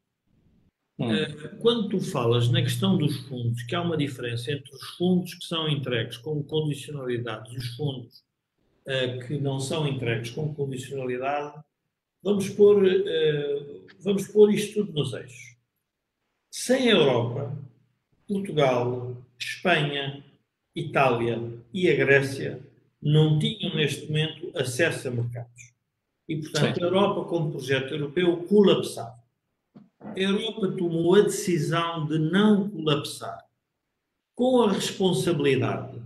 Hum. 0.98 1.12
Eh, 1.12 1.32
quando 1.60 1.88
tu 1.88 2.00
falas 2.00 2.48
na 2.48 2.60
questão 2.60 2.98
dos 2.98 3.16
fundos, 3.28 3.62
que 3.62 3.74
há 3.74 3.80
uma 3.80 3.96
diferença 3.96 4.52
entre 4.52 4.74
os 4.74 4.82
fundos 4.96 5.34
que 5.34 5.44
são 5.44 5.68
entregues 5.68 6.16
com 6.16 6.42
condicionalidade 6.42 7.54
e 7.54 7.58
os 7.58 7.68
fundos 7.76 8.18
uh, 8.86 9.26
que 9.26 9.38
não 9.38 9.60
são 9.60 9.86
entregues 9.86 10.30
com 10.30 10.52
condicionalidade, 10.54 11.54
Vamos 12.22 12.48
pôr, 12.48 12.84
uh, 12.84 13.86
vamos 14.00 14.26
pôr 14.28 14.52
isto 14.52 14.74
tudo 14.74 14.92
nos 14.92 15.12
eixos. 15.12 15.56
Sem 16.50 16.88
a 16.88 16.96
Europa, 16.96 17.56
Portugal, 18.26 19.16
Espanha, 19.38 20.24
Itália 20.74 21.40
e 21.72 21.88
a 21.88 21.94
Grécia 21.94 22.60
não 23.00 23.38
tinham 23.38 23.74
neste 23.76 24.06
momento 24.06 24.50
acesso 24.58 25.08
a 25.08 25.10
mercados. 25.12 25.67
E, 26.28 26.36
portanto, 26.36 26.74
Sim. 26.74 26.82
a 26.82 26.86
Europa, 26.86 27.24
como 27.24 27.50
projeto 27.50 27.94
europeu, 27.94 28.36
colapsava. 28.48 29.18
A 30.00 30.18
Europa 30.18 30.68
tomou 30.76 31.14
a 31.14 31.22
decisão 31.22 32.06
de 32.06 32.18
não 32.18 32.68
colapsar, 32.68 33.44
com 34.34 34.62
a 34.62 34.72
responsabilidade 34.72 35.98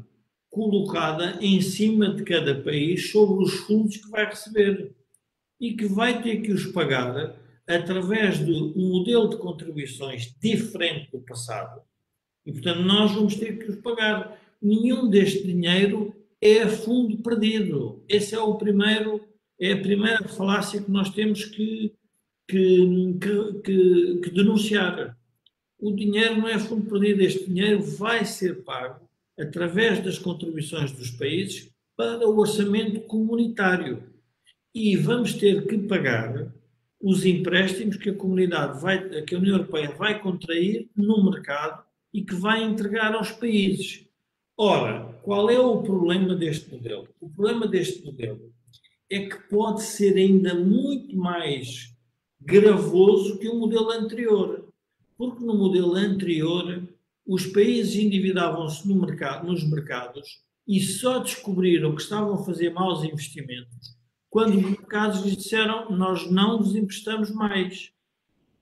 colocada 0.53 1.39
em 1.41 1.63
cima 1.63 2.15
de 2.15 2.23
cada 2.25 2.55
país 2.55 3.11
sobre 3.11 3.43
os 3.43 3.55
fundos 3.61 3.97
que 3.97 4.11
vai 4.11 4.27
receber 4.27 4.95
e 5.59 5.73
que 5.73 5.87
vai 5.87 6.23
ter 6.23 6.43
que 6.43 6.53
os 6.53 6.67
pagar 6.67 7.35
através 7.67 8.39
de 8.45 8.53
um 8.53 8.91
modelo 8.91 9.31
de 9.31 9.39
contribuições 9.39 10.35
diferente 10.39 11.11
do 11.11 11.21
passado. 11.21 11.81
E, 12.45 12.53
portanto, 12.53 12.81
nós 12.81 13.13
vamos 13.13 13.35
ter 13.37 13.59
que 13.59 13.71
os 13.71 13.77
pagar. 13.77 14.39
Nenhum 14.61 15.09
deste 15.09 15.43
dinheiro 15.43 16.15
é 16.41 16.67
fundo 16.69 17.17
perdido. 17.19 18.05
Esse 18.09 18.35
é 18.35 18.39
o 18.39 18.57
primeiro, 18.57 19.25
é 19.63 19.75
a 19.75 19.81
primeira 19.81 20.27
falácia 20.27 20.83
que 20.83 20.91
nós 20.91 21.09
temos 21.11 21.45
que, 21.45 21.95
que, 22.49 23.19
que, 23.65 24.21
que 24.21 24.31
denunciar. 24.31 25.17
O 25.79 25.93
dinheiro 25.93 26.41
não 26.41 26.49
é 26.49 26.59
fundo 26.59 26.91
perdido, 26.91 27.23
este 27.23 27.49
dinheiro 27.49 27.81
vai 27.81 28.25
ser 28.25 28.65
pago 28.65 29.09
através 29.39 30.03
das 30.03 30.19
contribuições 30.19 30.91
dos 30.91 31.13
países 31.13 31.71
para 31.97 32.29
o 32.29 32.37
orçamento 32.41 33.03
comunitário. 33.03 34.03
E 34.75 34.97
vamos 34.97 35.35
ter 35.35 35.65
que 35.69 35.79
pagar 35.79 36.53
os 37.01 37.25
empréstimos 37.25 37.97
que 37.97 38.11
a 38.11 38.17
comunidade 38.17 38.81
vai, 38.81 39.23
que 39.23 39.35
a 39.37 39.39
União 39.39 39.59
Europeia 39.59 39.93
vai 39.93 40.21
contrair 40.21 40.91
no 40.97 41.23
mercado 41.31 41.85
e 42.13 42.23
que 42.23 42.35
vai 42.35 42.65
entregar 42.65 43.15
aos 43.15 43.31
países. 43.31 44.09
Ora, 44.57 45.05
qual 45.23 45.49
é 45.49 45.59
o 45.61 45.83
problema 45.83 46.35
deste 46.35 46.69
modelo? 46.69 47.09
O 47.21 47.29
problema 47.31 47.69
deste 47.69 48.05
modelo 48.05 48.52
é 49.15 49.27
que 49.27 49.37
pode 49.49 49.83
ser 49.83 50.17
ainda 50.17 50.55
muito 50.55 51.17
mais 51.17 51.95
gravoso 52.41 53.39
que 53.39 53.49
o 53.49 53.59
modelo 53.59 53.91
anterior. 53.91 54.69
Porque 55.17 55.45
no 55.45 55.57
modelo 55.57 55.95
anterior, 55.95 56.89
os 57.27 57.47
países 57.47 57.95
endividavam-se 57.97 58.89
no 58.89 58.97
mercado, 58.97 59.47
nos 59.47 59.63
mercados 59.69 60.43
e 60.67 60.81
só 60.81 61.19
descobriram 61.19 61.95
que 61.95 62.03
estavam 62.03 62.35
a 62.35 62.45
fazer 62.45 62.71
maus 62.71 63.05
investimentos 63.05 63.97
quando 64.33 64.57
os 64.57 64.63
mercados 64.63 65.21
lhes 65.21 65.37
disseram 65.37 65.91
nós 65.91 66.31
não 66.31 66.57
vos 66.57 66.75
emprestamos 66.75 67.31
mais. 67.31 67.93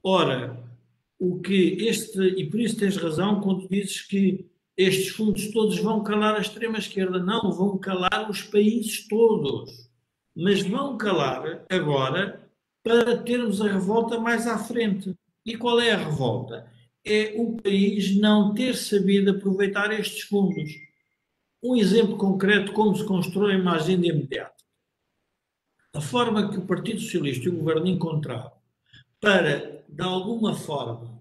Ora, 0.02 0.60
o 1.16 1.38
que 1.38 1.86
este, 1.86 2.20
e 2.20 2.50
por 2.50 2.58
isso 2.58 2.76
tens 2.76 2.96
razão 2.96 3.40
quando 3.40 3.68
dizes 3.68 4.02
que 4.02 4.50
estes 4.76 5.10
fundos 5.10 5.52
todos 5.52 5.78
vão 5.78 6.02
calar 6.02 6.34
a 6.34 6.40
extrema-esquerda. 6.40 7.20
Não, 7.20 7.52
vão 7.52 7.78
calar 7.78 8.28
os 8.28 8.42
países 8.42 9.06
todos. 9.06 9.88
Mas 10.36 10.62
vão 10.62 10.96
calar 10.96 11.64
agora 11.68 12.48
para 12.82 13.16
termos 13.18 13.60
a 13.60 13.66
revolta 13.66 14.18
mais 14.18 14.46
à 14.46 14.58
frente. 14.58 15.14
E 15.44 15.56
qual 15.56 15.80
é 15.80 15.92
a 15.92 15.98
revolta? 15.98 16.70
É 17.04 17.34
o 17.36 17.56
país 17.56 18.16
não 18.16 18.54
ter 18.54 18.74
sabido 18.76 19.30
aproveitar 19.30 19.92
estes 19.92 20.22
fundos. 20.22 20.70
Um 21.62 21.76
exemplo 21.76 22.16
concreto 22.16 22.72
como 22.72 22.94
se 22.94 23.04
constrói 23.04 23.56
uma 23.56 23.76
agenda 23.76 24.06
imediata 24.06 24.60
a 25.92 26.00
forma 26.00 26.50
que 26.50 26.58
o 26.58 26.66
Partido 26.66 27.00
Socialista 27.00 27.46
e 27.46 27.48
o 27.48 27.56
Governo 27.56 27.86
encontraram 27.86 28.52
para, 29.20 29.84
de 29.88 30.02
alguma 30.02 30.54
forma, 30.54 31.20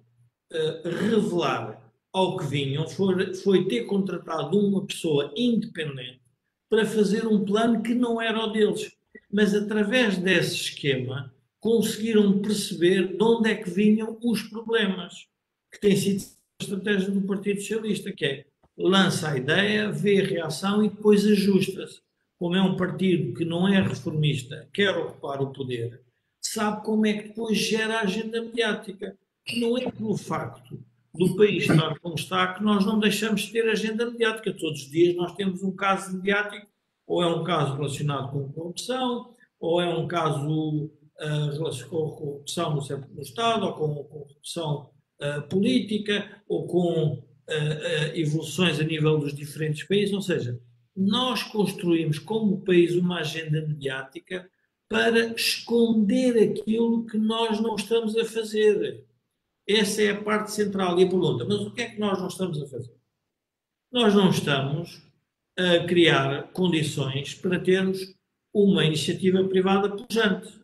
uh, 0.54 0.90
revelar 0.90 1.82
ao 2.14 2.38
que 2.38 2.46
vinham 2.46 2.86
foi 2.88 3.68
ter 3.68 3.84
contratado 3.86 4.58
uma 4.58 4.86
pessoa 4.86 5.34
independente 5.36 6.22
para 6.70 6.86
fazer 6.86 7.28
um 7.28 7.44
plano 7.44 7.82
que 7.82 7.94
não 7.94 8.22
era 8.22 8.40
o 8.40 8.52
deles. 8.52 8.92
Mas, 9.32 9.54
através 9.54 10.18
desse 10.18 10.56
esquema, 10.56 11.34
conseguiram 11.60 12.42
perceber 12.42 13.16
de 13.16 13.24
onde 13.24 13.50
é 13.50 13.56
que 13.56 13.70
vinham 13.70 14.18
os 14.24 14.44
problemas, 14.44 15.28
que 15.72 15.80
tem 15.80 15.96
sido 15.96 16.24
a 16.60 16.64
estratégia 16.64 17.12
do 17.12 17.22
Partido 17.22 17.60
Socialista, 17.60 18.12
que 18.12 18.26
é 18.26 18.46
lança 18.78 19.30
a 19.30 19.38
ideia, 19.38 19.92
vê 19.92 20.22
a 20.22 20.26
reação 20.26 20.84
e 20.84 20.90
depois 20.90 21.26
ajusta-se 21.26 22.02
como 22.40 22.56
é 22.56 22.62
um 22.62 22.78
partido 22.78 23.34
que 23.34 23.44
não 23.44 23.68
é 23.68 23.82
reformista, 23.82 24.68
quer 24.74 24.96
ocupar 24.96 25.42
o 25.42 25.52
poder, 25.52 26.02
sabe 26.42 26.86
como 26.86 27.06
é 27.06 27.14
que 27.14 27.28
depois 27.28 27.58
gera 27.58 27.98
a 27.98 28.04
agenda 28.04 28.42
mediática. 28.42 29.18
Não 29.58 29.78
é 29.78 29.92
pelo 29.92 30.16
facto 30.16 30.82
do 31.14 31.36
país 31.36 31.64
estar 31.64 32.00
como 32.00 32.16
está 32.16 32.54
que 32.54 32.64
nós 32.64 32.86
não 32.86 32.98
deixamos 32.98 33.42
de 33.42 33.52
ter 33.52 33.68
agenda 33.68 34.10
mediática. 34.10 34.54
Todos 34.54 34.84
os 34.84 34.90
dias 34.90 35.16
nós 35.18 35.36
temos 35.36 35.62
um 35.62 35.76
caso 35.76 36.16
mediático, 36.16 36.68
ou 37.10 37.24
é 37.24 37.28
um 37.28 37.44
caso 37.44 37.74
relacionado 37.74 38.32
com 38.32 38.54
corrupção, 38.54 39.34
ou 39.60 39.82
é 39.82 39.90
um 39.90 40.08
caso 40.08 40.86
uh, 40.86 41.90
com 41.90 42.12
corrupção 42.12 42.76
no 42.76 43.22
Estado, 43.22 43.66
ou 43.66 43.74
com 43.74 44.04
corrupção 44.04 44.92
uh, 45.20 45.42
política, 45.50 46.40
ou 46.48 46.68
com 46.68 47.14
uh, 47.16 47.24
evoluções 48.14 48.80
a 48.80 48.84
nível 48.84 49.18
dos 49.18 49.34
diferentes 49.34 49.88
países. 49.88 50.14
Ou 50.14 50.22
seja, 50.22 50.62
nós 50.96 51.42
construímos 51.42 52.20
como 52.20 52.64
país 52.64 52.96
uma 52.96 53.22
agenda 53.22 53.60
mediática 53.68 54.48
para 54.88 55.34
esconder 55.34 56.52
aquilo 56.52 57.08
que 57.08 57.18
nós 57.18 57.60
não 57.60 57.76
estamos 57.76 58.16
a 58.16 58.24
fazer. 58.24 59.04
Essa 59.68 60.04
é 60.04 60.12
a 60.12 60.22
parte 60.22 60.52
central. 60.52 61.00
E 61.00 61.06
a 61.06 61.10
pergunta, 61.10 61.44
mas 61.44 61.60
o 61.62 61.72
que 61.72 61.82
é 61.82 61.90
que 61.90 62.00
nós 62.00 62.20
não 62.20 62.28
estamos 62.28 62.62
a 62.62 62.68
fazer? 62.68 62.94
Nós 63.92 64.14
não 64.14 64.30
estamos 64.30 65.09
a 65.60 65.86
criar 65.86 66.44
condições 66.54 67.36
para 67.36 67.60
termos 67.60 68.16
uma 68.54 68.86
iniciativa 68.86 69.44
privada 69.44 69.90
pujante. 69.90 70.58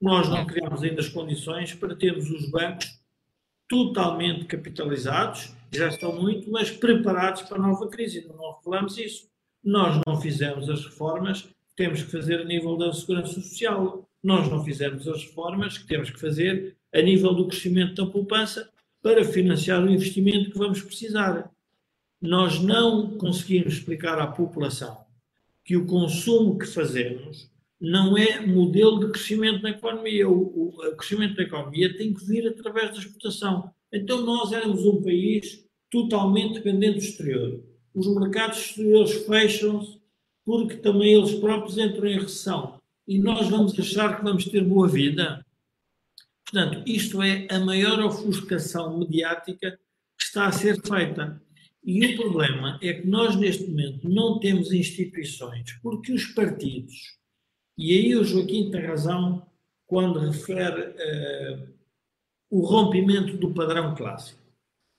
Nós 0.00 0.28
não 0.28 0.46
criamos 0.46 0.82
ainda 0.82 1.00
as 1.00 1.08
condições 1.08 1.74
para 1.74 1.94
termos 1.94 2.30
os 2.30 2.50
bancos 2.50 2.98
totalmente 3.68 4.46
capitalizados, 4.46 5.52
já 5.70 5.88
estão 5.88 6.18
muito, 6.18 6.50
mas 6.50 6.70
preparados 6.70 7.42
para 7.42 7.58
a 7.58 7.60
nova 7.60 7.88
crise. 7.88 8.26
Não 8.26 8.56
revelamos 8.56 8.96
isso. 8.96 9.28
Nós 9.62 10.00
não 10.06 10.18
fizemos 10.18 10.70
as 10.70 10.82
reformas 10.82 11.42
que 11.42 11.76
temos 11.76 12.02
que 12.02 12.10
fazer 12.10 12.40
a 12.40 12.44
nível 12.44 12.76
da 12.78 12.90
segurança 12.92 13.34
social. 13.34 14.08
Nós 14.22 14.48
não 14.48 14.64
fizemos 14.64 15.06
as 15.06 15.24
reformas 15.24 15.76
que 15.76 15.86
temos 15.86 16.10
que 16.10 16.18
fazer 16.18 16.74
a 16.94 17.02
nível 17.02 17.34
do 17.34 17.46
crescimento 17.46 18.02
da 18.02 18.10
poupança 18.10 18.70
para 19.02 19.22
financiar 19.24 19.84
o 19.84 19.90
investimento 19.90 20.50
que 20.50 20.58
vamos 20.58 20.80
precisar. 20.80 21.50
Nós 22.20 22.60
não 22.60 23.16
conseguimos 23.16 23.74
explicar 23.74 24.18
à 24.18 24.26
população 24.26 25.04
que 25.64 25.76
o 25.76 25.86
consumo 25.86 26.58
que 26.58 26.66
fazemos 26.66 27.50
não 27.80 28.16
é 28.16 28.44
modelo 28.44 29.00
de 29.00 29.12
crescimento 29.12 29.62
da 29.62 29.70
economia. 29.70 30.28
O, 30.28 30.32
o, 30.32 30.88
o 30.88 30.96
crescimento 30.96 31.36
da 31.36 31.42
economia 31.42 31.96
tem 31.96 32.12
que 32.12 32.24
vir 32.24 32.46
através 32.48 32.90
da 32.90 32.98
exportação. 32.98 33.70
Então, 33.92 34.22
nós 34.22 34.52
éramos 34.52 34.84
um 34.84 35.02
país 35.02 35.64
totalmente 35.90 36.54
dependente 36.54 36.98
do 36.98 37.04
exterior 37.04 37.68
os 37.98 38.06
mercados 38.06 38.58
exteriores 38.58 39.26
fecham-se 39.26 39.98
porque 40.44 40.76
também 40.76 41.14
eles 41.14 41.34
próprios 41.34 41.76
entram 41.76 42.06
em 42.06 42.20
recessão. 42.20 42.80
E 43.06 43.18
nós 43.18 43.48
vamos 43.48 43.78
achar 43.78 44.16
que 44.16 44.24
vamos 44.24 44.44
ter 44.46 44.64
boa 44.64 44.88
vida? 44.88 45.44
Portanto, 46.44 46.82
isto 46.86 47.22
é 47.22 47.46
a 47.50 47.58
maior 47.58 48.00
ofuscação 48.00 48.98
mediática 48.98 49.78
que 50.16 50.24
está 50.24 50.46
a 50.46 50.52
ser 50.52 50.80
feita. 50.80 51.42
E 51.84 52.04
o 52.04 52.16
problema 52.16 52.78
é 52.82 52.94
que 52.94 53.06
nós, 53.06 53.36
neste 53.36 53.66
momento, 53.66 54.08
não 54.08 54.38
temos 54.40 54.72
instituições, 54.72 55.72
porque 55.82 56.12
os 56.12 56.26
partidos, 56.26 57.16
e 57.76 57.92
aí 57.92 58.16
o 58.16 58.24
Joaquim 58.24 58.70
tem 58.70 58.84
razão 58.84 59.46
quando 59.86 60.18
refere 60.18 60.82
uh, 60.82 61.68
o 62.50 62.60
rompimento 62.60 63.36
do 63.36 63.54
padrão 63.54 63.94
clássico 63.94 64.48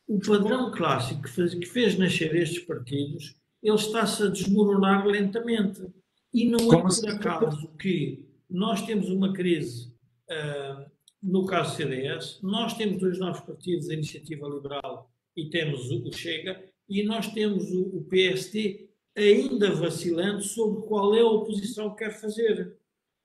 o 0.10 0.20
padrão 0.20 0.72
clássico 0.72 1.22
que 1.22 1.30
fez, 1.30 1.54
que 1.54 1.66
fez 1.68 1.98
nascer 1.98 2.36
estes 2.36 2.64
partidos, 2.64 3.36
ele 3.62 3.76
está-se 3.76 4.24
a 4.24 4.28
desmoronar 4.28 5.06
lentamente. 5.06 5.86
E 6.34 6.46
não 6.46 6.74
é 6.74 6.82
por 6.82 7.10
acaso 7.10 7.68
que 7.78 8.28
nós 8.50 8.84
temos 8.88 9.08
uma 9.10 9.32
crise, 9.34 9.94
uh, 10.32 10.90
no 11.22 11.46
caso 11.46 11.76
CDS, 11.76 12.40
nós 12.42 12.74
temos 12.74 13.00
dois 13.00 13.20
novos 13.20 13.42
partidos, 13.42 13.90
a 13.90 13.94
Iniciativa 13.94 14.48
Liberal 14.48 15.12
e 15.36 15.48
temos 15.50 15.92
o 15.92 16.12
Chega, 16.12 16.60
e 16.90 17.04
nós 17.04 17.28
temos 17.32 17.72
o, 17.72 17.98
o 17.98 18.06
PST 18.06 18.90
ainda 19.16 19.72
vacilando 19.72 20.42
sobre 20.42 20.82
qual 20.88 21.14
é 21.14 21.22
a 21.22 21.28
oposição 21.28 21.92
que 21.92 22.04
quer 22.04 22.20
fazer, 22.20 22.76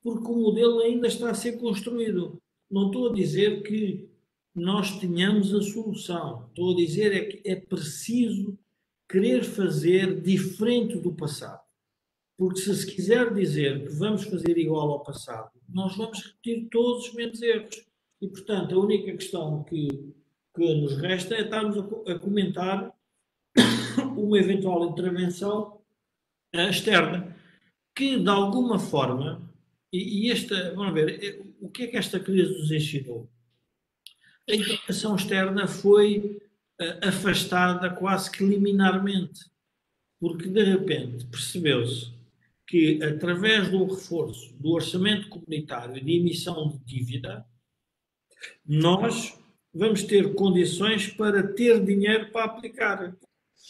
porque 0.02 0.26
o 0.26 0.36
modelo 0.36 0.80
ainda 0.80 1.06
está 1.06 1.30
a 1.30 1.34
ser 1.34 1.58
construído. 1.58 2.40
Não 2.70 2.86
estou 2.86 3.08
a 3.10 3.14
dizer 3.14 3.62
que 3.62 4.08
nós 4.54 4.98
tenhamos 4.98 5.54
a 5.54 5.62
solução. 5.62 6.46
Estou 6.48 6.72
a 6.72 6.76
dizer 6.76 7.12
é 7.12 7.24
que 7.24 7.48
é 7.48 7.56
preciso 7.56 8.58
querer 9.08 9.44
fazer 9.44 10.20
diferente 10.20 10.98
do 10.98 11.12
passado. 11.12 11.62
Porque 12.36 12.60
se 12.60 12.74
se 12.74 12.86
quiser 12.94 13.32
dizer 13.32 13.86
que 13.86 13.92
vamos 13.94 14.24
fazer 14.24 14.58
igual 14.58 14.90
ao 14.90 15.02
passado, 15.02 15.50
nós 15.68 15.96
vamos 15.96 16.20
repetir 16.22 16.68
todos 16.70 17.08
os 17.08 17.14
mesmos 17.14 17.40
erros. 17.42 17.86
E, 18.20 18.28
portanto, 18.28 18.74
a 18.74 18.78
única 18.78 19.12
questão 19.12 19.62
que, 19.64 19.88
que 20.54 20.74
nos 20.74 20.96
resta 20.96 21.34
é 21.34 21.42
estarmos 21.42 21.78
a, 21.78 22.12
a 22.12 22.18
comentar 22.18 22.93
uma 24.16 24.38
eventual 24.38 24.90
intervenção 24.90 25.80
uh, 26.54 26.68
externa, 26.70 27.36
que 27.94 28.18
de 28.18 28.28
alguma 28.28 28.78
forma, 28.78 29.42
e, 29.92 30.26
e, 30.26 30.30
esta, 30.30 30.74
vamos 30.74 30.94
ver, 30.94 31.40
o 31.60 31.68
que 31.68 31.84
é 31.84 31.86
que 31.86 31.96
esta 31.96 32.18
crise 32.18 32.58
nos 32.58 32.70
ensinou? 32.70 33.30
A 34.48 34.54
intervenção 34.54 35.16
externa 35.16 35.66
foi 35.66 36.40
uh, 36.80 37.08
afastada 37.08 37.90
quase 37.90 38.30
que 38.30 38.44
liminarmente, 38.44 39.40
porque 40.20 40.48
de 40.48 40.62
repente 40.62 41.26
percebeu-se 41.26 42.12
que, 42.66 43.02
através 43.02 43.70
do 43.70 43.84
reforço 43.84 44.54
do 44.54 44.72
orçamento 44.72 45.28
comunitário 45.28 46.02
de 46.02 46.12
emissão 46.16 46.68
de 46.68 46.78
dívida, 46.84 47.46
nós 48.66 49.38
vamos 49.72 50.02
ter 50.02 50.34
condições 50.34 51.08
para 51.08 51.42
ter 51.42 51.84
dinheiro 51.84 52.30
para 52.30 52.44
aplicar. 52.44 53.16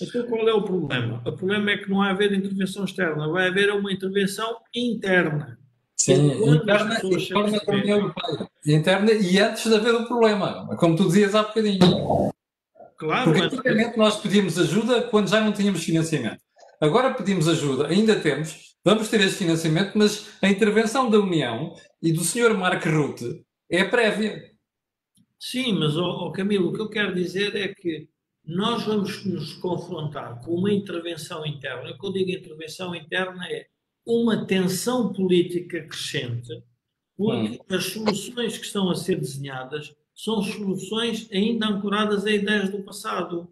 Então, 0.01 0.27
qual 0.27 0.49
é 0.49 0.53
o 0.53 0.62
problema? 0.62 1.23
O 1.25 1.33
problema 1.33 1.71
é 1.71 1.79
que 1.79 1.89
não 1.89 1.99
vai 1.99 2.11
haver 2.11 2.33
intervenção 2.33 2.85
externa, 2.85 3.29
vai 3.29 3.49
haver 3.49 3.71
uma 3.71 3.93
intervenção 3.93 4.57
interna. 4.75 5.59
Sim, 5.97 6.27
interna, 6.53 6.99
interna 7.03 7.61
da 7.65 7.73
União 7.73 7.99
Europeia. 7.99 8.49
Interna 8.66 9.12
e 9.12 9.39
antes 9.39 9.65
de 9.65 9.75
haver 9.75 9.95
o 9.95 10.07
problema, 10.07 10.77
como 10.77 10.97
tu 10.97 11.05
dizias 11.05 11.35
há 11.35 11.43
bocadinho. 11.43 12.33
Claro, 12.97 13.25
Porque 13.25 13.43
antigamente 13.43 13.97
mas... 13.97 13.97
nós 13.97 14.21
pedíamos 14.21 14.59
ajuda 14.59 15.03
quando 15.03 15.29
já 15.29 15.41
não 15.41 15.53
tínhamos 15.53 15.85
financiamento. 15.85 16.43
Agora 16.81 17.15
pedimos 17.15 17.49
ajuda, 17.49 17.87
ainda 17.87 18.19
temos, 18.19 18.77
vamos 18.85 19.09
ter 19.09 19.21
esse 19.21 19.37
financiamento, 19.37 19.93
mas 19.95 20.29
a 20.43 20.49
intervenção 20.49 21.09
da 21.09 21.19
União 21.19 21.75
e 22.03 22.12
do 22.12 22.25
Sr. 22.25 22.55
Mark 22.55 22.85
Rutte 22.85 23.43
é 23.71 23.85
prévia. 23.85 24.51
Sim, 25.39 25.79
mas, 25.79 25.97
oh, 25.97 26.27
oh, 26.27 26.33
Camilo, 26.33 26.71
o 26.71 26.73
que 26.73 26.81
eu 26.81 26.89
quero 26.89 27.15
dizer 27.15 27.55
é 27.55 27.69
que 27.69 28.09
nós 28.47 28.85
vamos 28.85 29.25
nos 29.25 29.55
confrontar 29.55 30.41
com 30.43 30.55
uma 30.55 30.73
intervenção 30.73 31.47
interna. 31.47 31.91
O 31.91 31.99
que 31.99 32.07
eu 32.07 32.12
digo 32.12 32.31
intervenção 32.31 32.95
interna 32.95 33.47
é 33.49 33.66
uma 34.07 34.45
tensão 34.45 35.12
política 35.12 35.83
crescente, 35.83 36.62
porque 37.16 37.59
hum. 37.59 37.75
as 37.75 37.85
soluções 37.85 38.59
que 38.59 38.66
estão 38.66 38.91
a 38.91 38.95
ser 38.95 39.19
desenhadas 39.19 39.95
são 40.15 40.43
soluções 40.43 41.29
ainda 41.33 41.66
ancoradas 41.66 42.27
a 42.27 42.31
ideias 42.31 42.69
do 42.71 42.83
passado. 42.83 43.49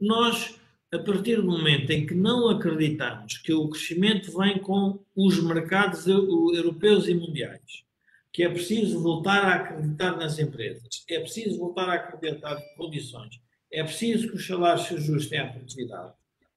Nós, 0.00 0.58
a 0.92 0.98
partir 0.98 1.36
do 1.36 1.44
momento 1.44 1.90
em 1.90 2.06
que 2.06 2.14
não 2.14 2.48
acreditamos 2.48 3.38
que 3.38 3.52
o 3.52 3.68
crescimento 3.68 4.36
vem 4.38 4.58
com 4.58 5.00
os 5.16 5.42
mercados 5.42 6.06
europeus 6.06 7.08
e 7.08 7.14
mundiais, 7.14 7.84
que 8.32 8.42
é 8.42 8.48
preciso 8.48 9.00
voltar 9.00 9.44
a 9.44 9.54
acreditar 9.56 10.16
nas 10.16 10.38
empresas, 10.38 11.04
é 11.08 11.20
preciso 11.20 11.58
voltar 11.58 11.88
a 11.88 11.94
acreditar 11.94 12.58
em 12.58 12.76
condições, 12.76 13.38
é 13.72 13.82
preciso 13.82 14.28
que 14.28 14.36
os 14.36 14.46
salários 14.46 14.86
se 14.86 14.94
ajustem 14.94 15.38
à 15.38 15.46
produtividade. 15.48 16.12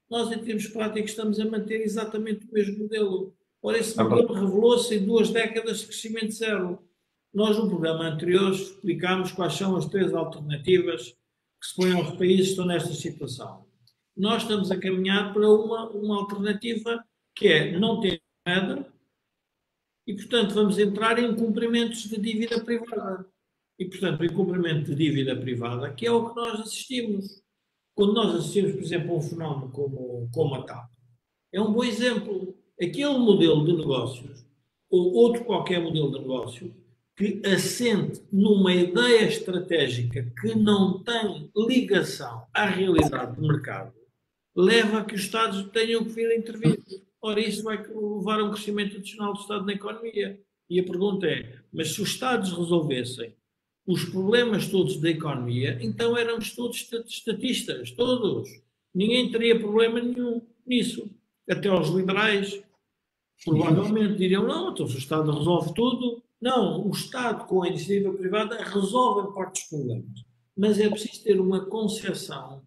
Nós, 0.10 0.32
em 0.32 0.40
termos 0.40 0.68
práticos, 0.68 1.12
estamos 1.12 1.40
a 1.40 1.46
manter 1.46 1.82
exatamente 1.82 2.46
o 2.46 2.54
mesmo 2.54 2.80
modelo. 2.80 3.36
Ora, 3.62 3.78
esse 3.80 3.98
modelo 3.98 4.34
revelou-se 4.34 4.94
em 4.94 5.06
duas 5.06 5.30
décadas 5.30 5.80
de 5.80 5.88
crescimento 5.88 6.32
zero. 6.32 6.80
Nós, 7.34 7.58
no 7.58 7.68
programa 7.68 8.06
anterior, 8.06 8.52
explicámos 8.52 9.32
quais 9.32 9.54
são 9.54 9.76
as 9.76 9.86
três 9.88 10.14
alternativas 10.14 11.16
que 11.60 11.68
se 11.68 11.76
põem 11.76 11.94
aos 11.94 12.16
países 12.18 12.46
que 12.46 12.52
estão 12.52 12.66
nesta 12.66 12.94
situação. 12.94 13.66
Nós 14.16 14.44
estamos 14.44 14.70
a 14.72 14.80
caminhar 14.80 15.34
para 15.34 15.50
uma, 15.50 15.90
uma 15.90 16.18
alternativa 16.18 17.04
que 17.36 17.48
é 17.48 17.78
não 17.78 18.00
ter 18.00 18.22
moeda, 18.48 18.94
e, 20.08 20.14
portanto, 20.14 20.54
vamos 20.54 20.78
entrar 20.78 21.18
em 21.18 21.36
cumprimentos 21.36 22.04
de 22.04 22.18
dívida 22.22 22.64
privada. 22.64 23.26
E, 23.78 23.86
portanto, 23.86 24.22
o 24.22 24.26
incumprimento 24.26 24.86
de 24.86 24.96
dívida 24.96 25.36
privada, 25.36 25.92
que 25.92 26.06
é 26.06 26.12
o 26.12 26.30
que 26.30 26.36
nós 26.36 26.60
assistimos. 26.62 27.44
Quando 27.94 28.14
nós 28.14 28.36
assistimos, 28.36 28.74
por 28.74 28.82
exemplo, 28.82 29.14
a 29.14 29.18
um 29.18 29.22
fenómeno 29.22 29.72
como, 29.72 30.30
como 30.34 30.56
a 30.56 30.64
TAP, 30.64 30.90
é 31.52 31.62
um 31.62 31.72
bom 31.72 31.84
exemplo. 31.84 32.58
Aquele 32.82 33.18
modelo 33.18 33.66
de 33.66 33.74
negócios, 33.74 34.46
ou 34.90 35.14
outro 35.14 35.46
qualquer 35.46 35.82
modelo 35.82 36.12
de 36.12 36.20
negócio, 36.20 36.76
que 37.16 37.42
assente 37.46 38.22
numa 38.32 38.74
ideia 38.74 39.26
estratégica 39.26 40.30
que 40.42 40.54
não 40.54 41.02
tem 41.02 41.50
ligação 41.56 42.46
à 42.54 42.66
realidade 42.66 43.38
do 43.38 43.48
mercado, 43.48 43.94
leva 44.56 45.00
a 45.00 45.06
que 45.06 45.16
os 45.16 45.22
Estados 45.22 45.64
tenham 45.72 46.04
que 46.04 46.12
vir 46.12 46.30
a 46.30 46.36
intervir. 46.36 46.84
Ora, 47.22 47.40
isso 47.40 47.64
vai 47.64 47.78
levar 47.78 48.40
a 48.40 48.44
um 48.44 48.52
crescimento 48.52 48.98
adicional 48.98 49.34
do 49.34 49.40
Estado 49.40 49.66
na 49.66 49.74
economia. 49.74 50.40
E 50.70 50.80
a 50.80 50.84
pergunta 50.84 51.26
é: 51.26 51.60
mas 51.72 51.94
se 51.94 52.02
os 52.02 52.10
Estados 52.10 52.52
resolvessem 52.52 53.34
os 53.86 54.04
problemas 54.06 54.68
todos 54.68 54.98
da 54.98 55.10
economia, 55.10 55.78
então 55.82 56.18
éramos 56.18 56.56
todos 56.56 56.90
estatistas, 57.08 57.92
todos. 57.92 58.50
Ninguém 58.94 59.30
teria 59.30 59.60
problema 59.60 60.00
nenhum 60.00 60.42
nisso. 60.66 61.10
Até 61.50 61.72
os 61.72 61.90
liberais 61.90 62.62
provavelmente 63.44 64.18
diriam: 64.18 64.48
não, 64.48 64.72
então 64.72 64.88
se 64.88 64.96
o 64.96 65.00
Estado 65.00 65.32
resolve 65.32 65.74
tudo. 65.74 66.24
Não, 66.42 66.86
o 66.86 66.92
Estado, 66.92 67.46
com 67.46 67.64
a 67.64 67.68
iniciativa 67.68 68.14
privada, 68.14 68.62
resolve 68.64 69.34
parte 69.34 69.62
dos 69.62 69.70
problemas. 69.70 70.26
Mas 70.56 70.80
é 70.80 70.90
preciso 70.90 71.24
ter 71.24 71.40
uma 71.40 71.66
concepção, 71.66 72.62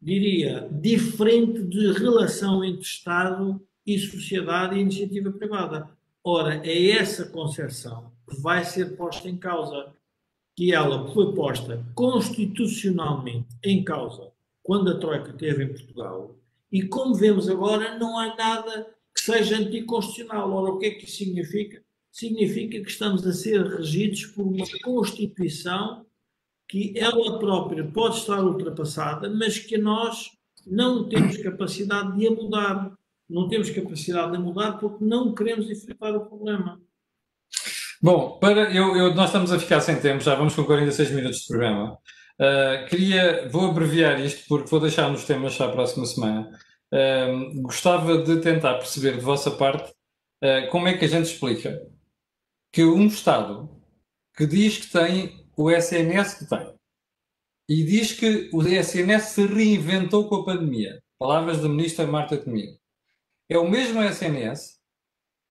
diria, 0.00 0.68
diferente 0.70 1.62
de 1.62 1.92
relação 1.92 2.64
entre 2.64 2.82
Estado 2.82 3.60
e 3.86 3.98
sociedade 3.98 4.76
e 4.76 4.80
iniciativa 4.80 5.30
privada. 5.32 5.90
Ora, 6.22 6.66
é 6.66 6.90
essa 6.90 7.26
concepção 7.26 8.12
que 8.28 8.40
vai 8.40 8.64
ser 8.64 8.96
posta 8.96 9.28
em 9.28 9.36
causa, 9.36 9.92
que 10.60 10.74
ela 10.74 11.10
foi 11.14 11.32
posta 11.32 11.82
constitucionalmente 11.94 13.48
em 13.64 13.82
causa 13.82 14.30
quando 14.62 14.90
a 14.90 14.98
Troika 14.98 15.30
esteve 15.30 15.64
em 15.64 15.68
Portugal, 15.68 16.36
e 16.70 16.82
como 16.82 17.14
vemos 17.14 17.48
agora, 17.48 17.96
não 17.98 18.18
há 18.18 18.36
nada 18.36 18.94
que 19.14 19.22
seja 19.22 19.56
anticonstitucional. 19.56 20.52
Ora, 20.52 20.72
o 20.72 20.78
que 20.78 20.84
é 20.84 20.90
que 20.90 21.06
isso 21.06 21.16
significa? 21.16 21.82
Significa 22.12 22.78
que 22.78 22.90
estamos 22.90 23.26
a 23.26 23.32
ser 23.32 23.66
regidos 23.68 24.26
por 24.26 24.42
uma 24.42 24.66
Constituição 24.84 26.04
que 26.68 26.92
ela 26.94 27.38
própria 27.38 27.82
pode 27.82 28.18
estar 28.18 28.44
ultrapassada, 28.44 29.30
mas 29.30 29.58
que 29.58 29.78
nós 29.78 30.30
não 30.66 31.08
temos 31.08 31.38
capacidade 31.38 32.18
de 32.18 32.26
a 32.26 32.30
mudar 32.32 32.92
não 33.30 33.48
temos 33.48 33.70
capacidade 33.70 34.32
de 34.32 34.38
mudar 34.38 34.72
porque 34.72 35.04
não 35.04 35.32
queremos 35.32 35.70
enfrentar 35.70 36.16
o 36.16 36.26
problema. 36.26 36.80
Bom, 38.02 38.38
para, 38.38 38.74
eu, 38.74 38.96
eu, 38.96 39.14
nós 39.14 39.26
estamos 39.26 39.52
a 39.52 39.58
ficar 39.58 39.78
sem 39.82 40.00
tempo, 40.00 40.24
já 40.24 40.34
vamos 40.34 40.54
com 40.54 40.64
46 40.64 41.10
minutos 41.10 41.40
de 41.40 41.48
programa. 41.48 41.98
Uh, 42.40 42.88
queria, 42.88 43.46
vou 43.50 43.68
abreviar 43.68 44.18
isto 44.18 44.48
porque 44.48 44.70
vou 44.70 44.80
deixar 44.80 45.10
nos 45.10 45.26
temas 45.26 45.54
para 45.54 45.66
a 45.66 45.72
próxima 45.72 46.06
semana. 46.06 46.50
Uh, 46.90 47.60
gostava 47.60 48.22
de 48.22 48.40
tentar 48.40 48.78
perceber 48.78 49.16
de 49.16 49.20
vossa 49.20 49.50
parte 49.50 49.92
uh, 50.42 50.70
como 50.70 50.88
é 50.88 50.96
que 50.96 51.04
a 51.04 51.08
gente 51.08 51.26
explica 51.26 51.78
que 52.72 52.82
um 52.84 53.06
Estado 53.06 53.68
que 54.34 54.46
diz 54.46 54.78
que 54.78 54.90
tem 54.90 55.46
o 55.54 55.70
SNS 55.70 56.34
que 56.38 56.48
tem 56.48 56.74
e 57.68 57.84
diz 57.84 58.14
que 58.14 58.48
o 58.50 58.62
SNS 58.62 59.24
se 59.24 59.46
reinventou 59.46 60.26
com 60.26 60.36
a 60.36 60.44
pandemia, 60.46 61.02
palavras 61.18 61.60
da 61.60 61.68
ministra 61.68 62.06
Marta 62.06 62.38
Temido, 62.38 62.78
é 63.46 63.58
o 63.58 63.68
mesmo 63.68 64.02
SNS 64.02 64.80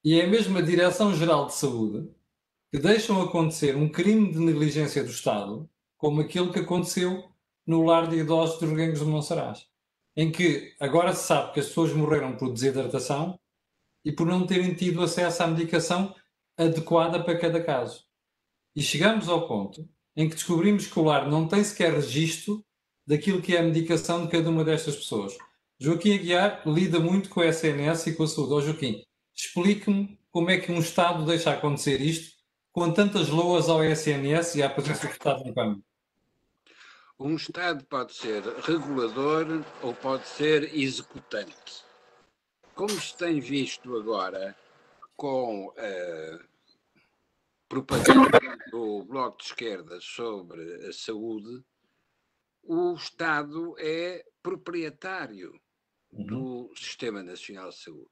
e 0.03 0.19
é 0.19 0.25
a 0.25 0.27
mesma 0.27 0.63
Direção-Geral 0.63 1.45
de 1.45 1.53
Saúde 1.53 2.18
que 2.71 2.77
deixam 2.77 3.21
acontecer 3.21 3.75
um 3.75 3.89
crime 3.89 4.31
de 4.31 4.39
negligência 4.39 5.03
do 5.03 5.09
Estado, 5.09 5.69
como 5.97 6.21
aquele 6.21 6.51
que 6.51 6.59
aconteceu 6.59 7.27
no 7.65 7.83
lar 7.83 8.07
de 8.07 8.17
idosos 8.17 8.59
dos 8.59 8.69
Reguengos 8.69 8.99
de 8.99 9.05
Monsaraz, 9.05 9.67
em 10.15 10.31
que 10.31 10.75
agora 10.79 11.13
se 11.13 11.25
sabe 11.27 11.53
que 11.53 11.59
as 11.59 11.67
pessoas 11.67 11.93
morreram 11.93 12.35
por 12.35 12.53
desidratação 12.53 13.39
e 14.05 14.11
por 14.11 14.27
não 14.27 14.45
terem 14.45 14.73
tido 14.73 15.01
acesso 15.01 15.43
à 15.43 15.47
medicação 15.47 16.15
adequada 16.57 17.23
para 17.23 17.37
cada 17.37 17.63
caso. 17.63 18.05
E 18.75 18.81
chegamos 18.81 19.27
ao 19.27 19.47
ponto 19.47 19.87
em 20.15 20.29
que 20.29 20.35
descobrimos 20.35 20.85
que 20.87 20.99
o 20.99 21.03
lar 21.03 21.29
não 21.29 21.47
tem 21.47 21.63
sequer 21.63 21.93
registro 21.93 22.63
daquilo 23.05 23.41
que 23.41 23.55
é 23.55 23.59
a 23.59 23.63
medicação 23.63 24.25
de 24.25 24.31
cada 24.31 24.49
uma 24.49 24.63
destas 24.63 24.95
pessoas. 24.95 25.35
Joaquim 25.79 26.13
Aguiar 26.13 26.61
lida 26.67 26.99
muito 26.99 27.29
com 27.29 27.41
a 27.41 27.47
SNS 27.47 28.07
e 28.07 28.15
com 28.15 28.23
a 28.23 28.27
saúde. 28.27 28.53
Oh, 28.53 28.61
Joaquim, 28.61 29.01
explique-me 29.35 30.19
como 30.29 30.51
é 30.51 30.57
que 30.57 30.71
um 30.71 30.79
Estado 30.79 31.25
deixa 31.25 31.51
acontecer 31.51 32.01
isto 32.01 32.38
com 32.71 32.93
tantas 32.93 33.29
loas 33.29 33.69
ao 33.69 33.83
SNS 33.83 34.55
e 34.55 34.63
à 34.63 34.69
presença 34.69 35.07
do 35.07 35.13
Estado 35.13 35.43
no 35.43 35.53
caminho. 35.53 35.83
Um 37.19 37.35
Estado 37.35 37.83
pode 37.85 38.13
ser 38.13 38.43
regulador 38.43 39.45
ou 39.81 39.93
pode 39.93 40.25
ser 40.27 40.73
executante. 40.73 41.83
Como 42.73 42.91
se 42.91 43.17
tem 43.17 43.41
visto 43.41 43.97
agora 43.97 44.55
com 45.17 45.73
a 45.77 46.39
propaganda 47.67 48.39
do 48.71 49.03
Bloco 49.03 49.37
de 49.39 49.43
Esquerda 49.43 49.99
sobre 49.99 50.87
a 50.87 50.93
saúde, 50.93 51.61
o 52.63 52.93
Estado 52.93 53.75
é 53.77 54.25
proprietário 54.41 55.59
uhum. 56.13 56.25
do 56.25 56.71
Sistema 56.73 57.21
Nacional 57.21 57.69
de 57.69 57.79
Saúde. 57.79 58.09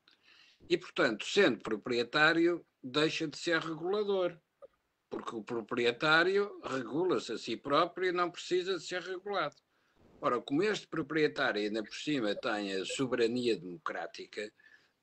E, 0.70 0.78
portanto, 0.78 1.26
sendo 1.26 1.60
proprietário, 1.60 2.66
deixa 2.84 3.26
de 3.26 3.38
ser 3.38 3.62
regulador, 3.62 4.38
porque 5.10 5.36
o 5.36 5.44
proprietário 5.44 6.60
regula-se 6.64 7.34
a 7.34 7.38
si 7.38 7.56
próprio 7.56 8.10
e 8.10 8.12
não 8.12 8.30
precisa 8.30 8.78
de 8.78 8.84
ser 8.84 9.02
regulado. 9.02 9.56
Ora, 10.20 10.42
como 10.42 10.64
este 10.64 10.88
proprietário 10.88 11.62
ainda 11.62 11.84
por 11.84 11.94
cima 11.94 12.36
tem 12.36 12.74
a 12.74 12.86
soberania 12.86 13.58
democrática, 13.58 14.52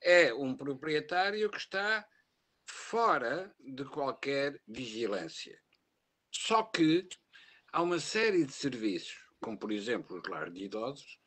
é 0.03 0.35
um 0.35 0.57
proprietário 0.57 1.49
que 1.51 1.59
está 1.59 2.07
fora 2.67 3.55
de 3.61 3.85
qualquer 3.85 4.61
vigilância. 4.67 5.59
Só 6.33 6.63
que 6.65 7.09
há 7.73 7.81
uma 7.81 8.01
série 8.01 8.45
de 8.45 8.53
serviços, 8.53 9.17
como 9.41 9.59
por 9.59 9.71
exemplo 9.71 10.19
os 10.19 10.29
lares 10.29 10.53
de 10.53 10.65
idosos, 10.65 11.19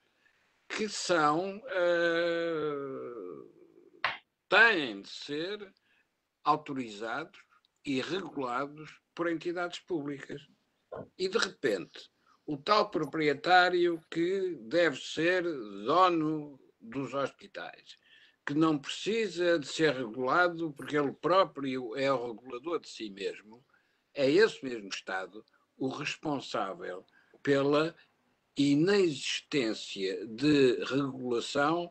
que 0.67 0.89
são 0.89 1.57
uh, 1.57 3.47
têm 4.49 5.01
de 5.01 5.09
ser 5.09 5.73
autorizados 6.43 7.46
e 7.87 8.01
regulados 8.01 8.99
por 9.15 9.31
entidades 9.31 9.79
públicas. 9.79 10.41
E 11.17 11.29
de 11.29 11.37
repente, 11.37 12.11
o 12.45 12.57
tal 12.57 12.91
proprietário 12.91 14.03
que 14.11 14.57
deve 14.63 14.97
ser 14.97 15.43
dono 15.43 16.59
dos 16.81 17.13
hospitais, 17.13 17.97
que 18.45 18.53
não 18.53 18.77
precisa 18.77 19.57
de 19.57 19.67
ser 19.67 19.93
regulado 19.95 20.73
porque 20.73 20.97
ele 20.97 21.13
próprio 21.13 21.95
é 21.95 22.11
o 22.11 22.33
regulador 22.33 22.81
de 22.81 22.89
si 22.89 23.09
mesmo, 23.09 23.65
é 24.13 24.29
esse 24.29 24.61
mesmo 24.65 24.89
Estado 24.89 25.45
o 25.77 25.87
responsável 25.87 27.05
pela 27.41 27.95
inexistência 28.57 30.27
de 30.27 30.83
regulação 30.83 31.89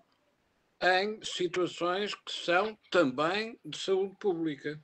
em 0.82 1.22
situações 1.22 2.14
que 2.14 2.32
são 2.32 2.78
também 2.90 3.58
de 3.64 3.78
saúde 3.78 4.14
pública. 4.20 4.78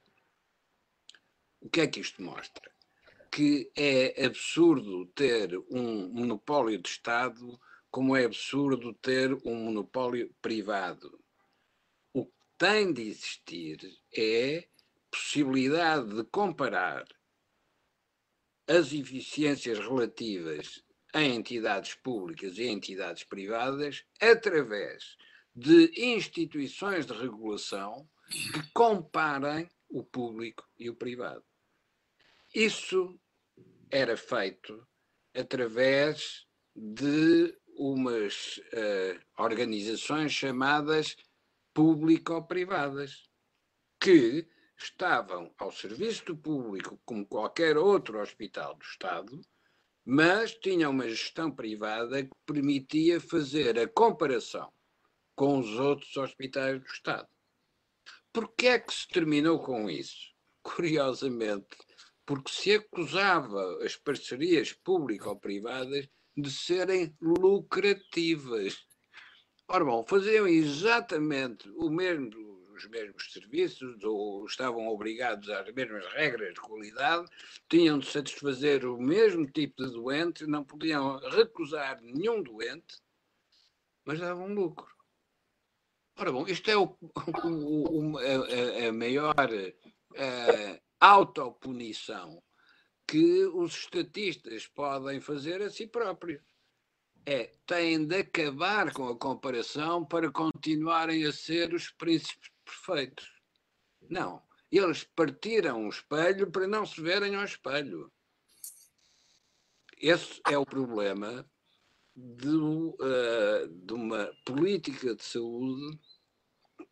O 1.63 1.71
que 1.71 1.81
é 1.81 1.87
que 1.87 2.01
isto 2.01 2.21
mostra? 2.21 2.71
Que 3.31 3.71
é 3.77 4.27
absurdo 4.27 5.07
ter 5.07 5.57
um 5.71 6.09
monopólio 6.09 6.77
de 6.77 6.89
Estado, 6.89 7.59
como 7.89 8.17
é 8.17 8.25
absurdo 8.25 8.93
ter 8.95 9.33
um 9.47 9.55
monopólio 9.55 10.35
privado. 10.43 11.23
O 12.13 12.27
que 12.27 12.33
tem 12.59 12.93
de 12.93 13.03
existir 13.03 13.79
é 14.13 14.67
possibilidade 15.09 16.13
de 16.17 16.25
comparar 16.25 17.07
as 18.67 18.93
eficiências 18.93 19.79
relativas 19.79 20.83
a 21.15 21.23
entidades 21.23 21.95
públicas 21.95 22.59
e 22.59 22.67
entidades 22.67 23.23
privadas 23.23 24.05
através 24.21 25.17
de 25.55 25.93
instituições 25.97 27.07
de 27.07 27.13
regulação 27.13 28.09
que 28.29 28.73
comparem 28.73 29.69
o 29.89 30.03
público 30.03 30.67
e 30.79 30.89
o 30.89 30.97
privado. 30.97 31.45
Isso 32.55 33.19
era 33.91 34.17
feito 34.17 34.87
através 35.35 36.47
de 36.77 37.57
umas 37.77 38.59
uh, 38.59 39.43
organizações 39.43 40.33
chamadas 40.33 41.17
público-privadas, 41.73 43.23
que 43.99 44.47
estavam 44.77 45.55
ao 45.57 45.73
serviço 45.73 46.27
do 46.27 46.37
público 46.37 47.01
como 47.05 47.27
qualquer 47.27 47.79
outro 47.79 48.21
hospital 48.21 48.75
do 48.75 48.85
Estado, 48.85 49.41
mas 50.05 50.55
tinham 50.55 50.91
uma 50.91 51.09
gestão 51.09 51.51
privada 51.51 52.23
que 52.23 52.31
permitia 52.45 53.21
fazer 53.21 53.79
a 53.79 53.89
comparação 53.89 54.71
com 55.35 55.59
os 55.59 55.79
outros 55.79 56.15
hospitais 56.17 56.81
do 56.81 56.87
Estado. 56.87 57.29
Porquê 58.33 58.67
é 58.67 58.79
que 58.79 58.93
se 58.93 59.09
terminou 59.09 59.59
com 59.59 59.89
isso? 59.89 60.33
Curiosamente, 60.63 61.77
porque 62.25 62.51
se 62.53 62.75
acusava 62.75 63.85
as 63.85 63.97
parcerias 63.97 64.73
público-privadas 64.73 66.09
de 66.37 66.51
serem 66.51 67.15
lucrativas. 67.21 68.87
Ora 69.69 69.85
bom, 69.85 70.05
faziam 70.07 70.47
exatamente 70.47 71.69
o 71.71 71.91
mesmo, 71.91 72.31
os 72.75 72.87
mesmos 72.89 73.33
serviços, 73.33 74.03
ou 74.05 74.45
estavam 74.47 74.89
obrigados 74.89 75.49
às 75.51 75.73
mesmas 75.73 76.07
regras 76.13 76.55
de 76.55 76.61
qualidade, 76.61 77.27
tinham 77.69 77.99
de 77.99 78.07
satisfazer 78.07 78.85
o 78.85 78.99
mesmo 78.99 79.47
tipo 79.47 79.85
de 79.85 79.93
doente, 79.93 80.47
não 80.47 80.65
podiam 80.65 81.19
recusar 81.31 82.01
nenhum 82.03 82.43
doente, 82.43 83.01
mas 84.05 84.21
davam 84.21 84.53
lucro. 84.53 84.93
Ora 86.19 86.31
bom, 86.31 86.47
isto 86.47 86.71
é 86.71 86.77
o, 86.77 86.97
o, 87.45 88.15
o, 88.15 88.19
a, 88.19 88.89
a, 88.89 88.93
maior 88.93 89.35
a, 89.39 90.81
autopunição 91.03 92.41
que 93.09 93.45
os 93.47 93.75
estatistas 93.75 94.69
podem 94.69 95.21
fazer 95.21 95.61
a 95.61 95.69
si 95.69 95.85
próprios. 95.85 96.41
É, 97.27 97.53
têm 97.67 98.07
de 98.07 98.21
acabar 98.21 98.93
com 98.93 99.09
a 99.09 99.19
comparação 99.19 100.05
para 100.05 100.31
continuarem 100.31 101.25
a 101.25 101.33
ser 101.33 101.75
os 101.75 101.91
príncipes 101.91 102.51
perfeitos. 102.65 103.29
Não, 104.09 104.43
eles 104.71 105.03
partiram 105.03 105.87
o 105.87 105.89
espelho 105.89 106.51
para 106.53 106.69
não 106.69 106.87
se 106.87 107.01
verem 107.01 107.35
ao 107.35 107.45
espelho. 107.45 108.13
Esse 109.99 110.41
é 110.49 110.57
o 110.57 110.65
problema 110.65 111.45
de, 112.15 112.49
uh, 112.49 113.69
de 113.69 113.93
uma 113.93 114.33
política 114.45 115.17
de 115.17 115.25
saúde 115.25 115.99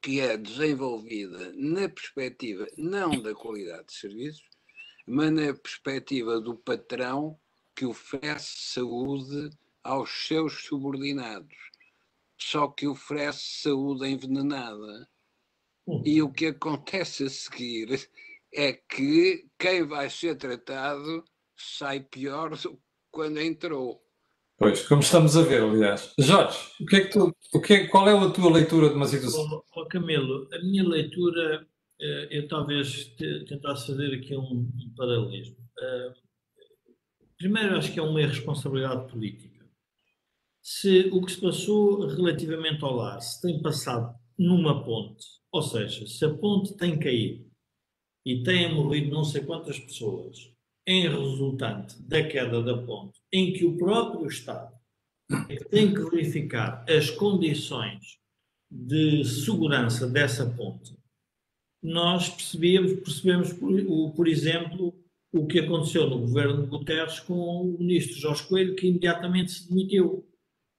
que 0.01 0.21
é 0.21 0.37
desenvolvida 0.37 1.53
na 1.55 1.89
perspectiva 1.89 2.67
não 2.77 3.21
da 3.21 3.35
qualidade 3.35 3.89
de 3.89 3.95
serviços, 3.95 4.49
mas 5.07 5.33
na 5.33 5.55
perspectiva 5.55 6.41
do 6.41 6.57
patrão 6.57 7.39
que 7.75 7.85
oferece 7.85 8.53
saúde 8.57 9.51
aos 9.83 10.27
seus 10.27 10.65
subordinados, 10.65 11.57
só 12.39 12.69
que 12.69 12.87
oferece 12.87 13.63
saúde 13.63 14.09
envenenada. 14.09 15.09
E 16.05 16.23
o 16.23 16.31
que 16.31 16.47
acontece 16.47 17.25
a 17.25 17.31
seguir 17.31 18.09
é 18.53 18.73
que 18.73 19.49
quem 19.59 19.87
vai 19.87 20.09
ser 20.09 20.37
tratado 20.37 21.25
sai 21.57 22.01
pior 22.01 22.57
do 22.57 22.77
que 22.77 22.83
quando 23.11 23.41
entrou. 23.41 24.03
Pois, 24.61 24.87
como 24.87 25.01
estamos 25.01 25.39
a 25.39 25.43
ver, 25.43 25.63
aliás. 25.63 26.13
Jorge, 26.19 26.59
o 26.79 26.85
que 26.85 26.97
é 26.97 27.01
que 27.01 27.13
tu, 27.13 27.35
o 27.55 27.61
que 27.63 27.73
é, 27.73 27.87
qual 27.87 28.07
é 28.07 28.13
a 28.13 28.31
tua 28.31 28.53
leitura 28.53 28.91
de 28.91 28.95
uma 28.95 29.07
situação? 29.07 29.65
Oh, 29.75 29.87
Camilo, 29.87 30.47
a 30.53 30.59
minha 30.59 30.87
leitura, 30.87 31.67
eh, 31.99 32.29
eu 32.31 32.47
talvez 32.47 33.07
tentasse 33.49 33.87
fazer 33.87 34.15
aqui 34.15 34.37
um, 34.37 34.71
um 34.71 34.95
paralelismo. 34.95 35.57
Uh, 35.57 36.13
primeiro, 37.39 37.79
acho 37.79 37.91
que 37.91 37.99
é 37.99 38.03
uma 38.03 38.21
irresponsabilidade 38.21 39.11
política. 39.11 39.67
Se 40.61 41.09
o 41.11 41.23
que 41.23 41.33
se 41.33 41.41
passou 41.41 42.07
relativamente 42.07 42.85
ao 42.85 42.97
lar 42.97 43.19
se 43.23 43.41
tem 43.41 43.63
passado 43.63 44.15
numa 44.39 44.85
ponte, 44.85 45.25
ou 45.51 45.63
seja, 45.63 46.07
se 46.07 46.23
a 46.23 46.35
ponte 46.35 46.77
tem 46.77 46.99
caído 46.99 47.51
e 48.27 48.43
têm 48.43 48.75
morrido 48.75 49.11
não 49.11 49.25
sei 49.25 49.41
quantas 49.41 49.79
pessoas, 49.79 50.50
em 50.87 51.09
resultante 51.09 52.01
da 52.03 52.23
queda 52.27 52.63
da 52.63 52.77
ponte, 52.77 53.21
em 53.33 53.53
que 53.53 53.65
o 53.65 53.77
próprio 53.77 54.27
Estado 54.27 54.73
tem 55.71 55.95
que 55.95 56.03
verificar 56.11 56.85
as 56.89 57.11
condições 57.11 58.19
de 58.71 59.25
segurança 59.25 60.07
dessa 60.09 60.47
ponte, 60.47 60.97
nós 61.83 62.29
percebemos, 62.29 62.93
percebemos 62.95 63.53
por, 63.53 64.13
por 64.15 64.29
exemplo, 64.29 64.95
o 65.33 65.47
que 65.47 65.61
aconteceu 65.61 66.09
no 66.09 66.21
governo 66.21 66.63
de 66.63 66.69
Guterres 66.69 67.21
com 67.21 67.35
o 67.35 67.79
ministro 67.79 68.19
Jorge 68.19 68.47
Coelho, 68.49 68.75
que 68.75 68.89
imediatamente 68.89 69.53
se 69.53 69.69
demitiu, 69.69 70.27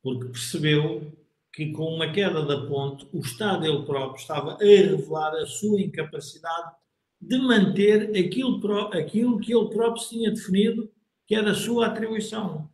porque 0.03 0.25
percebeu 0.25 1.11
que 1.53 1.71
com 1.71 1.95
uma 1.95 2.11
queda 2.11 2.45
da 2.45 2.65
ponte, 2.65 3.07
o 3.11 3.19
Estado 3.19 3.65
ele 3.65 3.83
próprio 3.83 4.21
estava 4.21 4.53
a 4.53 4.57
revelar 4.57 5.33
a 5.35 5.45
sua 5.45 5.81
incapacidade 5.81 6.75
de 7.21 7.37
manter 7.37 8.09
aquilo, 8.17 8.59
aquilo 8.93 9.39
que 9.39 9.53
ele 9.53 9.69
próprio 9.69 10.07
tinha 10.07 10.31
definido 10.31 10.89
que 11.27 11.35
era 11.35 11.51
a 11.51 11.55
sua 11.55 11.87
atribuição. 11.87 12.69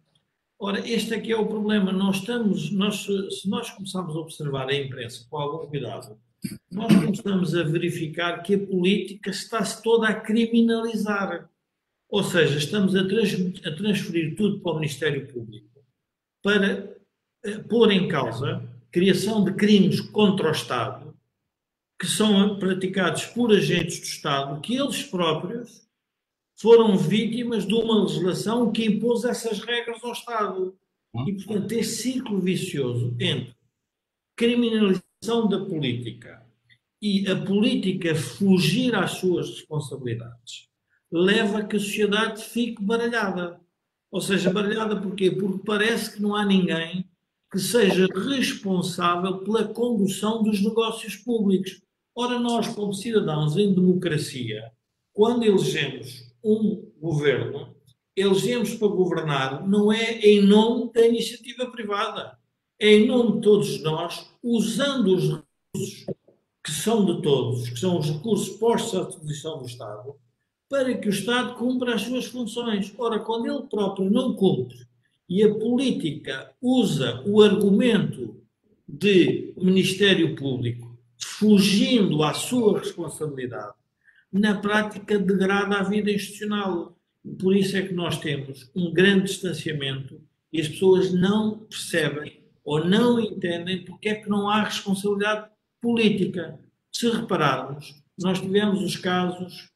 Ora, 0.59 0.79
este 0.89 1.13
aqui 1.13 1.31
é 1.31 1.37
o 1.37 1.45
problema. 1.45 1.91
Nós 1.91 2.17
estamos, 2.17 2.71
nós, 2.71 3.05
se 3.05 3.47
nós 3.47 3.69
começarmos 3.69 4.15
a 4.15 4.19
observar 4.19 4.67
a 4.67 4.75
imprensa 4.75 5.27
com 5.29 5.37
algum 5.37 5.67
cuidado, 5.67 6.17
nós 6.71 6.87
começamos 6.87 7.55
a 7.55 7.63
verificar 7.63 8.41
que 8.41 8.55
a 8.55 8.65
política 8.65 9.29
está-se 9.29 9.83
toda 9.83 10.07
a 10.07 10.19
criminalizar. 10.19 11.49
Ou 12.09 12.23
seja, 12.23 12.57
estamos 12.57 12.95
a, 12.95 13.07
trans, 13.07 13.35
a 13.65 13.71
transferir 13.75 14.35
tudo 14.35 14.59
para 14.61 14.71
o 14.71 14.75
Ministério 14.75 15.27
Público 15.27 15.67
para 16.41 16.95
uh, 17.45 17.63
pôr 17.67 17.91
em 17.91 18.07
causa 18.07 18.63
criação 18.91 19.43
de 19.43 19.53
crimes 19.53 19.99
contra 19.99 20.47
o 20.47 20.51
Estado 20.51 21.06
que 21.99 22.07
são 22.07 22.59
praticados 22.59 23.25
por 23.25 23.51
agentes 23.51 23.99
do 23.99 24.05
Estado, 24.05 24.61
que 24.61 24.75
eles 24.75 25.03
próprios 25.03 25.87
foram 26.59 26.97
vítimas 26.97 27.65
de 27.65 27.73
uma 27.73 28.03
legislação 28.03 28.71
que 28.71 28.85
impôs 28.85 29.23
essas 29.23 29.59
regras 29.59 30.03
ao 30.03 30.11
Estado. 30.11 30.77
E, 31.25 31.33
portanto, 31.33 31.71
este 31.71 31.95
círculo 31.95 32.39
vicioso 32.39 33.15
entre 33.19 33.55
criminalização 34.35 35.47
da 35.49 35.65
política 35.65 36.45
e 37.01 37.27
a 37.29 37.35
política 37.35 38.15
fugir 38.15 38.95
às 38.95 39.11
suas 39.11 39.49
responsabilidades 39.49 40.67
leva 41.11 41.59
a 41.59 41.65
que 41.65 41.77
a 41.77 41.79
sociedade 41.79 42.43
fique 42.43 42.83
baralhada. 42.83 43.59
Ou 44.11 44.21
seja, 44.21 44.51
baralhada 44.51 44.99
porquê? 44.99 45.31
Porque 45.31 45.63
parece 45.65 46.15
que 46.15 46.21
não 46.21 46.35
há 46.35 46.45
ninguém 46.45 47.09
que 47.51 47.59
seja 47.59 48.07
responsável 48.07 49.39
pela 49.39 49.67
condução 49.67 50.43
dos 50.43 50.61
negócios 50.61 51.15
públicos. 51.15 51.81
Ora, 52.19 52.39
nós, 52.39 52.69
como 52.69 52.95
cidadãos 52.95 53.55
em 53.57 53.75
democracia, 53.75 54.71
quando 55.13 55.43
elegemos 55.43 56.33
um 56.43 56.83
governo, 56.99 57.75
elegemos 58.15 58.73
para 58.73 58.87
governar 58.87 59.67
não 59.67 59.93
é 59.93 60.19
em 60.21 60.41
nome 60.41 60.91
da 60.91 61.05
iniciativa 61.05 61.67
privada, 61.67 62.35
é 62.79 62.91
em 62.91 63.05
nome 63.05 63.35
de 63.35 63.41
todos 63.41 63.83
nós, 63.83 64.31
usando 64.41 65.13
os 65.13 65.25
recursos 65.29 66.05
que 66.65 66.71
são 66.71 67.05
de 67.05 67.21
todos, 67.21 67.69
que 67.69 67.79
são 67.79 67.99
os 67.99 68.09
recursos 68.09 68.49
postos 68.57 68.99
à 68.99 69.03
disposição 69.03 69.59
do 69.59 69.67
Estado, 69.67 70.15
para 70.67 70.97
que 70.97 71.09
o 71.09 71.11
Estado 71.11 71.53
cumpra 71.53 71.93
as 71.93 72.01
suas 72.01 72.25
funções. 72.25 72.91
Ora, 72.97 73.19
quando 73.19 73.45
ele 73.45 73.67
próprio 73.69 74.09
não 74.09 74.33
cumpre 74.33 74.87
e 75.29 75.43
a 75.43 75.53
política 75.53 76.51
usa 76.59 77.21
o 77.27 77.43
argumento 77.43 78.41
de 78.87 79.53
Ministério 79.55 80.35
Público, 80.35 80.86
fugindo 81.19 82.23
à 82.23 82.33
sua 82.33 82.79
responsabilidade, 82.79 83.73
na 84.31 84.59
prática 84.59 85.17
degrada 85.17 85.77
a 85.77 85.83
vida 85.83 86.11
institucional. 86.11 86.97
Por 87.39 87.55
isso 87.55 87.75
é 87.75 87.81
que 87.81 87.93
nós 87.93 88.19
temos 88.19 88.69
um 88.75 88.93
grande 88.93 89.25
distanciamento 89.25 90.21
e 90.51 90.61
as 90.61 90.67
pessoas 90.67 91.13
não 91.13 91.59
percebem 91.59 92.41
ou 92.63 92.83
não 92.83 93.19
entendem 93.19 93.83
porque 93.83 94.09
é 94.09 94.15
que 94.15 94.29
não 94.29 94.49
há 94.49 94.63
responsabilidade 94.63 95.49
política. 95.81 96.59
Se 96.91 97.09
repararmos, 97.09 97.95
nós 98.17 98.39
tivemos 98.39 98.81
os 98.81 98.95
casos 98.95 99.69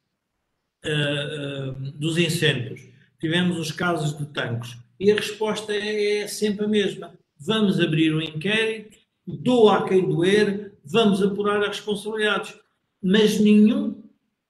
uh, 0.84 1.70
uh, 1.70 1.92
dos 1.92 2.18
incêndios, 2.18 2.82
tivemos 3.20 3.58
os 3.58 3.70
casos 3.70 4.16
de 4.16 4.26
tanques 4.26 4.76
e 4.98 5.10
a 5.10 5.16
resposta 5.16 5.72
é, 5.72 6.18
é 6.18 6.26
sempre 6.26 6.64
a 6.64 6.68
mesma. 6.68 7.14
Vamos 7.38 7.80
abrir 7.80 8.14
um 8.14 8.20
inquérito, 8.20 8.98
doa 9.26 9.78
a 9.78 9.88
quem 9.88 10.08
doer, 10.08 10.71
vamos 10.84 11.22
apurar 11.22 11.60
as 11.62 11.68
responsabilidades. 11.68 12.54
Mas 13.02 13.40
nenhum 13.40 14.02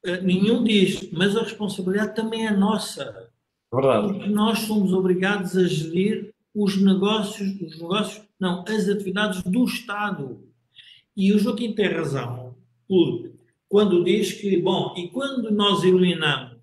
eh, 0.05 0.21
nenhum 0.21 0.65
diz, 0.65 1.11
mas 1.13 1.37
a 1.37 1.43
responsabilidade 1.43 2.17
também 2.17 2.47
é 2.47 2.51
nossa. 2.51 3.31
Verdade. 3.73 4.09
Porque 4.09 4.29
nós 4.29 4.61
somos 4.61 4.93
obrigados 4.93 5.57
a 5.57 5.65
gerir 5.65 6.35
os 6.55 6.77
negócios, 6.77 7.49
os 7.61 7.81
negócios, 7.81 8.23
não, 8.39 8.65
as 8.67 8.89
atividades 8.89 9.43
do 9.43 9.65
Estado. 9.65 10.41
E 11.17 11.33
o 11.33 11.39
Joaquim 11.39 11.73
tem 11.73 11.89
razão, 11.89 12.55
porque 12.89 13.33
quando 13.69 14.05
diz 14.05 14.33
que, 14.33 14.61
bom, 14.61 14.95
e 14.97 15.09
quando 15.09 15.51
nós 15.51 15.85
eliminamos 15.85 16.59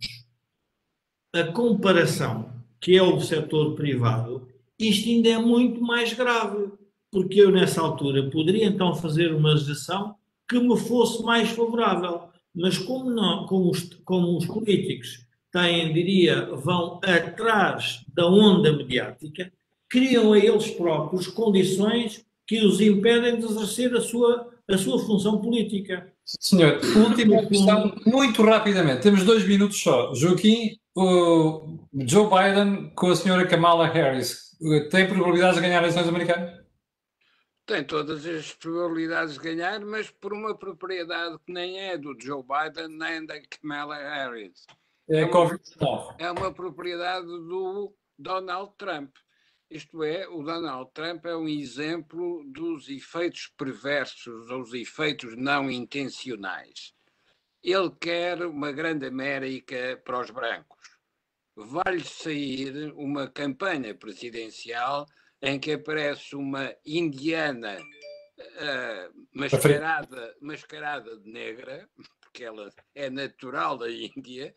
a 1.34 1.44
comparação, 1.46 2.52
que 2.80 2.96
é 2.96 3.02
o 3.02 3.20
setor 3.22 3.76
privado, 3.76 4.48
isto 4.78 5.08
ainda 5.08 5.30
é 5.30 5.38
muito 5.38 5.82
mais 5.82 6.14
grave, 6.14 6.72
porque 7.12 7.42
eu 7.42 7.52
nessa 7.52 7.82
altura 7.82 8.30
poderia 8.30 8.66
então 8.66 8.94
fazer 8.96 9.34
uma 9.34 9.54
legislação 9.54 10.16
que 10.48 10.60
me 10.60 10.78
fosse 10.78 11.24
mais 11.24 11.50
favorável 11.50 12.30
mas 12.60 12.78
como, 12.78 13.10
não, 13.10 13.46
como, 13.46 13.70
os, 13.70 13.90
como 14.04 14.38
os 14.38 14.46
políticos 14.46 15.26
têm, 15.52 15.94
diria, 15.94 16.46
vão 16.46 17.00
atrás 17.04 18.04
da 18.14 18.28
onda 18.28 18.72
mediática, 18.74 19.52
criam 19.90 20.34
a 20.34 20.38
eles 20.38 20.70
próprios 20.72 21.28
condições 21.28 22.24
que 22.46 22.60
os 22.60 22.82
impedem 22.82 23.40
de 23.40 23.46
exercer 23.46 23.96
a 23.96 24.02
sua, 24.02 24.50
a 24.70 24.78
sua 24.78 25.00
função 25.00 25.40
política. 25.40 26.12
Senhor, 26.26 26.80
última 26.98 27.46
questão, 27.46 27.96
muito 28.06 28.44
rapidamente, 28.44 29.02
temos 29.02 29.24
dois 29.24 29.48
minutos 29.48 29.82
só. 29.82 30.14
Joaquim, 30.14 30.78
o 30.96 31.80
Joe 32.06 32.28
Biden 32.28 32.92
com 32.96 33.10
a 33.10 33.16
senhora 33.16 33.48
Kamala 33.48 33.88
Harris, 33.88 34.50
tem 34.92 35.08
probabilidades 35.08 35.56
de 35.56 35.62
ganhar 35.62 35.80
as 35.80 35.94
eleições 35.96 36.08
americanas? 36.08 36.60
Tem 37.70 37.84
todas 37.84 38.26
as 38.26 38.52
probabilidades 38.52 39.36
de 39.36 39.42
ganhar, 39.42 39.80
mas 39.82 40.10
por 40.10 40.34
uma 40.34 40.58
propriedade 40.58 41.38
que 41.46 41.54
nem 41.54 41.80
é 41.80 42.00
do 42.00 42.20
Joe 42.20 42.42
Biden 42.42 42.98
nem 42.98 43.24
da 43.24 43.40
Kamala 43.42 43.96
Harris. 43.96 44.66
É, 45.08 45.22
é, 45.22 45.26
uma, 45.28 46.16
é 46.18 46.32
uma 46.32 46.52
propriedade 46.52 47.28
do 47.28 47.94
Donald 48.18 48.74
Trump. 48.76 49.16
Isto 49.70 50.02
é, 50.02 50.28
o 50.28 50.42
Donald 50.42 50.90
Trump 50.96 51.24
é 51.28 51.36
um 51.36 51.48
exemplo 51.48 52.44
dos 52.48 52.90
efeitos 52.90 53.54
perversos, 53.56 54.50
ou 54.50 54.62
os 54.62 54.74
efeitos 54.74 55.38
não 55.38 55.70
intencionais. 55.70 56.92
Ele 57.64 57.92
quer 58.02 58.48
uma 58.48 58.72
grande 58.72 59.06
América 59.06 60.02
para 60.04 60.20
os 60.20 60.32
brancos. 60.32 60.98
Vai-lhe 61.56 62.04
sair 62.04 62.92
uma 62.96 63.28
campanha 63.28 63.94
presidencial 63.94 65.06
em 65.42 65.60
que 65.60 65.74
aparece 65.74 66.36
uma 66.36 66.76
indiana 66.86 67.78
uh, 68.40 69.28
mascarada, 69.34 70.36
mascarada 70.42 71.18
de 71.18 71.32
negra, 71.32 71.90
porque 72.20 72.44
ela 72.44 72.70
é 72.94 73.10
natural 73.10 73.78
da 73.78 73.90
Índia, 73.90 74.56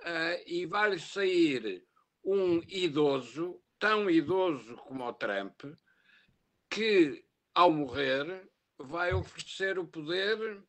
uh, 0.00 0.42
e 0.46 0.66
vai 0.66 0.98
sair 0.98 1.84
um 2.24 2.62
idoso, 2.68 3.60
tão 3.78 4.10
idoso 4.10 4.76
como 4.76 5.04
o 5.04 5.12
Trump, 5.14 5.62
que 6.68 7.24
ao 7.54 7.72
morrer 7.72 8.48
vai 8.78 9.12
oferecer 9.12 9.78
o 9.78 9.86
poder 9.86 10.62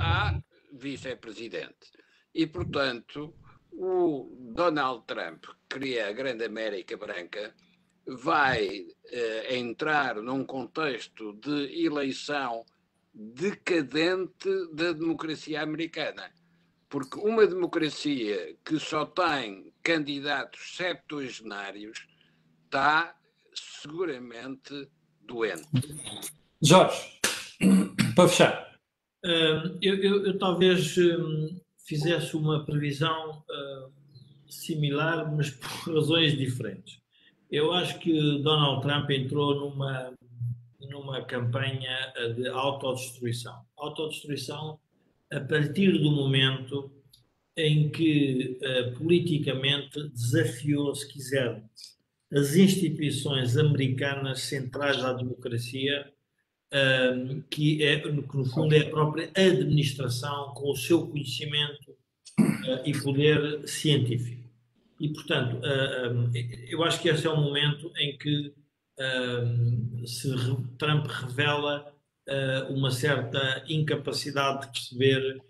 à 0.00 0.38
vice-presidente. 0.72 1.90
E, 2.34 2.46
portanto, 2.46 3.34
o 3.72 4.52
Donald 4.54 5.04
Trump, 5.06 5.44
que 5.68 5.78
cria 5.78 6.08
a 6.08 6.12
grande 6.12 6.44
América 6.44 6.96
branca, 6.96 7.54
vai 8.08 8.66
uh, 8.68 9.54
entrar 9.54 10.16
num 10.16 10.44
contexto 10.44 11.34
de 11.34 11.84
eleição 11.84 12.64
decadente 13.14 14.48
da 14.72 14.92
democracia 14.92 15.62
americana. 15.62 16.30
Porque 16.88 17.18
uma 17.18 17.46
democracia 17.46 18.56
que 18.64 18.78
só 18.78 19.04
tem 19.04 19.72
candidatos 19.82 20.76
septuagenários 20.76 22.06
está 22.64 23.14
seguramente 23.54 24.88
doente. 25.20 25.68
Jorge, 26.62 27.20
para 28.14 28.28
fechar. 28.28 28.78
Uh, 29.24 29.76
eu, 29.82 29.96
eu, 29.96 30.26
eu, 30.26 30.38
talvez 30.38 30.96
um, 30.96 31.60
fizesse 31.84 32.36
uma 32.36 32.64
previsão 32.64 33.42
uh, 33.50 33.92
similar, 34.50 35.30
mas 35.34 35.50
por 35.50 35.94
razões 35.94 36.36
diferentes. 36.36 37.00
Eu 37.50 37.72
acho 37.72 37.98
que 37.98 38.38
Donald 38.42 38.82
Trump 38.82 39.10
entrou 39.10 39.54
numa, 39.54 40.12
numa 40.80 41.24
campanha 41.24 42.12
de 42.36 42.46
autodestruição. 42.48 43.64
Autodestruição 43.76 44.78
a 45.32 45.40
partir 45.40 45.92
do 45.98 46.10
momento 46.10 46.90
em 47.56 47.90
que 47.90 48.58
uh, 48.62 48.96
politicamente 48.96 50.08
desafiou, 50.10 50.94
se 50.94 51.08
quisermos, 51.08 51.64
as 52.32 52.54
instituições 52.54 53.56
americanas 53.56 54.42
centrais 54.42 55.04
à 55.04 55.12
democracia, 55.12 56.12
uh, 56.72 57.42
que, 57.50 57.82
é, 57.82 57.98
que 57.98 58.10
no 58.10 58.44
fundo 58.44 58.74
é 58.74 58.80
a 58.80 58.90
própria 58.90 59.30
administração 59.34 60.54
com 60.54 60.70
o 60.70 60.76
seu 60.76 61.06
conhecimento 61.08 61.90
uh, 62.38 62.86
e 62.86 62.92
poder 63.02 63.66
científico. 63.66 64.37
E, 65.00 65.08
portanto, 65.10 65.60
ah, 65.64 65.68
ah, 65.68 66.30
eu 66.68 66.82
acho 66.82 67.00
que 67.00 67.08
esse 67.08 67.26
é 67.26 67.30
o 67.30 67.36
momento 67.36 67.92
em 67.98 68.18
que 68.18 68.52
ah, 68.98 69.44
se 70.06 70.28
Trump 70.78 71.06
revela 71.06 71.94
uma 72.68 72.90
certa 72.90 73.64
incapacidade 73.70 74.66
de 74.66 74.72
perceber 74.72 75.42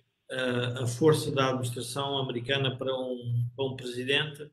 a 0.80 0.86
força 0.86 1.28
da 1.32 1.48
administração 1.48 2.18
americana 2.18 2.76
para 2.76 2.94
um, 2.94 3.48
para 3.56 3.64
um 3.64 3.74
presidente 3.74 4.48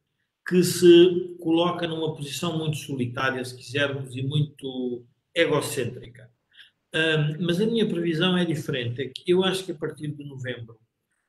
que 0.47 0.63
se 0.63 1.35
coloca 1.39 1.87
numa 1.87 2.15
posição 2.15 2.57
muito 2.57 2.77
solitária, 2.77 3.45
se 3.45 3.55
quisermos, 3.55 4.15
e 4.15 4.23
muito 4.23 5.05
egocêntrica. 5.35 6.27
mas 7.39 7.61
a 7.61 7.67
minha 7.67 7.87
previsão 7.87 8.35
é 8.35 8.43
diferente. 8.43 9.03
É 9.03 9.07
que 9.07 9.31
eu 9.31 9.43
acho 9.43 9.63
que 9.63 9.71
a 9.71 9.75
partir 9.75 10.07
de 10.07 10.23
novembro 10.23 10.79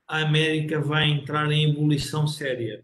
a 0.07 0.21
América 0.21 0.81
vai 0.81 1.11
entrar 1.11 1.51
em 1.51 1.69
ebulição 1.69 2.25
séria 2.25 2.83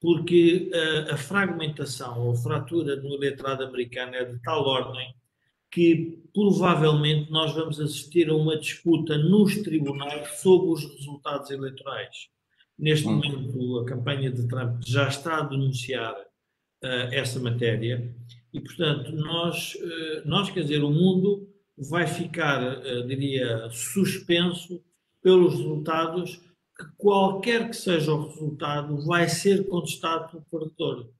porque 0.00 0.70
a, 0.72 1.14
a 1.14 1.16
fragmentação 1.16 2.26
ou 2.26 2.34
fratura 2.34 2.96
no 2.96 3.14
eleitorado 3.14 3.64
americano 3.64 4.14
é 4.14 4.24
de 4.24 4.40
tal 4.42 4.64
ordem 4.64 5.14
que 5.70 6.18
provavelmente 6.34 7.30
nós 7.30 7.54
vamos 7.54 7.78
assistir 7.78 8.28
a 8.28 8.34
uma 8.34 8.56
disputa 8.56 9.16
nos 9.16 9.56
tribunais 9.62 10.40
sobre 10.40 10.70
os 10.72 10.96
resultados 10.96 11.50
eleitorais. 11.50 12.28
Neste 12.76 13.06
hum. 13.06 13.16
momento, 13.16 13.78
a 13.78 13.84
campanha 13.84 14.30
de 14.30 14.48
Trump 14.48 14.82
já 14.84 15.06
está 15.06 15.38
a 15.38 15.42
denunciar 15.42 16.12
uh, 16.14 17.12
essa 17.12 17.38
matéria 17.38 18.12
e, 18.52 18.60
portanto, 18.60 19.12
nós, 19.12 19.74
uh, 19.76 20.28
nós, 20.28 20.50
quer 20.50 20.62
dizer, 20.62 20.82
o 20.82 20.90
mundo 20.90 21.48
vai 21.76 22.06
ficar, 22.06 22.78
uh, 22.78 23.06
diria, 23.06 23.68
suspenso 23.70 24.82
pelos 25.22 25.54
resultados 25.54 26.40
que 26.80 26.86
qualquer 26.96 27.68
que 27.68 27.76
seja 27.76 28.12
o 28.14 28.28
resultado 28.28 29.04
vai 29.04 29.28
ser 29.28 29.68
contestado 29.68 30.28
pelo 30.28 30.70
perdedor. 30.70 31.10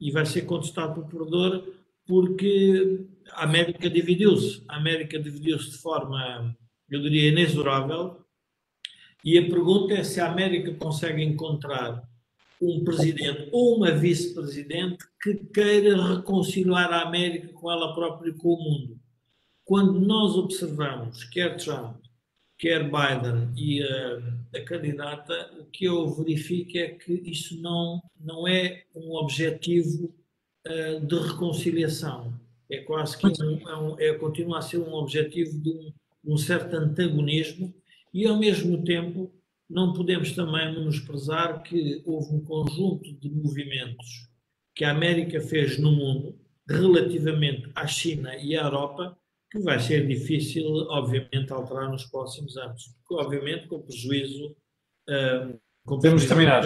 e 0.00 0.10
vai 0.10 0.26
ser 0.26 0.42
contestado 0.42 0.94
pelo 0.94 1.06
perdedor 1.06 1.74
porque 2.06 3.06
a 3.32 3.44
América 3.44 3.88
dividiu-se. 3.88 4.62
A 4.68 4.76
América 4.76 5.18
dividiu-se 5.18 5.70
de 5.70 5.78
forma, 5.78 6.56
eu 6.90 7.00
diria, 7.00 7.30
inexorável. 7.30 8.24
E 9.24 9.38
a 9.38 9.42
pergunta 9.42 9.94
é 9.94 10.04
se 10.04 10.20
a 10.20 10.30
América 10.30 10.72
consegue 10.74 11.22
encontrar 11.22 12.02
um 12.60 12.84
presidente 12.84 13.48
ou 13.52 13.76
uma 13.76 13.90
vice-presidente 13.90 15.04
que 15.22 15.34
queira 15.34 16.16
reconciliar 16.16 16.92
a 16.92 17.02
América 17.02 17.48
com 17.52 17.70
ela 17.70 17.94
própria 17.94 18.30
e 18.30 18.34
com 18.34 18.54
o 18.54 18.62
mundo. 18.62 18.98
Quando 19.64 19.98
nós 19.98 20.36
observamos, 20.36 21.24
quer 21.24 21.56
Trump, 21.56 21.96
quer 22.58 22.84
Biden 22.84 23.52
e 23.56 23.82
uh, 23.82 24.22
a 24.54 24.60
candidata, 24.62 25.50
o 25.60 25.64
que 25.66 25.84
eu 25.84 26.08
verifico 26.14 26.78
é 26.78 26.88
que 26.88 27.12
isso 27.12 27.60
não, 27.60 28.02
não 28.18 28.48
é 28.48 28.84
um 28.94 29.12
objetivo 29.14 30.14
uh, 30.66 31.06
de 31.06 31.18
reconciliação. 31.18 32.38
É 32.70 32.78
quase 32.78 33.16
que 33.18 33.26
um, 33.26 33.68
é, 33.68 33.76
um, 33.76 34.00
é, 34.00 34.14
continua 34.14 34.58
a 34.58 34.62
ser 34.62 34.78
um 34.78 34.94
objetivo 34.94 35.58
de 35.60 35.70
um, 35.70 35.92
um 36.24 36.36
certo 36.36 36.74
antagonismo 36.74 37.72
e, 38.12 38.26
ao 38.26 38.38
mesmo 38.38 38.82
tempo, 38.84 39.32
não 39.68 39.92
podemos 39.92 40.32
também 40.32 40.72
menosprezar 40.72 41.62
que 41.62 42.02
houve 42.04 42.34
um 42.34 42.40
conjunto 42.40 43.12
de 43.20 43.30
movimentos 43.30 44.28
que 44.74 44.84
a 44.84 44.90
América 44.90 45.40
fez 45.40 45.78
no 45.78 45.92
mundo 45.92 46.38
relativamente 46.68 47.70
à 47.74 47.86
China 47.86 48.34
e 48.36 48.56
à 48.56 48.62
Europa 48.64 49.16
que 49.50 49.60
vai 49.60 49.78
ser 49.78 50.06
difícil, 50.06 50.64
obviamente, 50.90 51.52
alterar 51.52 51.90
nos 51.90 52.04
próximos 52.04 52.56
anos. 52.56 52.82
Obviamente, 53.10 53.68
com 53.68 53.80
prejuízo. 53.80 54.56
Uh, 55.08 55.58
com 55.84 55.98
Temos 55.98 56.22
de 56.22 56.28
terminar. 56.28 56.62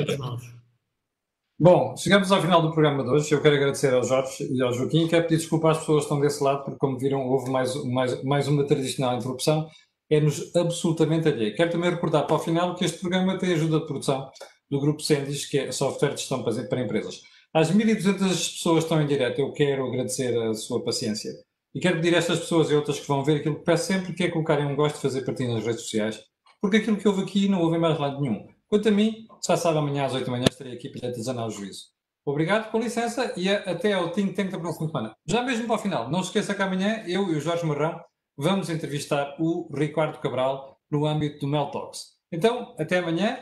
Bom, 1.58 1.94
chegamos 1.94 2.32
ao 2.32 2.40
final 2.40 2.62
do 2.62 2.72
programa 2.72 3.04
de 3.04 3.10
hoje. 3.10 3.32
Eu 3.32 3.42
quero 3.42 3.56
agradecer 3.56 3.92
ao 3.92 4.02
Jorge 4.02 4.48
e 4.50 4.62
ao 4.62 4.72
Joaquim. 4.72 5.06
Quero 5.06 5.24
pedir 5.24 5.36
desculpa 5.36 5.70
às 5.70 5.78
pessoas 5.78 5.98
que 5.98 6.04
estão 6.04 6.20
desse 6.20 6.42
lado, 6.42 6.64
porque, 6.64 6.78
como 6.78 6.98
viram, 6.98 7.28
houve 7.28 7.50
mais, 7.50 7.74
mais, 7.84 8.24
mais 8.24 8.48
uma 8.48 8.66
tradicional 8.66 9.16
interrupção 9.16 9.68
é-nos 10.10 10.54
absolutamente 10.56 11.28
alheio. 11.28 11.54
Quero 11.54 11.70
também 11.70 11.90
recordar 11.90 12.26
para 12.26 12.36
o 12.36 12.40
final 12.40 12.74
que 12.74 12.84
este 12.84 12.98
programa 12.98 13.38
tem 13.38 13.52
ajuda 13.52 13.78
de 13.78 13.86
produção 13.86 14.28
do 14.68 14.80
Grupo 14.80 15.00
Sendis, 15.00 15.46
que 15.46 15.58
é 15.58 15.72
software 15.72 16.14
de 16.14 16.20
gestão 16.20 16.42
para 16.42 16.80
empresas. 16.80 17.22
Às 17.54 17.70
1.200 17.70 18.18
pessoas 18.18 18.78
que 18.78 18.84
estão 18.84 19.00
em 19.00 19.06
direto, 19.06 19.40
eu 19.40 19.52
quero 19.52 19.86
agradecer 19.86 20.36
a 20.36 20.54
sua 20.54 20.82
paciência. 20.82 21.30
E 21.74 21.80
quero 21.80 21.96
pedir 21.96 22.14
a 22.14 22.18
estas 22.18 22.40
pessoas 22.40 22.70
e 22.70 22.74
outras 22.74 22.98
que 22.98 23.06
vão 23.06 23.24
ver 23.24 23.36
aquilo 23.36 23.56
que 23.56 23.64
peço 23.64 23.86
sempre, 23.86 24.12
que 24.12 24.24
é 24.24 24.30
colocarem 24.30 24.66
um 24.66 24.74
gosto 24.74 24.96
de 24.96 25.02
fazer 25.02 25.24
partilha 25.24 25.54
nas 25.54 25.64
redes 25.64 25.82
sociais, 25.82 26.20
porque 26.60 26.78
aquilo 26.78 26.96
que 26.96 27.06
houve 27.06 27.22
aqui 27.22 27.48
não 27.48 27.60
houve 27.60 27.76
em 27.76 27.80
mais 27.80 27.98
lado 27.98 28.20
nenhum. 28.20 28.46
Quanto 28.68 28.88
a 28.88 28.92
mim, 28.92 29.26
já 29.46 29.56
sabe, 29.56 29.78
amanhã 29.78 30.04
às 30.04 30.14
8 30.14 30.24
da 30.24 30.30
manhã 30.30 30.44
estarei 30.48 30.74
aqui 30.74 30.88
para 30.88 31.08
lhe 31.08 31.14
desanar 31.14 31.46
o 31.46 31.50
juízo. 31.50 31.86
Obrigado, 32.24 32.70
com 32.70 32.78
licença, 32.78 33.32
e 33.36 33.48
até 33.48 33.94
ao 33.94 34.10
Think 34.12 34.34
Tank 34.34 34.50
da 34.50 34.58
próxima 34.58 34.88
semana. 34.88 35.16
Já 35.26 35.42
mesmo 35.42 35.66
para 35.66 35.76
o 35.76 35.78
final, 35.78 36.10
não 36.10 36.22
se 36.22 36.28
esqueça 36.28 36.54
que 36.54 36.62
amanhã 36.62 37.02
eu 37.06 37.32
e 37.32 37.36
o 37.36 37.40
Jorge 37.40 37.64
Marrão 37.64 38.00
vamos 38.36 38.68
entrevistar 38.68 39.36
o 39.38 39.68
Ricardo 39.74 40.20
Cabral 40.20 40.78
no 40.90 41.06
âmbito 41.06 41.40
do 41.40 41.48
Mel 41.48 41.70
Talks. 41.70 42.16
Então, 42.30 42.74
até 42.78 42.98
amanhã, 42.98 43.38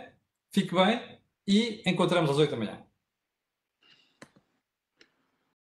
fique 0.53 0.75
bem 0.75 1.01
e 1.47 1.83
encontramos 1.87 2.31
às 2.31 2.39
8 2.39 2.51
da 2.51 2.57
manhã. 2.57 2.88